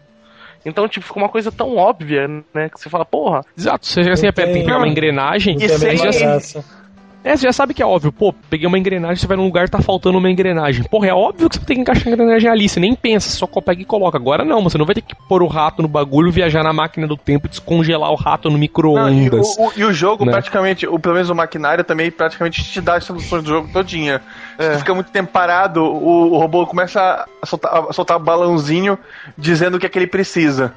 Então, 0.66 0.88
tipo, 0.88 1.06
fica 1.08 1.18
uma 1.20 1.30
coisa 1.30 1.52
tão 1.52 1.76
óbvia, 1.78 2.28
né? 2.54 2.70
Que 2.70 2.80
você 2.80 2.90
fala, 2.90 3.06
porra, 3.06 3.42
Exato, 3.58 3.86
você 3.88 4.04
já 4.04 4.12
assim, 4.14 4.26
Não 4.28 4.34
tem 4.34 4.46
que 4.46 4.54
pegar 4.60 4.78
uma 4.78 4.88
engrenagem. 4.88 5.56
E 5.60 5.68
sem- 5.70 5.90
mesma 5.90 6.12
já- 6.12 6.20
graça. 6.20 6.79
É, 7.22 7.36
você 7.36 7.43
já 7.43 7.51
sabe 7.51 7.74
que 7.74 7.84
é 7.84 7.86
óbvio. 7.86 8.13
Pô, 8.13 8.32
peguei 8.49 8.65
uma 8.65 8.78
engrenagem, 8.80 9.17
você 9.17 9.28
vai 9.28 9.36
num 9.36 9.43
lugar 9.43 9.67
tá 9.67 9.82
faltando 9.82 10.17
uma 10.17 10.32
engrenagem. 10.32 10.86
Porra, 10.86 11.07
é 11.07 11.13
óbvio 11.13 11.49
que 11.49 11.57
você 11.57 11.65
tem 11.65 11.76
que 11.76 11.82
encaixar 11.82 12.07
a 12.07 12.11
engrenagem 12.11 12.49
ali. 12.49 12.70
Você 12.70 12.80
nem 12.80 12.95
pensa, 12.95 13.30
você 13.30 13.36
só 13.38 13.45
pega 13.61 13.82
e 13.82 13.86
coloca. 13.86 14.17
Agora 14.17 14.45
não, 14.45 14.63
você 14.63 14.78
não 14.78 14.86
vai 14.86 14.95
ter 14.95 15.01
que 15.01 15.13
pôr 15.28 15.43
o 15.43 15.47
rato 15.47 15.82
no 15.82 15.88
bagulho, 15.89 16.32
viajar 16.32 16.63
na 16.63 16.72
máquina 16.72 17.05
do 17.05 17.17
tempo 17.17 17.45
e 17.47 17.49
descongelar 17.49 18.09
o 18.09 18.15
rato 18.15 18.49
no 18.49 18.55
e, 18.55 18.59
micro-ondas. 18.61 19.57
o, 19.57 19.67
o- 19.67 19.72
e 19.76 19.84
o 19.84 19.91
jogo, 19.91 20.24
né? 20.24 20.32
praticamente, 20.32 20.88
o, 20.88 20.97
pelo 20.97 21.13
menos 21.15 21.30
o 21.30 21.36
maquinário 21.36 21.84
também 21.84 22.09
praticamente 22.09 22.63
te 22.63 22.80
dá 22.80 22.95
as 22.95 23.03
soluções 23.03 23.43
do 23.43 23.49
jogo 23.49 23.70
todinha. 23.74 24.22
Se 24.57 24.70
tu 24.72 24.78
fica 24.80 24.93
muito 24.95 25.11
tempo 25.11 25.30
parado, 25.32 25.84
o, 25.84 26.32
o 26.34 26.38
robô 26.38 26.65
começa 26.65 27.28
a 27.41 27.45
soltar, 27.45 27.86
a 27.89 27.93
soltar 27.93 28.17
balãozinho 28.17 28.97
dizendo 29.38 29.76
o 29.76 29.80
que 29.80 29.86
é 29.86 29.89
que 29.89 29.99
ele 29.99 30.07
precisa. 30.07 30.74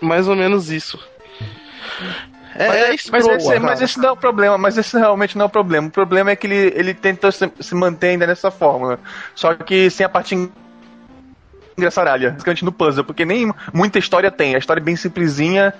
mais 0.00 0.28
ou 0.28 0.36
menos 0.36 0.70
isso. 0.70 0.98
É, 2.54 2.68
mas, 2.68 2.76
é 2.76 2.88
mas, 2.88 3.00
escroto, 3.00 3.30
esse, 3.30 3.46
cara. 3.48 3.60
mas 3.60 3.80
esse 3.80 3.98
não 3.98 4.08
é 4.08 4.12
o 4.12 4.16
problema, 4.16 4.58
mas 4.58 4.76
esse 4.76 4.98
realmente 4.98 5.36
não 5.36 5.44
é 5.44 5.46
o 5.46 5.50
problema. 5.50 5.88
O 5.88 5.90
problema 5.90 6.30
é 6.30 6.36
que 6.36 6.46
ele, 6.46 6.72
ele 6.76 6.94
tenta 6.94 7.30
se, 7.30 7.50
se 7.60 7.74
manter 7.74 8.08
ainda 8.08 8.26
nessa 8.26 8.50
fórmula. 8.50 8.98
Só 9.34 9.54
que 9.54 9.88
sem 9.90 10.04
a 10.04 10.08
parte 10.08 10.50
engraçaralha, 11.76 12.32
basicamente 12.32 12.64
no 12.64 12.72
puzzle, 12.72 13.04
porque 13.04 13.24
nem 13.24 13.52
muita 13.72 13.98
história 13.98 14.30
tem. 14.30 14.54
A 14.54 14.58
história 14.58 14.80
é 14.80 14.84
bem 14.84 14.96
simplesinha 14.96 15.72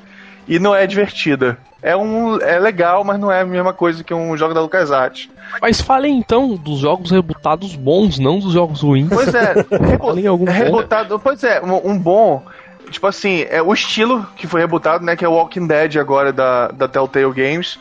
e 0.48 0.58
não 0.58 0.74
é 0.74 0.86
divertida. 0.86 1.58
É 1.82 1.96
um 1.96 2.38
é 2.40 2.58
legal, 2.58 3.04
mas 3.04 3.18
não 3.18 3.32
é 3.32 3.40
a 3.40 3.46
mesma 3.46 3.72
coisa 3.72 4.04
que 4.04 4.12
um 4.12 4.36
jogo 4.36 4.52
da 4.52 4.60
LucasArts. 4.60 5.28
Mas 5.60 5.80
falem 5.80 6.18
então 6.18 6.54
dos 6.54 6.78
jogos 6.80 7.10
rebutados 7.10 7.74
bons, 7.74 8.18
não 8.18 8.38
dos 8.38 8.52
jogos 8.52 8.82
ruins. 8.82 9.08
Pois 9.08 9.34
é, 9.34 9.54
Falem 9.98 10.26
algum 10.26 10.44
bom. 10.44 10.52
rebutado. 10.52 11.18
Pois 11.18 11.42
é, 11.42 11.60
um, 11.62 11.92
um 11.92 11.98
bom. 11.98 12.44
Tipo 12.90 13.06
assim, 13.06 13.46
é 13.48 13.62
o 13.62 13.72
estilo 13.72 14.26
que 14.36 14.46
foi 14.46 14.60
rebutado, 14.60 15.04
né? 15.04 15.16
Que 15.16 15.24
é 15.24 15.28
o 15.28 15.32
Walking 15.32 15.66
Dead 15.66 15.96
agora 15.96 16.32
da, 16.32 16.68
da 16.68 16.88
Telltale 16.88 17.32
Games. 17.32 17.78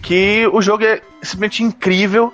Que 0.00 0.46
o 0.52 0.62
jogo 0.62 0.84
é 0.84 1.00
simplesmente 1.22 1.62
incrível. 1.62 2.32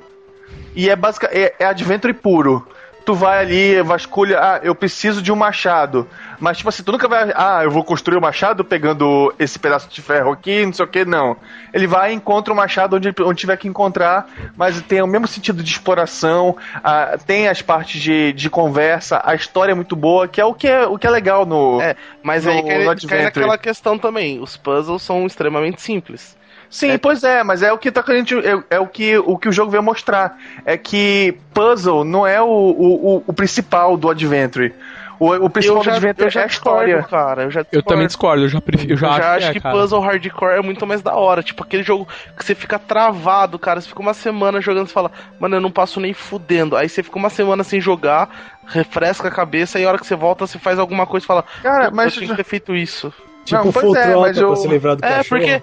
E 0.74 0.90
é 0.90 0.96
basic, 0.96 1.26
é, 1.26 1.54
é 1.58 1.64
adventure 1.64 2.12
puro. 2.12 2.66
Tu 3.04 3.14
vai 3.14 3.38
ali, 3.38 3.82
vasculha, 3.82 4.38
ah, 4.40 4.60
eu 4.62 4.74
preciso 4.74 5.20
de 5.20 5.30
um 5.30 5.36
machado. 5.36 6.08
Mas, 6.40 6.56
tipo 6.56 6.68
assim, 6.68 6.82
tu 6.82 6.90
nunca 6.90 7.06
vai, 7.06 7.32
ah, 7.34 7.60
eu 7.62 7.70
vou 7.70 7.84
construir 7.84 8.16
o 8.16 8.18
um 8.18 8.22
machado 8.22 8.64
pegando 8.64 9.32
esse 9.38 9.58
pedaço 9.58 9.88
de 9.88 10.00
ferro 10.00 10.32
aqui, 10.32 10.64
não 10.64 10.72
sei 10.72 10.84
o 10.84 10.88
que, 10.88 11.04
não. 11.04 11.36
Ele 11.72 11.86
vai 11.86 12.12
e 12.12 12.14
encontra 12.14 12.52
o 12.52 12.56
um 12.56 12.56
machado 12.56 12.96
onde, 12.96 13.14
onde 13.20 13.40
tiver 13.40 13.56
que 13.56 13.68
encontrar, 13.68 14.26
mas 14.56 14.80
tem 14.82 15.02
o 15.02 15.06
mesmo 15.06 15.26
sentido 15.26 15.62
de 15.62 15.70
exploração, 15.70 16.56
ah, 16.82 17.16
tem 17.26 17.48
as 17.48 17.60
partes 17.60 18.00
de, 18.00 18.32
de 18.32 18.48
conversa, 18.48 19.20
a 19.24 19.34
história 19.34 19.72
é 19.72 19.74
muito 19.74 19.94
boa, 19.94 20.26
que 20.26 20.40
é 20.40 20.44
o 20.44 20.54
que 20.54 20.66
é, 20.66 20.86
o 20.86 20.98
que 20.98 21.06
é 21.06 21.10
legal 21.10 21.44
no. 21.44 21.80
É, 21.80 21.94
mas 22.22 22.44
no, 22.44 22.52
aí 22.52 22.62
cai, 22.62 22.84
no 22.84 23.08
cai 23.08 23.22
naquela 23.22 23.58
questão 23.58 23.98
também. 23.98 24.40
Os 24.40 24.56
puzzles 24.56 25.02
são 25.02 25.26
extremamente 25.26 25.82
simples. 25.82 26.36
Sim, 26.74 26.90
é. 26.90 26.98
pois 26.98 27.22
é, 27.22 27.44
mas 27.44 27.62
é 27.62 27.72
o 27.72 27.78
que 27.78 27.92
tá 27.92 28.04
é, 28.08 28.74
é, 28.74 28.80
o 28.80 28.86
que 28.88 29.16
o 29.16 29.38
que 29.38 29.48
o 29.48 29.52
jogo 29.52 29.70
veio 29.70 29.80
mostrar. 29.80 30.36
É 30.66 30.76
que 30.76 31.38
puzzle 31.54 32.02
não 32.02 32.26
é 32.26 32.42
o, 32.42 32.48
o, 32.48 33.24
o 33.28 33.32
principal 33.32 33.96
do 33.96 34.10
Adventure. 34.10 34.74
O, 35.20 35.32
o 35.32 35.48
principal 35.48 35.84
já, 35.84 35.92
do 35.92 35.96
Adventure 35.98 36.36
é 36.36 36.42
a 36.42 36.46
história. 36.46 37.02
cara. 37.04 37.44
Eu, 37.44 37.50
já 37.52 37.64
eu 37.70 37.80
também 37.80 38.08
discordo, 38.08 38.42
eu 38.42 38.48
já 38.48 38.60
prefiro. 38.60 38.94
Eu 38.94 38.96
já, 38.96 39.06
eu 39.06 39.12
já 39.12 39.18
acho, 39.18 39.36
acho 39.36 39.52
que, 39.52 39.58
é, 39.58 39.60
que 39.60 39.70
puzzle 39.70 40.00
hardcore 40.00 40.58
é 40.58 40.62
muito 40.62 40.84
mais 40.84 41.00
da 41.00 41.14
hora. 41.14 41.44
Tipo, 41.44 41.62
aquele 41.62 41.84
jogo 41.84 42.08
que 42.36 42.44
você 42.44 42.56
fica 42.56 42.76
travado, 42.76 43.56
cara. 43.56 43.80
Você 43.80 43.86
fica 43.86 44.02
uma 44.02 44.12
semana 44.12 44.60
jogando 44.60 44.88
e 44.88 44.92
fala, 44.92 45.12
mano, 45.38 45.54
eu 45.54 45.60
não 45.60 45.70
passo 45.70 46.00
nem 46.00 46.12
fudendo. 46.12 46.76
Aí 46.76 46.88
você 46.88 47.04
fica 47.04 47.16
uma 47.16 47.30
semana 47.30 47.62
sem 47.62 47.80
jogar, 47.80 48.56
refresca 48.66 49.28
a 49.28 49.30
cabeça, 49.30 49.78
e 49.78 49.84
a 49.84 49.88
hora 49.88 49.98
que 49.98 50.06
você 50.08 50.16
volta, 50.16 50.44
você 50.44 50.58
faz 50.58 50.76
alguma 50.80 51.06
coisa 51.06 51.22
e 51.24 51.28
fala, 51.28 51.44
cara, 51.62 51.92
mas 51.92 52.14
eu 52.14 52.22
tinha 52.22 52.30
que 52.30 52.36
ter 52.42 52.48
feito 52.50 52.74
isso. 52.74 53.12
Tipo, 53.44 53.66
não, 53.66 53.72
full 53.72 53.96
é, 53.96 54.16
mas 54.16 54.36
eu... 54.38 54.48
pra 54.48 54.56
se 54.56 54.66
livrar 54.66 54.96
do 54.96 55.04
É, 55.04 55.18
cachorro. 55.18 55.40
porque 55.40 55.62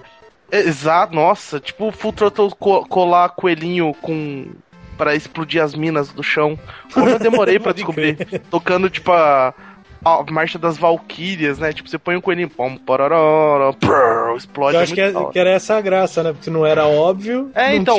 Exato, 0.52 1.14
nossa, 1.14 1.58
tipo 1.58 1.88
o 1.88 1.92
Full 1.92 2.12
Throttle 2.12 2.50
colar 2.54 3.30
coelhinho 3.30 3.94
com 4.02 4.50
para 4.98 5.14
explodir 5.14 5.62
as 5.62 5.74
minas 5.74 6.10
do 6.10 6.22
chão. 6.22 6.58
Como 6.92 7.08
eu 7.08 7.18
demorei 7.18 7.58
para 7.58 7.72
descobrir. 7.72 8.16
Tocando 8.50 8.90
tipo 8.90 9.10
a, 9.10 9.54
a 10.04 10.24
marcha 10.30 10.58
das 10.58 10.76
Valkyrias, 10.76 11.58
né? 11.58 11.72
Tipo, 11.72 11.88
você 11.88 11.98
põe 11.98 12.16
um 12.16 12.20
coelhinho, 12.20 12.48
pom, 12.48 12.76
pororó, 12.76 13.72
prrr, 13.72 14.36
explode. 14.36 14.76
Eu 14.76 14.82
acho 14.82 14.94
que, 14.94 15.00
é, 15.00 15.12
que, 15.12 15.38
era 15.38 15.50
essa 15.50 15.76
a 15.76 15.80
graça, 15.80 16.22
né? 16.22 16.32
Porque 16.32 16.50
não 16.50 16.66
era 16.66 16.86
óbvio. 16.86 17.50
É, 17.54 17.74
então, 17.74 17.98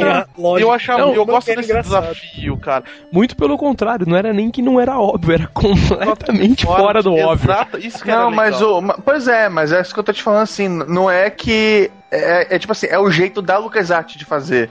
eu 0.60 0.72
achava, 0.72 1.00
não, 1.00 1.14
eu 1.14 1.26
gosto 1.26 1.48
desse 1.48 1.70
engraçado. 1.70 2.02
desafio, 2.02 2.58
cara. 2.58 2.84
Muito 3.12 3.36
pelo 3.36 3.58
contrário, 3.58 4.06
não 4.08 4.18
era 4.18 4.34
nem 4.34 4.52
que 4.52 4.62
não 4.62 4.80
era 4.80 5.00
óbvio, 5.00 5.34
era 5.34 5.48
completamente 5.48 6.66
fora, 6.66 6.82
fora 6.82 7.04
do 7.04 7.16
óbvio. 7.16 7.52
Exato, 7.52 7.78
isso 7.78 8.04
que 8.04 8.12
Não, 8.12 8.32
mas 8.32 8.62
o. 8.62 8.82
Pois 9.04 9.28
é, 9.28 9.50
mas 9.50 9.72
é 9.72 9.82
isso 9.82 9.94
que 9.94 10.00
eu 10.00 10.04
tô 10.04 10.14
te 10.14 10.22
falando 10.24 10.44
assim, 10.44 10.68
não 10.68 11.10
é 11.10 11.30
que. 11.30 11.90
É, 12.12 12.56
é 12.56 12.60
tipo 12.60 12.72
assim, 12.72 12.88
é 12.88 13.00
o 13.00 13.10
jeito 13.10 13.42
da 13.42 13.58
LucasArts 13.58 14.16
de 14.16 14.26
fazer. 14.26 14.70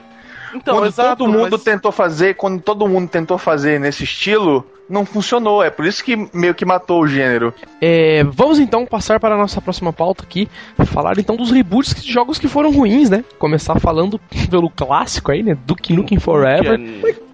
Então, 0.53 0.75
quando 0.75 0.87
exato, 0.87 1.17
todo 1.17 1.31
mundo 1.31 1.51
mas... 1.51 1.63
tentou 1.63 1.91
fazer, 1.91 2.35
quando 2.35 2.61
todo 2.61 2.87
mundo 2.87 3.09
tentou 3.09 3.37
fazer 3.37 3.79
nesse 3.79 4.03
estilo, 4.03 4.65
não 4.89 5.05
funcionou. 5.05 5.63
É 5.63 5.69
por 5.69 5.85
isso 5.85 6.03
que 6.03 6.15
meio 6.33 6.53
que 6.53 6.65
matou 6.65 7.01
o 7.01 7.07
gênero. 7.07 7.53
É, 7.81 8.23
vamos 8.25 8.59
então 8.59 8.85
passar 8.85 9.19
para 9.19 9.35
a 9.35 9.37
nossa 9.37 9.61
próxima 9.61 9.91
pauta 9.91 10.23
aqui. 10.23 10.47
Falar 10.85 11.17
então 11.17 11.35
dos 11.35 11.51
reboots 11.51 11.95
de 12.01 12.11
jogos 12.11 12.37
que 12.37 12.47
foram 12.47 12.71
ruins, 12.71 13.09
né? 13.09 13.23
Começar 13.39 13.79
falando 13.79 14.19
pelo 14.49 14.69
clássico 14.69 15.31
aí, 15.31 15.43
né? 15.43 15.57
Duke 15.65 15.93
Nukem 15.93 16.19
Forever. 16.19 16.79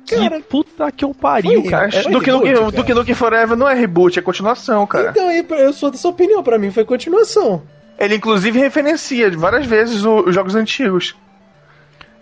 Que 0.05 0.41
puta 0.41 0.91
que 0.91 1.05
eu 1.05 1.13
pariu, 1.13 1.61
foi, 1.61 1.69
cara. 1.69 1.89
É, 1.93 2.01
Duke, 2.09 2.31
Nukem, 2.31 2.53
cara. 2.53 2.71
Duke 2.71 2.93
Nukem 2.95 3.13
Forever 3.13 3.55
não 3.55 3.69
é 3.69 3.75
reboot, 3.75 4.17
é 4.17 4.21
continuação, 4.21 4.87
cara. 4.87 5.11
Então, 5.11 5.29
eu 5.31 5.71
sou 5.71 5.91
dessa 5.91 6.07
opinião, 6.07 6.41
para 6.41 6.57
mim 6.57 6.71
foi 6.71 6.83
continuação. 6.83 7.61
Ele 7.99 8.15
inclusive 8.15 8.57
referencia 8.57 9.29
várias 9.37 9.67
vezes 9.67 10.03
os 10.03 10.33
jogos 10.33 10.55
antigos. 10.55 11.15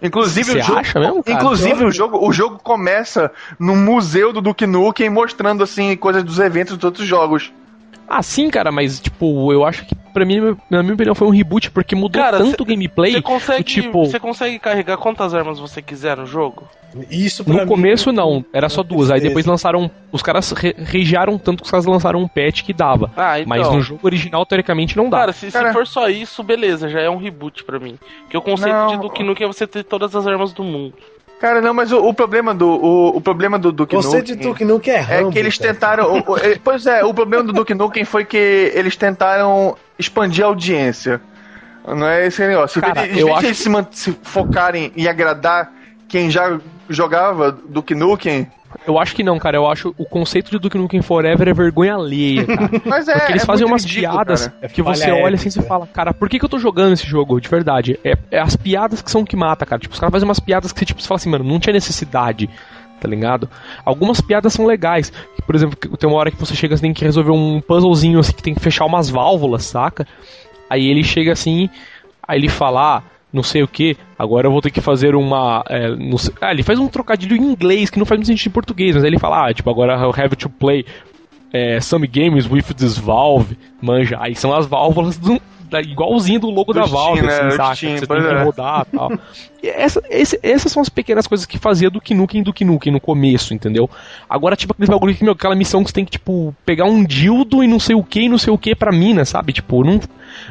Inclusive, 0.01 0.51
Você 0.51 0.59
o 0.59 0.63
jogo, 0.63 0.79
acha 0.79 0.99
mesmo, 0.99 1.23
cara? 1.23 1.37
inclusive 1.37 1.85
o 1.85 1.91
jogo, 1.91 2.27
o 2.27 2.31
jogo 2.31 2.59
começa 2.59 3.31
no 3.59 3.75
museu 3.75 4.31
do 4.31 4.41
Duke 4.41 4.67
Nukem 4.67 5.09
mostrando 5.09 5.63
assim 5.63 5.95
coisas 5.95 6.23
dos 6.23 6.39
eventos 6.39 6.75
dos 6.75 6.83
outros 6.83 7.07
jogos. 7.07 7.51
Ah, 8.07 8.23
sim, 8.23 8.49
cara, 8.49 8.71
mas 8.71 8.99
tipo, 8.99 9.51
eu 9.51 9.65
acho 9.65 9.85
que 9.85 9.95
pra 9.95 10.25
mim, 10.25 10.57
na 10.69 10.81
minha 10.81 10.95
opinião, 10.95 11.13
foi 11.13 11.27
um 11.27 11.31
reboot 11.31 11.69
porque 11.71 11.95
mudou 11.95 12.21
cara, 12.21 12.37
tanto 12.37 12.63
o 12.63 12.65
gameplay. 12.65 13.13
Você 13.13 13.21
consegue, 13.21 13.63
tipo... 13.63 14.05
você 14.05 14.19
consegue 14.19 14.57
carregar 14.59 14.97
quantas 14.97 15.33
armas 15.33 15.59
você 15.59 15.81
quiser 15.81 16.17
no 16.17 16.25
jogo? 16.25 16.67
Isso 17.11 17.47
No 17.47 17.59
mim, 17.59 17.65
começo 17.65 18.11
não, 18.11 18.43
era 18.53 18.69
só 18.69 18.81
duas. 18.83 19.11
Aí 19.11 19.19
depois 19.19 19.45
lançaram. 19.45 19.91
Os 20.11 20.21
caras 20.21 20.51
re 20.53 20.73
regiaram 20.77 21.37
tanto 21.37 21.57
que 21.61 21.65
os 21.65 21.71
caras 21.71 21.85
lançaram 21.85 22.19
um 22.19 22.27
patch 22.27 22.63
que 22.63 22.73
dava. 22.73 23.11
Ah, 23.15 23.39
então. 23.39 23.49
Mas 23.49 23.69
no 23.69 23.81
jogo 23.81 23.99
original, 24.03 24.45
teoricamente, 24.45 24.95
não 24.95 25.09
dá. 25.09 25.19
Cara, 25.19 25.33
se, 25.33 25.51
cara... 25.51 25.67
se 25.67 25.73
for 25.73 25.85
só 25.85 26.09
isso, 26.09 26.41
beleza, 26.43 26.89
já 26.89 27.01
é 27.01 27.09
um 27.09 27.17
reboot 27.17 27.63
pra 27.63 27.79
mim. 27.79 27.99
Porque 28.21 28.37
o 28.37 28.41
conceito 28.41 28.73
não. 28.73 28.87
de 28.87 28.97
Duke 28.97 29.23
Nukem 29.23 29.45
é 29.45 29.47
você 29.47 29.67
ter 29.67 29.83
todas 29.83 30.15
as 30.15 30.25
armas 30.25 30.53
do 30.53 30.63
mundo. 30.63 30.93
Cara, 31.39 31.61
não, 31.61 31.73
mas 31.73 31.91
o, 31.91 31.99
o, 31.99 32.13
problema 32.13 32.53
do 32.53 32.67
o, 32.67 33.17
o 33.17 33.21
problema 33.21 33.59
do 33.59 33.71
Duke 33.71 33.95
Nukem... 33.95 34.11
Você 34.11 34.21
de 34.21 34.35
Duke 34.35 34.65
Nukem 34.65 34.93
é 34.93 34.99
Rambo, 34.99 35.29
É 35.29 35.31
que 35.31 35.39
eles 35.39 35.57
cara. 35.57 35.73
tentaram... 35.73 36.13
o, 36.13 36.17
o, 36.19 36.59
pois 36.63 36.85
é, 36.85 37.03
o 37.03 37.13
problema 37.13 37.43
do 37.43 37.53
Duke 37.53 37.75
Nukem 37.75 38.05
foi 38.05 38.25
que 38.25 38.71
eles 38.73 38.95
tentaram 38.95 39.77
expandir 39.99 40.43
a 40.43 40.47
audiência. 40.47 41.21
Não 41.87 42.07
é 42.07 42.25
esse 42.25 42.45
negócio. 42.45 42.81
Cara, 42.81 43.07
em 43.07 43.19
eu 43.19 43.33
acho... 43.35 43.45
eles 43.45 43.57
se, 43.57 43.69
se 43.91 44.19
focarem 44.23 44.91
em 44.95 45.07
agradar 45.07 45.71
quem 46.07 46.29
já 46.29 46.59
jogava 46.89 47.51
Duke 47.51 47.93
Nukem, 47.93 48.49
eu 48.87 48.97
acho 48.97 49.13
que 49.13 49.21
não, 49.21 49.37
cara. 49.37 49.57
Eu 49.57 49.69
acho 49.69 49.93
o 49.97 50.05
conceito 50.05 50.49
de 50.49 50.57
Duke 50.57 50.77
Nukem 50.77 51.01
Forever 51.01 51.47
é 51.47 51.53
vergonha 51.53 51.95
alheia, 51.95 52.45
cara. 52.45 52.69
Mas 52.85 53.07
é, 53.07 53.13
Porque 53.13 53.33
eles 53.33 53.43
é 53.43 53.45
fazem 53.45 53.67
umas 53.67 53.83
ridículo, 53.83 54.13
piadas 54.13 54.47
cara. 54.47 54.69
que 54.69 54.81
você 54.81 55.11
olha 55.11 55.35
assim 55.35 55.49
e 55.49 55.51
você 55.51 55.61
fala, 55.61 55.85
cara, 55.85 56.13
por 56.13 56.29
que, 56.29 56.39
que 56.39 56.45
eu 56.45 56.49
tô 56.49 56.57
jogando 56.57 56.93
esse 56.93 57.05
jogo? 57.05 57.39
De 57.41 57.49
verdade. 57.49 57.99
É, 58.03 58.13
é 58.31 58.39
as 58.39 58.55
piadas 58.55 59.01
que 59.01 59.11
são 59.11 59.21
o 59.21 59.25
que 59.25 59.35
mata, 59.35 59.65
cara. 59.65 59.81
Tipo, 59.81 59.93
os 59.93 59.99
caras 59.99 60.13
fazem 60.13 60.27
umas 60.27 60.39
piadas 60.39 60.71
que 60.71 60.79
você, 60.79 60.85
tipo, 60.85 61.01
você 61.01 61.07
fala 61.07 61.17
assim, 61.17 61.29
mano, 61.29 61.43
não 61.43 61.59
tinha 61.59 61.73
necessidade 61.73 62.49
tá 62.99 63.07
ligado? 63.07 63.47
Algumas 63.85 64.19
piadas 64.19 64.53
são 64.53 64.65
legais. 64.65 65.13
Por 65.45 65.53
exemplo, 65.53 65.77
tem 65.97 66.09
uma 66.09 66.17
hora 66.17 66.31
que 66.31 66.39
você 66.39 66.55
chega, 66.55 66.75
você 66.75 66.81
tem 66.81 66.93
que 66.95 67.05
resolver 67.05 67.29
um 67.29 67.61
puzzlezinho 67.61 68.17
assim, 68.17 68.33
que 68.33 68.41
tem 68.41 68.55
que 68.55 68.59
fechar 68.59 68.85
umas 68.85 69.07
válvulas, 69.07 69.65
saca? 69.65 70.07
Aí 70.67 70.87
ele 70.87 71.03
chega 71.03 71.31
assim, 71.31 71.69
aí 72.27 72.39
ele 72.39 72.49
fala, 72.49 72.97
ah, 72.97 73.03
não 73.31 73.43
sei 73.43 73.61
o 73.61 73.67
que, 73.67 73.97
agora 74.17 74.47
eu 74.47 74.51
vou 74.51 74.61
ter 74.61 74.71
que 74.71 74.81
fazer 74.81 75.15
uma. 75.15 75.63
É, 75.69 75.89
sei, 76.17 76.33
ah, 76.41 76.51
ele 76.51 76.63
faz 76.63 76.79
um 76.79 76.87
trocadilho 76.87 77.35
em 77.35 77.51
inglês 77.51 77.89
que 77.89 77.99
não 77.99 78.05
faz 78.05 78.19
muito 78.19 78.27
sentido 78.27 78.51
em 78.51 78.53
português, 78.53 78.95
mas 78.95 79.03
aí 79.03 79.09
ele 79.09 79.19
fala, 79.19 79.47
ah, 79.47 79.53
tipo, 79.53 79.69
agora 79.69 79.93
eu 79.93 80.09
have 80.09 80.35
to 80.35 80.49
play 80.49 80.85
é, 81.51 81.79
some 81.79 82.07
games 82.07 82.49
with 82.49 82.63
this 82.75 82.97
valve, 82.97 83.57
manja. 83.81 84.17
Aí 84.19 84.35
são 84.35 84.53
as 84.53 84.65
válvulas 84.65 85.17
do, 85.17 85.41
da, 85.69 85.81
igualzinho 85.81 86.39
do 86.39 86.49
logo 86.49 86.73
do 86.73 86.79
da 86.79 86.85
Valve, 86.85 87.21
né? 87.21 87.27
assim, 87.27 87.57
saca? 87.57 87.75
Steam, 87.75 87.97
você 87.97 88.07
tem 88.07 88.21
que 88.21 88.27
é. 88.27 88.43
rodar 88.43 88.87
e 88.91 88.97
tal. 88.97 89.11
e 89.61 89.67
essa, 89.67 90.01
esse, 90.09 90.39
essas 90.41 90.71
são 90.71 90.81
as 90.81 90.89
pequenas 90.89 91.27
coisas 91.27 91.45
que 91.45 91.57
fazia 91.57 91.89
do 91.89 92.01
Kinuken 92.01 92.43
do 92.43 92.53
Kinuken 92.53 92.93
no 92.93 92.99
começo, 92.99 93.53
entendeu? 93.53 93.89
Agora, 94.29 94.55
tipo, 94.55 94.73
aquele 94.73 94.89
bagulho 94.89 95.15
que, 95.15 95.23
meu, 95.23 95.33
aquela 95.33 95.55
missão 95.55 95.83
que 95.83 95.89
você 95.89 95.95
tem 95.95 96.05
que, 96.05 96.11
tipo, 96.11 96.55
pegar 96.65 96.85
um 96.85 97.03
dildo 97.03 97.63
e 97.63 97.67
não 97.67 97.79
sei 97.79 97.95
o 97.95 98.03
que 98.03 98.21
e 98.21 98.29
não 98.29 98.37
sei 98.37 98.53
o 98.53 98.57
que 98.57 98.75
pra 98.75 98.91
mina, 98.91 99.25
sabe? 99.25 99.53
Tipo, 99.53 99.83
não 99.83 99.99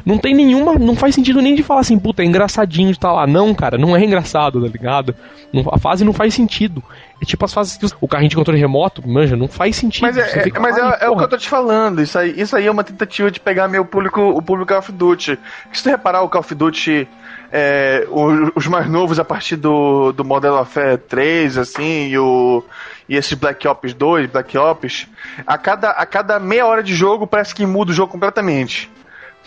não 0.05 0.17
tem 0.17 0.33
nenhuma. 0.33 0.75
Não 0.75 0.95
faz 0.95 1.15
sentido 1.15 1.41
nem 1.41 1.55
de 1.55 1.63
falar 1.63 1.81
assim, 1.81 1.97
puta, 1.97 2.21
é 2.21 2.25
engraçadinho 2.25 2.87
de 2.87 2.97
estar 2.97 3.09
tá 3.09 3.13
lá. 3.13 3.27
Não, 3.27 3.53
cara, 3.53 3.77
não 3.77 3.95
é 3.95 4.03
engraçado, 4.03 4.61
tá 4.61 4.67
ligado? 4.67 5.15
Não, 5.51 5.63
a 5.71 5.77
fase 5.77 6.03
não 6.03 6.13
faz 6.13 6.33
sentido. 6.33 6.83
É 7.21 7.25
tipo 7.25 7.43
as 7.43 7.53
fases 7.53 7.77
que 7.77 7.85
o 7.99 8.07
carrinho 8.07 8.29
de 8.29 8.35
controle 8.35 8.59
remoto, 8.59 9.07
manja, 9.07 9.35
não 9.35 9.47
faz 9.47 9.75
sentido. 9.75 10.03
Mas 10.03 10.17
é, 10.17 10.47
é 10.47 10.59
mas 10.59 10.77
é, 10.77 11.05
é, 11.05 11.09
o 11.09 11.17
que 11.17 11.23
eu 11.23 11.27
tô 11.27 11.37
te 11.37 11.49
falando. 11.49 12.01
Isso 12.01 12.17
aí, 12.17 12.39
isso 12.39 12.55
aí 12.55 12.67
é 12.67 12.71
uma 12.71 12.83
tentativa 12.83 13.31
de 13.31 13.39
pegar 13.39 13.67
meu 13.67 13.85
público, 13.85 14.21
o 14.21 14.41
público 14.41 14.69
Call 14.69 14.79
of 14.79 14.91
Duty. 14.91 15.39
Se 15.71 15.83
tu 15.83 15.89
reparar, 15.89 16.21
o 16.21 16.29
Call 16.29 16.41
of 16.41 16.53
Duty. 16.53 17.07
É, 17.49 18.05
os, 18.11 18.51
os, 18.55 18.67
mais 18.67 18.89
novos 18.89 19.21
a 19.21 19.23
partir 19.23 19.55
do, 19.55 20.11
do 20.11 20.25
Model 20.25 20.55
of 20.55 20.77
3, 21.07 21.57
assim, 21.57 22.09
e 22.09 22.17
o 22.17 22.61
e 23.07 23.15
esses 23.15 23.33
Black 23.33 23.65
Ops 23.67 23.93
2, 23.93 24.29
Black 24.29 24.57
Ops, 24.57 25.07
a 25.45 25.57
cada, 25.57 25.91
a 25.91 26.05
cada 26.05 26.39
meia 26.39 26.65
hora 26.65 26.83
de 26.83 26.93
jogo 26.93 27.25
parece 27.25 27.55
que 27.55 27.65
muda 27.65 27.91
o 27.91 27.93
jogo 27.93 28.11
completamente. 28.11 28.91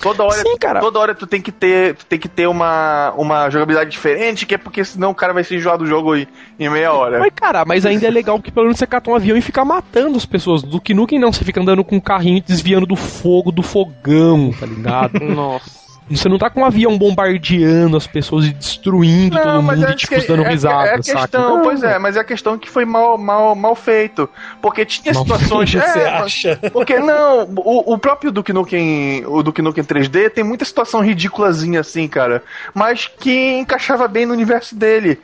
Toda 0.00 0.24
hora, 0.24 0.42
Sim, 0.42 0.56
cara. 0.58 0.80
toda 0.80 0.98
hora 0.98 1.14
tu 1.14 1.26
tem 1.26 1.42
que 1.42 1.52
ter, 1.52 1.94
tu 1.94 2.06
tem 2.06 2.18
que 2.18 2.28
ter 2.28 2.46
uma, 2.46 3.12
uma 3.16 3.50
jogabilidade 3.50 3.90
diferente, 3.90 4.46
que 4.46 4.54
é 4.54 4.58
porque 4.58 4.82
senão 4.82 5.10
o 5.10 5.14
cara 5.14 5.32
vai 5.34 5.44
se 5.44 5.54
enjoar 5.54 5.76
do 5.76 5.84
jogo 5.84 6.16
em, 6.16 6.26
em 6.58 6.70
meia 6.70 6.92
hora. 6.92 7.18
Mas, 7.18 7.32
cara, 7.34 7.64
mas 7.66 7.84
ainda 7.84 8.06
é 8.06 8.10
legal 8.10 8.40
que 8.40 8.50
pelo 8.50 8.66
menos 8.66 8.78
você 8.78 8.86
cata 8.86 9.10
um 9.10 9.14
avião 9.14 9.36
e 9.36 9.42
fica 9.42 9.64
matando 9.64 10.16
as 10.16 10.24
pessoas. 10.24 10.62
Do 10.62 10.80
que 10.80 10.94
Nukem 10.94 11.18
não, 11.18 11.32
você 11.32 11.44
fica 11.44 11.60
andando 11.60 11.84
com 11.84 11.96
um 11.96 12.00
carrinho 12.00 12.42
desviando 12.42 12.86
do 12.86 12.96
fogo 12.96 13.52
do 13.52 13.62
fogão, 13.62 14.52
tá 14.58 14.64
ligado? 14.64 15.20
Nossa. 15.20 15.79
Você 16.10 16.28
não 16.28 16.38
tá 16.38 16.50
com 16.50 16.62
um 16.62 16.64
avião 16.64 16.98
bombardeando 16.98 17.96
as 17.96 18.06
pessoas 18.06 18.46
e 18.46 18.52
destruindo 18.52 19.36
não, 19.36 19.42
todo 19.42 19.62
mundo 19.62 19.90
e, 19.90 19.94
tipo, 19.94 20.14
que, 20.14 20.26
dando 20.26 20.42
é, 20.42 20.48
risada, 20.48 20.84
é, 20.84 20.90
é 20.90 20.94
a 20.94 20.96
questão, 20.96 21.18
saca? 21.20 21.62
Pois 21.62 21.82
é, 21.84 21.98
mas 21.98 22.16
é 22.16 22.20
a 22.20 22.24
questão 22.24 22.58
que 22.58 22.68
foi 22.68 22.84
mal, 22.84 23.16
mal, 23.16 23.54
mal 23.54 23.76
feito. 23.76 24.28
Porque 24.60 24.84
tinha 24.84 25.14
mal 25.14 25.22
situações... 25.22 25.70
Feito, 25.70 25.86
é, 25.86 25.92
você 25.92 26.00
acha? 26.00 26.60
Porque, 26.72 26.98
não, 26.98 27.44
o, 27.56 27.94
o 27.94 27.98
próprio 27.98 28.32
Duke 28.32 28.52
Nukem, 28.52 29.24
o 29.24 29.40
Duke 29.42 29.62
Nukem 29.62 29.84
3D 29.84 30.30
tem 30.30 30.42
muita 30.42 30.64
situação 30.64 31.00
ridículazinha 31.00 31.80
assim, 31.80 32.08
cara. 32.08 32.42
Mas 32.74 33.06
que 33.06 33.58
encaixava 33.58 34.08
bem 34.08 34.26
no 34.26 34.32
universo 34.32 34.74
dele. 34.74 35.20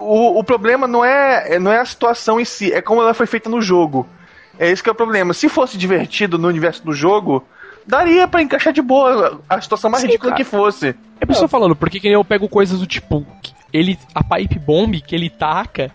O, 0.00 0.38
o 0.38 0.44
problema 0.44 0.86
não 0.86 1.04
é, 1.04 1.58
não 1.58 1.72
é 1.72 1.78
a 1.78 1.84
situação 1.84 2.40
em 2.40 2.44
si, 2.44 2.72
é 2.72 2.80
como 2.80 3.02
ela 3.02 3.14
foi 3.14 3.26
feita 3.26 3.50
no 3.50 3.60
jogo. 3.60 4.06
É 4.58 4.70
esse 4.70 4.82
que 4.82 4.88
é 4.88 4.92
o 4.92 4.94
problema. 4.94 5.34
Se 5.34 5.48
fosse 5.48 5.76
divertido 5.76 6.38
no 6.38 6.46
universo 6.46 6.84
do 6.84 6.92
jogo 6.92 7.44
daria 7.86 8.28
para 8.28 8.42
encaixar 8.42 8.72
de 8.72 8.82
boa 8.82 9.40
a 9.48 9.60
situação 9.60 9.90
mais 9.90 10.02
Sim, 10.02 10.08
ridícula 10.08 10.32
cara. 10.32 10.44
que 10.44 10.48
fosse. 10.48 10.94
É 11.20 11.26
por 11.26 11.32
isso 11.32 11.48
falando, 11.48 11.76
porque 11.76 12.00
que 12.00 12.08
eu 12.08 12.24
pego 12.24 12.48
coisas 12.48 12.80
do 12.80 12.86
tipo, 12.86 13.26
ele 13.72 13.98
a 14.14 14.22
pipe 14.22 14.58
bomb 14.58 15.00
que 15.00 15.14
ele 15.14 15.30
taca 15.30 15.90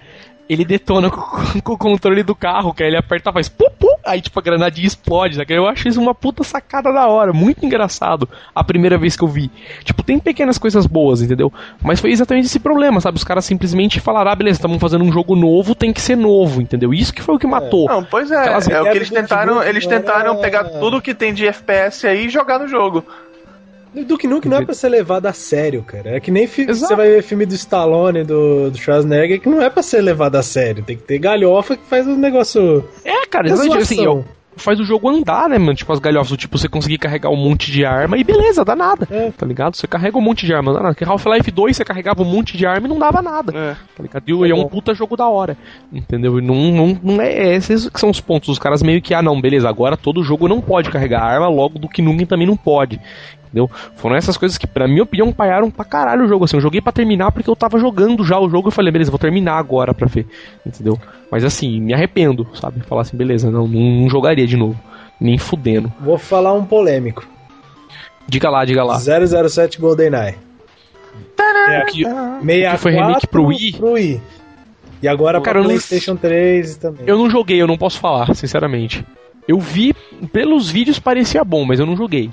ele 0.49 0.65
detona 0.65 1.09
com, 1.11 1.61
com 1.61 1.73
o 1.73 1.77
controle 1.77 2.23
do 2.23 2.35
carro, 2.35 2.73
que 2.73 2.83
aí 2.83 2.89
ele 2.89 2.97
aperta, 2.97 3.31
faz 3.31 3.49
pu, 3.49 3.69
pu, 3.71 3.87
aí 4.05 4.21
tipo 4.21 4.39
a 4.39 4.41
granadinha 4.41 4.87
explode, 4.87 5.37
né? 5.37 5.45
Eu 5.49 5.67
acho 5.67 5.87
isso 5.87 6.01
uma 6.01 6.15
puta 6.15 6.43
sacada 6.43 6.91
da 6.91 7.07
hora, 7.07 7.33
muito 7.33 7.65
engraçado 7.65 8.27
a 8.53 8.63
primeira 8.63 8.97
vez 8.97 9.15
que 9.15 9.23
eu 9.23 9.27
vi. 9.27 9.51
Tipo, 9.83 10.03
tem 10.03 10.19
pequenas 10.19 10.57
coisas 10.57 10.85
boas, 10.85 11.21
entendeu? 11.21 11.51
Mas 11.81 11.99
foi 11.99 12.11
exatamente 12.11 12.45
esse 12.45 12.59
problema, 12.59 13.01
sabe? 13.01 13.17
Os 13.17 13.23
caras 13.23 13.45
simplesmente 13.45 13.99
falaram, 13.99 14.31
ah, 14.31 14.35
beleza, 14.35 14.57
estamos 14.57 14.77
fazendo 14.79 15.03
um 15.03 15.11
jogo 15.11 15.35
novo, 15.35 15.75
tem 15.75 15.91
que 15.91 16.01
ser 16.01 16.15
novo, 16.15 16.61
entendeu? 16.61 16.93
Isso 16.93 17.13
que 17.13 17.21
foi 17.21 17.35
o 17.35 17.39
que 17.39 17.47
matou. 17.47 17.87
Não, 17.87 18.03
pois 18.03 18.31
é, 18.31 18.37
Aquelas 18.37 18.67
é 18.67 18.81
o 18.81 18.91
que 18.91 18.97
eles 18.97 19.09
tentaram, 19.09 19.63
eles 19.63 19.85
tentaram 19.85 20.37
pegar 20.37 20.63
tudo 20.65 21.01
que 21.01 21.13
tem 21.13 21.33
de 21.33 21.47
FPS 21.47 22.07
aí 22.07 22.25
e 22.25 22.29
jogar 22.29 22.59
no 22.59 22.67
jogo. 22.67 23.03
Duke 23.93 24.27
Nukem 24.27 24.49
não 24.49 24.57
é 24.57 24.65
pra 24.65 24.73
ser 24.73 24.89
levado 24.89 25.25
a 25.25 25.33
sério, 25.33 25.83
cara. 25.83 26.15
É 26.15 26.19
que 26.19 26.31
nem 26.31 26.43
Exato. 26.43 26.75
você 26.75 26.95
vai 26.95 27.09
ver 27.09 27.23
filme 27.23 27.45
do 27.45 27.55
Stallone, 27.55 28.23
do, 28.23 28.69
do 28.71 28.77
Schwarzenegger, 28.77 29.39
que 29.39 29.49
não 29.49 29.61
é 29.61 29.69
pra 29.69 29.83
ser 29.83 30.01
levado 30.01 30.35
a 30.35 30.43
sério. 30.43 30.83
Tem 30.83 30.97
que 30.97 31.03
ter 31.03 31.19
galhofa 31.19 31.75
que 31.75 31.85
faz 31.85 32.07
o 32.07 32.15
negócio. 32.15 32.83
É, 33.03 33.25
cara, 33.27 33.49
É 33.49 33.51
exatamente 33.51 33.83
assim, 33.83 34.05
ó, 34.05 34.21
faz 34.57 34.79
o 34.79 34.83
jogo 34.83 35.07
andar, 35.07 35.47
né, 35.47 35.57
mano? 35.57 35.75
Tipo, 35.75 35.93
as 35.93 35.99
galhofas, 35.99 36.37
tipo, 36.37 36.57
você 36.57 36.67
conseguir 36.67 36.97
carregar 36.97 37.29
um 37.29 37.35
monte 37.35 37.71
de 37.71 37.85
arma 37.85 38.17
e 38.17 38.23
beleza, 38.23 38.65
dá 38.65 38.75
nada. 38.75 39.07
É. 39.09 39.31
Tá 39.31 39.45
ligado? 39.45 39.75
Você 39.75 39.87
carrega 39.87 40.17
um 40.17 40.21
monte 40.21 40.45
de 40.45 40.53
arma, 40.53 40.73
dá 40.73 40.79
nada. 40.79 40.93
Porque 40.93 41.09
Half-Life 41.09 41.51
2 41.51 41.77
você 41.77 41.85
carregava 41.85 42.21
um 42.21 42.25
monte 42.25 42.57
de 42.57 42.65
arma 42.65 42.87
e 42.87 42.89
não 42.89 42.99
dava 42.99 43.21
nada. 43.21 43.53
É. 43.57 43.75
Tá 43.95 44.03
ligado? 44.03 44.45
E 44.45 44.51
é 44.51 44.55
um 44.55 44.67
puta 44.67 44.93
jogo 44.93 45.15
da 45.15 45.27
hora. 45.27 45.57
Entendeu? 45.91 46.39
E 46.39 46.41
não, 46.41 46.55
não, 46.55 46.99
não 47.01 47.21
é 47.21 47.55
esses 47.55 47.89
que 47.89 47.99
são 47.99 48.09
os 48.09 48.19
pontos. 48.19 48.49
Os 48.49 48.59
caras 48.59 48.81
meio 48.81 49.01
que, 49.01 49.13
ah, 49.13 49.21
não, 49.21 49.39
beleza, 49.39 49.69
agora 49.69 49.95
todo 49.95 50.23
jogo 50.23 50.47
não 50.47 50.59
pode 50.59 50.89
carregar 50.89 51.21
arma, 51.21 51.47
logo 51.47 51.79
do 51.79 51.87
que 51.87 52.01
nunca 52.01 52.25
também 52.25 52.47
não 52.47 52.57
pode. 52.57 52.99
Entendeu? 53.47 53.69
Foram 53.95 54.15
essas 54.15 54.35
coisas 54.37 54.57
que, 54.57 54.67
pra 54.67 54.87
minha 54.87 55.03
opinião, 55.03 55.31
paiaram 55.31 55.71
pra 55.71 55.85
caralho 55.85 56.25
o 56.25 56.27
jogo. 56.27 56.45
Assim, 56.45 56.57
eu 56.57 56.61
joguei 56.61 56.81
pra 56.81 56.91
terminar 56.91 57.31
porque 57.31 57.49
eu 57.49 57.55
tava 57.55 57.79
jogando 57.79 58.23
já 58.25 58.37
o 58.39 58.49
jogo 58.49 58.69
e 58.69 58.71
falei, 58.71 58.91
beleza, 58.91 59.09
vou 59.09 59.19
terminar 59.19 59.57
agora 59.57 59.93
pra 59.93 60.07
ver. 60.07 60.27
Entendeu? 60.65 60.99
Mas 61.31 61.43
assim, 61.43 61.79
me 61.81 61.93
arrependo, 61.93 62.45
sabe? 62.53 62.81
Falar 62.81 63.01
assim, 63.03 63.15
beleza, 63.17 63.49
não, 63.49 63.67
não, 63.67 64.01
não 64.01 64.09
jogaria 64.09 64.45
de 64.45 64.57
novo. 64.57 64.79
Nem 65.19 65.37
fudendo. 65.37 65.91
Vou 65.99 66.17
falar 66.17 66.53
um 66.53 66.63
polêmico: 66.65 67.25
Diga 68.27 68.49
lá, 68.49 68.63
diga 68.65 68.83
lá. 68.83 68.99
007 68.99 69.79
GoldenEye. 69.79 70.35
É, 71.69 71.81
que, 71.85 72.03
64 72.03 72.77
foi 72.77 72.91
remake 72.91 73.27
pro 73.27 73.45
Wii? 73.45 73.71
Pro 73.73 73.91
Wii. 73.93 74.21
E 75.01 75.07
agora 75.07 75.39
Cara, 75.41 75.51
pra 75.51 75.59
eu 75.59 75.63
não- 75.63 75.69
PlayStation 75.69 76.15
3 76.15 76.77
também. 76.77 77.03
eu 77.07 77.17
não 77.17 77.29
joguei, 77.29 77.61
eu 77.61 77.67
não 77.67 77.77
posso 77.77 77.99
falar, 77.99 78.33
sinceramente. 78.35 79.05
Eu 79.47 79.59
vi, 79.59 79.93
pelos 80.31 80.69
vídeos 80.69 80.99
parecia 80.99 81.43
bom, 81.43 81.63
mas 81.65 81.79
eu 81.79 81.85
não 81.85 81.95
joguei. 81.95 82.29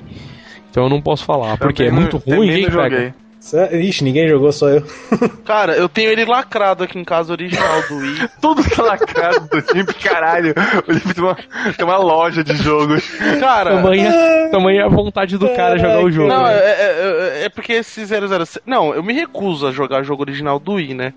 Então 0.75 0.83
eu 0.83 0.91
não 0.91 1.01
posso 1.01 1.25
falar, 1.25 1.57
porque 1.57 1.85
é 1.85 1.91
muito 1.93 2.17
ruim, 2.17 2.63
não 2.63 2.83
pega. 2.83 3.15
Cê- 3.39 3.77
Ixi, 3.79 4.03
ninguém 4.03 4.27
jogou, 4.27 4.51
só 4.51 4.69
eu. 4.71 4.83
Cara, 5.47 5.77
eu 5.77 5.89
tenho 5.89 6.11
ele 6.11 6.25
lacrado 6.25 6.83
aqui 6.83 6.99
em 6.99 7.05
casa 7.05 7.31
original 7.31 7.81
do 7.89 7.99
Wii. 7.99 8.29
Tudo 8.43 8.69
tá 8.69 8.83
lacrado 8.83 9.47
do 9.49 9.73
Limp, 9.73 9.91
caralho. 10.03 10.53
O 10.89 10.91
Limp 10.91 11.13
tem 11.15 11.23
uma, 11.23 11.37
tem 11.77 11.85
uma 11.87 11.97
loja 11.99 12.43
de 12.43 12.57
jogos. 12.57 13.09
Cara, 13.39 13.77
Tamanha, 13.77 14.13
tamanha 14.51 14.87
a 14.87 14.89
vontade 14.89 15.39
do 15.39 15.49
cara 15.51 15.79
jogar 15.79 16.01
o 16.03 16.11
jogo. 16.11 16.27
não, 16.27 16.43
né? 16.43 16.55
é, 16.55 16.59
é- 16.59 17.41
é- 17.43 17.45
é 17.45 17.49
porque 17.51 17.75
esse 17.75 18.05
007. 18.05 18.61
Não, 18.67 18.93
eu 18.93 19.03
me 19.05 19.13
recuso 19.13 19.69
a 19.69 19.71
jogar 19.71 20.03
jogo 20.03 20.23
original 20.23 20.59
do 20.59 20.73
Wii, 20.73 20.95
né? 20.95 21.13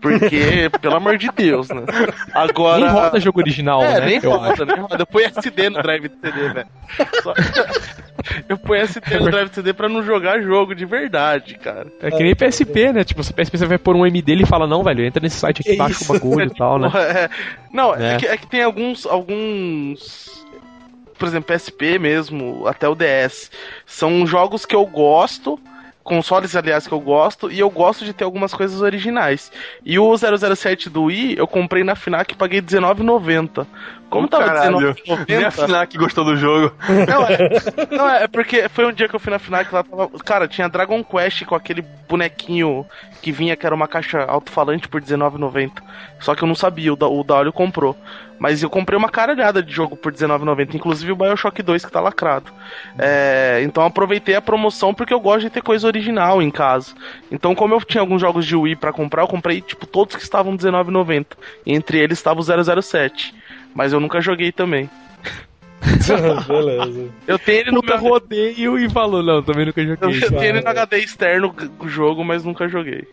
Porque, 0.00 0.70
pelo 0.80 0.96
amor 0.96 1.16
de 1.16 1.28
Deus, 1.34 1.68
né? 1.70 1.82
Agora. 2.32 2.80
Nem 2.84 2.90
roda 2.90 3.20
jogo 3.20 3.40
original, 3.40 3.82
É, 3.82 4.00
né? 4.00 4.06
nem 4.06 4.18
roda, 4.18 4.64
nem 4.66 4.76
roda. 4.76 4.96
Eu 4.98 5.06
ponho 5.06 5.26
SD 5.26 5.70
no 5.70 5.82
drive 5.82 6.08
de 6.08 6.14
CD, 6.20 6.48
velho. 6.52 6.66
Só- 7.22 7.34
Eu 8.48 8.56
ponho 8.58 8.82
SD 8.82 9.18
no 9.18 9.30
drive 9.30 9.48
de 9.50 9.54
CD 9.56 9.72
pra 9.72 9.88
não 9.88 10.02
jogar 10.02 10.40
jogo 10.40 10.74
de 10.74 10.84
verdade, 10.84 11.54
cara. 11.56 11.86
É 12.00 12.10
que 12.10 12.22
nem 12.22 12.34
PSP, 12.34 12.92
né? 12.92 13.04
Tipo, 13.04 13.22
se 13.22 13.32
PSP 13.32 13.58
você 13.58 13.66
vai 13.66 13.78
pôr 13.78 13.94
um 13.96 14.06
MD 14.06 14.32
ele 14.32 14.46
fala, 14.46 14.66
não, 14.66 14.82
velho, 14.82 15.04
entra 15.04 15.22
nesse 15.22 15.36
site 15.36 15.60
aqui, 15.60 15.72
Que 15.72 15.76
baixa 15.76 16.04
o 16.04 16.12
bagulho 16.12 16.46
e 16.46 16.54
tal, 16.54 16.78
né? 16.78 16.90
É, 16.94 17.28
não, 17.72 17.94
é. 17.94 18.14
É. 18.14 18.16
que, 18.16 18.26
é 18.26 18.36
que 18.36 18.46
tem 18.46 18.62
alguns. 18.62 19.06
alguns. 19.06 20.44
Por 21.18 21.28
exemplo, 21.28 21.54
PSP 21.54 21.98
mesmo, 21.98 22.66
até 22.66 22.88
o 22.88 22.94
DS. 22.94 23.50
São 23.86 24.26
jogos 24.26 24.64
que 24.66 24.74
eu 24.74 24.84
gosto. 24.86 25.58
Consoles, 26.04 26.54
aliás, 26.54 26.86
que 26.86 26.92
eu 26.92 27.00
gosto, 27.00 27.50
e 27.50 27.58
eu 27.58 27.70
gosto 27.70 28.04
de 28.04 28.12
ter 28.12 28.24
algumas 28.24 28.52
coisas 28.52 28.82
originais. 28.82 29.50
E 29.82 29.98
o 29.98 30.14
007 30.14 30.90
do 30.90 31.04
Wii, 31.04 31.36
eu 31.38 31.46
comprei 31.46 31.82
na 31.82 31.96
FNAC 31.96 32.32
e 32.32 32.36
paguei 32.36 32.60
R$19,90. 32.60 33.66
Como 34.10 34.28
tava 34.28 34.44
Caralho. 34.44 34.94
Nem 35.26 35.44
a 35.44 35.48
R$19,90? 35.48 35.50
FNAC 35.50 35.96
gostou 35.96 36.22
do 36.22 36.36
jogo. 36.36 36.74
Não, 37.08 37.26
é, 37.26 37.96
não, 37.96 38.08
é 38.08 38.28
porque 38.28 38.68
foi 38.68 38.84
um 38.84 38.92
dia 38.92 39.08
que 39.08 39.16
eu 39.16 39.18
fui 39.18 39.30
na 39.30 39.38
FNAC 39.38 39.74
lá 39.74 39.82
tava. 39.82 40.10
Cara, 40.22 40.46
tinha 40.46 40.68
Dragon 40.68 41.02
Quest 41.02 41.46
com 41.46 41.54
aquele 41.54 41.82
bonequinho 42.06 42.86
que 43.22 43.32
vinha, 43.32 43.56
que 43.56 43.64
era 43.64 43.74
uma 43.74 43.88
caixa 43.88 44.22
alto-falante 44.24 44.86
por 44.86 45.00
R$19,90. 45.00 45.72
Só 46.20 46.34
que 46.34 46.44
eu 46.44 46.48
não 46.48 46.54
sabia, 46.54 46.92
o 46.92 46.96
da, 46.96 47.08
o 47.08 47.52
comprou. 47.52 47.96
Mas 48.38 48.62
eu 48.62 48.68
comprei 48.68 48.98
uma 48.98 49.08
caralhada 49.08 49.62
de 49.62 49.72
jogo 49.72 49.96
por 49.96 50.12
R$19,90, 50.12 50.74
inclusive 50.74 51.12
o 51.12 51.16
Bioshock 51.16 51.62
2 51.62 51.84
que 51.84 51.92
tá 51.92 52.00
lacrado. 52.00 52.52
É, 52.98 53.60
então 53.62 53.82
eu 53.82 53.88
aproveitei 53.88 54.34
a 54.34 54.42
promoção 54.42 54.92
porque 54.92 55.14
eu 55.14 55.20
gosto 55.20 55.42
de 55.42 55.50
ter 55.50 55.62
coisa 55.62 55.86
original 55.86 56.42
em 56.42 56.50
casa. 56.50 56.94
Então, 57.30 57.54
como 57.54 57.74
eu 57.74 57.80
tinha 57.80 58.00
alguns 58.00 58.20
jogos 58.20 58.44
de 58.44 58.56
Wii 58.56 58.76
pra 58.76 58.92
comprar, 58.92 59.22
eu 59.22 59.28
comprei 59.28 59.60
tipo 59.60 59.86
todos 59.86 60.16
que 60.16 60.22
estavam 60.22 60.52
R$19,90. 60.52 61.26
E 61.64 61.74
entre 61.74 61.98
eles 61.98 62.18
estava 62.18 62.40
o 62.40 62.82
007. 62.82 63.34
Mas 63.74 63.92
eu 63.92 64.00
nunca 64.00 64.20
joguei 64.20 64.52
também. 64.52 64.90
Beleza. 66.46 67.08
Eu 67.26 67.38
tenho 67.38 67.60
ele 67.60 67.70
no 67.70 67.80
Puta 67.82 67.98
meu 67.98 68.10
rodeio 68.10 68.78
e 68.78 68.88
falou, 68.90 69.22
não, 69.22 69.42
também 69.42 69.66
nunca 69.66 69.80
Eu 69.80 70.12
joguei. 70.12 70.38
tenho 70.38 70.56
ele 70.56 70.60
no 70.60 70.68
HD 70.68 70.98
externo 70.98 71.54
o 71.78 71.88
jogo, 71.88 72.24
mas 72.24 72.44
nunca 72.44 72.68
joguei. 72.68 73.06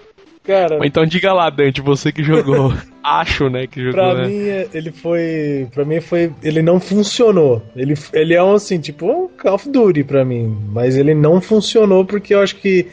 Cara, 0.44 0.78
Mas 0.80 0.88
Então 0.88 1.06
diga 1.06 1.32
lá, 1.34 1.50
Dante, 1.50 1.82
você 1.82 2.12
que 2.12 2.24
jogou. 2.24 2.74
Acho, 3.04 3.50
né, 3.50 3.68
que 3.68 3.80
jogou, 3.84 3.94
pra 3.94 4.14
né? 4.16 4.28
mim, 4.28 4.48
é- 4.50 4.68
ele 4.74 4.92
foi. 4.92 5.68
Pra 5.74 5.86
mim, 5.86 6.02
foi. 6.02 6.32
Ele 6.44 6.62
não 6.62 6.80
funcionou. 6.80 7.62
Ele, 7.76 7.96
ele 8.14 8.34
é 8.34 8.44
um, 8.44 8.54
assim, 8.56 8.80
tipo, 8.80 9.06
um 9.06 9.28
Call 9.28 9.54
of 9.56 9.70
Duty 9.70 10.04
pra 10.04 10.26
mim. 10.26 10.58
Mas 10.72 10.98
ele 10.98 11.14
não 11.14 11.40
funcionou 11.42 12.04
porque 12.06 12.34
eu 12.34 12.42
acho 12.42 12.56
que 12.56 12.88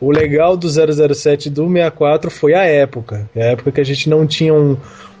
o 0.00 0.10
legal 0.10 0.56
do 0.56 0.68
007 0.68 1.48
do 1.50 1.66
64 1.68 2.30
foi 2.30 2.54
a 2.54 2.64
época. 2.64 3.28
A 3.36 3.40
época 3.40 3.72
que 3.72 3.80
a 3.80 3.84
gente 3.84 4.08
não 4.08 4.26
tinha 4.26 4.52
um, 4.54 4.76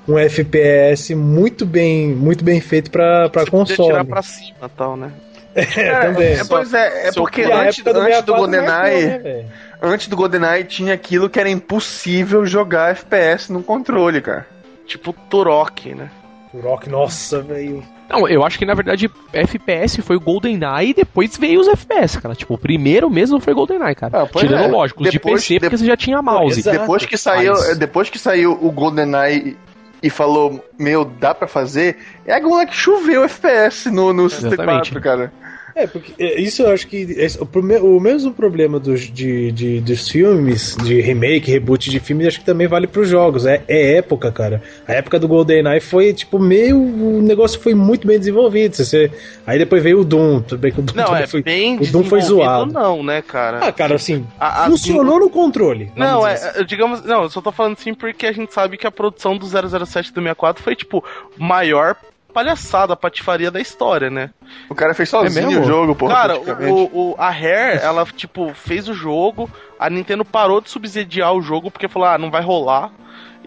um 0.08 0.18
FPS 0.18 1.14
muito 1.14 1.64
bem, 1.66 2.08
muito 2.08 2.42
bem 2.44 2.60
feito 2.60 2.90
pra, 2.90 3.28
pra 3.28 3.42
Você 3.44 3.50
podia 3.50 3.76
console. 3.76 3.88
tirar 3.90 4.04
pra 4.04 4.22
cima 4.22 4.56
e 4.64 4.68
tal, 4.76 4.96
né? 4.96 5.10
É, 5.56 6.00
também. 6.00 6.32
É, 6.34 6.44
pois 6.44 6.74
é, 6.74 7.08
é 7.08 7.12
porque 7.12 7.40
antes, 7.42 7.82
do 7.82 7.88
antes 7.90 7.94
do 7.94 8.02
64 8.02 8.34
GoldenEye, 8.34 9.06
né? 9.06 9.44
Antes 9.82 10.08
do 10.08 10.16
GoldenEye 10.16 10.64
tinha 10.64 10.94
aquilo 10.94 11.28
que 11.28 11.38
era 11.40 11.48
impossível 11.50 12.44
jogar 12.46 12.90
FPS 12.92 13.52
no 13.52 13.62
controle, 13.62 14.20
cara. 14.20 14.46
Tipo 14.86 15.12
Turok, 15.12 15.94
né? 15.94 16.10
Turok, 16.52 16.88
nossa, 16.88 17.40
velho. 17.42 17.82
Não, 18.08 18.28
eu 18.28 18.44
acho 18.44 18.56
que 18.56 18.64
na 18.64 18.72
verdade 18.74 19.10
FPS 19.32 20.00
foi 20.00 20.16
o 20.16 20.20
GoldenEye 20.20 20.90
e 20.90 20.94
depois 20.94 21.36
veio 21.36 21.60
os 21.60 21.66
FPS, 21.66 22.20
cara. 22.20 22.34
Tipo, 22.36 22.54
o 22.54 22.58
primeiro 22.58 23.10
mesmo 23.10 23.40
foi 23.40 23.52
GoldenEye, 23.52 23.94
cara. 23.96 24.22
Ah, 24.22 24.26
Tirando, 24.38 24.64
é. 24.64 24.68
lógico, 24.68 25.02
os 25.02 25.10
Depois- 25.10 25.42
de 25.42 25.48
PC, 25.48 25.60
porque 25.60 25.74
de- 25.76 25.80
você 25.82 25.86
já 25.86 25.96
tinha 25.96 26.22
mouse. 26.22 26.60
Exato. 26.60 26.78
Depois 26.78 27.04
que 27.04 27.18
saiu, 27.18 27.52
Mas- 27.52 27.76
depois 27.78 28.08
que 28.08 28.18
saiu 28.18 28.52
o 28.62 28.70
GoldenEye 28.70 29.56
e 30.00 30.08
falou, 30.08 30.64
meu, 30.78 31.04
dá 31.04 31.34
pra 31.34 31.48
fazer, 31.48 31.96
é 32.24 32.32
agora 32.34 32.64
que 32.66 32.76
choveu 32.76 33.24
FPS 33.24 33.90
no, 33.90 34.12
no 34.12 34.30
64, 34.30 35.00
cara. 35.00 35.32
É, 35.76 35.86
porque 35.86 36.14
é, 36.18 36.40
isso 36.40 36.62
eu 36.62 36.70
acho 36.70 36.86
que 36.88 36.96
esse- 36.96 37.38
o, 37.38 38.00
mesmo 38.00 38.32
problema 38.32 38.80
dos, 38.80 39.02
de, 39.02 39.52
de- 39.52 39.80
dos 39.82 40.08
filmes, 40.08 40.74
de 40.76 41.02
remake, 41.02 41.50
reboot 41.50 41.90
de 41.90 42.00
filmes, 42.00 42.26
acho 42.26 42.38
que 42.40 42.46
também 42.46 42.66
vale 42.66 42.86
pros 42.86 43.10
jogos. 43.10 43.44
É, 43.44 43.62
é 43.68 43.96
época, 43.98 44.32
cara. 44.32 44.62
A 44.88 44.94
época 44.94 45.18
do 45.18 45.28
GoldenEye 45.28 45.80
foi, 45.80 46.14
tipo, 46.14 46.38
meio. 46.38 46.78
O 46.80 47.20
negócio 47.20 47.60
foi 47.60 47.74
muito 47.74 48.06
bem 48.06 48.18
desenvolvido. 48.18 48.74
Você, 48.74 49.10
aí 49.46 49.58
depois 49.58 49.82
veio 49.82 50.00
o 50.00 50.04
Doom, 50.04 50.40
tudo 50.40 50.58
bem 50.58 50.72
que 50.72 50.80
o 50.80 50.82
Doom 50.82 50.96
Não, 50.96 51.14
é 51.14 51.26
foi. 51.26 51.42
bem 51.42 51.76
o 51.78 51.86
Doom 51.86 52.04
foi 52.04 52.22
zoado. 52.22 52.72
não, 52.72 53.02
né, 53.02 53.20
cara? 53.20 53.58
Ah, 53.66 53.70
cara, 53.70 53.96
assim, 53.96 54.26
A- 54.40 54.64
a- 54.64 54.70
funcionou 54.70 55.20
no 55.20 55.28
controle. 55.28 55.92
Não, 55.94 56.20
dizer 56.20 56.30
assim. 56.46 56.58
é, 56.58 56.60
é, 56.62 56.64
digamos, 56.64 57.04
não, 57.04 57.24
eu 57.24 57.28
só 57.28 57.42
tô 57.42 57.52
falando 57.52 57.74
assim 57.78 57.92
porque 57.92 58.24
a 58.24 58.32
gente 58.32 58.54
sabe 58.54 58.78
que 58.78 58.86
a 58.86 58.90
produção 58.90 59.36
do 59.36 59.44
007 59.46 60.10
do 60.10 60.20
64 60.22 60.62
foi, 60.62 60.74
tipo, 60.74 61.04
maior 61.36 61.96
palhaçada, 62.36 62.94
patifaria 62.94 63.50
da 63.50 63.58
história, 63.58 64.10
né? 64.10 64.28
O 64.68 64.74
cara 64.74 64.92
fez 64.92 65.08
sozinho 65.08 65.46
mesmo? 65.48 65.62
o 65.62 65.66
jogo, 65.66 65.94
porra. 65.94 66.14
Cara, 66.14 66.38
o, 66.38 67.12
o- 67.12 67.14
a 67.16 67.30
Rare, 67.30 67.78
ela, 67.82 68.04
tipo, 68.04 68.52
fez 68.52 68.88
o 68.90 68.92
jogo, 68.92 69.50
a 69.80 69.88
Nintendo 69.88 70.22
parou 70.22 70.60
de 70.60 70.68
subsidiar 70.68 71.32
o 71.32 71.40
jogo 71.40 71.70
porque 71.70 71.88
falou, 71.88 72.06
ah, 72.08 72.18
não 72.18 72.30
vai 72.30 72.42
rolar. 72.42 72.90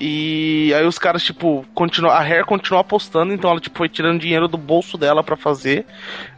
E 0.01 0.73
aí 0.75 0.85
os 0.87 0.97
caras, 0.97 1.21
tipo, 1.21 1.63
continuam, 1.75 2.11
a 2.15 2.19
Rare 2.19 2.45
continuou 2.45 2.81
apostando, 2.81 3.31
então 3.31 3.51
ela, 3.51 3.59
tipo, 3.59 3.77
foi 3.77 3.89
tirando 3.89 4.19
dinheiro 4.19 4.47
do 4.47 4.57
bolso 4.57 4.97
dela 4.97 5.23
pra 5.23 5.35
fazer. 5.35 5.85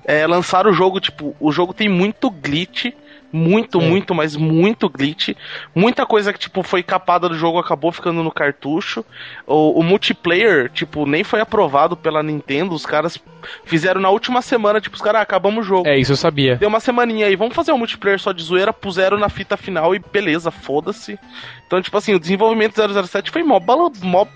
É, 0.04 0.28
lançaram 0.28 0.72
o 0.72 0.74
jogo, 0.74 1.00
tipo, 1.00 1.34
o 1.40 1.52
jogo 1.54 1.74
tem 1.74 1.88
muito 1.88 2.30
glitch. 2.30 2.88
Muito, 3.32 3.80
É. 3.80 3.84
muito, 3.84 4.14
mas 4.14 4.36
muito 4.36 4.90
glitch. 4.90 5.30
Muita 5.74 6.06
coisa 6.06 6.34
que, 6.34 6.40
tipo, 6.40 6.64
foi 6.64 6.84
capada 6.84 7.30
do 7.30 7.36
jogo 7.36 7.58
acabou 7.58 7.92
ficando 7.92 8.24
no 8.24 8.32
cartucho. 8.32 9.06
O, 9.48 9.80
o 9.80 9.84
multiplayer, 9.84 10.70
tipo, 10.72 11.06
nem 11.06 11.24
foi 11.24 11.40
aprovado 11.40 11.96
pela 11.96 12.22
Nintendo. 12.22 12.74
Os 12.76 12.86
caras 12.86 13.18
fizeram 13.64 14.02
na 14.02 14.10
última 14.10 14.42
semana, 14.42 14.82
tipo, 14.82 14.96
os 14.96 15.02
caras, 15.02 15.20
ah, 15.20 15.24
acabamos 15.24 15.66
o 15.66 15.68
jogo. 15.68 15.88
É, 15.88 15.98
isso 15.98 16.12
eu 16.12 16.18
sabia. 16.18 16.56
Deu 16.58 16.70
uma 16.70 16.80
semaninha 16.80 17.28
aí, 17.28 17.36
vamos 17.36 17.56
fazer 17.56 17.72
um 17.72 17.78
multiplayer 17.78 18.20
só 18.20 18.32
de 18.32 18.44
zoeira, 18.44 18.74
puseram 18.74 19.18
na 19.18 19.30
fita 19.30 19.58
final 19.58 19.96
e 19.96 20.00
beleza, 20.00 20.52
foda-se. 20.52 21.18
Então, 21.66 21.82
tipo 21.82 21.98
assim, 21.98 22.14
o 22.14 22.20
desenvolvimento 22.20 22.76
do 22.76 23.08
007 23.08 23.32
foi 23.32 23.44
mó, 23.44 23.60
mó 24.04 24.28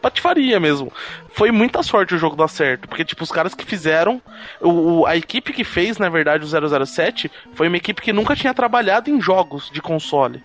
patifaria 0.00 0.58
mesmo. 0.60 0.92
Foi 1.32 1.50
muita 1.50 1.82
sorte 1.82 2.14
o 2.14 2.18
jogo 2.18 2.36
dar 2.36 2.48
certo, 2.48 2.88
porque, 2.88 3.04
tipo, 3.04 3.22
os 3.22 3.30
caras 3.30 3.54
que 3.54 3.64
fizeram, 3.64 4.20
o, 4.60 5.06
a 5.06 5.16
equipe 5.16 5.52
que 5.52 5.64
fez, 5.64 5.98
na 5.98 6.08
verdade, 6.08 6.44
o 6.44 6.86
007, 6.86 7.30
foi 7.54 7.68
uma 7.68 7.76
equipe 7.76 8.02
que 8.02 8.12
nunca 8.12 8.34
tinha 8.34 8.52
trabalhado 8.54 9.10
em 9.10 9.20
jogos 9.20 9.70
de 9.70 9.80
console. 9.80 10.42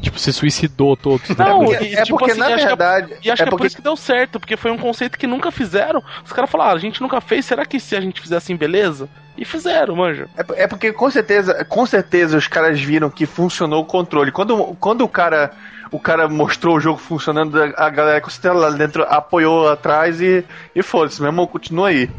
Tipo, 0.00 0.18
se 0.18 0.32
suicidou 0.32 0.96
todo. 0.96 1.22
Não, 1.38 1.62
é 1.62 1.66
porque, 1.66 1.84
e, 1.84 1.94
é 1.94 2.02
tipo 2.02 2.18
porque 2.18 2.32
assim, 2.32 2.40
na 2.40 2.46
acho 2.46 2.56
que 2.56 2.62
é- 2.62 2.66
verdade. 2.66 3.16
E 3.24 3.30
acho 3.30 3.42
é 3.42 3.44
que 3.44 3.48
é 3.48 3.50
por 3.50 3.50
porque 3.52 3.66
isso 3.66 3.76
que 3.76 3.82
deu 3.82 3.96
certo, 3.96 4.38
porque 4.38 4.56
foi 4.56 4.70
um 4.70 4.76
conceito 4.76 5.18
que 5.18 5.26
nunca 5.26 5.50
fizeram. 5.50 6.02
Os 6.22 6.32
caras 6.32 6.50
falaram, 6.50 6.72
ah, 6.72 6.74
a 6.74 6.78
gente 6.78 7.00
nunca 7.00 7.20
fez, 7.20 7.46
será 7.46 7.64
que 7.64 7.80
se 7.80 7.96
a 7.96 8.00
gente 8.00 8.20
fizer 8.20 8.36
assim, 8.36 8.56
beleza? 8.56 9.08
E 9.38 9.44
fizeram, 9.44 9.96
manja. 9.96 10.28
É, 10.36 10.64
é 10.64 10.66
porque 10.66 10.92
com 10.92 11.10
certeza, 11.10 11.64
com 11.64 11.86
certeza 11.86 12.36
os 12.36 12.46
caras 12.46 12.78
viram 12.80 13.08
que 13.08 13.24
funcionou 13.24 13.82
o 13.82 13.86
controle. 13.86 14.30
Quando, 14.30 14.76
quando 14.78 15.02
o 15.02 15.08
cara 15.08 15.52
o 15.90 15.98
cara 16.00 16.28
mostrou 16.28 16.76
o 16.76 16.80
jogo 16.80 16.98
funcionando, 16.98 17.56
a 17.76 17.90
galera 17.90 18.20
com 18.20 18.30
certeza 18.30 18.54
lá 18.54 18.70
dentro 18.70 19.04
apoiou 19.04 19.68
atrás 19.68 20.20
e, 20.20 20.44
e 20.74 20.82
foda-se, 20.82 21.22
mesmo 21.22 21.46
continua 21.46 21.88
aí. 21.88 22.10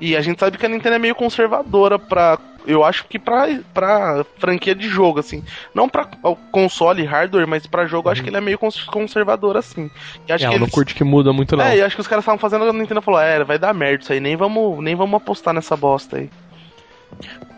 E 0.00 0.16
a 0.16 0.20
gente 0.20 0.38
sabe 0.38 0.56
que 0.56 0.64
a 0.64 0.68
Nintendo 0.68 0.94
é 0.94 0.98
meio 0.98 1.14
conservadora 1.14 1.98
pra. 1.98 2.38
Eu 2.66 2.84
acho 2.84 3.06
que 3.06 3.18
pra, 3.18 3.46
pra 3.72 4.24
franquia 4.38 4.74
de 4.74 4.86
jogo, 4.88 5.18
assim. 5.20 5.42
Não 5.74 5.88
pra 5.88 6.04
console 6.52 7.02
hardware, 7.04 7.48
mas 7.48 7.66
pra 7.66 7.86
jogo, 7.86 8.08
eu 8.08 8.12
acho 8.12 8.22
que 8.22 8.28
ele 8.28 8.36
é 8.36 8.40
meio 8.42 8.58
cons- 8.58 8.84
conservador, 8.84 9.56
assim. 9.56 9.90
E 10.28 10.32
acho 10.32 10.44
É, 10.44 10.48
que 10.48 10.54
eu 10.54 10.58
não 10.58 10.66
eles- 10.66 10.74
curte 10.74 10.94
que 10.94 11.02
muda 11.02 11.32
muito, 11.32 11.56
não. 11.56 11.64
É, 11.64 11.78
e 11.78 11.82
acho 11.82 11.96
que 11.96 12.02
os 12.02 12.06
caras 12.06 12.22
estavam 12.22 12.38
fazendo, 12.38 12.64
a 12.64 12.72
Nintendo 12.72 13.00
falou, 13.00 13.20
é, 13.20 13.42
vai 13.42 13.58
dar 13.58 13.72
merda 13.72 14.02
isso 14.02 14.12
aí, 14.12 14.20
nem 14.20 14.36
vamos, 14.36 14.84
nem 14.84 14.94
vamos 14.94 15.16
apostar 15.16 15.54
nessa 15.54 15.76
bosta 15.76 16.18
aí. 16.18 16.28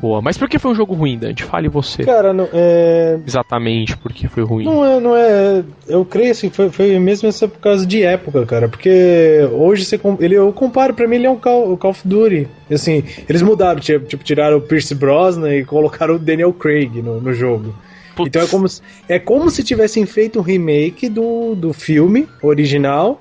Boa. 0.01 0.23
Mas 0.23 0.39
por 0.39 0.49
que 0.49 0.59
foi 0.59 0.71
um 0.71 0.75
jogo 0.75 0.95
ruim, 0.95 1.19
Dante? 1.19 1.45
Fale 1.45 1.69
você. 1.69 2.03
Cara, 2.05 2.33
não, 2.33 2.49
é, 2.53 3.19
Exatamente 3.27 3.95
por 3.99 4.13
que 4.13 4.27
foi 4.29 4.43
ruim. 4.43 4.65
Não 4.65 4.83
é, 4.85 4.99
não 5.01 5.15
é. 5.15 5.63
Eu 5.87 6.05
creio 6.07 6.31
assim, 6.31 6.49
foi, 6.49 6.71
foi 6.71 6.99
mesmo 6.99 7.29
essa 7.29 7.47
por 7.47 7.59
causa 7.59 7.85
de 7.87 8.03
época, 8.03 8.47
cara. 8.47 8.69
Porque 8.69 9.47
hoje 9.53 9.85
você. 9.85 10.01
Ele, 10.21 10.35
eu 10.37 10.51
comparo, 10.55 10.95
pra 10.95 11.07
mim 11.07 11.17
ele 11.17 11.27
é 11.27 11.31
um 11.31 11.37
Call, 11.37 11.71
o 11.73 11.77
Call 11.77 11.91
of 11.91 12.01
Duty. 12.09 12.49
Assim, 12.71 13.05
eles 13.29 13.43
mudaram, 13.43 13.79
tipo, 13.79 14.07
tipo, 14.07 14.25
tiraram 14.25 14.57
o 14.57 14.61
Pierce 14.63 14.95
Brosnan 14.95 15.55
e 15.55 15.65
colocaram 15.65 16.15
o 16.15 16.19
Daniel 16.19 16.53
Craig 16.55 17.03
no, 17.03 17.21
no 17.21 17.35
jogo. 17.35 17.75
Putz. 18.17 18.29
Então 18.29 18.43
é 18.43 18.47
como, 18.47 18.69
se- 18.69 18.83
é 19.09 19.19
como 19.19 19.51
se 19.51 19.63
tivessem 19.63 20.07
feito 20.07 20.39
um 20.39 20.43
remake 20.43 21.09
do, 21.11 21.55
do 21.55 21.73
filme 21.75 22.27
original, 22.43 23.21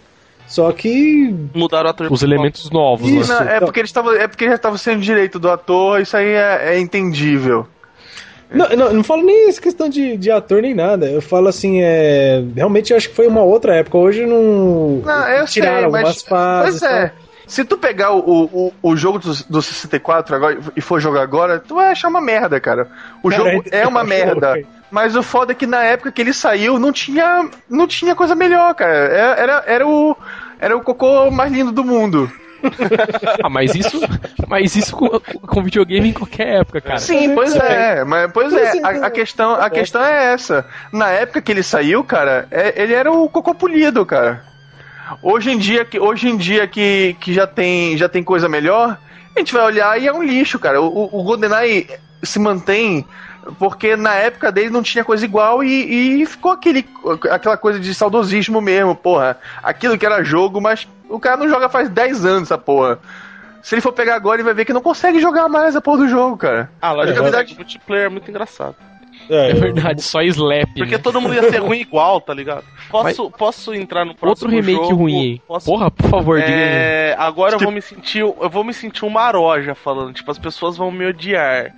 só 0.50 0.72
que. 0.74 1.34
Mudaram 1.54 1.88
o 1.88 1.90
ator 1.92 2.12
Os 2.12 2.24
elementos 2.24 2.70
novos, 2.72 3.08
Isso. 3.08 3.32
né? 3.32 3.40
Não, 3.40 3.48
é 3.52 3.56
então- 3.56 3.68
porque 3.68 3.80
eles 3.80 3.90
estavam. 3.90 4.14
É 4.14 4.28
porque 4.28 4.50
já 4.50 4.56
estavam 4.56 4.78
sendo 4.78 5.00
direito 5.02 5.40
do 5.40 5.50
ator, 5.50 6.02
isso 6.02 6.18
aí 6.18 6.28
é, 6.34 6.74
é 6.74 6.80
entendível. 6.80 7.66
Não, 8.52 8.68
não, 8.70 8.94
não 8.94 9.04
falo 9.04 9.22
nem 9.22 9.48
essa 9.48 9.62
questão 9.62 9.88
de, 9.88 10.18
de 10.18 10.32
ator 10.32 10.60
nem 10.64 10.74
nada. 10.74 11.06
Eu 11.06 11.22
falo 11.22 11.48
assim, 11.48 11.82
é. 11.84 12.44
Realmente 12.56 12.90
eu 12.92 12.98
acho 12.98 13.10
que 13.10 13.16
foi 13.16 13.28
uma 13.28 13.44
outra 13.44 13.76
época. 13.76 13.96
Hoje 13.98 14.26
não. 14.26 15.04
Não, 15.06 15.28
eu 15.30 15.46
tiraram 15.46 15.76
sei, 15.78 15.84
algumas 15.86 16.04
mas. 16.04 16.22
fases. 16.24 16.80
Pois 16.80 16.92
é. 16.92 17.08
tal. 17.10 17.18
Se 17.46 17.64
tu 17.66 17.78
pegar 17.78 18.12
o, 18.14 18.20
o, 18.46 18.74
o 18.82 18.96
jogo 18.96 19.18
do, 19.20 19.32
do 19.50 19.62
64 19.62 20.36
agora 20.36 20.60
e 20.76 20.82
for 20.82 21.00
jogar 21.00 21.22
agora, 21.24 21.60
tu 21.60 21.76
vai 21.76 21.92
achar 21.92 22.08
uma 22.08 22.22
merda, 22.22 22.60
cara. 22.60 22.88
O 23.24 23.30
Cara, 23.30 23.44
jogo 23.52 23.64
é 23.72 23.88
uma 23.88 24.02
eu- 24.02 24.06
merda. 24.08 24.60
Mas 24.92 25.16
o 25.16 25.22
foda 25.24 25.52
é 25.52 25.56
que 25.56 25.68
na 25.68 25.84
época 25.84 26.12
que 26.12 26.22
ele 26.22 26.34
saiu 26.34 26.80
não 26.80 26.92
tinha, 26.92 27.50
não 27.70 27.88
tinha 27.88 28.16
coisa 28.16 28.36
melhor, 28.36 28.74
cara. 28.76 28.94
É- 28.94 29.42
Era, 29.42 29.64
era, 29.68 29.88
o, 29.88 30.16
era 30.60 30.76
o 30.76 30.82
cocô 30.82 31.30
mais 31.32 31.52
lindo 31.52 31.72
do 31.72 31.84
mundo. 31.84 32.32
Ah, 33.42 33.50
mas 33.50 33.74
isso, 33.74 33.98
mas 34.48 34.76
isso 34.76 34.94
com, 34.96 35.08
com 35.20 35.64
videogame 35.64 36.10
em 36.10 36.14
qualquer 36.14 36.60
época, 36.60 36.82
cara. 36.82 37.00
Sim, 37.00 37.34
pois 37.34 37.56
é. 37.56 38.04
mas 38.04 38.30
pois 38.34 38.52
é, 38.54 38.78
é, 38.78 38.84
a, 38.84 39.06
a 39.08 39.10
questão, 39.10 39.54
a 39.54 39.70
questão 39.70 40.04
é 40.04 40.34
essa. 40.34 40.66
Na 40.92 41.08
época 41.10 41.42
que 41.42 41.52
ele 41.54 41.64
saiu, 41.64 42.04
cara, 42.04 42.48
é- 42.52 42.82
ele 42.84 42.94
era 42.94 43.10
o 43.10 43.30
cocô 43.30 43.56
polido, 43.56 44.06
cara. 44.06 44.44
Hoje 45.24 45.52
em 45.52 45.58
dia 45.58 45.86
que 45.86 46.00
hoje 46.00 46.28
em 46.28 46.36
dia 46.38 46.68
que, 46.68 47.16
que 47.22 47.34
já 47.34 47.48
tem 47.48 47.98
já 47.98 48.10
tem 48.10 48.24
coisa 48.24 48.50
melhor, 48.50 48.98
a 49.36 49.40
gente 49.40 49.54
vai 49.54 49.64
olhar 49.64 50.00
e 50.00 50.08
é 50.08 50.14
um 50.14 50.22
lixo, 50.22 50.60
cara. 50.60 50.82
O, 50.82 51.10
o 51.18 51.24
GoldenEye 51.24 51.88
se 52.22 52.40
mantém 52.40 53.06
porque 53.58 53.96
na 53.96 54.14
época 54.16 54.52
dele 54.52 54.70
não 54.70 54.84
tinha 54.84 55.04
coisa 55.04 55.24
igual 55.26 55.64
e, 55.64 56.22
e 56.22 56.26
ficou 56.26 56.52
aquele, 56.52 56.88
aquela 57.32 57.58
coisa 57.58 57.80
de 57.80 57.94
saudosismo 57.94 58.60
mesmo, 58.62 58.96
porra. 58.96 59.38
Aquilo 59.64 59.98
que 59.98 60.06
era 60.06 60.24
jogo, 60.24 60.60
mas 60.62 60.88
o 61.10 61.20
cara 61.20 61.38
não 61.38 61.50
joga 61.50 61.70
faz 61.70 61.90
10 61.90 62.26
anos 62.26 62.44
essa 62.44 62.58
porra. 62.58 63.00
Se 63.62 63.76
ele 63.76 63.82
for 63.82 63.92
pegar 63.92 64.16
agora, 64.16 64.38
ele 64.38 64.44
vai 64.46 64.54
ver 64.54 64.66
que 64.66 64.74
não 64.74 64.82
consegue 64.82 65.20
jogar 65.20 65.50
mais 65.50 65.76
a 65.76 65.82
porra 65.82 66.00
do 66.00 66.08
jogo, 66.08 66.38
cara. 66.38 66.70
Ah, 66.82 66.92
lá 66.94 67.04
É, 67.04 67.08
de 67.08 67.14
verdade. 67.20 67.56
multiplayer 67.56 68.06
é 68.06 68.10
muito 68.10 68.30
engraçado. 68.30 68.76
É 69.30 69.52
eu- 69.52 69.60
verdade, 69.60 70.02
só 70.02 70.22
slap. 70.24 70.70
Porque 70.76 70.96
né? 70.96 70.98
todo 70.98 71.22
mundo 71.22 71.36
ia 71.36 71.50
ser 71.52 71.60
ruim 71.60 71.80
igual, 71.82 72.20
tá 72.22 72.34
ligado? 72.34 72.64
Posso, 72.90 73.30
posso 73.30 73.74
entrar 73.76 74.04
no 74.06 74.16
próximo 74.16 74.50
Outro 74.50 74.50
remake 74.50 74.90
jogo? 74.90 74.96
ruim 75.04 75.20
aí. 75.22 75.42
Posso... 75.48 75.66
Porra, 75.66 75.92
por 75.92 76.10
favor. 76.10 76.40
É, 76.40 77.16
agora 77.20 77.56
eu 77.56 77.60
vou 77.60 77.72
me 77.72 77.82
sentir, 77.82 78.20
eu 78.22 78.50
vou 78.50 78.64
me 78.64 78.74
sentir 78.74 79.04
uma 79.06 79.20
maroja 79.22 79.76
falando, 79.76 80.14
tipo, 80.14 80.32
as 80.32 80.40
pessoas 80.40 80.78
vão 80.78 80.90
me 80.90 81.06
odiar. 81.06 81.72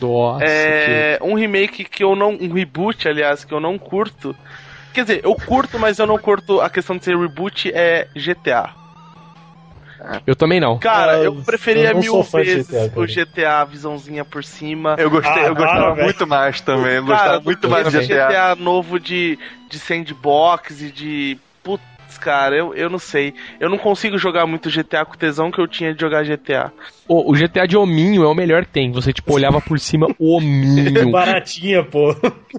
Nossa, 0.00 0.70
É, 0.74 1.18
um 1.22 1.34
remake 1.34 1.84
que 1.84 2.04
eu 2.04 2.14
não, 2.14 2.30
um 2.32 2.52
reboot, 2.52 3.08
aliás, 3.08 3.44
que 3.44 3.54
eu 3.54 3.60
não 3.60 3.78
curto. 3.78 4.36
Quer 4.92 5.02
dizer, 5.04 5.20
eu 5.24 5.36
curto, 5.36 5.78
mas 5.80 5.98
eu 5.98 6.06
não 6.06 6.18
curto 6.18 6.60
a 6.60 6.70
questão 6.70 6.96
de 6.98 7.04
ser 7.04 7.16
reboot 7.18 7.72
é 7.74 8.10
GTA. 8.16 8.74
que- 10.12 10.22
Eu 10.26 10.36
também 10.36 10.60
não. 10.60 10.78
Cara, 10.78 11.14
Ah, 11.14 11.24
eu 11.24 11.32
preferia 11.44 11.94
eu 11.94 12.00
mil 12.00 12.22
vezes 12.22 12.68
GTA, 12.68 12.90
o 12.94 13.06
GTA 13.06 13.64
visãozinha 13.64 14.24
por 14.24 14.44
cima. 14.44 15.00
Eu 15.00 15.10
gostei, 15.10 15.42
Ah, 15.42 15.48
eu 15.48 15.54
gostava 15.54 15.94
velho. 15.94 16.04
muito 16.04 16.26
mais 16.26 16.60
também. 16.60 16.96
Eu 16.96 17.04
Cara, 17.04 17.04
gostava 17.04 17.40
muito 17.40 17.60
que 17.60 17.68
mais 17.68 17.88
de 17.88 18.00
GTA. 18.00 18.32
GTA 18.32 18.54
novo 18.56 19.00
de, 19.00 19.38
de 19.68 19.78
sandbox 19.78 20.82
e 20.82 20.92
de. 20.92 21.40
Putz, 22.06 22.18
cara, 22.18 22.56
eu, 22.56 22.72
eu 22.74 22.88
não 22.88 22.98
sei. 22.98 23.34
Eu 23.58 23.68
não 23.68 23.76
consigo 23.78 24.16
jogar 24.16 24.46
muito 24.46 24.70
GTA 24.70 25.04
com 25.04 25.14
o 25.14 25.16
tesão 25.16 25.50
que 25.50 25.60
eu 25.60 25.66
tinha 25.66 25.92
de 25.94 26.00
jogar 26.00 26.24
GTA. 26.24 26.72
O, 27.08 27.30
o 27.32 27.34
GTA 27.34 27.66
de 27.66 27.76
hominho 27.76 28.22
é 28.22 28.28
o 28.28 28.34
melhor 28.34 28.64
que 28.64 28.72
tem. 28.72 28.92
Você, 28.92 29.12
tipo, 29.12 29.32
olhava 29.34 29.60
por 29.60 29.78
cima 29.78 30.06
o 30.18 30.36
hominho. 30.36 31.10
Baratinha, 31.12 31.82
pô. 31.84 32.14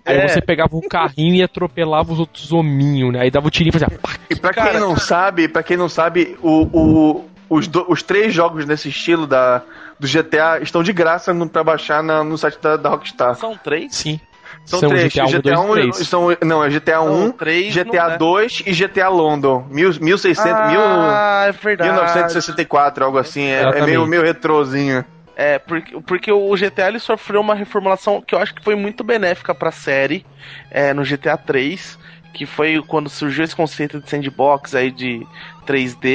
Aí 0.05 0.17
É. 0.17 0.27
você 0.27 0.41
pegava 0.41 0.75
o 0.75 0.81
carrinho 0.87 1.35
e 1.35 1.43
atropelava 1.43 2.11
os 2.11 2.19
outros 2.19 2.51
hominhos, 2.51 3.13
né? 3.13 3.21
Aí 3.21 3.31
dava 3.31 3.47
o 3.47 3.51
tirinho 3.51 3.69
e 3.69 3.79
fazia. 3.79 3.87
E 4.29 4.35
pra 4.35 4.51
Cara, 4.53 4.71
quem 4.71 4.79
não 4.79 4.97
sabe, 4.97 5.47
para 5.47 5.63
quem 5.63 5.77
não 5.77 5.89
sabe, 5.89 6.37
o, 6.41 6.63
o- 6.71 7.25
os, 7.49 7.67
do- 7.67 7.85
os 7.89 8.03
três 8.03 8.33
jogos 8.33 8.65
nesse 8.65 8.89
estilo 8.89 9.25
da, 9.25 9.61
do 9.97 10.05
GTA 10.07 10.59
estão 10.61 10.83
de 10.83 10.91
graça 10.91 11.33
no, 11.33 11.47
pra 11.47 11.63
baixar 11.63 12.03
na- 12.03 12.21
no 12.23 12.37
site 12.37 12.59
da, 12.61 12.75
da 12.75 12.89
Rockstar. 12.89 13.35
São 13.35 13.55
três? 13.57 13.95
Sim. 13.95 14.19
São, 14.67 14.79
São 14.79 14.89
três. 14.89 15.13
GTA 15.13 15.23
1, 15.23 15.31
2 15.31 15.39
e 15.39 15.91
3. 15.91 16.07
são, 16.09 16.37
não, 16.43 16.61
é 16.61 16.69
GTA 16.69 17.01
1, 17.01 17.05
Não, 17.05 17.31
três 17.31 17.73
não 17.73 17.83
GTA 17.85 18.03
é. 18.11 18.17
2 18.17 18.63
e 18.67 18.73
GTA 18.73 19.07
London. 19.07 19.65
Mil, 19.71 19.93
1600, 19.97 20.71
mil, 20.71 20.81
Ah, 20.81 21.45
é 21.47 21.51
verdade. 21.53 21.89
1964, 21.89 23.05
algo 23.05 23.17
assim. 23.17 23.45
É, 23.45 23.61
é 23.61 23.85
meio, 23.85 24.05
meio 24.05 24.21
retrozinho. 24.21 25.05
É, 25.37 25.57
porque, 25.57 26.01
porque 26.01 26.31
o 26.31 26.53
GTA 26.55 26.89
ele 26.89 26.99
sofreu 26.99 27.39
uma 27.39 27.55
reformulação 27.55 28.21
que 28.21 28.35
eu 28.35 28.39
acho 28.39 28.53
que 28.53 28.61
foi 28.61 28.75
muito 28.75 29.05
benéfica 29.05 29.55
pra 29.55 29.71
série 29.71 30.25
é, 30.69 30.93
no 30.93 31.03
GTA 31.03 31.37
3, 31.37 31.97
que 32.37 32.45
foi 32.45 32.81
quando 32.85 33.09
surgiu 33.09 33.43
esse 33.43 33.55
conceito 33.55 33.99
de 33.99 34.07
sandbox 34.07 34.75
aí 34.75 34.91
de 34.91 35.25
3D 35.65 36.05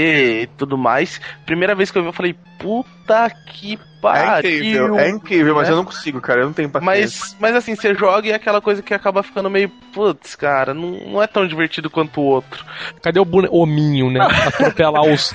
e 0.43 0.49
tudo 0.57 0.79
mais. 0.79 1.21
Primeira 1.45 1.75
vez 1.75 1.91
que 1.91 1.99
eu 1.99 2.03
vi, 2.03 2.09
eu 2.09 2.13
falei, 2.13 2.37
puta 2.59 3.29
que 3.47 3.75
É 3.75 3.79
pariu. 4.01 4.57
incrível, 4.57 4.99
é 4.99 5.09
incrível, 5.11 5.55
mas 5.57 5.67
né? 5.67 5.73
eu 5.73 5.77
não 5.77 5.85
consigo, 5.85 6.21
cara. 6.21 6.41
Eu 6.43 6.47
não 6.47 6.53
tenho 6.53 6.71
paciência. 6.71 7.21
Mas, 7.21 7.37
mas 7.41 7.57
assim, 7.57 7.75
você 7.75 7.93
joga 7.95 8.29
e 8.29 8.31
é 8.31 8.35
aquela 8.37 8.61
coisa 8.61 8.81
que 8.83 8.95
acaba 8.95 9.23
ficando 9.25 9.51
meio, 9.51 9.69
putz, 9.93 10.37
cara, 10.37 10.73
não, 10.73 10.93
não 11.09 11.23
é 11.23 11.27
tão 11.27 11.47
divertido 11.47 11.91
quanto 11.91 12.21
o 12.21 12.25
outro. 12.25 12.65
Cadê 13.03 13.19
o 13.19 13.25
bone... 13.25 13.49
hominho, 13.51 14.09
né? 14.09 14.21
Atropelar 14.47 15.03
os. 15.03 15.35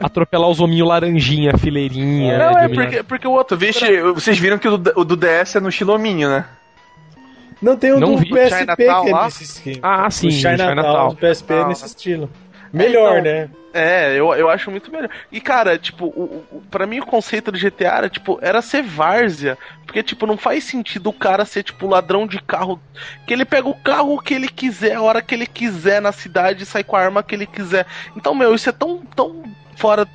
atropelar 0.00 0.48
os 0.48 0.58
hominhos 0.58 0.88
laranjinha, 0.88 1.56
fileirinha. 1.58 2.38
não, 2.38 2.54
né, 2.54 2.64
é 2.64 2.68
porque, 2.68 3.02
porque 3.02 3.28
o 3.28 3.32
outro. 3.32 3.58
Viste, 3.58 4.00
vocês 4.14 4.38
viram 4.38 4.58
que 4.58 4.68
o 4.68 4.78
do, 4.78 4.92
o 4.96 5.04
do 5.04 5.16
DS 5.16 5.56
é 5.56 5.60
no 5.60 5.68
estilominho, 5.68 6.30
né? 6.30 6.46
Não 7.64 7.78
tem 7.78 7.94
um 7.94 7.98
Não 7.98 8.12
do 8.14 8.18
vi. 8.18 8.28
PSP 8.28 8.76
que 8.76 8.82
é 8.82 8.92
lá? 8.92 9.24
nesse 9.24 9.44
esquema. 9.44 9.78
Ah, 9.82 10.10
sim, 10.10 10.28
o 10.28 10.30
Chinatown, 10.30 11.08
do 11.08 11.16
PSP 11.16 11.54
é 11.54 11.64
nesse 11.66 11.86
estilo. 11.86 12.30
Melhor, 12.70 13.20
então, 13.20 13.32
né? 13.32 13.50
É, 13.72 14.12
eu, 14.18 14.34
eu 14.34 14.50
acho 14.50 14.70
muito 14.70 14.92
melhor. 14.92 15.08
E, 15.32 15.40
cara, 15.40 15.78
tipo, 15.78 16.06
o, 16.06 16.44
o, 16.52 16.62
pra 16.70 16.86
mim 16.86 17.00
o 17.00 17.06
conceito 17.06 17.50
do 17.50 17.58
GTA 17.58 17.96
era, 17.96 18.10
tipo, 18.10 18.38
era 18.42 18.60
ser 18.60 18.82
várzea. 18.82 19.56
Porque, 19.86 20.02
tipo, 20.02 20.26
não 20.26 20.36
faz 20.36 20.64
sentido 20.64 21.08
o 21.08 21.12
cara 21.12 21.46
ser, 21.46 21.62
tipo, 21.62 21.86
ladrão 21.86 22.26
de 22.26 22.38
carro. 22.42 22.78
Que 23.26 23.32
ele 23.32 23.46
pega 23.46 23.66
o 23.66 23.74
carro 23.74 24.20
que 24.20 24.34
ele 24.34 24.48
quiser, 24.48 24.96
a 24.96 25.02
hora 25.02 25.22
que 25.22 25.34
ele 25.34 25.46
quiser 25.46 26.02
na 26.02 26.12
cidade 26.12 26.64
e 26.64 26.66
sai 26.66 26.84
com 26.84 26.96
a 26.96 27.00
arma 27.00 27.22
que 27.22 27.34
ele 27.34 27.46
quiser. 27.46 27.86
Então, 28.14 28.34
meu, 28.34 28.54
isso 28.54 28.68
é 28.68 28.72
tão, 28.72 28.98
tão 29.16 29.42
fora 29.76 30.06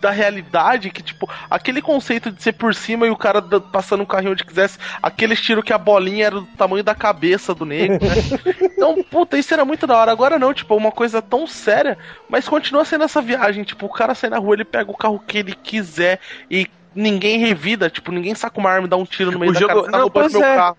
da 0.00 0.10
realidade 0.10 0.90
que, 0.90 1.02
tipo, 1.02 1.28
aquele 1.48 1.82
conceito 1.82 2.30
de 2.30 2.42
ser 2.42 2.52
por 2.52 2.74
cima 2.74 3.06
e 3.06 3.10
o 3.10 3.16
cara 3.16 3.42
passando 3.42 4.02
um 4.02 4.06
carrinho 4.06 4.32
onde 4.32 4.44
quisesse, 4.44 4.78
aquele 5.02 5.34
estilo 5.34 5.62
que 5.62 5.72
a 5.72 5.78
bolinha 5.78 6.26
era 6.26 6.36
do 6.36 6.46
tamanho 6.46 6.82
da 6.82 6.94
cabeça 6.94 7.54
do 7.54 7.66
negro, 7.66 7.98
né? 8.04 8.14
Então, 8.62 9.02
puta, 9.04 9.38
isso 9.38 9.52
era 9.52 9.64
muito 9.64 9.86
da 9.86 9.96
hora. 9.96 10.12
Agora 10.12 10.38
não, 10.38 10.54
tipo, 10.54 10.74
uma 10.74 10.90
coisa 10.92 11.20
tão 11.20 11.46
séria, 11.46 11.98
mas 12.28 12.48
continua 12.48 12.84
sendo 12.84 13.04
essa 13.04 13.20
viagem. 13.20 13.64
Tipo, 13.64 13.86
o 13.86 13.92
cara 13.92 14.14
sai 14.14 14.30
na 14.30 14.38
rua, 14.38 14.54
ele 14.54 14.64
pega 14.64 14.90
o 14.90 14.96
carro 14.96 15.22
que 15.26 15.38
ele 15.38 15.54
quiser 15.54 16.20
e 16.50 16.66
ninguém 16.94 17.38
revida, 17.38 17.88
tipo, 17.88 18.10
ninguém 18.12 18.34
saca 18.34 18.58
uma 18.58 18.70
arma 18.70 18.86
e 18.86 18.90
dá 18.90 18.96
um 18.96 19.04
tiro 19.04 19.30
no 19.30 19.38
meio 19.38 19.50
O 19.50 19.54
da 19.54 19.60
jogo- 19.60 19.80
cara, 19.82 19.92
tá 19.92 19.98
não, 19.98 20.10
pois 20.10 20.32
meu 20.32 20.42
é. 20.44 20.56
carro. 20.56 20.76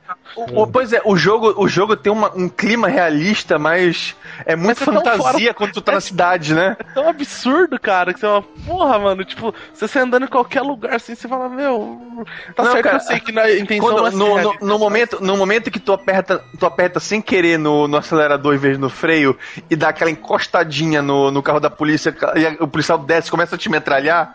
O- 0.53 0.67
pois 0.67 0.93
é, 0.93 1.01
o 1.05 1.15
jogo, 1.17 1.53
o 1.57 1.67
jogo 1.67 1.95
tem 1.95 2.11
uma- 2.11 2.31
um 2.35 2.47
clima 2.47 2.87
realista, 2.87 3.57
mas 3.59 4.15
é 4.45 4.55
muito 4.55 4.79
Mas 4.79 4.81
é 4.81 4.85
fantasia 4.85 5.21
fora- 5.33 5.53
quando 5.53 5.71
tu 5.73 5.81
tá 5.81 5.91
na 5.93 6.01
cidade, 6.01 6.53
né? 6.53 6.75
É 6.79 6.83
tão 6.93 7.07
absurdo, 7.09 7.79
cara, 7.79 8.13
que 8.13 8.19
você 8.19 8.25
fala, 8.25 8.41
porra, 8.65 8.99
mano, 8.99 9.23
tipo, 9.25 9.53
você 9.73 9.99
andando 9.99 10.23
em 10.23 10.27
qualquer 10.27 10.61
lugar 10.61 10.95
assim, 10.95 11.15
você 11.15 11.27
fala, 11.27 11.49
meu. 11.49 12.25
Tá 12.55 12.63
Não, 12.63 12.71
certo 12.71 12.83
cara, 12.83 12.97
que 12.99 13.03
eu 13.03 13.07
sei 13.07 13.19
que 13.19 13.31
na 13.31 13.51
intenção 13.51 13.89
Quando- 13.89 14.07
é 14.07 14.11
no, 14.11 14.41
no, 14.41 14.53
no 14.61 14.79
momento, 14.79 15.17
no 15.21 15.35
momento 15.37 15.69
que 15.71 15.79
tu 15.79 15.91
aperta, 15.93 16.41
tu 16.59 16.65
aperta 16.65 16.99
sem 16.99 17.21
querer 17.21 17.57
no, 17.57 17.87
no 17.87 17.97
acelerador 17.97 18.53
em 18.53 18.57
vez 18.57 18.77
no 18.77 18.89
freio 18.89 19.37
e 19.69 19.75
dá 19.75 19.89
aquela 19.89 20.09
encostadinha 20.11 21.01
no, 21.01 21.29
no 21.31 21.41
carro 21.43 21.59
da 21.59 21.69
polícia 21.69 22.15
e 22.35 22.45
a- 22.45 22.55
o 22.59 22.67
policial 22.67 22.97
desce 22.97 23.27
e 23.27 23.31
começa 23.31 23.55
a 23.55 23.57
te 23.57 23.69
metralhar, 23.69 24.33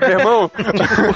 meu 0.00 0.10
irmão, 0.18 0.50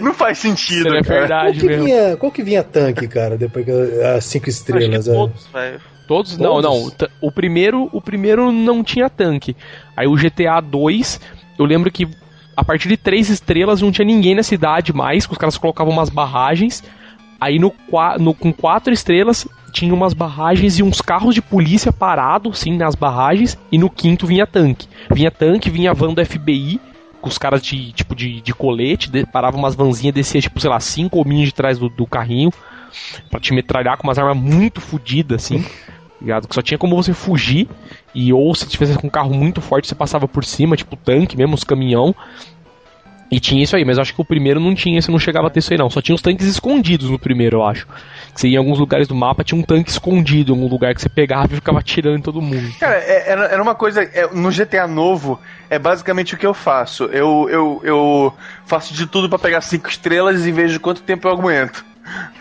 não 0.00 0.14
faz 0.14 0.38
sentido. 0.38 0.88
É 0.94 1.02
cara. 1.02 1.04
Qual 1.04 1.18
verdade 1.20 1.60
que, 1.60 1.68
vinha, 1.68 2.16
qual 2.16 2.32
que 2.32 2.42
vinha 2.42 2.62
tanque, 2.62 3.06
cara, 3.08 3.36
depois 3.36 3.64
que 3.64 3.70
as 3.70 4.24
cinco 4.24 4.44
Acho 4.48 4.64
que 4.64 4.72
estrelas? 4.72 5.08
é? 5.08 5.12
todos, 5.14 5.46
velho. 5.52 5.80
Todos? 6.06 6.38
Não, 6.38 6.60
não. 6.62 6.90
O 7.20 7.32
primeiro, 7.32 7.88
o 7.92 8.00
primeiro 8.00 8.52
não 8.52 8.84
tinha 8.84 9.10
tanque. 9.10 9.56
Aí 9.96 10.06
o 10.06 10.14
GTA 10.14 10.60
2, 10.60 11.20
eu 11.58 11.64
lembro 11.64 11.90
que 11.90 12.06
a 12.56 12.64
partir 12.64 12.88
de 12.88 12.96
três 12.96 13.28
estrelas 13.28 13.82
não 13.82 13.90
tinha 13.90 14.04
ninguém 14.06 14.34
na 14.34 14.42
cidade 14.42 14.92
mais, 14.92 15.26
que 15.26 15.32
os 15.32 15.38
caras 15.38 15.58
colocavam 15.58 15.92
umas 15.92 16.08
barragens. 16.08 16.82
Aí 17.40 17.58
no, 17.58 17.74
no- 18.20 18.32
com 18.34 18.52
quatro 18.52 18.92
estrelas 18.92 19.46
tinha 19.72 19.92
umas 19.92 20.14
barragens 20.14 20.78
e 20.78 20.82
uns 20.82 21.02
carros 21.02 21.34
de 21.34 21.42
polícia 21.42 21.92
parados, 21.92 22.60
sim, 22.60 22.76
nas 22.78 22.94
barragens. 22.94 23.58
E 23.70 23.76
no 23.76 23.90
quinto 23.90 24.26
vinha 24.28 24.46
tanque. 24.46 24.88
Vinha 25.10 25.30
tanque, 25.30 25.68
vinha 25.68 25.92
van 25.92 26.14
do 26.14 26.24
FBI, 26.24 26.80
com 27.26 27.28
os 27.28 27.38
caras 27.38 27.60
de 27.60 27.90
tipo 27.90 28.14
de, 28.14 28.40
de 28.40 28.54
colete, 28.54 29.10
de, 29.10 29.26
parava 29.26 29.56
umas 29.56 29.74
vanzinhas, 29.74 30.14
descia 30.14 30.40
tipo, 30.40 30.60
sei 30.60 30.70
lá, 30.70 30.78
cinco 30.78 31.18
hominhos 31.18 31.46
de 31.46 31.54
trás 31.54 31.76
do, 31.76 31.88
do 31.88 32.06
carrinho. 32.06 32.52
Pra 33.28 33.40
te 33.40 33.52
metralhar 33.52 33.98
com 33.98 34.06
umas 34.06 34.16
armas 34.16 34.36
muito 34.36 34.80
fodidas, 34.80 35.44
assim. 35.44 35.64
ligado? 36.22 36.46
Que 36.46 36.54
só 36.54 36.62
tinha 36.62 36.78
como 36.78 36.94
você 36.94 37.12
fugir. 37.12 37.68
E 38.14 38.32
ou 38.32 38.54
se 38.54 38.66
tivesse 38.68 38.96
com 38.96 39.08
um 39.08 39.10
carro 39.10 39.34
muito 39.34 39.60
forte, 39.60 39.88
você 39.88 39.94
passava 39.94 40.28
por 40.28 40.44
cima, 40.44 40.76
tipo 40.76 40.96
tanque 40.96 41.36
mesmo, 41.36 41.54
os 41.56 41.64
caminhão. 41.64 42.14
E 43.30 43.40
tinha 43.40 43.62
isso 43.62 43.74
aí, 43.74 43.84
mas 43.84 43.96
eu 43.98 44.02
acho 44.02 44.14
que 44.14 44.20
o 44.20 44.24
primeiro 44.24 44.60
não 44.60 44.74
tinha, 44.74 45.02
você 45.02 45.10
não 45.10 45.18
chegava 45.18 45.48
a 45.48 45.50
ter 45.50 45.58
isso 45.58 45.72
aí 45.72 45.78
não. 45.78 45.90
Só 45.90 46.00
tinha 46.00 46.14
os 46.14 46.22
tanques 46.22 46.46
escondidos 46.46 47.10
no 47.10 47.18
primeiro, 47.18 47.56
eu 47.58 47.64
acho. 47.64 47.86
Que 48.32 48.40
você 48.40 48.48
ia 48.48 48.54
em 48.54 48.58
alguns 48.58 48.78
lugares 48.78 49.08
do 49.08 49.14
mapa, 49.14 49.42
tinha 49.42 49.58
um 49.58 49.64
tanque 49.64 49.90
escondido, 49.90 50.52
em 50.52 50.54
algum 50.56 50.68
lugar 50.68 50.94
que 50.94 51.00
você 51.02 51.08
pegava 51.08 51.52
e 51.52 51.56
ficava 51.56 51.80
atirando 51.80 52.18
em 52.18 52.22
todo 52.22 52.40
mundo. 52.40 52.72
Cara, 52.78 52.96
é- 52.98 53.24
era, 53.30 53.44
era 53.46 53.62
uma 53.62 53.74
coisa. 53.74 54.02
é, 54.02 54.28
no 54.32 54.50
GTA 54.52 54.86
novo, 54.86 55.40
é 55.68 55.78
basicamente 55.78 56.34
o 56.34 56.38
que 56.38 56.46
eu 56.46 56.54
faço. 56.54 57.04
Eu, 57.06 57.48
eu, 57.50 57.80
eu 57.82 58.34
faço 58.64 58.94
de 58.94 59.06
tudo 59.06 59.28
pra 59.28 59.38
pegar 59.38 59.60
cinco 59.60 59.88
estrelas 59.88 60.46
e 60.46 60.52
vejo 60.52 60.78
quanto 60.78 61.02
tempo 61.02 61.26
eu 61.26 61.32
aguento. 61.32 61.84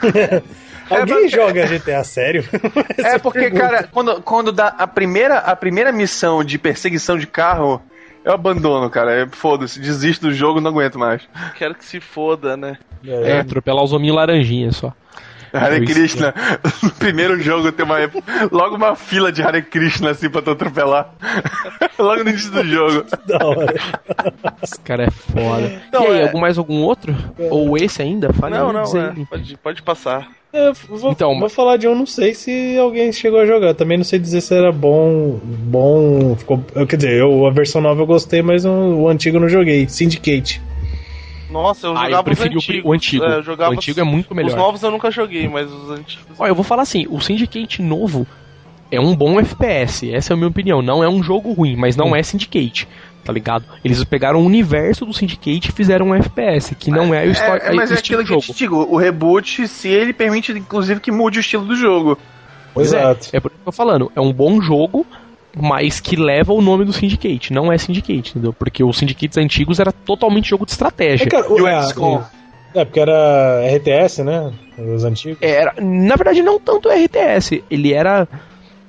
Alguém 0.90 1.28
joga 1.28 1.66
GTA 1.66 2.04
sério? 2.04 2.46
É 2.98 3.18
porque, 3.18 3.50
cara, 3.52 3.88
quando, 3.92 4.22
quando 4.22 4.52
dá 4.52 4.68
a 4.68 4.86
primeira, 4.88 5.38
a 5.40 5.56
primeira 5.56 5.92
missão 5.92 6.44
de 6.44 6.58
perseguição 6.58 7.18
de 7.18 7.26
carro, 7.28 7.82
eu 8.26 8.34
abandono, 8.34 8.90
cara. 8.90 9.12
É, 9.22 9.28
Foda-se, 9.28 9.80
desisto 9.80 10.28
do 10.28 10.34
jogo, 10.34 10.60
não 10.60 10.72
aguento 10.72 10.98
mais. 10.98 11.22
Quero 11.58 11.76
que 11.76 11.86
se 11.86 12.00
foda, 12.00 12.58
né? 12.58 12.78
É, 13.06 13.40
atropelar 13.40 13.84
os 13.84 13.94
hominhos 13.94 14.16
laranjinha 14.16 14.72
só. 14.72 14.92
Hare 15.58 15.86
Krishna, 15.86 16.34
no 16.84 16.92
primeiro 16.92 17.40
jogo 17.42 17.72
tem 17.72 17.86
uma, 17.86 17.98
logo 18.52 18.76
uma 18.76 18.96
fila 18.96 19.32
de 19.32 19.42
Hare 19.42 19.62
Krishna 19.62 20.12
assim 20.12 20.30
pra 20.30 20.42
tu 20.42 20.52
atropelar. 20.52 21.14
logo 21.98 22.24
no 22.24 22.30
início 22.30 22.52
do 22.52 22.64
jogo. 22.64 23.06
da 23.26 23.46
hora. 23.46 23.74
Esse 24.62 24.80
cara 24.82 25.06
é 25.06 25.12
foda. 25.12 25.82
Não, 25.92 26.04
e 26.04 26.08
aí, 26.08 26.20
é- 26.20 26.24
algum, 26.24 26.40
mais 26.40 26.58
algum 26.58 26.82
outro? 26.84 27.16
Ou 27.50 27.78
esse 27.78 28.02
ainda? 28.02 28.32
Fale 28.34 28.56
Não, 28.56 28.72
não, 28.74 28.84
é, 28.84 29.14
pode, 29.30 29.58
pode 29.58 29.82
passar. 29.82 30.28
É, 30.54 30.72
vou, 30.88 31.12
Então, 31.12 31.38
vou 31.38 31.50
falar 31.50 31.76
de 31.76 31.86
um, 31.86 31.94
não 31.94 32.06
sei 32.06 32.34
se 32.34 32.78
alguém 32.78 33.12
chegou 33.12 33.42
a 33.42 33.46
jogar. 33.46 33.74
Também 33.74 33.98
não 33.98 34.06
sei 34.06 34.18
dizer 34.18 34.40
se 34.40 34.56
era 34.56 34.72
bom. 34.72 35.38
Bom. 35.44 36.34
Ficou, 36.38 36.64
quer 36.88 36.96
dizer, 36.96 37.14
eu, 37.20 37.46
a 37.46 37.52
versão 37.52 37.82
nova 37.82 38.02
eu 38.02 38.06
gostei, 38.06 38.42
mas 38.42 38.64
o, 38.64 38.70
o 38.72 39.10
antigo 39.10 39.36
eu 39.36 39.42
não 39.42 39.50
joguei. 39.50 39.88
Syndicate. 39.90 40.62
Nossa, 41.50 41.88
eu 41.88 41.92
Ah, 41.96 42.06
jogava 42.06 42.20
eu 42.20 42.24
preferi 42.24 42.56
o 42.56 42.58
os 42.58 42.64
antigos. 42.64 42.90
o 42.90 42.94
antigo. 42.94 43.24
É, 43.26 43.40
o 43.70 43.72
antigo 43.72 44.00
é 44.00 44.04
muito 44.04 44.34
melhor. 44.36 44.50
Os 44.50 44.56
novos 44.56 44.84
eu 44.84 44.92
nunca 44.92 45.12
joguei, 45.12 45.48
mas 45.48 45.72
os 45.72 45.90
antigos. 45.92 46.40
Olha, 46.40 46.50
eu 46.50 46.56
vou 46.56 46.64
falar 46.64 46.82
assim, 46.84 47.06
o 47.10 47.20
Syndicate 47.22 47.82
novo 47.82 48.28
é 48.92 49.00
um 49.00 49.16
bom 49.16 49.40
FPS, 49.40 50.12
essa 50.12 50.32
é 50.32 50.36
a 50.36 50.38
minha 50.38 50.48
opinião. 50.50 50.82
Não 50.82 51.04
é 51.04 51.10
um 51.10 51.22
jogo 51.22 51.52
ruim, 51.54 51.76
mas 51.76 51.96
não 51.96 52.16
é 52.16 52.22
Syndicate, 52.24 52.88
tá 53.24 53.32
ligado? 53.34 53.66
Eles 53.84 54.04
pegaram 54.04 54.40
o 54.42 54.46
universo 54.46 55.06
do 55.06 55.14
Syndicate 55.14 55.70
e 55.70 55.72
fizeram 55.72 56.08
um 56.08 56.16
FPS, 56.16 56.76
que 56.76 56.92
não 56.92 57.14
é, 57.14 57.26
o, 57.26 57.32
histó- 57.32 57.56
É, 57.56 57.68
é, 57.70 57.74
mas 57.74 57.90
o 57.90 57.94
é 57.94 57.96
estilo 57.98 58.22
aquilo 58.22 58.24
do 58.24 58.28
que 58.28 58.34
eu 58.34 58.42
jogo. 58.42 58.54
te 58.54 58.60
digo, 58.60 58.76
o 58.94 58.98
reboot, 58.98 59.68
se 59.68 59.88
ele 59.90 60.14
permite, 60.14 60.52
inclusive, 60.52 61.00
que 61.00 61.12
mude 61.12 61.40
o 61.40 61.42
estilo 61.42 61.66
do 61.66 61.76
jogo. 61.76 62.18
Pois 62.74 62.92
é, 62.92 63.00
Exato. 63.00 63.28
é 63.34 63.40
por 63.40 63.52
isso 63.52 63.58
que 63.62 63.68
eu 63.70 63.72
tô 63.72 63.72
falando, 63.72 64.12
é 64.16 64.20
um 64.22 64.34
bom 64.34 64.62
jogo, 64.62 65.06
mas 65.56 66.00
que 66.00 66.16
leva 66.16 66.52
o 66.54 66.62
nome 66.62 66.84
do 66.86 66.92
Syndicate, 66.92 67.54
não 67.54 67.72
é 67.72 67.78
Syndicate, 67.78 68.32
entendeu? 68.32 68.52
Porque 68.52 68.84
os 68.84 68.98
Syndicates 68.98 69.38
antigos 69.38 69.80
era 69.80 69.92
totalmente 69.92 70.50
jogo 70.50 70.66
de 70.66 70.72
estratégia. 70.72 71.26
É, 71.26 71.30
cara, 71.30 71.48
E 71.48 71.62
o 71.62 71.68
é, 71.68 72.24
é, 72.76 72.84
porque 72.86 73.00
era 73.00 73.62
RTS, 73.76 74.24
né? 74.24 74.52
Os 74.78 75.06
antigos. 75.06 75.38
Era, 75.42 75.74
na 75.80 76.16
verdade, 76.16 76.42
não 76.44 76.60
tanto 76.60 76.90
RTS, 76.90 77.64
ele 77.72 77.94
era... 77.94 78.28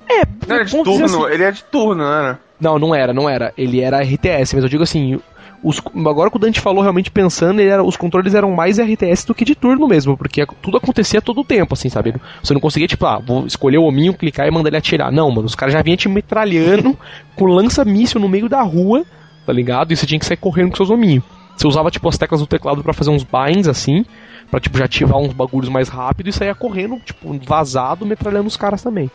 É, 0.09 0.23
Não 0.47 0.57
era 0.57 0.65
de 0.65 0.73
vamos 0.73 0.89
dizer 0.89 1.05
turno, 1.07 1.25
assim, 1.25 1.35
ele 1.35 1.45
é 1.45 1.51
de 1.51 1.65
turno, 1.65 2.05
não 2.05 2.13
era? 2.13 2.41
Não, 2.61 2.79
não 2.79 2.95
era, 2.95 3.13
não 3.13 3.29
era. 3.29 3.53
Ele 3.57 3.81
era 3.81 4.03
RTS, 4.03 4.55
mas 4.55 4.63
eu 4.63 4.69
digo 4.69 4.83
assim, 4.83 5.21
os, 5.63 5.81
agora 6.07 6.31
que 6.31 6.37
o 6.37 6.39
Dante 6.41 6.61
falou 6.61 6.83
realmente 6.83 7.11
pensando, 7.11 7.61
era, 7.61 7.83
os 7.83 7.97
controles 7.97 8.35
eram 8.35 8.51
mais 8.53 8.79
RTS 8.79 9.27
do 9.27 9.35
que 9.35 9.45
de 9.45 9.55
turno 9.55 9.87
mesmo, 9.89 10.17
porque 10.17 10.45
tudo 10.63 10.77
acontecia 10.77 11.21
todo 11.21 11.41
o 11.41 11.45
tempo, 11.45 11.75
assim, 11.75 11.89
sabe? 11.89 12.15
Você 12.43 12.53
não 12.55 12.61
conseguia, 12.61 12.87
tipo, 12.89 13.05
ah, 13.07 13.19
vou 13.19 13.47
escolher 13.47 13.79
o 13.79 13.85
hominho, 13.85 14.15
clicar 14.15 14.47
e 14.47 14.51
mandar 14.51 14.69
ele 14.69 14.77
atirar. 14.77 15.11
Não, 15.11 15.31
mano, 15.31 15.47
os 15.47 15.55
caras 15.55 15.73
já 15.73 15.83
vinham 15.83 15.97
te 15.97 16.09
metralhando 16.09 16.97
com 17.35 17.47
lança-míssil 17.47 18.21
no 18.21 18.29
meio 18.29 18.49
da 18.49 18.63
rua, 18.63 19.05
tá 19.45 19.53
ligado? 19.53 19.93
E 19.93 19.97
você 19.97 20.07
tinha 20.07 20.19
que 20.19 20.27
sair 20.27 20.37
correndo 20.37 20.71
com 20.71 20.77
seus 20.77 20.91
hominhos. 20.91 21.25
Você 21.57 21.67
usava, 21.67 21.91
tipo, 21.91 22.09
as 22.09 22.19
teclas 22.19 22.41
do 22.41 22.47
teclado 22.47 22.83
pra 22.83 22.93
fazer 22.93 23.11
uns 23.11 23.25
binds, 23.25 23.67
assim, 23.67 24.05
pra, 24.51 24.61
tipo, 24.61 24.77
já 24.77 24.85
ativar 24.85 25.19
uns 25.19 25.33
bagulhos 25.33 25.71
mais 25.71 25.89
rápido 25.89 26.29
e 26.29 26.33
saía 26.33 26.55
correndo, 26.55 26.99
tipo, 27.05 27.35
vazado, 27.47 28.05
metralhando 28.05 28.47
os 28.47 28.57
caras 28.57 28.83
também. 28.83 29.11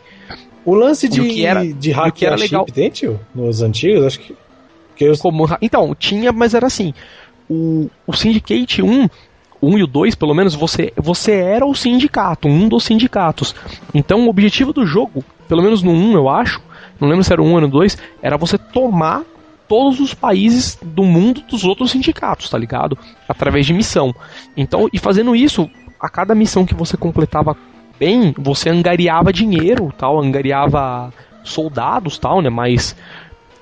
O 0.64 0.74
lance 0.74 1.08
de, 1.08 1.20
o 1.20 1.28
que 1.28 1.44
era- 1.44 1.64
de 1.64 1.90
hack 1.92 2.22
era 2.22 2.36
legal- 2.36 2.64
chip 2.64 2.72
tem, 2.72 2.90
tio? 2.90 3.18
Nos 3.34 3.62
antigos? 3.62 4.04
Acho 4.04 4.20
que. 4.20 4.34
Que 5.02 5.08
eu, 5.08 5.18
Como, 5.18 5.46
então, 5.60 5.94
tinha, 5.94 6.32
mas 6.32 6.54
era 6.54 6.66
assim. 6.66 6.94
O, 7.48 7.90
o 8.06 8.12
Syndicate 8.12 8.82
1, 8.82 9.08
1 9.60 9.78
e 9.78 9.82
o 9.82 9.86
2, 9.86 10.14
pelo 10.14 10.34
menos, 10.34 10.54
você, 10.54 10.92
você 10.96 11.32
era 11.32 11.66
o 11.66 11.74
sindicato, 11.74 12.48
um 12.48 12.68
dos 12.68 12.84
sindicatos. 12.84 13.54
Então 13.92 14.26
o 14.26 14.28
objetivo 14.28 14.72
do 14.72 14.86
jogo, 14.86 15.24
pelo 15.48 15.62
menos 15.62 15.82
no 15.82 15.90
1, 15.90 16.12
eu 16.14 16.28
acho, 16.28 16.60
não 17.00 17.08
lembro 17.08 17.24
se 17.24 17.32
era 17.32 17.42
o 17.42 17.46
1 17.46 17.52
ou 17.52 17.60
no 17.60 17.68
2, 17.68 17.98
era 18.22 18.36
você 18.36 18.56
tomar 18.56 19.22
todos 19.68 20.00
os 20.00 20.14
países 20.14 20.78
do 20.82 21.02
mundo 21.02 21.42
dos 21.42 21.64
outros 21.64 21.90
sindicatos, 21.90 22.48
tá 22.48 22.58
ligado? 22.58 22.96
Através 23.28 23.66
de 23.66 23.72
missão. 23.72 24.14
Então, 24.56 24.88
e 24.92 24.98
fazendo 24.98 25.34
isso, 25.34 25.68
a 26.00 26.08
cada 26.08 26.34
missão 26.34 26.66
que 26.66 26.74
você 26.74 26.96
completava 26.96 27.56
bem, 27.98 28.34
você 28.36 28.68
angariava 28.68 29.32
dinheiro, 29.32 29.92
tal, 29.96 30.20
angariava 30.20 31.12
soldados, 31.44 32.18
tal, 32.18 32.40
né? 32.40 32.50
Mas 32.50 32.96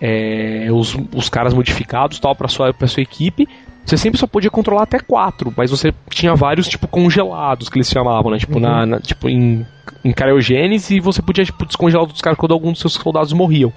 é, 0.00 0.68
os, 0.72 0.96
os 1.14 1.28
caras 1.28 1.52
modificados 1.54 2.18
tal 2.18 2.34
para 2.34 2.48
sua 2.48 2.72
para 2.72 2.88
sua 2.88 3.02
equipe 3.02 3.48
você 3.84 3.96
sempre 3.96 4.18
só 4.18 4.26
podia 4.26 4.50
controlar 4.50 4.82
até 4.84 4.98
quatro 4.98 5.52
mas 5.56 5.70
você 5.70 5.92
tinha 6.08 6.34
vários 6.34 6.66
tipo 6.68 6.86
congelados 6.88 7.68
que 7.68 7.78
eles 7.78 7.90
chamavam 7.90 8.30
né 8.30 8.38
tipo 8.38 8.58
na, 8.58 8.86
na- 8.86 9.00
tipo 9.00 9.28
em 9.28 9.66
em 10.04 10.12
cryogênese 10.12 10.96
e 10.96 11.00
você 11.00 11.20
podia 11.20 11.44
tipo 11.44 11.66
descongelar 11.66 12.06
os 12.06 12.20
caras 12.20 12.38
quando 12.38 12.52
alguns 12.52 12.72
dos 12.72 12.80
seus 12.80 12.94
soldados 12.94 13.32
morriam 13.32 13.72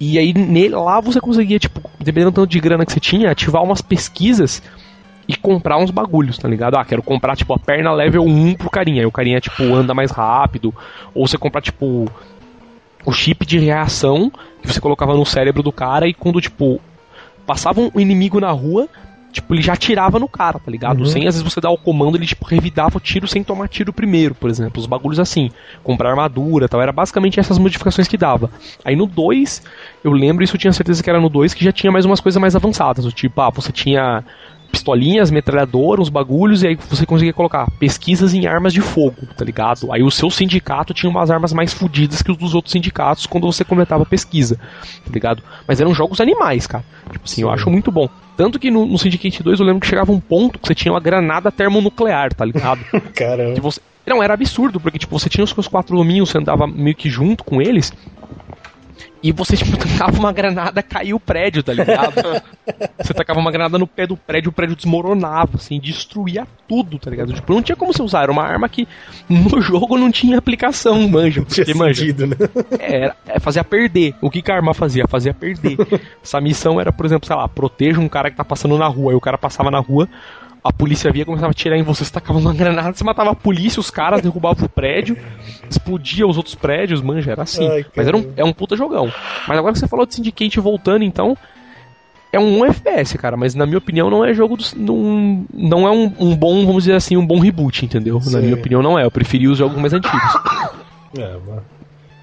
e 0.00 0.18
aí 0.18 0.32
nele, 0.34 0.74
lá 0.74 1.00
você 1.00 1.20
conseguia 1.20 1.58
tipo 1.58 1.80
dependendo 2.00 2.32
do 2.32 2.34
tanto 2.34 2.50
de 2.50 2.60
grana 2.60 2.84
que 2.84 2.92
você 2.92 3.00
tinha 3.00 3.30
ativar 3.30 3.62
umas 3.62 3.80
pesquisas 3.80 4.62
e 5.28 5.34
comprar 5.36 5.76
uns 5.78 5.90
bagulhos, 5.90 6.38
tá 6.38 6.46
ligado? 6.48 6.76
Ah, 6.76 6.84
quero 6.84 7.02
comprar, 7.02 7.34
tipo, 7.34 7.52
a 7.52 7.58
perna 7.58 7.90
level 7.92 8.22
1 8.22 8.54
pro 8.54 8.70
carinha. 8.70 9.00
Aí 9.02 9.06
o 9.06 9.10
carinha, 9.10 9.40
tipo, 9.40 9.60
anda 9.74 9.92
mais 9.92 10.12
rápido. 10.12 10.72
Ou 11.12 11.26
você 11.26 11.36
comprar, 11.36 11.60
tipo, 11.60 12.08
o 13.06 13.12
chip 13.12 13.46
de 13.46 13.58
reação 13.58 14.30
que 14.60 14.66
você 14.66 14.80
colocava 14.80 15.14
no 15.14 15.24
cérebro 15.24 15.62
do 15.62 15.72
cara 15.72 16.08
e 16.08 16.12
quando, 16.12 16.40
tipo, 16.40 16.80
passava 17.46 17.80
um 17.80 18.00
inimigo 18.00 18.40
na 18.40 18.50
rua, 18.50 18.88
tipo, 19.30 19.54
ele 19.54 19.62
já 19.62 19.74
atirava 19.74 20.18
no 20.18 20.28
cara, 20.28 20.58
tá 20.58 20.70
ligado? 20.70 21.00
Uhum. 21.00 21.06
Sem, 21.06 21.28
às 21.28 21.36
vezes, 21.36 21.42
você 21.42 21.60
dar 21.60 21.70
o 21.70 21.78
comando, 21.78 22.16
ele, 22.16 22.26
tipo, 22.26 22.44
revidava 22.44 22.98
o 22.98 23.00
tiro 23.00 23.28
sem 23.28 23.44
tomar 23.44 23.68
tiro 23.68 23.92
primeiro, 23.92 24.34
por 24.34 24.50
exemplo. 24.50 24.80
Os 24.80 24.86
bagulhos 24.86 25.20
assim. 25.20 25.52
Comprar 25.84 26.10
armadura 26.10 26.68
tal. 26.68 26.82
Era 26.82 26.92
basicamente 26.92 27.38
essas 27.38 27.58
modificações 27.58 28.08
que 28.08 28.16
dava. 28.16 28.50
Aí 28.84 28.96
no 28.96 29.06
2, 29.06 29.62
eu 30.02 30.10
lembro, 30.10 30.42
isso 30.42 30.56
eu 30.56 30.60
tinha 30.60 30.72
certeza 30.72 31.00
que 31.00 31.08
era 31.08 31.20
no 31.20 31.28
2, 31.28 31.54
que 31.54 31.64
já 31.64 31.70
tinha 31.70 31.92
mais 31.92 32.04
umas 32.04 32.20
coisas 32.20 32.40
mais 32.40 32.56
avançadas. 32.56 33.06
Tipo, 33.14 33.40
ah, 33.40 33.50
você 33.50 33.70
tinha 33.70 34.24
pistolinhas, 34.76 35.30
metralhadora, 35.30 36.02
uns 36.02 36.10
bagulhos, 36.10 36.62
e 36.62 36.68
aí 36.68 36.74
você 36.76 37.06
conseguia 37.06 37.32
colocar 37.32 37.70
pesquisas 37.72 38.34
em 38.34 38.46
armas 38.46 38.72
de 38.74 38.82
fogo, 38.82 39.16
tá 39.36 39.44
ligado? 39.44 39.90
Aí 39.90 40.02
o 40.02 40.10
seu 40.10 40.30
sindicato 40.30 40.92
tinha 40.92 41.08
umas 41.08 41.30
armas 41.30 41.52
mais 41.52 41.72
fodidas 41.72 42.20
que 42.20 42.30
os 42.30 42.36
dos 42.36 42.54
outros 42.54 42.72
sindicatos 42.72 43.26
quando 43.26 43.46
você 43.50 43.64
completava 43.64 44.02
a 44.02 44.06
pesquisa, 44.06 44.56
tá 44.56 45.10
ligado? 45.12 45.42
Mas 45.66 45.80
eram 45.80 45.94
jogos 45.94 46.20
animais, 46.20 46.66
cara. 46.66 46.84
Tipo 47.10 47.24
assim, 47.24 47.42
eu 47.42 47.50
acho 47.50 47.70
muito 47.70 47.90
bom. 47.90 48.08
Tanto 48.36 48.58
que 48.58 48.70
no, 48.70 48.84
no 48.84 48.98
Syndicate 48.98 49.42
2 49.42 49.60
eu 49.60 49.66
lembro 49.66 49.80
que 49.80 49.86
chegava 49.86 50.12
um 50.12 50.20
ponto 50.20 50.58
que 50.58 50.68
você 50.68 50.74
tinha 50.74 50.92
uma 50.92 51.00
granada 51.00 51.50
termonuclear, 51.50 52.34
tá 52.34 52.44
ligado? 52.44 52.84
Caramba. 53.16 53.54
Que 53.54 53.60
você... 53.60 53.80
Não, 54.06 54.22
era 54.22 54.34
absurdo, 54.34 54.78
porque 54.78 54.98
tipo, 54.98 55.18
você 55.18 55.28
tinha 55.28 55.42
os 55.42 55.50
seus 55.50 55.66
quatro 55.66 55.98
hominhos, 55.98 56.30
você 56.30 56.38
andava 56.38 56.66
meio 56.66 56.94
que 56.94 57.08
junto 57.08 57.42
com 57.42 57.60
eles, 57.60 57.92
e 59.22 59.32
você, 59.32 59.56
tipo, 59.56 59.76
tacava 59.78 60.18
uma 60.18 60.32
granada, 60.32 60.82
caiu 60.82 61.16
o 61.16 61.20
prédio, 61.20 61.62
tá 61.62 61.72
ligado? 61.72 62.14
você 62.98 63.14
tacava 63.14 63.40
uma 63.40 63.50
granada 63.50 63.78
no 63.78 63.86
pé 63.86 64.06
do 64.06 64.16
prédio, 64.16 64.50
o 64.50 64.52
prédio 64.52 64.76
desmoronava, 64.76 65.56
assim, 65.56 65.80
destruía 65.80 66.46
tudo, 66.68 66.98
tá 66.98 67.10
ligado? 67.10 67.32
Tipo, 67.32 67.54
não 67.54 67.62
tinha 67.62 67.76
como 67.76 67.92
você 67.92 68.02
usar, 68.02 68.22
era 68.22 68.32
uma 68.32 68.42
arma 68.42 68.68
que 68.68 68.86
no 69.28 69.60
jogo 69.62 69.96
não 69.96 70.10
tinha 70.10 70.38
aplicação, 70.38 71.08
manja. 71.08 71.44
Tinha 71.44 71.64
Porque, 71.64 71.78
manja, 71.78 72.00
sentido, 72.00 72.26
né? 72.26 72.36
era, 72.78 73.16
é, 73.26 73.40
fazia 73.40 73.64
perder. 73.64 74.14
O 74.20 74.30
que, 74.30 74.42
que 74.42 74.50
a 74.50 74.56
arma 74.56 74.74
fazia? 74.74 75.06
Fazia 75.08 75.34
perder. 75.34 75.76
Essa 76.22 76.40
missão 76.40 76.80
era, 76.80 76.92
por 76.92 77.06
exemplo, 77.06 77.26
sei 77.26 77.36
lá, 77.36 77.48
proteja 77.48 78.00
um 78.00 78.08
cara 78.08 78.30
que 78.30 78.36
tá 78.36 78.44
passando 78.44 78.76
na 78.78 78.86
rua. 78.86 79.12
Aí 79.12 79.16
o 79.16 79.20
cara 79.20 79.38
passava 79.38 79.70
na 79.70 79.78
rua, 79.78 80.08
a 80.68 80.72
polícia 80.72 81.10
via, 81.12 81.24
começava 81.24 81.48
a 81.48 81.50
atirar 81.52 81.78
em 81.78 81.82
você, 81.82 82.04
você 82.04 82.12
tacava 82.12 82.38
uma 82.38 82.52
granada, 82.54 82.92
você 82.94 83.04
matava 83.04 83.30
a 83.30 83.34
polícia, 83.34 83.80
os 83.80 83.90
caras, 83.90 84.20
derrubava 84.20 84.64
o 84.64 84.68
prédio, 84.68 85.16
explodia 85.70 86.26
os 86.26 86.36
outros 86.36 86.54
prédios, 86.54 87.00
manja, 87.00 87.30
era 87.32 87.42
assim. 87.42 87.68
Ai, 87.68 87.84
Mas 87.94 88.06
era 88.06 88.16
um, 88.16 88.32
é 88.36 88.44
um 88.44 88.52
puta 88.52 88.76
jogão. 88.76 89.12
Mas 89.46 89.58
agora 89.58 89.72
que 89.72 89.78
você 89.78 89.88
falou 89.88 90.06
de 90.06 90.14
Syndicate 90.14 90.60
voltando, 90.60 91.02
então. 91.04 91.36
É 92.32 92.38
um 92.40 92.66
FPS, 92.66 93.16
cara, 93.16 93.34
mas 93.36 93.54
na 93.54 93.64
minha 93.64 93.78
opinião 93.78 94.10
não 94.10 94.22
é 94.22 94.34
jogo 94.34 94.56
do, 94.58 94.64
não, 94.76 95.46
não 95.54 95.86
é 95.86 95.90
um, 95.90 96.12
um 96.18 96.36
bom, 96.36 96.66
vamos 96.66 96.84
dizer 96.84 96.94
assim, 96.96 97.16
um 97.16 97.24
bom 97.26 97.38
reboot, 97.38 97.82
entendeu? 97.84 98.16
Na 98.16 98.20
Sim. 98.20 98.40
minha 98.42 98.54
opinião 98.56 98.82
não 98.82 98.98
é. 98.98 99.04
Eu 99.06 99.10
preferi 99.10 99.48
os 99.48 99.56
jogos 99.56 99.78
mais 99.78 99.94
antigos. 99.94 100.20
É, 101.16 101.36
mas- 101.46 101.75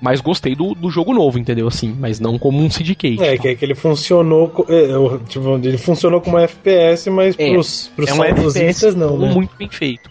Mas 0.03 0.19
gostei 0.19 0.53
do, 0.53 0.75
do 0.75 0.89
jogo 0.89 1.13
novo, 1.13 1.39
entendeu? 1.39 1.65
Assim, 1.65 1.95
mas 1.97 2.19
não 2.19 2.37
como 2.37 2.59
um 2.61 2.69
Syndicate. 2.69 3.23
é, 3.23 3.37
que, 3.37 3.47
é 3.47 3.55
que 3.55 3.63
ele 3.63 3.73
funcionou. 3.73 4.51
é, 4.67 5.17
tipo, 5.29 5.55
ele 5.63 5.77
funcionou 5.77 6.19
como 6.19 6.37
FPS, 6.37 7.09
mas 7.09 7.35
É, 7.39 7.51
pros, 7.53 7.89
pros 7.95 8.09
é 8.09 8.13
um 8.13 8.17
saudosistas 8.17 8.95
não, 8.95 9.17
né? 9.17 9.33
muito 9.33 9.55
bem 9.55 9.69
feito, 9.69 10.09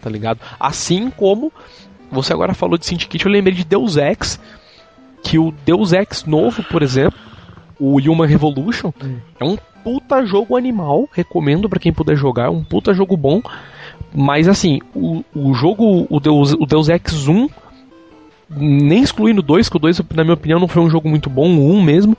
tá 0.00 0.08
ligado? 0.08 0.38
Assim 0.60 1.10
como 1.10 1.52
você 2.08 2.32
agora 2.32 2.54
falou 2.54 2.78
de 2.78 2.86
Syndicate, 2.86 3.26
eu 3.26 3.32
lembrei 3.32 3.52
de 3.52 3.64
Deus 3.64 3.96
Ex, 3.96 4.38
que 5.24 5.40
o 5.40 5.52
Deus 5.66 5.92
Ex 5.92 6.24
novo, 6.24 6.62
por 6.70 6.80
exemplo, 6.80 7.18
o 7.80 7.96
Human 7.98 8.28
Revolution, 8.28 8.92
Hum. 9.02 9.16
é 9.40 9.44
um 9.44 9.58
puta 9.82 10.24
jogo 10.24 10.56
animal, 10.56 11.08
recomendo 11.12 11.68
pra 11.68 11.80
quem 11.80 11.92
puder 11.92 12.14
jogar, 12.16 12.46
é 12.46 12.50
um 12.50 12.62
puta 12.62 12.94
jogo 12.94 13.16
bom, 13.16 13.42
mas 14.14 14.46
assim, 14.46 14.78
o, 14.94 15.24
o 15.34 15.52
jogo, 15.52 16.06
o 16.08 16.20
Deus, 16.20 16.52
o 16.52 16.64
Deus 16.64 16.88
Ex 16.88 17.26
1, 17.26 17.48
nem 18.56 19.02
excluindo 19.02 19.42
2, 19.42 19.68
que 19.68 19.76
o 19.76 19.80
2, 19.80 20.00
na 20.14 20.24
minha 20.24 20.34
opinião, 20.34 20.60
não 20.60 20.68
foi 20.68 20.82
um 20.82 20.90
jogo 20.90 21.08
muito 21.08 21.28
bom, 21.30 21.48
o 21.48 21.72
1 21.74 21.82
mesmo, 21.82 22.16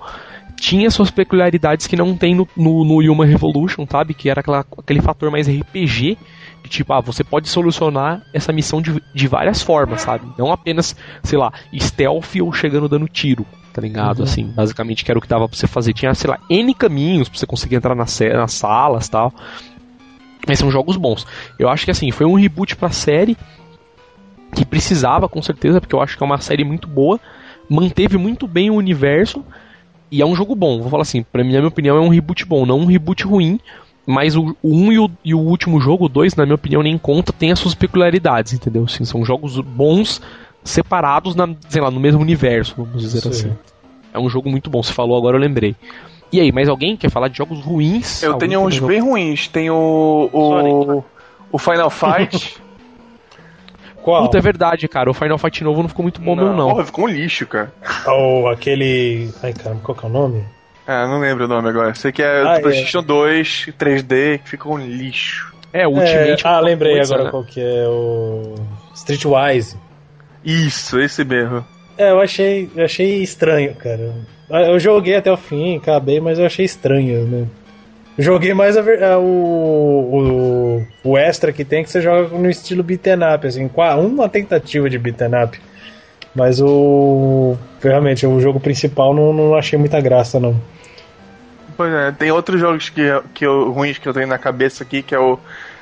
tinha 0.56 0.90
suas 0.90 1.12
peculiaridades 1.12 1.88
que 1.88 1.96
não 1.96 2.16
tem 2.16 2.34
no, 2.34 2.48
no, 2.56 2.86
no 2.86 3.12
Human 3.12 3.28
Revolution, 3.28 3.86
sabe? 3.90 4.14
Que 4.14 4.30
era 4.30 4.40
aquela, 4.40 4.66
aquele 4.78 5.02
fator 5.02 5.30
mais 5.30 5.48
RPG, 5.48 6.18
de 6.64 6.70
tipo, 6.70 6.94
ah, 6.94 7.02
você 7.02 7.24
pode 7.24 7.50
solucionar 7.50 8.22
essa 8.32 8.54
missão 8.54 8.82
de, 8.82 9.02
de 9.14 9.28
várias 9.28 9.62
formas, 9.62 10.02
sabe? 10.02 10.26
Não 10.38 10.52
apenas, 10.54 10.96
sei 11.24 11.38
lá, 11.38 11.52
stealth 11.78 12.36
ou 12.42 12.54
chegando 12.54 12.88
dando 12.88 13.08
tiro, 13.10 13.46
tá 13.74 13.82
ligado? 13.82 14.20
Uhum. 14.20 14.24
Assim, 14.24 14.46
basicamente 14.46 15.04
que 15.04 15.12
era 15.12 15.18
o 15.18 15.22
que 15.22 15.28
dava 15.28 15.50
pra 15.50 15.58
você 15.58 15.68
fazer. 15.68 15.92
Tinha, 15.94 16.14
sei 16.16 16.30
lá, 16.30 16.40
N 16.50 16.74
caminhos 16.74 17.28
pra 17.28 17.38
você 17.38 17.46
conseguir 17.46 17.76
entrar 17.76 17.94
na, 17.96 18.06
sé- 18.06 18.34
nas 18.34 18.54
salas 18.54 19.10
tal. 19.10 19.34
Mas 20.48 20.60
são 20.60 20.72
jogos 20.72 20.96
bons. 20.98 21.26
Eu 21.58 21.70
acho 21.70 21.86
que 21.86 21.92
assim, 21.92 22.12
foi 22.12 22.26
um 22.26 22.36
reboot 22.36 22.76
pra 22.76 22.90
série 22.90 23.38
que 24.54 24.66
precisava, 24.66 25.28
com 25.28 25.42
certeza, 25.42 25.82
porque 25.82 25.96
eu 25.96 26.02
acho 26.02 26.18
que 26.18 26.24
é 26.24 26.26
uma 26.26 26.40
série 26.40 26.64
muito 26.64 26.88
boa. 26.88 27.20
Manteve 27.70 28.18
muito 28.18 28.48
bem 28.48 28.70
o 28.70 28.76
universo. 28.76 29.44
E 30.12 30.22
é 30.22 30.26
um 30.26 30.36
jogo 30.36 30.54
bom. 30.56 30.80
Vou 30.80 30.90
falar 30.90 31.02
assim, 31.02 31.24
pra 31.24 31.44
mim, 31.44 31.54
na 31.54 31.60
minha 31.60 31.68
opinião, 31.70 31.98
é 31.98 32.00
um 32.00 32.10
reboot 32.10 32.46
bom, 32.46 32.66
não 32.66 32.80
um 32.80 32.86
reboot 32.86 33.24
ruim. 33.24 33.60
Mas 34.06 34.36
o 34.36 34.44
1 34.44 34.56
um 34.64 34.92
e, 34.92 35.00
o, 35.00 35.10
e 35.24 35.34
o 35.34 35.40
último 35.40 35.80
jogo, 35.80 36.06
o 36.06 36.10
2, 36.10 36.36
na 36.36 36.46
minha 36.46 36.56
opinião, 36.56 36.84
nem 36.84 36.98
conta, 36.98 37.32
tem 37.32 37.52
as 37.52 37.60
suas 37.60 37.74
peculiaridades, 37.74 38.52
entendeu? 38.54 38.84
Assim, 38.84 39.06
são 39.06 39.24
jogos 39.24 39.58
bons, 39.62 40.22
separados, 40.64 41.36
na, 41.36 41.48
sei 41.70 41.82
lá, 41.82 41.90
no 41.90 42.02
mesmo 42.02 42.22
universo, 42.22 42.76
vamos 42.78 43.02
dizer 43.02 43.22
Sim. 43.22 43.30
assim. 43.30 43.54
É 44.14 44.20
um 44.20 44.30
jogo 44.30 44.50
muito 44.50 44.70
bom, 44.70 44.84
você 44.84 44.92
falou 44.92 45.18
agora, 45.18 45.38
eu 45.38 45.42
lembrei. 45.42 45.74
E 46.34 46.40
aí, 46.40 46.52
mais 46.52 46.68
alguém 46.68 46.98
quer 46.98 47.10
falar 47.10 47.28
de 47.28 47.38
jogos 47.38 47.62
ruins? 47.62 48.22
Eu 48.24 48.34
tenho 48.36 48.60
uns 48.60 48.76
jogo- 48.76 48.88
bem 48.88 49.00
ruins. 49.00 49.48
Tem 49.48 49.70
o. 49.70 50.30
O, 50.34 51.04
o 51.52 51.58
Final 51.58 51.90
Fight. 51.90 52.58
Qual? 54.04 54.24
Puta, 54.24 54.38
é 54.38 54.42
verdade, 54.42 54.88
cara. 54.88 55.10
O 55.10 55.14
Final 55.14 55.38
Fight 55.38 55.64
novo 55.64 55.82
não 55.82 55.90
ficou 55.90 56.04
muito 56.04 56.22
bom, 56.22 56.36
meu, 56.36 56.54
não. 56.54 56.70
Porra, 56.72 56.86
ficou 56.86 57.06
um 57.06 57.08
lixo, 57.08 57.48
cara. 57.48 57.72
Ou 58.06 58.48
aquele. 58.50 59.30
Ai, 59.42 59.54
caramba, 59.54 59.82
qual 59.84 59.98
que 59.98 60.06
é 60.06 60.10
o 60.10 60.12
nome? 60.12 60.44
Ah, 60.86 61.08
não 61.08 61.20
lembro 61.20 61.46
o 61.46 61.48
nome 61.48 61.70
agora. 61.70 61.96
Sei 61.96 62.12
que 62.12 62.22
é 62.22 62.42
Ah, 62.42 62.54
do 62.54 62.58
é. 62.58 62.62
PlayStation 62.62 63.02
2, 63.02 63.70
3D, 63.80 64.40
que 64.40 64.50
ficou 64.50 64.74
um 64.76 64.80
lixo. 64.86 65.54
É, 65.72 65.88
o 65.88 65.98
É, 65.98 66.02
Ultimate. 66.02 66.46
ah, 66.46 66.60
lembrei 66.60 66.96
coisa, 66.98 67.14
agora 67.14 67.24
né? 67.26 67.32
qual 67.32 67.44
que 67.46 67.62
é 67.62 67.88
o. 67.88 68.56
Streetwise. 68.94 69.78
Isso, 70.44 71.00
esse 71.00 71.24
mesmo. 71.24 71.66
É, 71.98 72.12
eu 72.12 72.20
achei, 72.20 72.70
eu 72.76 72.84
achei 72.86 73.24
estranho, 73.24 73.74
cara. 73.76 74.14
Ah, 74.50 74.64
Eu 74.64 74.80
joguei 74.80 75.16
até 75.16 75.32
o 75.32 75.38
fim, 75.38 75.78
acabei, 75.78 76.20
mas 76.20 76.38
eu 76.38 76.46
achei 76.46 76.66
estranho, 76.66 77.26
né? 77.26 77.48
Joguei 78.18 78.54
mais 78.54 78.78
a 78.78 78.82
a- 78.82 79.18
o, 79.18 80.86
o, 81.04 81.10
o 81.12 81.18
extra 81.18 81.52
que 81.52 81.66
tem, 81.66 81.84
que 81.84 81.90
você 81.90 82.00
joga 82.02 82.38
no 82.38 82.50
estilo 82.50 82.84
beaten 82.84 83.20
up, 83.36 83.48
assim, 83.48 83.70
uma 83.98 84.30
tentativa 84.30 84.90
de 84.90 84.98
beaten 85.00 85.32
up. 85.44 85.60
Mas 86.36 86.60
o. 86.62 87.56
Realmente, 87.82 88.26
o 88.26 88.40
jogo 88.40 88.60
principal 88.60 89.14
não, 89.14 89.34
não 89.34 89.56
achei 89.56 89.78
muita 89.78 90.00
graça, 90.02 90.40
não. 90.40 90.56
Pois 91.76 91.92
é, 91.94 92.12
tem 92.12 92.32
outros 92.32 92.60
jogos 92.60 92.90
que, 92.90 93.02
que 93.34 93.46
eu, 93.46 93.72
ruins 93.72 93.98
que 93.98 94.08
eu 94.08 94.14
tenho 94.14 94.28
na 94.28 94.38
cabeça 94.38 94.84
aqui, 94.84 95.02
que 95.02 95.14
é 95.14 95.20
o 95.20 95.40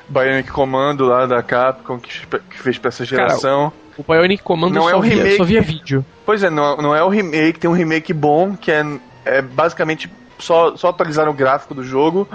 Bionic 0.08 0.50
Commando 0.50 1.04
lá 1.06 1.26
da 1.26 1.42
Capcom, 1.42 1.98
que, 1.98 2.26
que 2.50 2.58
fez 2.58 2.78
pra 2.78 2.88
essa 2.88 3.04
Cara, 3.06 3.28
geração. 3.28 3.72
O 3.96 4.02
Bionic 4.02 4.42
Commando 4.42 4.74
Não 4.74 4.82
só, 4.88 4.98
é 4.98 5.00
via, 5.02 5.14
remake. 5.16 5.36
só 5.36 5.44
via 5.44 5.60
vídeo. 5.62 6.04
Pois 6.24 6.42
é, 6.42 6.48
não, 6.50 6.76
não 6.78 6.96
é 6.96 7.02
o 7.04 7.08
remake, 7.08 7.58
tem 7.58 7.68
um 7.68 7.74
remake 7.74 8.12
bom, 8.14 8.56
que 8.56 8.70
é, 8.72 8.84
é 9.24 9.42
basicamente 9.42 10.10
só, 10.42 10.76
só 10.76 10.88
atualizar 10.88 11.28
o 11.28 11.32
gráfico 11.32 11.74
do 11.74 11.82
jogo, 11.84 12.28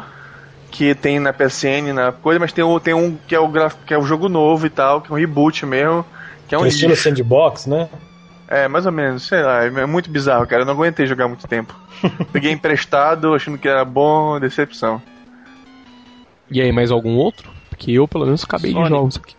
que 0.72 0.96
tem 0.96 1.20
na 1.20 1.32
PSN, 1.34 1.94
na 1.94 2.12
coisa, 2.12 2.40
mas 2.40 2.52
tem, 2.52 2.64
o, 2.64 2.80
tem 2.80 2.94
um 2.94 3.18
que 3.28 3.36
é 3.36 3.40
o 3.40 3.48
gráfico, 3.48 3.84
que 3.86 3.94
é 3.94 3.98
o 3.98 4.04
jogo 4.04 4.28
novo 4.30 4.66
e 4.66 4.70
tal, 4.70 5.02
que 5.02 5.12
é 5.12 5.16
um 5.16 5.18
reboot 5.18 5.66
mesmo, 5.66 6.06
que 6.48 6.56
é 6.56 6.58
um 6.58 6.62
Que 6.62 6.68
é 6.68 6.70
estilo 6.70 6.92
lixo. 6.92 7.04
sandbox, 7.04 7.66
né? 7.68 7.90
É, 8.48 8.68
mais 8.68 8.86
ou 8.86 8.92
menos, 8.92 9.24
sei 9.28 9.42
lá, 9.42 9.66
é 9.66 9.86
muito 9.86 10.10
bizarro, 10.10 10.48
cara. 10.48 10.62
Eu 10.62 10.66
não 10.66 10.74
aguentei 10.74 11.06
jogar 11.06 11.28
muito 11.28 11.46
tempo. 11.48 11.76
Peguei 12.32 12.52
emprestado, 12.52 13.34
achando 13.34 13.58
que 13.58 13.68
era 13.68 13.84
bom, 13.84 14.40
decepção. 14.40 15.02
E 16.50 16.62
aí, 16.62 16.72
mais 16.72 16.92
algum 16.92 17.18
outro? 17.18 17.52
Porque 17.70 17.92
eu, 17.92 18.08
pelo 18.08 18.26
menos, 18.26 18.44
acabei 18.46 18.74
de 18.74 18.86
Sonic. 18.86 18.90
jogos 18.90 19.18
aqui. 19.18 19.37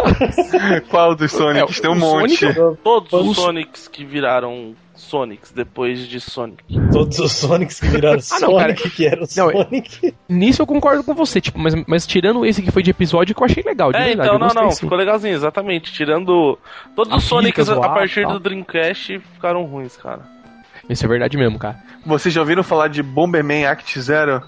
Qual 0.88 1.14
dos 1.14 1.32
Sonics? 1.32 1.78
É, 1.78 1.80
tem 1.82 1.90
um 1.90 1.94
o 1.94 1.96
monte. 1.96 2.36
Sonic 2.36 2.76
Todos 2.82 3.12
Os- 3.12 3.36
Sonics 3.36 3.88
que 3.88 4.04
viraram 4.04 4.74
Sonics 4.94 5.50
depois 5.52 6.06
de 6.06 6.20
Sonic. 6.20 6.62
Todos 6.92 7.18
os 7.18 7.32
Sonics 7.32 7.80
que 7.80 7.86
viraram 7.88 8.18
Ah, 8.30 8.40
não, 8.40 8.56
cara. 8.56 8.76
Sonic, 8.76 8.90
que 8.90 9.06
eram 9.06 9.24
Não, 9.36 9.50
é- 9.50 9.64
Sonic. 9.64 10.14
Nisso 10.28 10.62
eu 10.62 10.66
concordo 10.66 11.02
com 11.04 11.14
você, 11.14 11.40
tipo, 11.40 11.58
mas, 11.58 11.74
mas 11.86 12.06
tirando 12.06 12.44
esse 12.46 12.62
que 12.62 12.70
foi 12.70 12.82
de 12.82 12.90
episódio, 12.90 13.34
que 13.34 13.42
eu 13.42 13.46
achei 13.46 13.62
legal, 13.62 13.92
de 13.92 13.98
É, 13.98 14.04
verdade. 14.06 14.28
então, 14.28 14.38
não, 14.38 14.48
não, 14.54 14.70
sim. 14.70 14.80
ficou 14.80 14.96
legalzinho, 14.96 15.34
exatamente. 15.34 15.92
Tirando. 15.92 16.58
Todos 16.94 17.12
A 17.12 17.16
os 17.16 17.24
Sonics 17.24 17.68
a 17.68 17.76
partir 17.80 18.22
tal. 18.22 18.32
do 18.34 18.40
Dreamcast 18.40 19.18
ficaram 19.34 19.64
ruins, 19.64 19.96
cara. 19.96 20.22
Isso 20.88 21.04
é 21.04 21.08
verdade 21.08 21.36
mesmo, 21.36 21.58
cara. 21.58 21.78
Vocês 22.04 22.34
já 22.34 22.40
ouviram 22.40 22.62
falar 22.62 22.88
de 22.88 23.02
Bomberman 23.02 23.66
Act 23.66 24.00
Zero? 24.00 24.42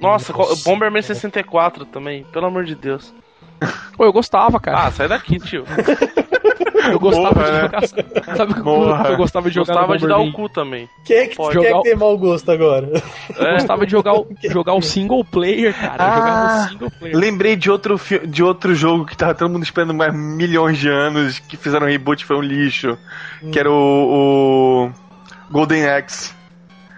Nossa, 0.00 0.32
Nossa. 0.32 0.64
Bomberman 0.68 1.02
64 1.02 1.84
também, 1.86 2.24
pelo 2.32 2.46
amor 2.46 2.64
de 2.64 2.74
Deus. 2.74 3.14
Pô, 3.96 4.04
eu 4.04 4.12
gostava, 4.12 4.58
cara. 4.60 4.86
Ah, 4.86 4.90
sai 4.90 5.08
daqui, 5.08 5.38
tio. 5.38 5.64
eu 6.90 6.98
gostava 6.98 7.32
porra, 7.34 7.44
de 7.46 7.52
né? 7.52 7.60
jogar. 7.62 8.36
Sabe 8.36 8.52
o 8.52 8.54
que 8.54 8.68
eu- 8.68 9.10
eu 9.12 9.16
gostava 9.16 9.48
de 9.48 9.54
jogar 9.54 9.72
Gostava 9.74 9.92
no 9.94 9.98
de 10.00 10.06
dar 10.08 10.18
o 10.18 10.32
cu 10.32 10.48
também. 10.48 10.88
Quem 11.04 11.16
é 11.16 11.26
que, 11.28 11.36
Pode 11.36 11.56
quem 11.56 11.64
é 11.66 11.68
jogar 11.70 11.82
que 11.82 11.88
tem 11.90 11.98
mau 11.98 12.18
gosto 12.18 12.50
agora? 12.50 12.90
Eu 13.38 13.46
É, 13.46 13.52
gostava 13.54 13.86
de 13.86 13.92
jogar 13.92 14.14
o, 14.14 14.26
jogar 14.50 14.74
o 14.74 14.82
single 14.82 15.24
player, 15.24 15.72
cara. 15.74 16.02
Eu 16.04 16.08
Ah, 16.10 16.14
jogava 16.16 16.44
o 16.46 16.68
single 16.68 16.90
player. 16.98 17.16
Lembrei 17.16 17.56
de 17.56 17.70
outro, 17.70 17.96
fi- 17.96 18.26
de 18.26 18.42
outro 18.42 18.74
jogo 18.74 19.06
que 19.06 19.16
tava 19.16 19.34
todo 19.34 19.50
mundo 19.50 19.62
esperando 19.62 19.94
mais 19.94 20.12
milhões 20.14 20.76
de 20.78 20.88
anos, 20.88 21.38
que 21.38 21.56
fizeram 21.56 21.86
um 21.86 21.90
reboot 21.90 22.24
foi 22.24 22.36
um 22.36 22.42
lixo. 22.42 22.98
Que 23.52 23.58
era 23.58 23.70
o, 23.70 23.74
o 24.88 24.92
Golden 25.52 25.86
Axe. 25.88 26.32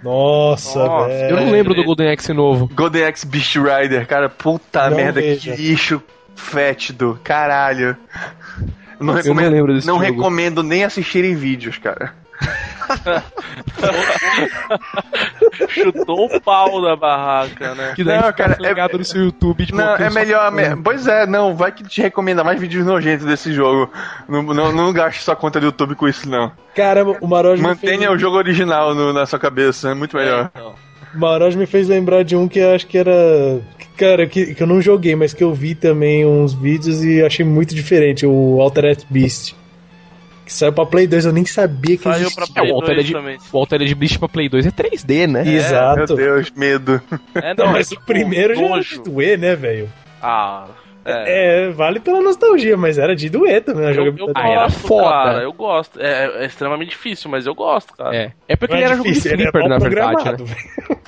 Nossa, 0.03 0.79
Nossa, 0.85 1.09
velho. 1.09 1.31
Eu 1.31 1.37
não 1.45 1.51
lembro 1.51 1.75
do 1.75 1.83
Golden 1.85 2.11
Axe 2.11 2.33
novo. 2.33 2.71
Golden 2.75 3.05
Axe 3.05 3.27
Beast 3.27 3.57
Rider, 3.57 4.07
cara, 4.07 4.29
puta 4.29 4.89
Não 4.91 4.97
merda, 4.97 5.21
veja. 5.21 5.55
que 5.55 5.63
lixo 5.63 6.03
fétido, 6.37 7.19
caralho. 7.25 7.97
Não 9.01 9.01
Eu 9.01 9.07
não 9.07 9.15
recomendo, 9.15 9.53
lembro 9.53 9.75
desse 9.75 9.87
não 9.87 9.99
jogo. 9.99 10.07
recomendo 10.07 10.63
nem 10.63 10.85
assistirem 10.85 11.35
vídeos, 11.35 11.77
cara. 11.79 12.15
Chutou 15.69 16.27
o 16.27 16.41
pau 16.41 16.81
da 16.83 16.95
barraca, 16.97 17.75
né? 17.75 17.93
Que 17.95 18.05
daí 18.05 18.21
Não, 18.21 18.33
cara, 18.33 18.57
é- 18.63 18.97
no 18.97 19.05
seu 19.05 19.25
YouTube. 19.25 19.67
Tipo, 19.67 19.79
Não, 19.79 19.97
é 19.97 20.11
melhor. 20.11 20.51
me- 20.53 20.77
Pois 20.83 21.07
é, 21.07 21.27
não, 21.27 21.55
vai 21.57 21.73
que 21.73 21.83
te 21.85 22.01
recomenda 22.03 22.45
mais 22.45 22.61
vídeos 22.61 22.85
nojentos 22.87 23.27
desse 23.27 23.53
jogo. 23.53 23.91
Não, 24.29 24.43
não, 24.43 24.73
não 24.73 24.93
gaste 24.93 25.23
sua 25.23 25.35
conta 25.37 25.59
do 25.61 25.67
YouTube 25.67 25.95
com 25.95 26.07
isso, 26.09 26.29
não. 26.29 26.53
Caramba, 26.75 27.17
o 27.21 27.27
Maroja 27.27 27.63
me 27.63 27.69
fez, 27.77 27.93
Mantenha 27.93 28.11
o 28.13 28.19
jogo 28.19 28.37
original 28.37 28.95
no- 28.95 29.13
na 29.13 29.27
sua 29.27 29.39
cabeça, 29.39 29.91
é 29.91 29.95
muito 29.95 30.17
melhor. 30.17 30.51
o 30.55 30.75
Maroja 31.17 31.59
me 31.59 31.67
fez 31.67 31.89
lembrar 31.89 32.23
de 32.25 32.37
um 32.37 32.47
que 32.49 32.59
eu 32.59 32.75
acho 32.75 32.87
que 32.87 32.99
era. 32.99 33.61
Cara, 33.97 34.27
que, 34.27 34.55
que 34.55 34.63
eu 34.63 34.67
não 34.67 34.81
joguei, 34.83 35.17
mas 35.17 35.33
que 35.33 35.43
eu 35.43 35.55
vi 35.55 35.75
também 35.75 36.27
uns 36.27 36.53
vídeos 36.53 37.03
e 37.03 37.23
achei 37.23 37.45
muito 37.45 37.75
diferente, 37.75 38.27
o 38.27 38.61
Altered 38.61 39.07
Beast. 39.09 39.55
Que 40.45 40.53
saiu 40.53 40.73
pra 40.73 40.87
Play 40.87 41.07
2, 41.09 41.25
eu 41.25 41.33
nem 41.33 41.45
sabia 41.45 41.97
que 41.97 42.03
Saiu 42.05 42.27
existia. 42.27 42.45
pra 42.45 42.55
Play 42.55 42.71
É, 42.71 42.75
o 42.75 42.79
2 42.81 42.91
Altered- 42.91 43.13
também. 43.13 43.39
O 43.53 43.59
Altered 43.59 43.95
Beast 43.95 44.19
pra 44.19 44.29
Play 44.29 44.49
2 44.49 44.67
é 44.67 44.71
3D, 44.71 45.27
né? 45.27 45.49
Exato. 45.49 46.15
Meu 46.15 46.25
Deus, 46.35 46.53
medo. 46.55 47.01
É, 47.35 47.53
Não, 47.55 47.65
não, 47.67 47.73
mas 47.73 47.91
é 47.91 47.95
o 47.97 48.01
primeiro 48.03 48.55
já 48.55 48.79
de 48.81 49.03
doer, 49.03 49.39
né, 49.39 49.57
velho? 49.57 49.89
Ah, 50.23 50.67
é. 51.07 51.67
É, 51.67 51.71
vale 51.71 52.01
pela 52.01 52.21
nostalgia, 52.21 52.77
mas 52.77 52.99
era 52.99 53.15
de 53.15 53.31
doer 53.31 53.63
também 53.63 53.87
a 53.87 53.93
Eu, 53.93 54.07
eu. 54.07 54.33
Ah, 54.35 54.49
era 54.49 54.71
foda. 54.71 55.09
cara, 55.09 55.43
eu 55.43 55.53
gosto. 55.53 56.01
É, 56.01 56.43
é 56.43 56.47
extremamente 56.47 56.91
difícil, 56.91 57.31
mas 57.31 57.47
eu 57.47 57.55
gosto, 57.55 57.95
cara. 57.97 58.15
É. 58.15 58.33
É 58.49 58.57
porque 58.57 58.75
Não 58.75 58.81
ele 58.81 58.85
é 58.85 58.87
era 58.89 58.97
jogo 58.97 59.09
de 59.09 59.15
difícil, 59.15 59.33
ele 59.33 59.43
é 59.45 59.51
flipper, 59.51 59.69
na 59.69 59.79
verdade, 59.79 60.43
né? 60.43 60.57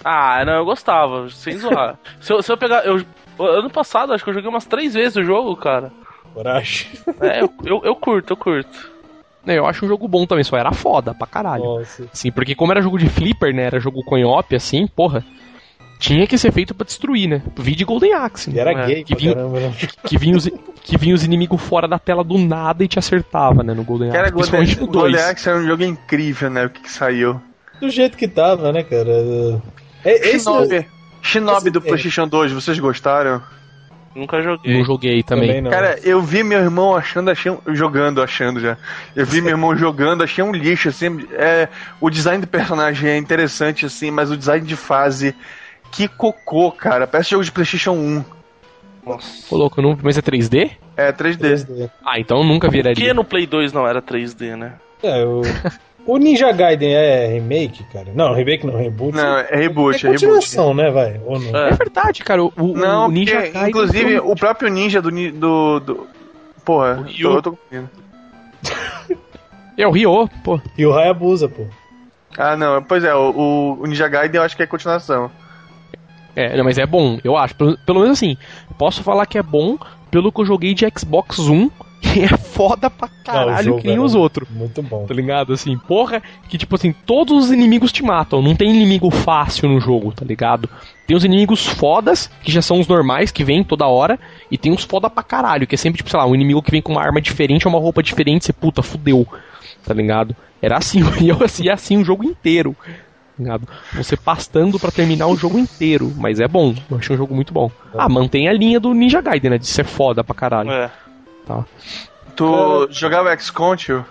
Ah, 0.05 0.45
não, 0.45 0.55
eu 0.55 0.65
gostava, 0.65 1.29
sem 1.31 1.57
zoar. 1.59 1.99
se, 2.21 2.33
eu, 2.33 2.43
se 2.43 2.53
eu 2.53 2.57
pegar. 2.57 2.87
Eu, 2.87 3.05
ano 3.39 3.71
passado, 3.71 4.13
acho 4.13 4.23
que 4.23 4.31
eu 4.31 4.35
joguei 4.35 4.49
umas 4.49 4.65
três 4.65 4.95
vezes 4.95 5.17
o 5.17 5.25
jogo, 5.25 5.57
cara. 5.57 5.91
Coragem. 6.33 6.87
É, 7.21 7.43
eu, 7.43 7.53
eu, 7.65 7.81
eu 7.85 7.97
curto, 7.97 8.33
eu 8.33 8.37
curto. 8.37 8.99
Eu 9.47 9.67
acho 9.67 9.85
um 9.85 9.89
jogo 9.89 10.07
bom 10.07 10.27
também, 10.27 10.45
só 10.45 10.57
era 10.57 10.73
foda 10.73 11.15
pra 11.15 11.27
caralho. 11.27 11.65
Nossa. 11.65 12.07
Sim, 12.13 12.31
porque 12.31 12.55
como 12.55 12.71
era 12.73 12.83
jogo 12.83 12.99
de 12.99 13.09
flipper, 13.09 13.55
né? 13.55 13.63
Era 13.63 13.81
jogo 13.81 14.05
co-op, 14.05 14.55
assim, 14.55 14.87
porra. 14.87 15.25
Tinha 15.99 16.27
que 16.27 16.39
ser 16.39 16.53
feito 16.53 16.75
pra 16.75 16.87
destruir, 16.87 17.29
né? 17.29 17.43
Vi 17.57 17.75
de 17.75 17.85
Golden 17.85 18.15
Axe. 18.15 18.51
E 18.51 18.59
era 18.59 18.73
né? 18.73 18.87
gay 18.87 19.05
que 19.05 19.17
vinha, 19.17 19.35
caramba, 19.35 19.61
né? 19.61 19.75
que, 20.05 20.17
vinha 20.17 20.37
os, 20.37 20.49
que 20.83 20.97
vinha 20.97 21.15
os 21.15 21.25
inimigos 21.25 21.61
fora 21.61 21.89
da 21.89 21.99
tela 21.99 22.23
do 22.23 22.39
nada 22.39 22.85
e 22.85 22.89
te 22.89 22.99
acertava, 22.99 23.63
né? 23.63 23.75
No 23.75 23.83
Golden 23.83 24.11
Axe. 24.11 24.33
Principalmente 24.33 24.77
Golden, 24.77 24.87
no 24.87 24.93
2. 24.93 25.13
Golden 25.13 25.31
Axe 25.31 25.49
é 25.49 25.55
um 25.55 25.67
jogo 25.67 25.83
incrível, 25.83 26.51
né? 26.51 26.67
O 26.67 26.71
que, 26.71 26.83
que 26.83 26.91
saiu. 26.91 27.41
Do 27.81 27.91
jeito 27.91 28.17
que 28.17 28.29
tava, 28.29 28.73
né, 28.73 28.83
cara? 28.83 29.61
É, 30.05 30.29
esse 30.29 30.45
Shinobi. 30.45 30.87
Shinobi 31.21 31.59
esse- 31.59 31.71
do 31.71 31.81
PlayStation 31.81 32.29
2, 32.29 32.53
vocês 32.53 32.79
gostaram? 32.79 33.43
Nunca 34.15 34.41
joguei. 34.43 34.77
Não 34.77 34.85
joguei 34.85 35.23
também. 35.23 35.49
também 35.49 35.63
não. 35.63 35.71
Cara, 35.71 35.99
eu 36.03 36.21
vi 36.21 36.43
meu 36.43 36.59
irmão 36.59 36.97
achando, 36.97 37.31
achei 37.31 37.53
um, 37.53 37.59
jogando, 37.75 38.21
achando 38.21 38.59
já. 38.59 38.77
Eu 39.15 39.25
vi 39.25 39.41
meu 39.41 39.51
irmão 39.51 39.77
jogando, 39.77 40.25
achei 40.25 40.43
um 40.43 40.51
lixo, 40.51 40.89
assim. 40.89 41.25
É, 41.33 41.69
o 42.01 42.11
design 42.11 42.41
do 42.41 42.49
personagem 42.49 43.11
é 43.11 43.17
interessante, 43.17 43.87
assim, 43.87 44.11
mas 44.11 44.31
o 44.31 44.37
design 44.37 44.67
de 44.67 44.75
fase, 44.75 45.35
que 45.91 46.09
cocô, 46.09 46.71
cara. 46.73 47.07
Parece 47.07 47.31
jogo 47.31 47.45
de 47.45 47.53
PlayStation 47.53 47.93
1. 47.93 48.25
Nossa. 49.07 49.55
Louco, 49.55 49.81
não, 49.81 49.99
mas 50.03 50.19
é 50.19 50.23
3D? 50.23 50.71
É 50.97 51.13
3D. 51.13 51.39
3D. 51.65 51.91
Ah, 52.05 52.19
então 52.21 52.39
eu 52.39 52.45
nunca 52.45 52.67
Por 52.69 52.73
que 52.73 52.83
viraria. 52.83 53.15
no 53.15 53.25
Play 53.25 53.47
2 53.47 53.73
não 53.73 53.87
era 53.87 54.03
3D, 54.03 54.55
né? 54.57 54.75
É, 55.03 55.25
o... 55.25 55.41
o 56.05 56.19
Ninja 56.19 56.53
Gaiden 56.53 56.95
é 56.95 57.27
remake, 57.29 57.85
cara? 57.93 58.09
Não, 58.15 58.35
remake 58.35 58.67
não, 58.67 58.77
reboot. 58.77 59.17
Não, 59.17 59.39
é 59.39 59.57
reboot, 59.57 59.95
é 60.05 60.11
é 60.11 60.13
reboot. 60.13 60.27
continuação, 60.27 60.75
né, 60.75 60.91
vai? 60.91 61.21
Ou 61.25 61.39
não? 61.41 61.59
É 61.59 61.71
verdade, 61.73 62.23
cara. 62.23 62.43
O, 62.45 62.53
o- 62.59 62.77
Não, 62.77 63.07
o 63.07 63.11
Ninja 63.11 63.35
porque, 63.37 63.49
Gaiden 63.51 63.69
inclusive, 63.71 64.19
o 64.21 64.35
próprio 64.35 64.69
ninja 64.71 65.01
do. 65.01 65.11
do, 65.11 65.81
do... 65.81 66.07
Porra, 66.65 66.99
O 66.99 67.03
Ryu. 67.05 67.31
tô, 67.31 67.37
eu 67.37 67.43
tô 67.43 67.53
confundindo. 67.53 67.91
É 69.77 69.87
o 69.87 69.91
Ryo, 69.91 70.29
pô. 70.43 70.61
E 70.77 70.85
o 70.85 70.93
Hayabusa, 70.93 71.49
pô. 71.49 71.65
Ah, 72.37 72.57
não, 72.57 72.83
pois 72.83 73.05
é, 73.05 73.15
o, 73.15 73.79
o 73.81 73.87
Ninja 73.87 74.09
Gaiden 74.09 74.39
eu 74.41 74.45
acho 74.45 74.57
que 74.57 74.63
é 74.63 74.67
continuação. 74.67 75.31
É, 76.37 76.57
não, 76.57 76.65
mas 76.65 76.79
é 76.79 76.87
bom, 76.87 77.19
eu 77.25 77.37
acho. 77.37 77.55
Pelo, 77.55 77.77
pelo 77.79 78.01
menos 78.01 78.19
assim, 78.19 78.37
posso 78.77 79.03
falar 79.03 79.27
que 79.27 79.39
é 79.39 79.43
bom 79.43 79.77
pelo 80.11 80.33
que 80.33 80.41
eu 80.41 80.47
joguei 80.47 80.75
de 80.75 80.87
Xbox 80.97 81.39
One, 81.39 81.71
que 82.01 82.21
é 82.21 82.29
foda 82.29 82.89
pra 82.89 83.09
Não, 83.09 83.25
caralho 83.25 83.65
jogo 83.65 83.81
que 83.81 83.89
nem 83.89 83.99
os 83.99 84.15
outros. 84.15 84.49
Muito 84.49 84.83
bom. 84.83 85.05
Tá 85.05 85.15
ligado? 85.15 85.53
Assim, 85.53 85.77
porra, 85.77 86.23
que 86.49 86.57
tipo 86.57 86.75
assim, 86.75 86.93
todos 86.93 87.45
os 87.45 87.51
inimigos 87.51 87.93
te 87.93 88.03
matam. 88.03 88.41
Não 88.41 88.55
tem 88.55 88.71
inimigo 88.71 89.11
fácil 89.11 89.69
no 89.69 89.81
jogo, 89.81 90.13
tá 90.13 90.25
ligado? 90.25 90.69
Tem 91.07 91.17
os 91.17 91.25
inimigos 91.25 91.67
fodas, 91.67 92.31
que 92.43 92.53
já 92.53 92.63
são 92.63 92.79
os 92.79 92.87
normais, 92.87 93.31
que 93.31 93.45
vêm 93.45 93.65
toda 93.65 93.87
hora, 93.87 94.19
e 94.51 94.57
tem 94.57 94.73
uns 94.73 94.85
foda 94.85 95.11
pra 95.11 95.23
caralho, 95.23 95.67
que 95.67 95.75
é 95.75 95.79
sempre, 95.79 95.99
tipo, 95.99 96.11
sei 96.11 96.19
lá, 96.19 96.27
um 96.27 96.35
inimigo 96.35 96.63
que 96.63 96.71
vem 96.71 96.83
com 96.83 96.93
uma 96.93 97.03
arma 97.03 97.21
diferente 97.21 97.67
ou 97.67 97.73
uma 97.73 97.81
roupa 97.81 98.03
diferente, 98.03 98.45
você 98.45 98.53
puta, 98.53 98.83
fudeu. 98.83 99.27
Tá 99.85 99.95
ligado? 99.95 100.37
Era 100.61 100.77
assim, 100.77 101.01
e 101.21 101.29
eu 101.29 101.43
assim, 101.43 101.69
assim 101.69 101.97
o 101.97 102.05
jogo 102.05 102.25
inteiro. 102.25 102.77
Tá 103.39 103.43
Ligado? 103.43 103.69
Você 103.95 104.17
pastando 104.17 104.79
pra 104.79 104.91
terminar 104.91 105.29
o 105.29 105.37
jogo 105.37 105.59
inteiro, 105.59 106.13
mas 106.17 106.41
é 106.41 106.49
bom, 106.49 106.75
eu 106.91 106.99
achei 106.99 107.15
um 107.15 107.19
jogo 107.19 107.35
muito 107.35 107.53
bom. 107.55 107.71
Ah, 107.97 108.09
mantém 108.09 108.49
a 108.49 108.53
linha 108.53 108.79
do 108.81 108.93
Ninja 108.93 109.21
Gaiden, 109.23 109.53
né? 109.53 109.59
De 109.59 109.67
ser 109.67 109.85
foda 109.85 110.23
pra 110.25 110.35
caralho. 110.35 110.71
É. 110.71 110.91
Tu 112.37 112.89
jogava 112.91 113.37
XCOM, 113.37 113.75
tio? 113.77 114.05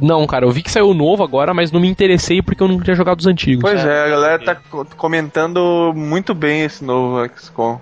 Não, 0.00 0.26
cara, 0.26 0.46
eu 0.46 0.50
vi 0.50 0.62
que 0.62 0.70
saiu 0.70 0.94
novo 0.94 1.22
agora, 1.22 1.52
mas 1.52 1.72
não 1.72 1.80
me 1.80 1.88
interessei 1.88 2.40
porque 2.40 2.62
eu 2.62 2.68
não 2.68 2.80
tinha 2.80 2.94
jogado 2.94 3.18
os 3.20 3.26
antigos. 3.26 3.62
Pois 3.62 3.84
é, 3.84 4.04
a 4.04 4.08
galera 4.08 4.38
tá 4.38 4.54
co- 4.54 4.86
comentando 4.96 5.92
muito 5.94 6.32
bem 6.32 6.62
esse 6.62 6.84
novo 6.84 7.26
XCOM. 7.36 7.78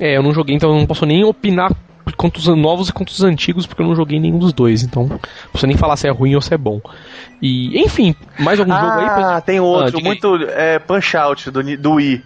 É, 0.00 0.16
eu 0.16 0.22
não 0.22 0.34
joguei, 0.34 0.54
então 0.56 0.70
eu 0.70 0.76
não 0.76 0.86
posso 0.86 1.06
nem 1.06 1.24
opinar 1.24 1.72
quanto 2.16 2.38
os 2.38 2.46
novos 2.48 2.88
e 2.88 2.92
quanto 2.92 3.10
os 3.10 3.22
antigos, 3.22 3.66
porque 3.66 3.82
eu 3.82 3.86
não 3.86 3.96
joguei 3.96 4.18
nenhum 4.20 4.38
dos 4.38 4.52
dois. 4.52 4.82
Então, 4.82 5.06
não 5.06 5.20
posso 5.52 5.66
nem 5.66 5.76
falar 5.76 5.96
se 5.96 6.06
é 6.06 6.10
ruim 6.10 6.34
ou 6.34 6.40
se 6.40 6.54
é 6.54 6.58
bom. 6.58 6.80
E, 7.40 7.78
enfim, 7.80 8.14
mais 8.38 8.58
algum 8.60 8.72
jogo 8.74 8.86
aí? 8.92 9.06
pra- 9.06 9.36
Ah, 9.36 9.40
tem 9.40 9.60
outro, 9.60 9.86
diga 9.86 9.98
aí. 9.98 10.04
muito. 10.04 10.36
É, 10.50 10.78
Punch 10.78 11.16
Out 11.16 11.50
do, 11.50 11.76
do 11.76 11.92
Wii. 11.94 12.22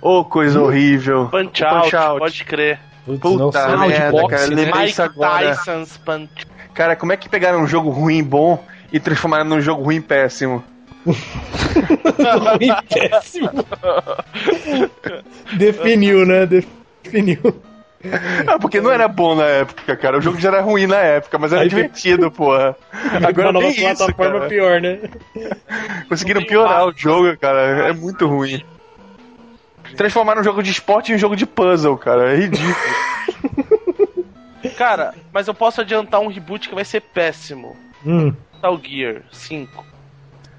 Ô, 0.00 0.24
coisa 0.24 0.60
horrível. 0.60 1.28
Punch 1.30 1.64
Out, 1.64 1.82
Punch 1.90 1.96
Out. 1.96 2.18
pode 2.20 2.44
crer. 2.44 2.78
Putz, 3.04 3.20
Puta. 3.20 3.64
Ah, 3.64 3.86
merda, 3.88 4.10
boxe, 4.10 4.28
cara. 4.28 4.42
né? 4.48 4.54
Lembrei 4.54 4.80
Mike 4.82 4.90
isso 4.92 5.02
agora. 5.02 5.56
Tyson's 5.56 5.96
Punch. 5.96 6.30
Cara, 6.74 6.94
como 6.94 7.12
é 7.12 7.16
que 7.16 7.28
pegaram 7.28 7.60
um 7.62 7.66
jogo 7.66 7.90
ruim 7.90 8.22
bom 8.22 8.62
e 8.92 9.00
transformaram 9.00 9.44
num 9.46 9.60
jogo 9.60 9.82
ruim 9.82 10.00
péssimo? 10.00 10.62
Ruim, 11.06 12.74
péssimo. 12.92 13.50
Definiu, 15.56 16.26
né? 16.26 16.46
Definiu. 16.46 17.62
Ah, 18.46 18.58
porque 18.58 18.80
não 18.80 18.90
era 18.90 19.06
bom 19.08 19.34
na 19.34 19.44
época, 19.44 19.96
cara. 19.96 20.18
O 20.18 20.20
jogo 20.20 20.38
já 20.40 20.48
era 20.48 20.60
ruim 20.60 20.86
na 20.86 20.96
época, 20.96 21.38
mas 21.38 21.52
era 21.52 21.62
Aí- 21.62 21.68
divertido, 21.68 22.30
porra. 22.30 22.76
Agora 23.26 23.48
Uma 23.48 23.52
nova 23.52 23.66
isso, 23.68 23.80
plataforma 23.80 24.38
cara. 24.38 24.48
pior, 24.48 24.80
né? 24.80 24.98
Conseguiram 26.08 26.40
Tem 26.40 26.48
piorar 26.48 26.86
o 26.86 26.92
jogo, 26.96 27.36
cara. 27.38 27.88
É 27.88 27.92
muito 27.92 28.26
ruim. 28.26 28.64
Transformaram 29.96 30.40
um 30.40 30.44
jogo 30.44 30.62
de 30.62 30.70
esporte 30.70 31.12
em 31.12 31.14
um 31.14 31.18
jogo 31.18 31.34
de 31.36 31.46
puzzle, 31.46 31.96
cara. 31.96 32.32
É 32.32 32.36
ridículo. 32.36 32.74
Cara, 34.76 35.14
mas 35.32 35.46
eu 35.48 35.54
posso 35.54 35.80
adiantar 35.80 36.20
um 36.20 36.28
reboot 36.28 36.68
que 36.68 36.74
vai 36.74 36.84
ser 36.84 37.00
péssimo. 37.00 37.76
Hum. 38.04 38.34
Metal 38.54 38.80
Gear 38.84 39.22
5. 39.32 39.86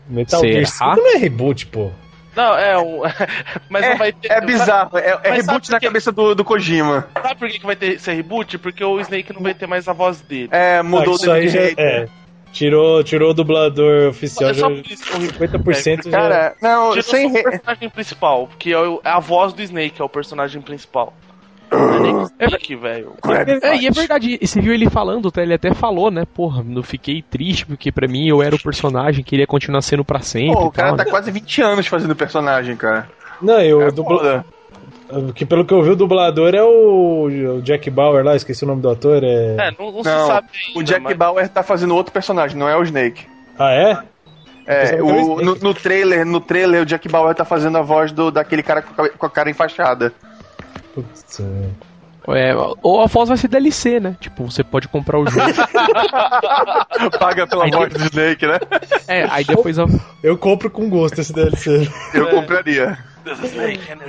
Metal 0.07 0.39
Será? 0.39 0.53
Gear 0.53 0.65
5 0.65 0.95
não 0.95 1.15
é 1.15 1.17
reboot, 1.17 1.67
pô. 1.67 1.91
Não, 2.35 2.57
é 2.57 2.77
um. 2.77 3.01
mas 3.69 3.85
não 3.89 3.97
vai 3.97 4.11
ter. 4.13 4.31
É 4.31 4.41
bizarro. 4.41 4.97
É, 4.97 5.19
é 5.23 5.31
reboot 5.33 5.69
na 5.71 5.79
cabeça 5.79 6.11
do, 6.11 6.33
do 6.35 6.43
Kojima. 6.45 7.07
Sabe 7.21 7.35
por 7.35 7.49
que, 7.49 7.59
que 7.59 7.65
vai 7.65 7.75
ter 7.75 7.99
ser 7.99 8.13
reboot? 8.13 8.57
Porque 8.57 8.83
o 8.83 8.99
Snake 9.01 9.33
não 9.33 9.41
vai 9.41 9.53
ter 9.53 9.67
mais 9.67 9.87
a 9.87 9.93
voz 9.93 10.21
dele. 10.21 10.49
É, 10.51 10.81
mudou 10.81 11.07
Ah, 11.07 11.11
o 11.11 11.15
isso 11.15 11.31
aí 11.31 11.41
David 11.47 11.53
já, 11.53 11.61
Hayter. 11.63 11.85
é. 11.85 12.07
Tirou, 12.51 13.03
tirou 13.03 13.29
o 13.29 13.33
dublador 13.33 14.09
oficial. 14.09 14.49
É 14.49 14.53
só 14.55 14.59
já- 14.61 14.67
por 14.67 14.91
isso 14.91 15.03
que 15.03 15.11
o 15.15 15.19
reboot. 15.19 15.37
50% 15.79 16.03
já. 16.05 16.11
Cara, 16.11 16.55
não, 16.61 16.89
Tirou 16.89 17.03
sem. 17.03 17.25
o 17.27 17.33
re- 17.33 17.43
personagem 17.43 17.89
principal, 17.89 18.47
porque 18.47 18.73
é 18.73 18.77
é 18.77 19.09
a 19.09 19.19
voz 19.19 19.53
do 19.53 19.61
Snake, 19.61 20.01
é 20.01 20.03
o 20.03 20.09
personagem 20.09 20.61
principal. 20.61 21.13
Não 21.71 22.29
é 22.39 22.47
o 22.75 22.79
velho. 22.79 23.13
É, 23.61 23.77
e 23.77 23.87
é 23.87 23.91
verdade, 23.91 24.37
e 24.41 24.47
você 24.47 24.59
viu 24.61 24.73
ele 24.73 24.89
falando, 24.89 25.31
tá? 25.31 25.41
ele 25.41 25.53
até 25.53 25.73
falou, 25.73 26.09
né? 26.09 26.23
Porra, 26.25 26.65
eu 26.75 26.83
fiquei 26.83 27.21
triste 27.21 27.65
porque 27.65 27.91
pra 27.91 28.07
mim 28.07 28.27
eu 28.27 28.41
era 28.41 28.55
o 28.55 28.61
personagem 28.61 29.23
que 29.23 29.35
ele 29.35 29.43
ia 29.43 29.47
continuar 29.47 29.81
sendo 29.81 30.03
pra 30.03 30.19
sempre. 30.21 30.55
Pô, 30.55 30.65
o 30.65 30.71
cara 30.71 30.89
tal, 30.89 30.97
tá 30.97 31.03
né? 31.05 31.09
quase 31.09 31.31
20 31.31 31.61
anos 31.61 31.87
fazendo 31.87 32.15
personagem, 32.15 32.75
cara. 32.75 33.09
Não, 33.41 33.61
e 33.61 33.73
o 33.73 33.81
É 33.81 33.91
dubla... 33.91 34.43
foda. 35.09 35.33
que 35.33 35.45
pelo 35.45 35.63
que 35.65 35.73
eu 35.73 35.81
vi, 35.81 35.91
o 35.91 35.95
dublador 35.95 36.53
é 36.53 36.63
o, 36.63 37.57
o 37.57 37.61
Jack 37.61 37.89
Bauer 37.89 38.23
lá, 38.23 38.35
esqueci 38.35 38.63
o 38.63 38.67
nome 38.67 38.81
do 38.81 38.89
ator. 38.89 39.23
É... 39.23 39.55
É, 39.57 39.71
não, 39.77 39.91
não 39.91 40.03
se 40.03 40.09
Não, 40.09 40.27
sabe 40.27 40.47
O 40.75 40.79
ainda, 40.79 40.83
Jack 40.91 41.03
mas- 41.03 41.17
Bauer 41.17 41.49
tá 41.49 41.63
fazendo 41.63 41.95
outro 41.95 42.11
personagem, 42.11 42.57
não 42.57 42.67
é 42.67 42.75
o 42.75 42.83
Snake. 42.83 43.25
Ah, 43.57 43.71
é? 43.71 43.97
É, 44.65 45.01
o 45.01 45.05
o, 45.07 45.41
no, 45.41 45.55
no 45.55 45.73
trailer, 45.73 46.23
no 46.25 46.39
trailer, 46.39 46.83
o 46.83 46.85
Jack 46.85 47.09
Bauer 47.09 47.33
tá 47.33 47.43
fazendo 47.43 47.77
a 47.79 47.81
voz 47.81 48.11
do, 48.11 48.29
daquele 48.29 48.61
cara 48.61 48.83
com 48.83 49.01
a, 49.01 49.09
com 49.09 49.25
a 49.25 49.29
cara 49.29 49.49
enfaixada. 49.49 50.13
Putz, 51.03 51.39
é. 51.39 51.69
É, 52.31 52.53
ou 52.83 53.01
a 53.01 53.07
voz 53.07 53.29
vai 53.29 53.37
ser 53.37 53.47
DLC, 53.47 53.99
né? 53.99 54.15
Tipo, 54.19 54.43
você 54.51 54.63
pode 54.63 54.87
comprar 54.87 55.17
o 55.17 55.25
jogo. 55.27 55.47
Paga 57.19 57.47
pela 57.47 57.65
Aí 57.65 57.71
voz 57.71 57.91
do 57.91 58.03
Snake, 58.03 58.45
né? 58.45 58.59
é, 59.07 59.25
aí 59.29 59.43
depois 59.43 59.79
a, 59.79 59.85
Eu 60.21 60.37
compro 60.37 60.69
com 60.69 60.89
gosto 60.89 61.19
esse 61.19 61.33
DLC. 61.33 61.89
Eu 62.13 62.27
compraria. 62.27 62.97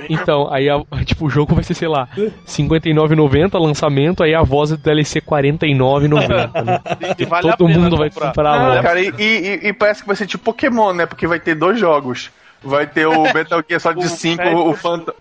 Então, 0.09 0.51
aí 0.51 0.69
a- 0.69 0.81
tipo, 1.05 1.25
o 1.25 1.29
jogo 1.29 1.53
vai 1.55 1.63
ser, 1.63 1.73
sei 1.73 1.87
lá, 1.87 2.07
R$ 2.15 2.31
59,90 2.45 3.59
lançamento, 3.59 4.23
aí 4.23 4.33
a 4.33 4.41
voz 4.41 4.69
do 4.71 4.77
DLC 4.77 5.19
R$ 5.19 5.25
49,90. 5.25 6.63
Né? 6.63 6.79
E 7.17 7.25
vale 7.25 7.51
Todo 7.51 7.67
mundo 7.67 7.97
vai 7.97 8.09
comprar. 8.09 8.27
comprar 8.29 8.59
Não, 8.59 8.67
lá. 8.75 8.81
cara, 8.83 9.01
e, 9.01 9.11
e- 9.19 9.67
e 9.67 9.73
parece 9.73 10.01
que 10.01 10.07
vai 10.07 10.15
ser 10.15 10.27
tipo 10.27 10.43
Pokémon, 10.43 10.93
né? 10.93 11.05
Porque 11.05 11.27
vai 11.27 11.39
ter 11.39 11.55
dois 11.55 11.79
jogos. 11.79 12.29
Vai 12.63 12.85
ter 12.85 13.07
o 13.07 13.23
Metal 13.33 13.63
Gear 13.67 13.81
Solid 13.81 14.05
O 14.05 14.09
5, 14.09 14.43
Phantom- 14.43 14.69
o 14.69 14.75
Phantom. 14.75 15.13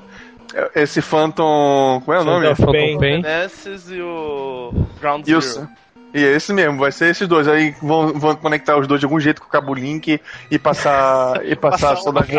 Esse 0.74 1.00
Phantom. 1.00 2.02
Como 2.04 2.16
é 2.16 2.20
o 2.20 2.24
nome? 2.24 2.46
Phantom 2.54 2.72
Phantom 2.72 2.98
Pain. 2.98 3.22
Nesses 3.22 3.90
e 3.90 4.00
o 4.00 4.72
Ground 5.00 5.26
E, 5.28 5.34
o- 5.34 5.40
Zero. 5.40 5.68
e 6.14 6.24
é 6.24 6.32
esse 6.36 6.52
mesmo, 6.52 6.78
vai 6.78 6.90
ser 6.92 7.10
esses 7.10 7.26
dois. 7.28 7.46
Aí 7.46 7.74
vão, 7.82 8.12
vão 8.18 8.34
conectar 8.36 8.76
os 8.78 8.86
dois 8.86 9.00
de 9.00 9.06
algum 9.06 9.20
jeito 9.20 9.40
com 9.40 9.46
o 9.48 9.50
cabo 9.50 9.72
Link 9.74 10.20
e 10.50 10.58
passar. 10.58 11.44
e 11.46 11.54
passar 11.56 11.94
Passar 11.94 11.96
soldados, 11.96 12.30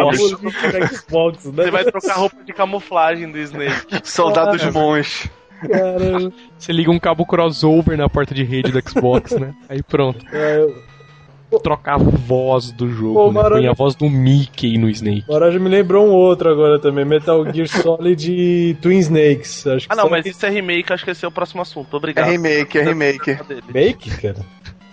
Xbox, 0.91 1.45
né? 1.45 1.63
Você 1.63 1.71
vai 1.71 1.83
trocar 1.85 2.15
roupa 2.15 2.37
de 2.43 2.53
camuflagem 2.53 3.31
do 3.31 3.37
Snake. 3.37 4.01
soldados 4.03 4.63
bons. 4.65 5.29
Caramba. 5.69 6.33
Você 6.57 6.73
liga 6.73 6.89
um 6.89 6.97
cabo 6.99 7.23
crossover 7.25 7.95
na 7.97 8.09
porta 8.09 8.33
de 8.33 8.43
rede 8.43 8.71
do 8.71 8.89
Xbox, 8.89 9.31
né? 9.33 9.53
Aí 9.69 9.83
pronto. 9.83 10.25
É, 10.33 10.67
Trocar 11.59 11.95
a 11.95 11.97
voz 11.97 12.71
do 12.71 12.89
jogo, 12.89 13.13
Pô, 13.13 13.27
né? 13.27 13.33
maravilha. 13.33 13.61
Põe 13.61 13.69
a 13.69 13.73
voz 13.73 13.95
do 13.95 14.09
Mickey 14.09 14.77
no 14.77 14.89
Snake. 14.89 15.23
Agora 15.27 15.51
já 15.51 15.59
me 15.59 15.67
lembrou 15.69 16.07
um 16.07 16.11
outro 16.11 16.49
agora 16.49 16.79
também, 16.79 17.03
Metal 17.05 17.43
Gear 17.53 17.67
Solid 17.81 18.77
Twin 18.81 18.99
Snakes. 18.99 19.67
Acho 19.67 19.87
que 19.87 19.93
Ah, 19.93 19.95
não, 19.97 20.09
mas 20.09 20.23
que- 20.23 20.29
isso 20.29 20.45
é 20.45 20.49
remake, 20.49 20.93
acho 20.93 21.03
que 21.03 21.11
esse 21.11 21.25
é 21.25 21.27
o 21.27 21.31
próximo 21.31 21.61
assunto. 21.61 21.89
É 21.93 21.97
Obrigado. 21.97 22.29
remake, 22.29 22.77
é 22.77 22.83
remake. 22.83 23.35
Dele. 23.43 23.63
Make, 23.73 24.09
cara. 24.21 24.37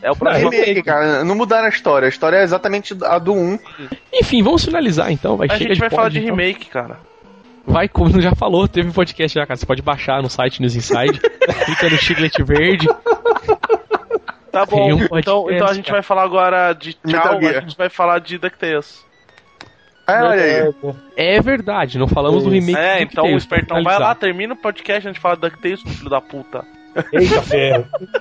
É 0.02 0.10
o 0.10 0.14
É 0.14 0.16
próximo. 0.16 0.50
remake, 0.50 0.82
cara. 0.82 1.24
Não 1.24 1.34
mudaram 1.34 1.66
a 1.66 1.68
história. 1.70 2.06
A 2.06 2.08
história 2.08 2.36
é 2.36 2.42
exatamente 2.42 2.94
a 3.04 3.18
do 3.18 3.32
1. 3.32 3.58
Enfim, 4.14 4.42
vamos 4.42 4.64
finalizar 4.64 5.10
então. 5.12 5.36
Vai, 5.36 5.48
A 5.50 5.56
chega 5.56 5.70
gente 5.74 5.78
vai 5.80 5.88
de 5.88 5.94
falar 5.94 6.08
pod, 6.08 6.18
de 6.20 6.24
então. 6.24 6.36
remake, 6.36 6.66
cara. 6.66 6.98
Vai, 7.66 7.86
como 7.88 8.20
já 8.20 8.34
falou, 8.34 8.66
teve 8.66 8.88
um 8.88 8.92
podcast 8.92 9.34
já, 9.38 9.44
cara. 9.46 9.58
Você 9.58 9.66
pode 9.66 9.82
baixar 9.82 10.22
no 10.22 10.30
site 10.30 10.60
News 10.62 10.74
Inside. 10.74 11.20
clica 11.66 11.90
no 11.90 11.96
chiclete 11.98 12.42
verde. 12.42 12.86
Tá 14.50 14.64
bom. 14.64 14.94
um 14.94 15.08
podcast, 15.08 15.18
então, 15.18 15.50
então 15.50 15.66
a 15.66 15.74
gente 15.74 15.86
cara. 15.86 15.96
vai 15.96 16.02
falar 16.02 16.22
agora 16.22 16.72
de 16.72 16.94
tchau, 16.94 17.38
a 17.38 17.60
gente 17.60 17.76
vai 17.76 17.88
falar 17.88 18.18
de 18.20 18.38
DuckTales. 18.38 19.06
Ah, 20.06 20.24
olha 20.24 20.42
aí. 20.42 20.74
É 21.16 21.40
verdade, 21.40 21.98
não 21.98 22.08
falamos 22.08 22.44
do 22.44 22.50
remake. 22.50 22.78
É, 22.78 23.02
então 23.02 23.26
o 23.26 23.36
espertão 23.36 23.82
vai 23.82 23.98
lá, 23.98 24.14
termina 24.14 24.54
o 24.54 24.56
podcast, 24.56 25.06
a 25.06 25.12
gente 25.12 25.20
fala 25.20 25.36
DuckTales, 25.36 25.82
filho 25.82 26.08
da 26.08 26.20
puta. 26.20 26.64
Eita 27.12 27.42
ferro. 27.42 27.86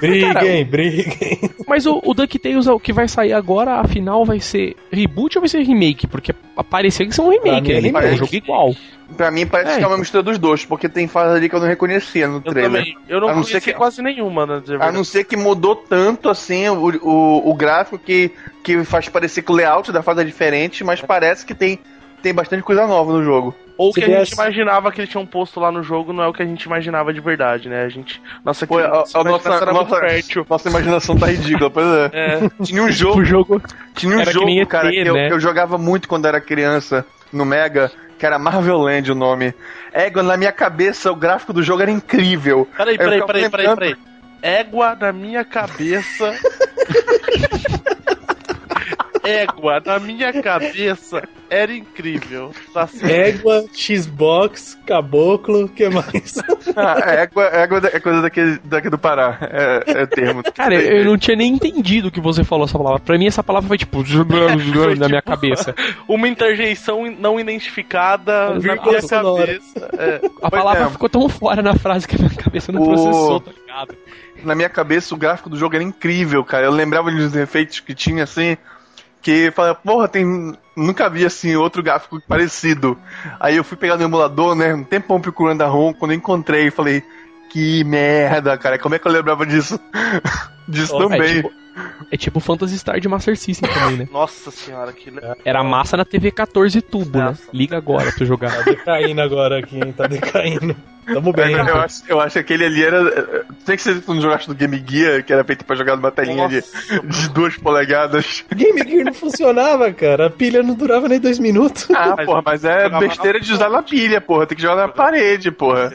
Briguem, 0.00 0.64
briguem. 0.64 1.50
Mas 1.66 1.86
o, 1.86 2.00
o 2.04 2.14
DuckTales, 2.14 2.66
o 2.66 2.78
que 2.80 2.92
vai 2.92 3.08
sair 3.08 3.32
agora, 3.32 3.74
afinal, 3.80 4.24
vai 4.24 4.40
ser 4.40 4.76
reboot 4.92 5.36
ou 5.38 5.42
vai 5.42 5.48
ser 5.48 5.62
remake? 5.62 6.06
Porque 6.06 6.34
apareceu 6.56 7.06
que 7.06 7.14
são 7.14 7.26
um 7.26 7.30
remake, 7.30 7.70
é 7.72 7.74
né? 7.74 7.80
remake. 7.80 8.06
É 8.06 8.12
um 8.12 8.16
jogo 8.16 8.34
igual. 8.34 8.74
Pra 9.16 9.30
mim 9.30 9.46
parece 9.46 9.74
É, 9.74 9.78
que 9.78 9.84
é 9.84 9.86
uma 9.86 9.98
mistura 9.98 10.22
dos 10.22 10.38
dois, 10.38 10.64
porque 10.64 10.88
tem 10.88 11.06
fase 11.06 11.36
ali 11.36 11.48
que 11.48 11.54
eu 11.54 11.60
não 11.60 11.66
reconhecia 11.68 12.26
no 12.26 12.36
Eu 12.36 12.40
trailer. 12.52 12.80
também. 12.80 12.96
Eu 13.08 13.20
não 13.20 13.28
A 13.28 13.34
não 13.34 13.42
ser 13.42 13.50
conheci 13.52 13.70
que- 13.72 13.76
quase 13.76 14.02
nenhuma, 14.02 14.46
né? 14.46 14.62
a 14.80 14.90
não 14.90 15.04
ser 15.04 15.24
que 15.24 15.36
mudou 15.36 15.76
tanto 15.76 16.28
assim 16.28 16.68
o, 16.68 16.88
o, 17.06 17.50
o 17.50 17.54
gráfico 17.54 17.98
que, 17.98 18.30
que 18.62 18.82
faz 18.84 19.08
parecer 19.08 19.42
que 19.42 19.52
o 19.52 19.54
layout 19.54 19.92
da 19.92 20.02
fase 20.02 20.22
é 20.22 20.24
diferente, 20.24 20.82
mas 20.82 21.00
parece 21.02 21.44
que 21.44 21.54
tem, 21.54 21.78
tem 22.22 22.32
bastante 22.34 22.62
coisa 22.62 22.86
nova 22.86 23.12
no 23.12 23.22
jogo. 23.22 23.54
Ou 23.76 23.90
o 23.90 23.92
que 23.92 24.02
a 24.02 24.06
gente 24.06 24.16
viesse- 24.16 24.34
imaginava 24.34 24.92
que 24.92 25.00
eles 25.00 25.10
tinham 25.10 25.26
posto 25.26 25.58
lá 25.58 25.72
no 25.72 25.82
jogo 25.82 26.12
não 26.12 26.22
é 26.22 26.28
o 26.28 26.32
que 26.32 26.42
a 26.42 26.46
gente 26.46 26.62
imaginava 26.62 27.12
de 27.12 27.20
verdade, 27.20 27.68
né? 27.68 27.82
A 27.84 27.88
gente. 27.88 28.22
Nossa, 28.44 28.66
Pô, 28.66 28.78
a, 28.78 28.82
a 28.82 28.86
imaginação 28.86 29.24
nossa, 29.24 29.54
era 29.54 29.72
nossa, 29.72 29.96
fértil. 30.00 30.46
nossa 30.48 30.68
imaginação 30.68 31.16
tá 31.16 31.26
ridícula, 31.26 31.68
pois 31.70 31.86
é. 31.86 32.10
É. 32.12 32.64
Tinha 32.64 32.82
um 32.82 32.90
jogo, 32.92 33.20
O 33.20 33.24
jogo. 33.24 33.62
tinha 33.96 34.16
um 34.16 34.20
era 34.20 34.26
que 34.30 34.32
jogo 34.32 34.48
ET, 34.48 34.68
cara, 34.68 34.90
que 34.90 34.96
eu, 34.98 35.14
né? 35.14 35.26
que 35.28 35.34
eu 35.34 35.40
jogava 35.40 35.76
muito 35.76 36.08
quando 36.08 36.26
era 36.26 36.40
criança 36.40 37.04
no 37.32 37.44
Mega, 37.44 37.90
que 38.16 38.24
era 38.24 38.38
Marvel 38.38 38.78
Land 38.78 39.10
o 39.10 39.14
nome. 39.16 39.52
Égua, 39.92 40.22
na 40.22 40.36
minha 40.36 40.52
cabeça 40.52 41.10
o 41.10 41.16
gráfico 41.16 41.52
do 41.52 41.62
jogo 41.62 41.82
era 41.82 41.90
incrível. 41.90 42.68
Peraí, 42.76 42.96
peraí, 42.96 43.26
peraí, 43.26 43.50
peraí, 43.50 43.74
peraí. 43.74 43.96
Égua 44.40 44.96
na 45.00 45.12
minha 45.12 45.44
cabeça. 45.44 46.32
Égua 49.24 49.82
na 49.84 49.98
minha 49.98 50.32
cabeça 50.42 51.22
era 51.48 51.72
incrível. 51.74 52.52
Tá 52.72 52.86
certo. 52.86 53.10
Égua, 53.10 53.64
Xbox, 53.72 54.78
caboclo, 54.86 55.64
o 55.64 55.68
que 55.68 55.88
mais? 55.88 56.34
Ah, 56.76 56.98
égua, 57.12 57.44
égua 57.44 57.80
é 57.92 58.00
coisa 58.00 58.22
daqui, 58.22 58.58
daqui 58.64 58.90
do 58.90 58.98
Pará. 58.98 59.38
É, 59.40 60.02
é 60.02 60.06
termo. 60.06 60.42
Cara, 60.54 60.74
eu 60.74 61.04
não 61.04 61.16
tinha 61.16 61.36
nem 61.36 61.52
entendido 61.54 62.10
que 62.10 62.20
você 62.20 62.44
falou 62.44 62.64
essa 62.66 62.76
palavra. 62.76 63.00
Pra 63.00 63.18
mim, 63.18 63.26
essa 63.26 63.42
palavra 63.42 63.68
foi 63.68 63.78
tipo. 63.78 64.02
na 64.98 65.08
minha 65.08 65.22
cabeça. 65.22 65.74
Uma 66.08 66.28
interjeição 66.28 67.04
não 67.18 67.38
identificada 67.38 68.50
na 68.50 68.58
Vírgula 68.58 68.90
minha 68.90 69.02
sonora. 69.02 69.46
cabeça. 69.46 69.90
É. 69.98 70.20
A 70.42 70.50
palavra 70.50 70.84
é. 70.84 70.90
ficou 70.90 71.08
tão 71.08 71.28
fora 71.28 71.62
na 71.62 71.74
frase 71.74 72.06
que 72.06 72.16
a 72.16 72.18
minha 72.18 72.30
cabeça 72.30 72.72
não 72.72 72.82
O- 72.82 72.86
processou, 72.86 73.40
tá 73.40 73.50
ligado? 73.52 73.94
na 74.42 74.54
minha 74.54 74.68
cabeça 74.68 75.14
o 75.14 75.18
gráfico 75.18 75.48
do 75.48 75.56
jogo 75.56 75.74
era 75.74 75.82
incrível, 75.84 76.44
cara. 76.44 76.66
Eu 76.66 76.70
lembrava 76.72 77.10
dos 77.10 77.34
efeitos 77.34 77.80
que 77.80 77.94
tinha 77.94 78.24
assim. 78.24 78.56
Que 79.24 79.50
falei, 79.50 79.74
porra, 79.82 80.06
tem. 80.06 80.54
Nunca 80.76 81.08
vi 81.08 81.24
assim 81.24 81.56
outro 81.56 81.82
gráfico 81.82 82.20
parecido. 82.28 82.98
Aí 83.40 83.56
eu 83.56 83.64
fui 83.64 83.76
pegar 83.76 83.96
no 83.96 84.02
emulador, 84.04 84.54
né? 84.54 84.74
Um 84.74 84.84
tempão 84.84 85.18
procurando 85.20 85.62
a 85.62 85.66
ROM, 85.66 85.94
quando 85.94 86.10
eu 86.10 86.16
encontrei, 86.18 86.70
falei, 86.70 87.02
que 87.50 87.82
merda, 87.84 88.56
cara. 88.58 88.78
Como 88.78 88.94
é 88.94 88.98
que 88.98 89.08
eu 89.08 89.12
lembrava 89.12 89.46
disso? 89.46 89.80
disso 90.68 90.94
É 90.94 90.98
também. 90.98 91.36
tipo, 91.36 91.50
é 92.10 92.16
tipo 92.16 92.40
Phantasy 92.40 92.78
Star 92.78 93.00
de 93.00 93.08
Master 93.08 93.36
System 93.36 93.70
também, 93.70 93.96
né? 93.98 94.08
Nossa 94.12 94.50
senhora, 94.50 94.92
que 94.92 95.10
legal. 95.10 95.36
Era 95.44 95.62
massa 95.64 95.96
na 95.96 96.04
TV 96.04 96.30
14 96.30 96.80
tubo, 96.80 97.18
né? 97.18 97.24
Nossa. 97.26 97.42
Liga 97.52 97.76
agora 97.76 98.12
pra 98.12 98.24
jogar. 98.26 98.56
Tá 98.56 98.70
decaindo 98.70 99.20
agora 99.20 99.58
aqui, 99.58 99.76
hein? 99.76 99.92
Tá 99.96 100.06
decaindo. 100.06 100.76
Tamo 101.06 101.32
bem. 101.32 101.52
eu, 101.52 101.58
eu 101.66 101.76
acho, 101.76 102.02
eu 102.08 102.20
acho 102.20 102.32
que 102.32 102.38
aquele 102.38 102.64
ali 102.64 102.82
era. 102.82 103.44
Tem 103.66 103.76
que 103.76 103.82
ser 103.82 104.00
quando 104.02 104.22
jogaste 104.22 104.48
do 104.48 104.54
Game 104.54 104.82
Gear, 104.88 105.22
que 105.22 105.32
era 105.32 105.44
feito 105.44 105.64
pra 105.64 105.76
jogar 105.76 105.96
numa 105.96 106.10
telinha 106.10 106.48
de, 106.48 106.62
de 106.62 107.28
duas 107.28 107.56
polegadas. 107.58 108.42
Game 108.54 108.82
Gear 108.88 109.04
não 109.04 109.12
funcionava, 109.12 109.92
cara. 109.92 110.26
A 110.26 110.30
pilha 110.30 110.62
não 110.62 110.74
durava 110.74 111.06
nem 111.08 111.20
dois 111.20 111.38
minutos. 111.38 111.88
Ah, 111.94 112.14
Mas 112.16 112.26
porra, 112.26 112.42
mas 112.44 112.64
é 112.64 112.88
besteira 112.88 113.38
de 113.38 113.52
usar 113.52 113.68
na 113.68 113.82
pilha, 113.82 114.20
porra. 114.20 114.46
Tem 114.46 114.56
que 114.56 114.62
jogar 114.62 114.76
na 114.76 114.88
parede, 114.88 115.50
porra. 115.50 115.92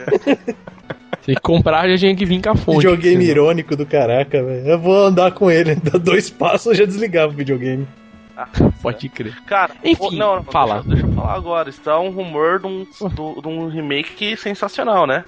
Se 1.22 1.34
comprar, 1.36 1.88
já 1.88 1.98
tinha 1.98 2.14
que 2.16 2.24
vir 2.24 2.40
com 2.42 2.50
a 2.50 2.54
fonte. 2.56 2.78
Videogame 2.78 3.24
irônico 3.24 3.76
do 3.76 3.84
caraca, 3.86 4.42
velho. 4.42 4.66
Eu 4.66 4.78
vou 4.78 5.06
andar 5.06 5.32
com 5.32 5.50
ele, 5.50 5.74
dá 5.82 5.98
dois 5.98 6.30
passos 6.30 6.66
eu 6.68 6.74
já 6.74 6.84
desligava 6.84 7.32
o 7.32 7.36
videogame. 7.36 7.86
Pode 8.80 9.08
crer. 9.10 9.36
Cara, 9.44 9.74
Enfim, 9.84 10.16
não, 10.16 10.36
não, 10.36 10.44
fala. 10.44 10.76
Deixa, 10.76 10.88
deixa 10.88 11.06
eu 11.06 11.12
falar 11.12 11.34
agora. 11.34 11.68
Está 11.68 12.00
um 12.00 12.10
rumor 12.10 12.58
de 12.58 12.66
um, 12.66 12.86
do- 13.10 13.40
de 13.42 13.48
um 13.48 13.68
remake 13.68 14.34
sensacional, 14.36 15.06
né? 15.06 15.24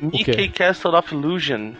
Mickey 0.00 0.48
Castle 0.48 0.94
of 0.96 1.14
Illusion. 1.14 1.72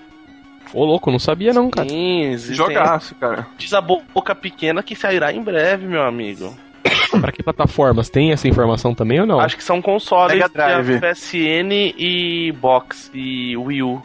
Ô, 0.74 0.84
louco, 0.84 1.10
não 1.10 1.18
sabia 1.18 1.52
não, 1.54 1.70
cara. 1.70 1.88
Sim, 1.88 2.36
Jogaço, 2.36 3.14
cara. 3.14 3.46
Diz 3.56 3.72
a 3.72 3.80
bo- 3.80 4.02
boca 4.12 4.34
pequena 4.34 4.82
que 4.82 4.94
sairá 4.94 5.32
em 5.32 5.42
breve, 5.42 5.86
meu 5.86 6.02
amigo. 6.02 6.54
Pra 7.20 7.32
que 7.32 7.42
plataformas? 7.42 8.08
Tem 8.08 8.32
essa 8.32 8.46
informação 8.48 8.94
também 8.94 9.20
ou 9.20 9.26
não? 9.26 9.40
Acho 9.40 9.56
que 9.56 9.64
são 9.64 9.82
consoles 9.82 10.34
Mega 10.36 10.48
Drive. 10.48 11.00
PSN 11.00 11.94
e 11.98 12.52
Box 12.52 13.10
e 13.14 13.56
Wii 13.56 13.82
U 13.82 14.02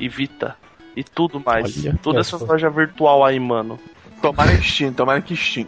e 0.00 0.08
Vita 0.08 0.56
e 0.96 1.02
tudo 1.02 1.42
mais. 1.44 1.84
Olha, 1.84 1.98
Toda 2.02 2.20
essa. 2.20 2.36
loja 2.44 2.70
virtual 2.70 3.24
aí, 3.24 3.38
mano. 3.40 3.78
Tomara 4.22 4.56
Steam, 4.62 4.92
tomara 4.92 5.20
que 5.20 5.36
Steam. 5.36 5.66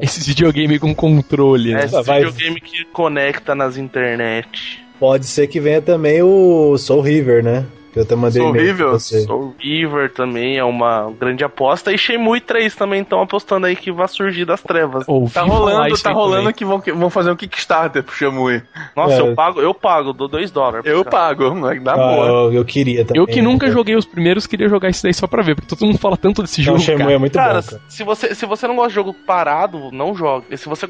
Esse 0.00 0.26
videogame 0.26 0.78
com 0.80 0.92
controle, 0.94 1.74
né? 1.74 1.82
É 1.82 1.84
esse 1.84 2.02
vai- 2.02 2.24
videogame 2.24 2.60
que 2.60 2.84
conecta 2.86 3.54
nas 3.54 3.76
internet. 3.76 4.82
Pode 4.98 5.26
ser 5.26 5.46
que 5.46 5.60
venha 5.60 5.80
também 5.82 6.22
o 6.22 6.76
Soul 6.78 7.02
River, 7.02 7.44
né? 7.44 7.64
Que 7.94 8.00
eu 8.00 8.02
até 8.02 8.16
mandei 8.16 8.42
Soul 8.42 8.52
River? 8.52 8.88
você. 8.88 9.20
Soul 9.22 9.54
River 9.58 10.12
também 10.12 10.58
é 10.58 10.64
uma 10.64 11.10
grande 11.16 11.44
aposta. 11.44 11.92
E 11.92 11.96
Shenmue 11.96 12.40
3 12.40 12.74
também 12.74 13.02
estão 13.02 13.22
apostando 13.22 13.66
aí 13.66 13.76
que 13.76 13.92
vai 13.92 14.08
surgir 14.08 14.44
das 14.44 14.60
trevas. 14.60 15.04
Ouvi 15.08 15.32
Tá 15.32 15.42
rolando, 15.42 15.96
tá 16.02 16.10
rolando 16.10 16.52
que 16.52 16.64
vão, 16.64 16.80
que 16.80 16.90
vão 16.92 17.08
fazer 17.08 17.30
um 17.30 17.36
Kickstarter 17.36 18.02
pro 18.02 18.12
Shamui. 18.12 18.60
Nossa, 18.96 19.14
É. 19.14 19.20
eu 19.20 19.34
pago, 19.36 19.60
eu 19.60 19.72
pago, 19.72 20.12
dou 20.12 20.26
2 20.26 20.50
dólares. 20.50 20.84
Eu 20.84 21.04
cara. 21.04 21.16
pago, 21.34 21.54
moleque, 21.54 21.80
dá 21.84 21.92
Ah, 21.92 21.96
boa. 21.96 22.26
eu, 22.26 22.52
eu 22.54 22.64
queria 22.64 23.04
também. 23.04 23.22
Eu 23.22 23.26
que 23.28 23.40
nunca 23.40 23.68
né? 23.68 23.72
joguei 23.72 23.94
os 23.94 24.04
primeiros, 24.04 24.44
queria 24.44 24.68
jogar 24.68 24.88
isso 24.90 25.02
daí 25.04 25.14
só 25.14 25.28
pra 25.28 25.40
ver, 25.42 25.54
porque 25.54 25.68
todo 25.68 25.86
mundo 25.86 25.98
fala 25.98 26.16
tanto 26.16 26.42
desse 26.42 26.58
Não, 26.58 26.64
jogo, 26.64 26.78
o 26.78 26.80
Shenmue 26.82 26.98
cara. 26.98 27.12
é 27.12 27.18
muito 27.18 27.32
Cara, 27.38 27.60
bom, 27.62 27.68
cara. 27.68 27.82
se 27.88 28.02
você, 28.02 28.34
se 28.34 28.44
você 28.44 28.66
não 28.66 28.74
gosta 28.74 28.88
de 28.88 28.94
jogo 28.96 29.14
parado, 29.24 29.92
não 29.92 30.16
jogue. 30.16 30.46
E 30.50 30.56
Se 30.58 30.68
você 30.68 30.88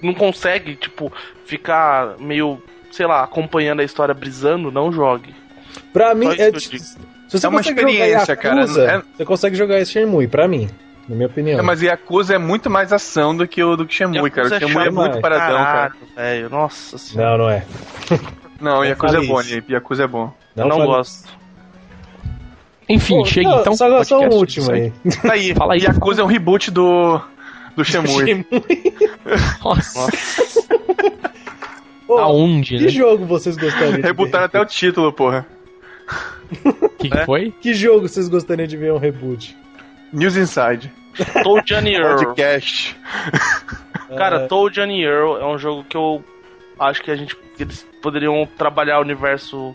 não 0.00 0.14
consegue, 0.14 0.76
tipo, 0.76 1.12
ficar 1.46 2.14
meio, 2.20 2.62
sei 2.92 3.06
lá, 3.06 3.24
acompanhando 3.24 3.80
a 3.80 3.84
história 3.84 4.14
brisando, 4.14 4.70
não 4.70 4.92
jogue. 4.92 5.34
Pra 5.92 6.14
mim, 6.14 6.28
é, 6.38 6.50
tipo, 6.52 6.78
se 6.78 6.96
você 7.28 7.46
É 7.46 7.48
uma 7.48 7.58
consegue 7.58 7.80
jogar 7.80 7.92
experiência, 7.92 8.36
cara, 8.36 8.60
Yakuza, 8.60 8.84
é- 8.84 9.02
você 9.16 9.24
consegue 9.24 9.56
jogar 9.56 9.78
esse 9.80 9.92
Shenmue, 9.92 10.26
pra 10.28 10.48
mim. 10.48 10.68
Na 11.08 11.16
minha 11.16 11.26
opinião. 11.26 11.58
É, 11.58 11.62
mas 11.62 11.82
Yakuza 11.82 12.34
é 12.34 12.38
muito 12.38 12.70
mais 12.70 12.92
ação 12.92 13.36
do 13.36 13.46
que 13.48 13.62
o 13.62 13.76
do 13.76 13.84
que 13.86 13.94
Shenmue, 13.94 14.30
cara. 14.30 14.48
O 14.48 14.50
Yakuza 14.50 14.58
Shenmue 14.60 14.80
é 14.80 14.84
chato 14.84 14.94
muito 14.94 15.20
paradão, 15.20 15.56
cara. 15.58 15.64
Caralho, 15.90 15.94
velho. 16.16 16.50
Nossa 16.50 16.96
senhora. 16.98 17.30
Não, 17.30 17.38
não 17.38 17.50
é. 17.50 17.64
Não, 18.60 18.74
Não 18.76 18.84
Yakuza 18.84 19.18
é 19.18 19.26
bom. 19.26 19.40
Nip. 19.42 19.72
Yakuza 19.72 20.04
é 20.04 20.06
bom. 20.06 20.32
eu 20.56 20.66
não 20.68 20.76
fale- 20.76 20.86
gosto. 20.86 21.28
Enfim, 22.88 23.18
Pô, 23.18 23.24
chega 23.24 23.48
não, 23.48 23.60
então. 23.60 23.74
Só, 23.76 24.04
só 24.04 24.16
um 24.20 24.28
podcast, 24.28 24.60
último 24.60 24.72
aí. 24.72 24.92
Tá 25.22 25.32
aí. 25.32 25.54
Fala 25.56 25.74
aí. 25.74 25.80
Yakuza 25.80 26.20
é 26.20 26.24
um 26.24 26.28
reboot 26.28 26.70
do. 26.70 27.20
do 27.76 27.84
Shenmue. 27.84 28.46
Nossa. 29.64 30.00
Nossa. 30.00 30.62
Pô, 32.06 32.18
Aonde, 32.18 32.76
Que 32.78 32.84
né? 32.84 32.88
jogo 32.90 33.24
vocês 33.24 33.56
gostariam? 33.56 34.00
Rebutaram 34.02 34.44
até 34.44 34.60
o 34.60 34.66
título, 34.66 35.12
porra. 35.12 35.46
Que, 36.98 37.08
que 37.10 37.24
foi? 37.24 37.52
Que 37.60 37.74
jogo 37.74 38.08
vocês 38.08 38.28
gostariam 38.28 38.66
de 38.66 38.76
ver 38.76 38.92
um 38.92 38.98
reboot? 38.98 39.56
News 40.12 40.36
Inside. 40.36 40.92
Toad 41.42 41.74
and 41.74 41.88
Earl. 41.88 42.16
Podcast. 42.24 42.96
Cara, 44.16 44.44
Ah, 44.44 44.48
Toad 44.48 44.80
and 44.80 44.92
Earl 44.92 45.38
é 45.38 45.46
um 45.46 45.58
jogo 45.58 45.84
que 45.84 45.96
eu 45.96 46.22
acho 46.78 47.02
que 47.02 47.10
a 47.10 47.16
gente 47.16 47.36
que 47.56 47.62
eles 47.62 47.86
poderiam 48.00 48.46
trabalhar 48.56 48.98
o 48.98 49.02
universo 49.02 49.74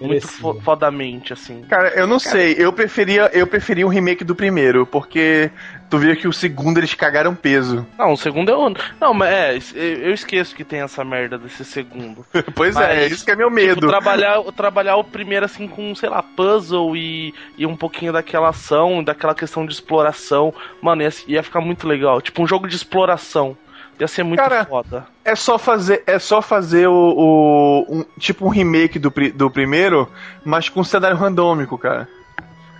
muito 0.00 0.26
fo 0.26 0.60
fodamente, 0.60 1.32
assim. 1.32 1.62
Cara, 1.62 1.88
eu 1.90 2.06
não 2.06 2.18
sei, 2.18 2.54
eu 2.58 2.72
preferia, 2.72 3.30
eu 3.32 3.46
preferia 3.46 3.86
um 3.86 3.90
remake 3.90 4.24
do 4.24 4.34
primeiro, 4.34 4.84
porque 4.86 5.50
tu 5.90 5.98
viu 5.98 6.16
que 6.16 6.26
o 6.26 6.32
segundo 6.32 6.78
eles 6.78 6.94
cagaram 6.94 7.34
peso. 7.34 7.86
Não, 7.98 8.12
o 8.12 8.16
segundo 8.16 8.50
é 8.50 8.54
o. 8.56 8.74
Não, 9.00 9.14
mas 9.14 9.74
é, 9.76 10.08
eu 10.08 10.12
esqueço 10.12 10.54
que 10.54 10.64
tem 10.64 10.80
essa 10.80 11.04
merda 11.04 11.38
desse 11.38 11.64
segundo. 11.64 12.24
Pois 12.54 12.74
é, 12.76 13.02
Mas, 13.02 13.12
isso 13.12 13.24
que 13.24 13.30
é 13.30 13.36
meu 13.36 13.48
Tipo, 13.48 13.56
medo. 13.60 13.86
trabalhar, 13.88 14.42
trabalhar 14.56 14.96
o 14.96 15.04
primeiro 15.04 15.44
assim 15.44 15.66
com, 15.68 15.94
sei 15.94 16.08
lá, 16.08 16.22
puzzle 16.22 16.96
e, 16.96 17.32
e 17.56 17.64
um 17.66 17.76
pouquinho 17.76 18.12
daquela 18.12 18.48
ação, 18.48 19.02
daquela 19.02 19.34
questão 19.34 19.64
de 19.66 19.72
exploração. 19.72 20.52
Mano, 20.82 21.02
ia, 21.02 21.10
ia 21.28 21.42
ficar 21.42 21.60
muito 21.60 21.86
legal. 21.86 22.20
Tipo, 22.20 22.42
um 22.42 22.46
jogo 22.46 22.66
de 22.68 22.76
exploração. 22.76 23.56
Ia 23.98 24.08
ser 24.08 24.24
muito 24.24 24.40
Cara, 24.40 24.64
foda. 24.64 25.06
É 25.24 25.36
só 25.36 25.56
fazer, 25.56 26.02
é 26.06 26.18
só 26.18 26.42
fazer 26.42 26.88
o, 26.88 26.92
o- 26.92 27.86
um, 27.88 28.04
tipo 28.18 28.44
um 28.44 28.48
remake 28.48 28.98
do, 28.98 29.12
do 29.34 29.48
primeiro, 29.50 30.10
mas 30.44 30.68
com 30.68 30.82
cenário 30.82 31.16
randômico, 31.16 31.78
cara. 31.78 32.08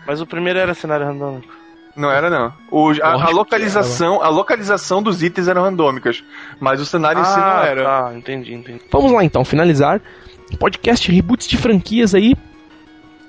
Mas 0.06 0.20
o 0.20 0.26
primeiro 0.26 0.58
era 0.58 0.74
cenário 0.74 1.06
randômico. 1.06 1.52
Não 1.96 2.10
era 2.10 2.28
não. 2.28 2.52
O, 2.70 2.90
a, 3.02 3.12
a 3.26 3.30
localização, 3.30 4.20
a 4.22 4.28
localização 4.28 5.02
dos 5.02 5.22
itens 5.22 5.46
eram 5.48 5.62
randômicas, 5.62 6.22
mas 6.58 6.80
o 6.80 6.86
cenário 6.86 7.20
em 7.20 7.24
si 7.24 7.36
não 7.38 7.62
era. 7.62 7.84
Tá, 7.84 8.12
entendi, 8.14 8.52
entendi. 8.54 8.80
Vamos 8.90 9.12
lá 9.12 9.24
então, 9.24 9.44
finalizar. 9.44 10.00
Podcast 10.58 11.10
reboots 11.10 11.46
de 11.46 11.56
franquias 11.56 12.14
aí. 12.14 12.34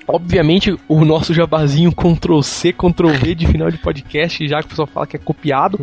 Obviamente, 0.08 0.76
o 0.88 1.04
nosso 1.04 1.34
jabazinho 1.34 1.92
Ctrl 1.92 2.42
C, 2.42 2.72
Ctrl 2.72 3.08
V 3.10 3.34
de 3.34 3.48
final 3.48 3.72
de 3.72 3.78
podcast, 3.80 4.48
já 4.48 4.60
que 4.60 4.66
o 4.66 4.70
pessoal 4.70 4.88
fala 4.88 5.08
que 5.08 5.16
é 5.16 5.20
copiado. 5.20 5.80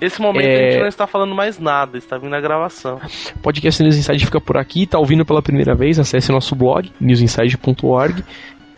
Nesse 0.00 0.20
momento 0.20 0.46
É. 0.46 0.54
a 0.54 0.70
gente 0.70 0.80
não 0.82 0.86
está 0.88 1.06
falando 1.06 1.34
mais 1.34 1.58
nada, 1.58 1.98
está 1.98 2.16
vindo 2.16 2.34
a 2.34 2.40
gravação. 2.40 3.00
Podcast 3.42 3.82
News 3.82 3.96
Inside 3.96 4.24
fica 4.24 4.40
por 4.40 4.56
aqui. 4.56 4.86
Tá 4.86 4.98
ouvindo 5.00 5.24
pela 5.26 5.42
primeira 5.42 5.74
vez? 5.74 5.98
Acesse 5.98 6.30
nosso 6.30 6.54
blog, 6.54 6.92
newsinside.org. 7.00 8.22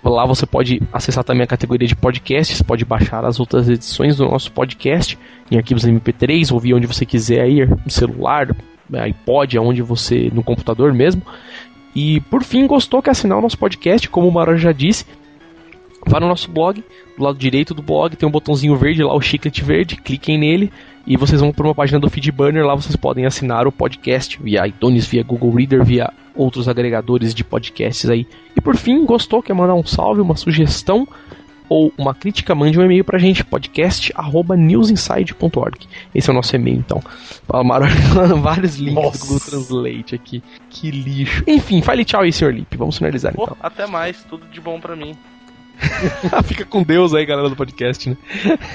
Lá 0.02 0.24
você 0.24 0.46
pode 0.46 0.80
acessar 0.92 1.24
também 1.24 1.42
a 1.42 1.46
categoria 1.46 1.88
de 1.88 1.96
podcasts, 1.96 2.62
pode 2.62 2.84
baixar 2.84 3.24
as 3.24 3.40
outras 3.40 3.68
edições 3.68 4.16
do 4.16 4.24
nosso 4.24 4.52
podcast 4.52 5.18
em 5.50 5.56
arquivos 5.56 5.84
MP3, 5.84 6.52
ouvir 6.52 6.74
onde 6.74 6.86
você 6.86 7.04
quiser 7.04 7.40
aí, 7.40 7.66
no 7.66 7.90
celular, 7.90 8.54
iPod, 8.92 9.58
aonde 9.58 9.82
você, 9.82 10.30
no 10.32 10.42
computador 10.42 10.94
mesmo. 10.94 11.22
E 11.94 12.20
por 12.22 12.44
fim, 12.44 12.66
gostou 12.66 13.02
que 13.02 13.10
assinar 13.10 13.38
o 13.38 13.42
nosso 13.42 13.58
podcast, 13.58 14.08
como 14.08 14.28
o 14.28 14.32
Mara 14.32 14.56
já 14.56 14.70
disse, 14.70 15.04
vá 16.06 16.20
no 16.20 16.28
nosso 16.28 16.50
blog, 16.50 16.82
do 17.16 17.24
lado 17.24 17.36
direito 17.36 17.74
do 17.74 17.82
blog 17.82 18.14
tem 18.14 18.28
um 18.28 18.32
botãozinho 18.32 18.76
verde 18.76 19.02
lá, 19.02 19.14
o 19.14 19.20
chiclete 19.20 19.64
verde, 19.64 19.96
cliquem 19.96 20.38
nele 20.38 20.72
e 21.06 21.16
vocês 21.16 21.40
vão 21.40 21.50
para 21.50 21.66
uma 21.66 21.74
página 21.74 21.98
do 21.98 22.08
Feedburner, 22.08 22.64
lá 22.64 22.74
vocês 22.74 22.94
podem 22.94 23.26
assinar 23.26 23.66
o 23.66 23.72
podcast 23.72 24.40
via 24.40 24.66
iTunes, 24.66 25.06
via 25.06 25.22
Google 25.22 25.50
Reader, 25.50 25.84
via 25.84 26.12
outros 26.38 26.68
agregadores 26.68 27.34
de 27.34 27.42
podcasts 27.44 28.08
aí. 28.08 28.26
E 28.56 28.60
por 28.60 28.76
fim, 28.76 29.04
gostou, 29.04 29.42
quer 29.42 29.54
mandar 29.54 29.74
um 29.74 29.84
salve, 29.84 30.20
uma 30.20 30.36
sugestão 30.36 31.06
ou 31.68 31.92
uma 31.98 32.14
crítica, 32.14 32.54
mande 32.54 32.78
um 32.80 32.82
e-mail 32.82 33.04
pra 33.04 33.18
gente, 33.18 33.44
podcast@newsinside.org. 33.44 35.86
Esse 36.14 36.30
é 36.30 36.32
o 36.32 36.34
nosso 36.34 36.56
e-mail, 36.56 36.78
então. 36.78 37.02
Fala, 37.46 37.62
Maro, 37.62 37.84
vários 38.40 38.76
links 38.76 39.04
Nossa. 39.04 39.18
do 39.18 39.24
Google 39.26 39.40
Translate 39.40 40.14
aqui. 40.14 40.42
Que 40.70 40.90
lixo. 40.90 41.44
Enfim, 41.46 41.82
fale 41.82 42.06
tchau 42.06 42.22
aí, 42.22 42.32
Sr. 42.32 42.54
Lipe. 42.54 42.74
Vamos 42.76 42.96
finalizar 42.96 43.34
Pô, 43.34 43.42
então. 43.44 43.56
até 43.60 43.86
mais, 43.86 44.24
tudo 44.24 44.46
de 44.46 44.60
bom 44.60 44.80
pra 44.80 44.96
mim. 44.96 45.14
Fica 46.44 46.64
com 46.64 46.82
Deus 46.82 47.14
aí, 47.14 47.24
galera 47.24 47.48
do 47.48 47.54
podcast, 47.54 48.10
né? 48.10 48.16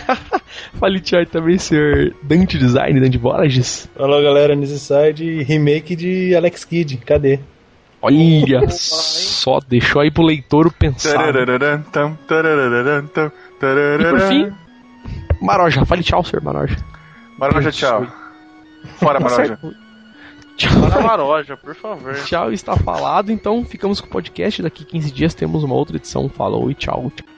Fale 0.80 1.02
tchau 1.02 1.20
aí 1.20 1.26
também, 1.26 1.58
Sr. 1.58 2.14
Dante 2.24 2.58
Design, 2.58 2.98
Dante 3.00 3.18
Borges. 3.18 3.90
Falou 3.96 4.22
galera, 4.24 4.56
nesse 4.56 4.80
site 4.80 5.44
remake 5.44 5.96
de 5.98 6.34
Alex 6.36 6.64
Kidd, 6.64 6.96
cadê? 6.98 7.40
Olha 8.04 8.70
só, 8.70 9.60
deixou 9.62 10.02
aí 10.02 10.12
pro 10.12 10.24
leitor 10.24 10.68
o 10.68 10.72
pensar. 10.72 11.14
Tam, 11.14 12.18
E 14.02 14.10
por 14.10 14.20
fim, 14.28 14.54
Maroja, 15.42 15.86
fale 15.86 16.04
tchau, 16.04 16.24
Sr. 16.24 16.42
Maroja. 16.44 16.78
Maroja, 17.38 17.72
tchau. 17.72 18.06
Fora, 18.98 19.20
Maroja. 19.20 19.58
Tchau. 20.56 20.90
Para 20.90 21.00
a 21.00 21.02
Maroja, 21.02 21.58
por 21.58 21.74
favor. 21.74 22.14
Tchau, 22.26 22.52
está 22.52 22.76
falado. 22.76 23.32
Então 23.32 23.66
ficamos 23.66 24.00
com 24.00 24.08
o 24.08 24.10
podcast. 24.10 24.62
Daqui 24.62 24.86
15 24.86 25.12
dias 25.12 25.34
temos 25.34 25.64
uma 25.64 25.74
outra 25.74 25.96
edição. 25.96 26.30
Falou 26.30 26.70
e 26.70 26.76
tchau. 26.76 27.12
tchau. 27.16 27.33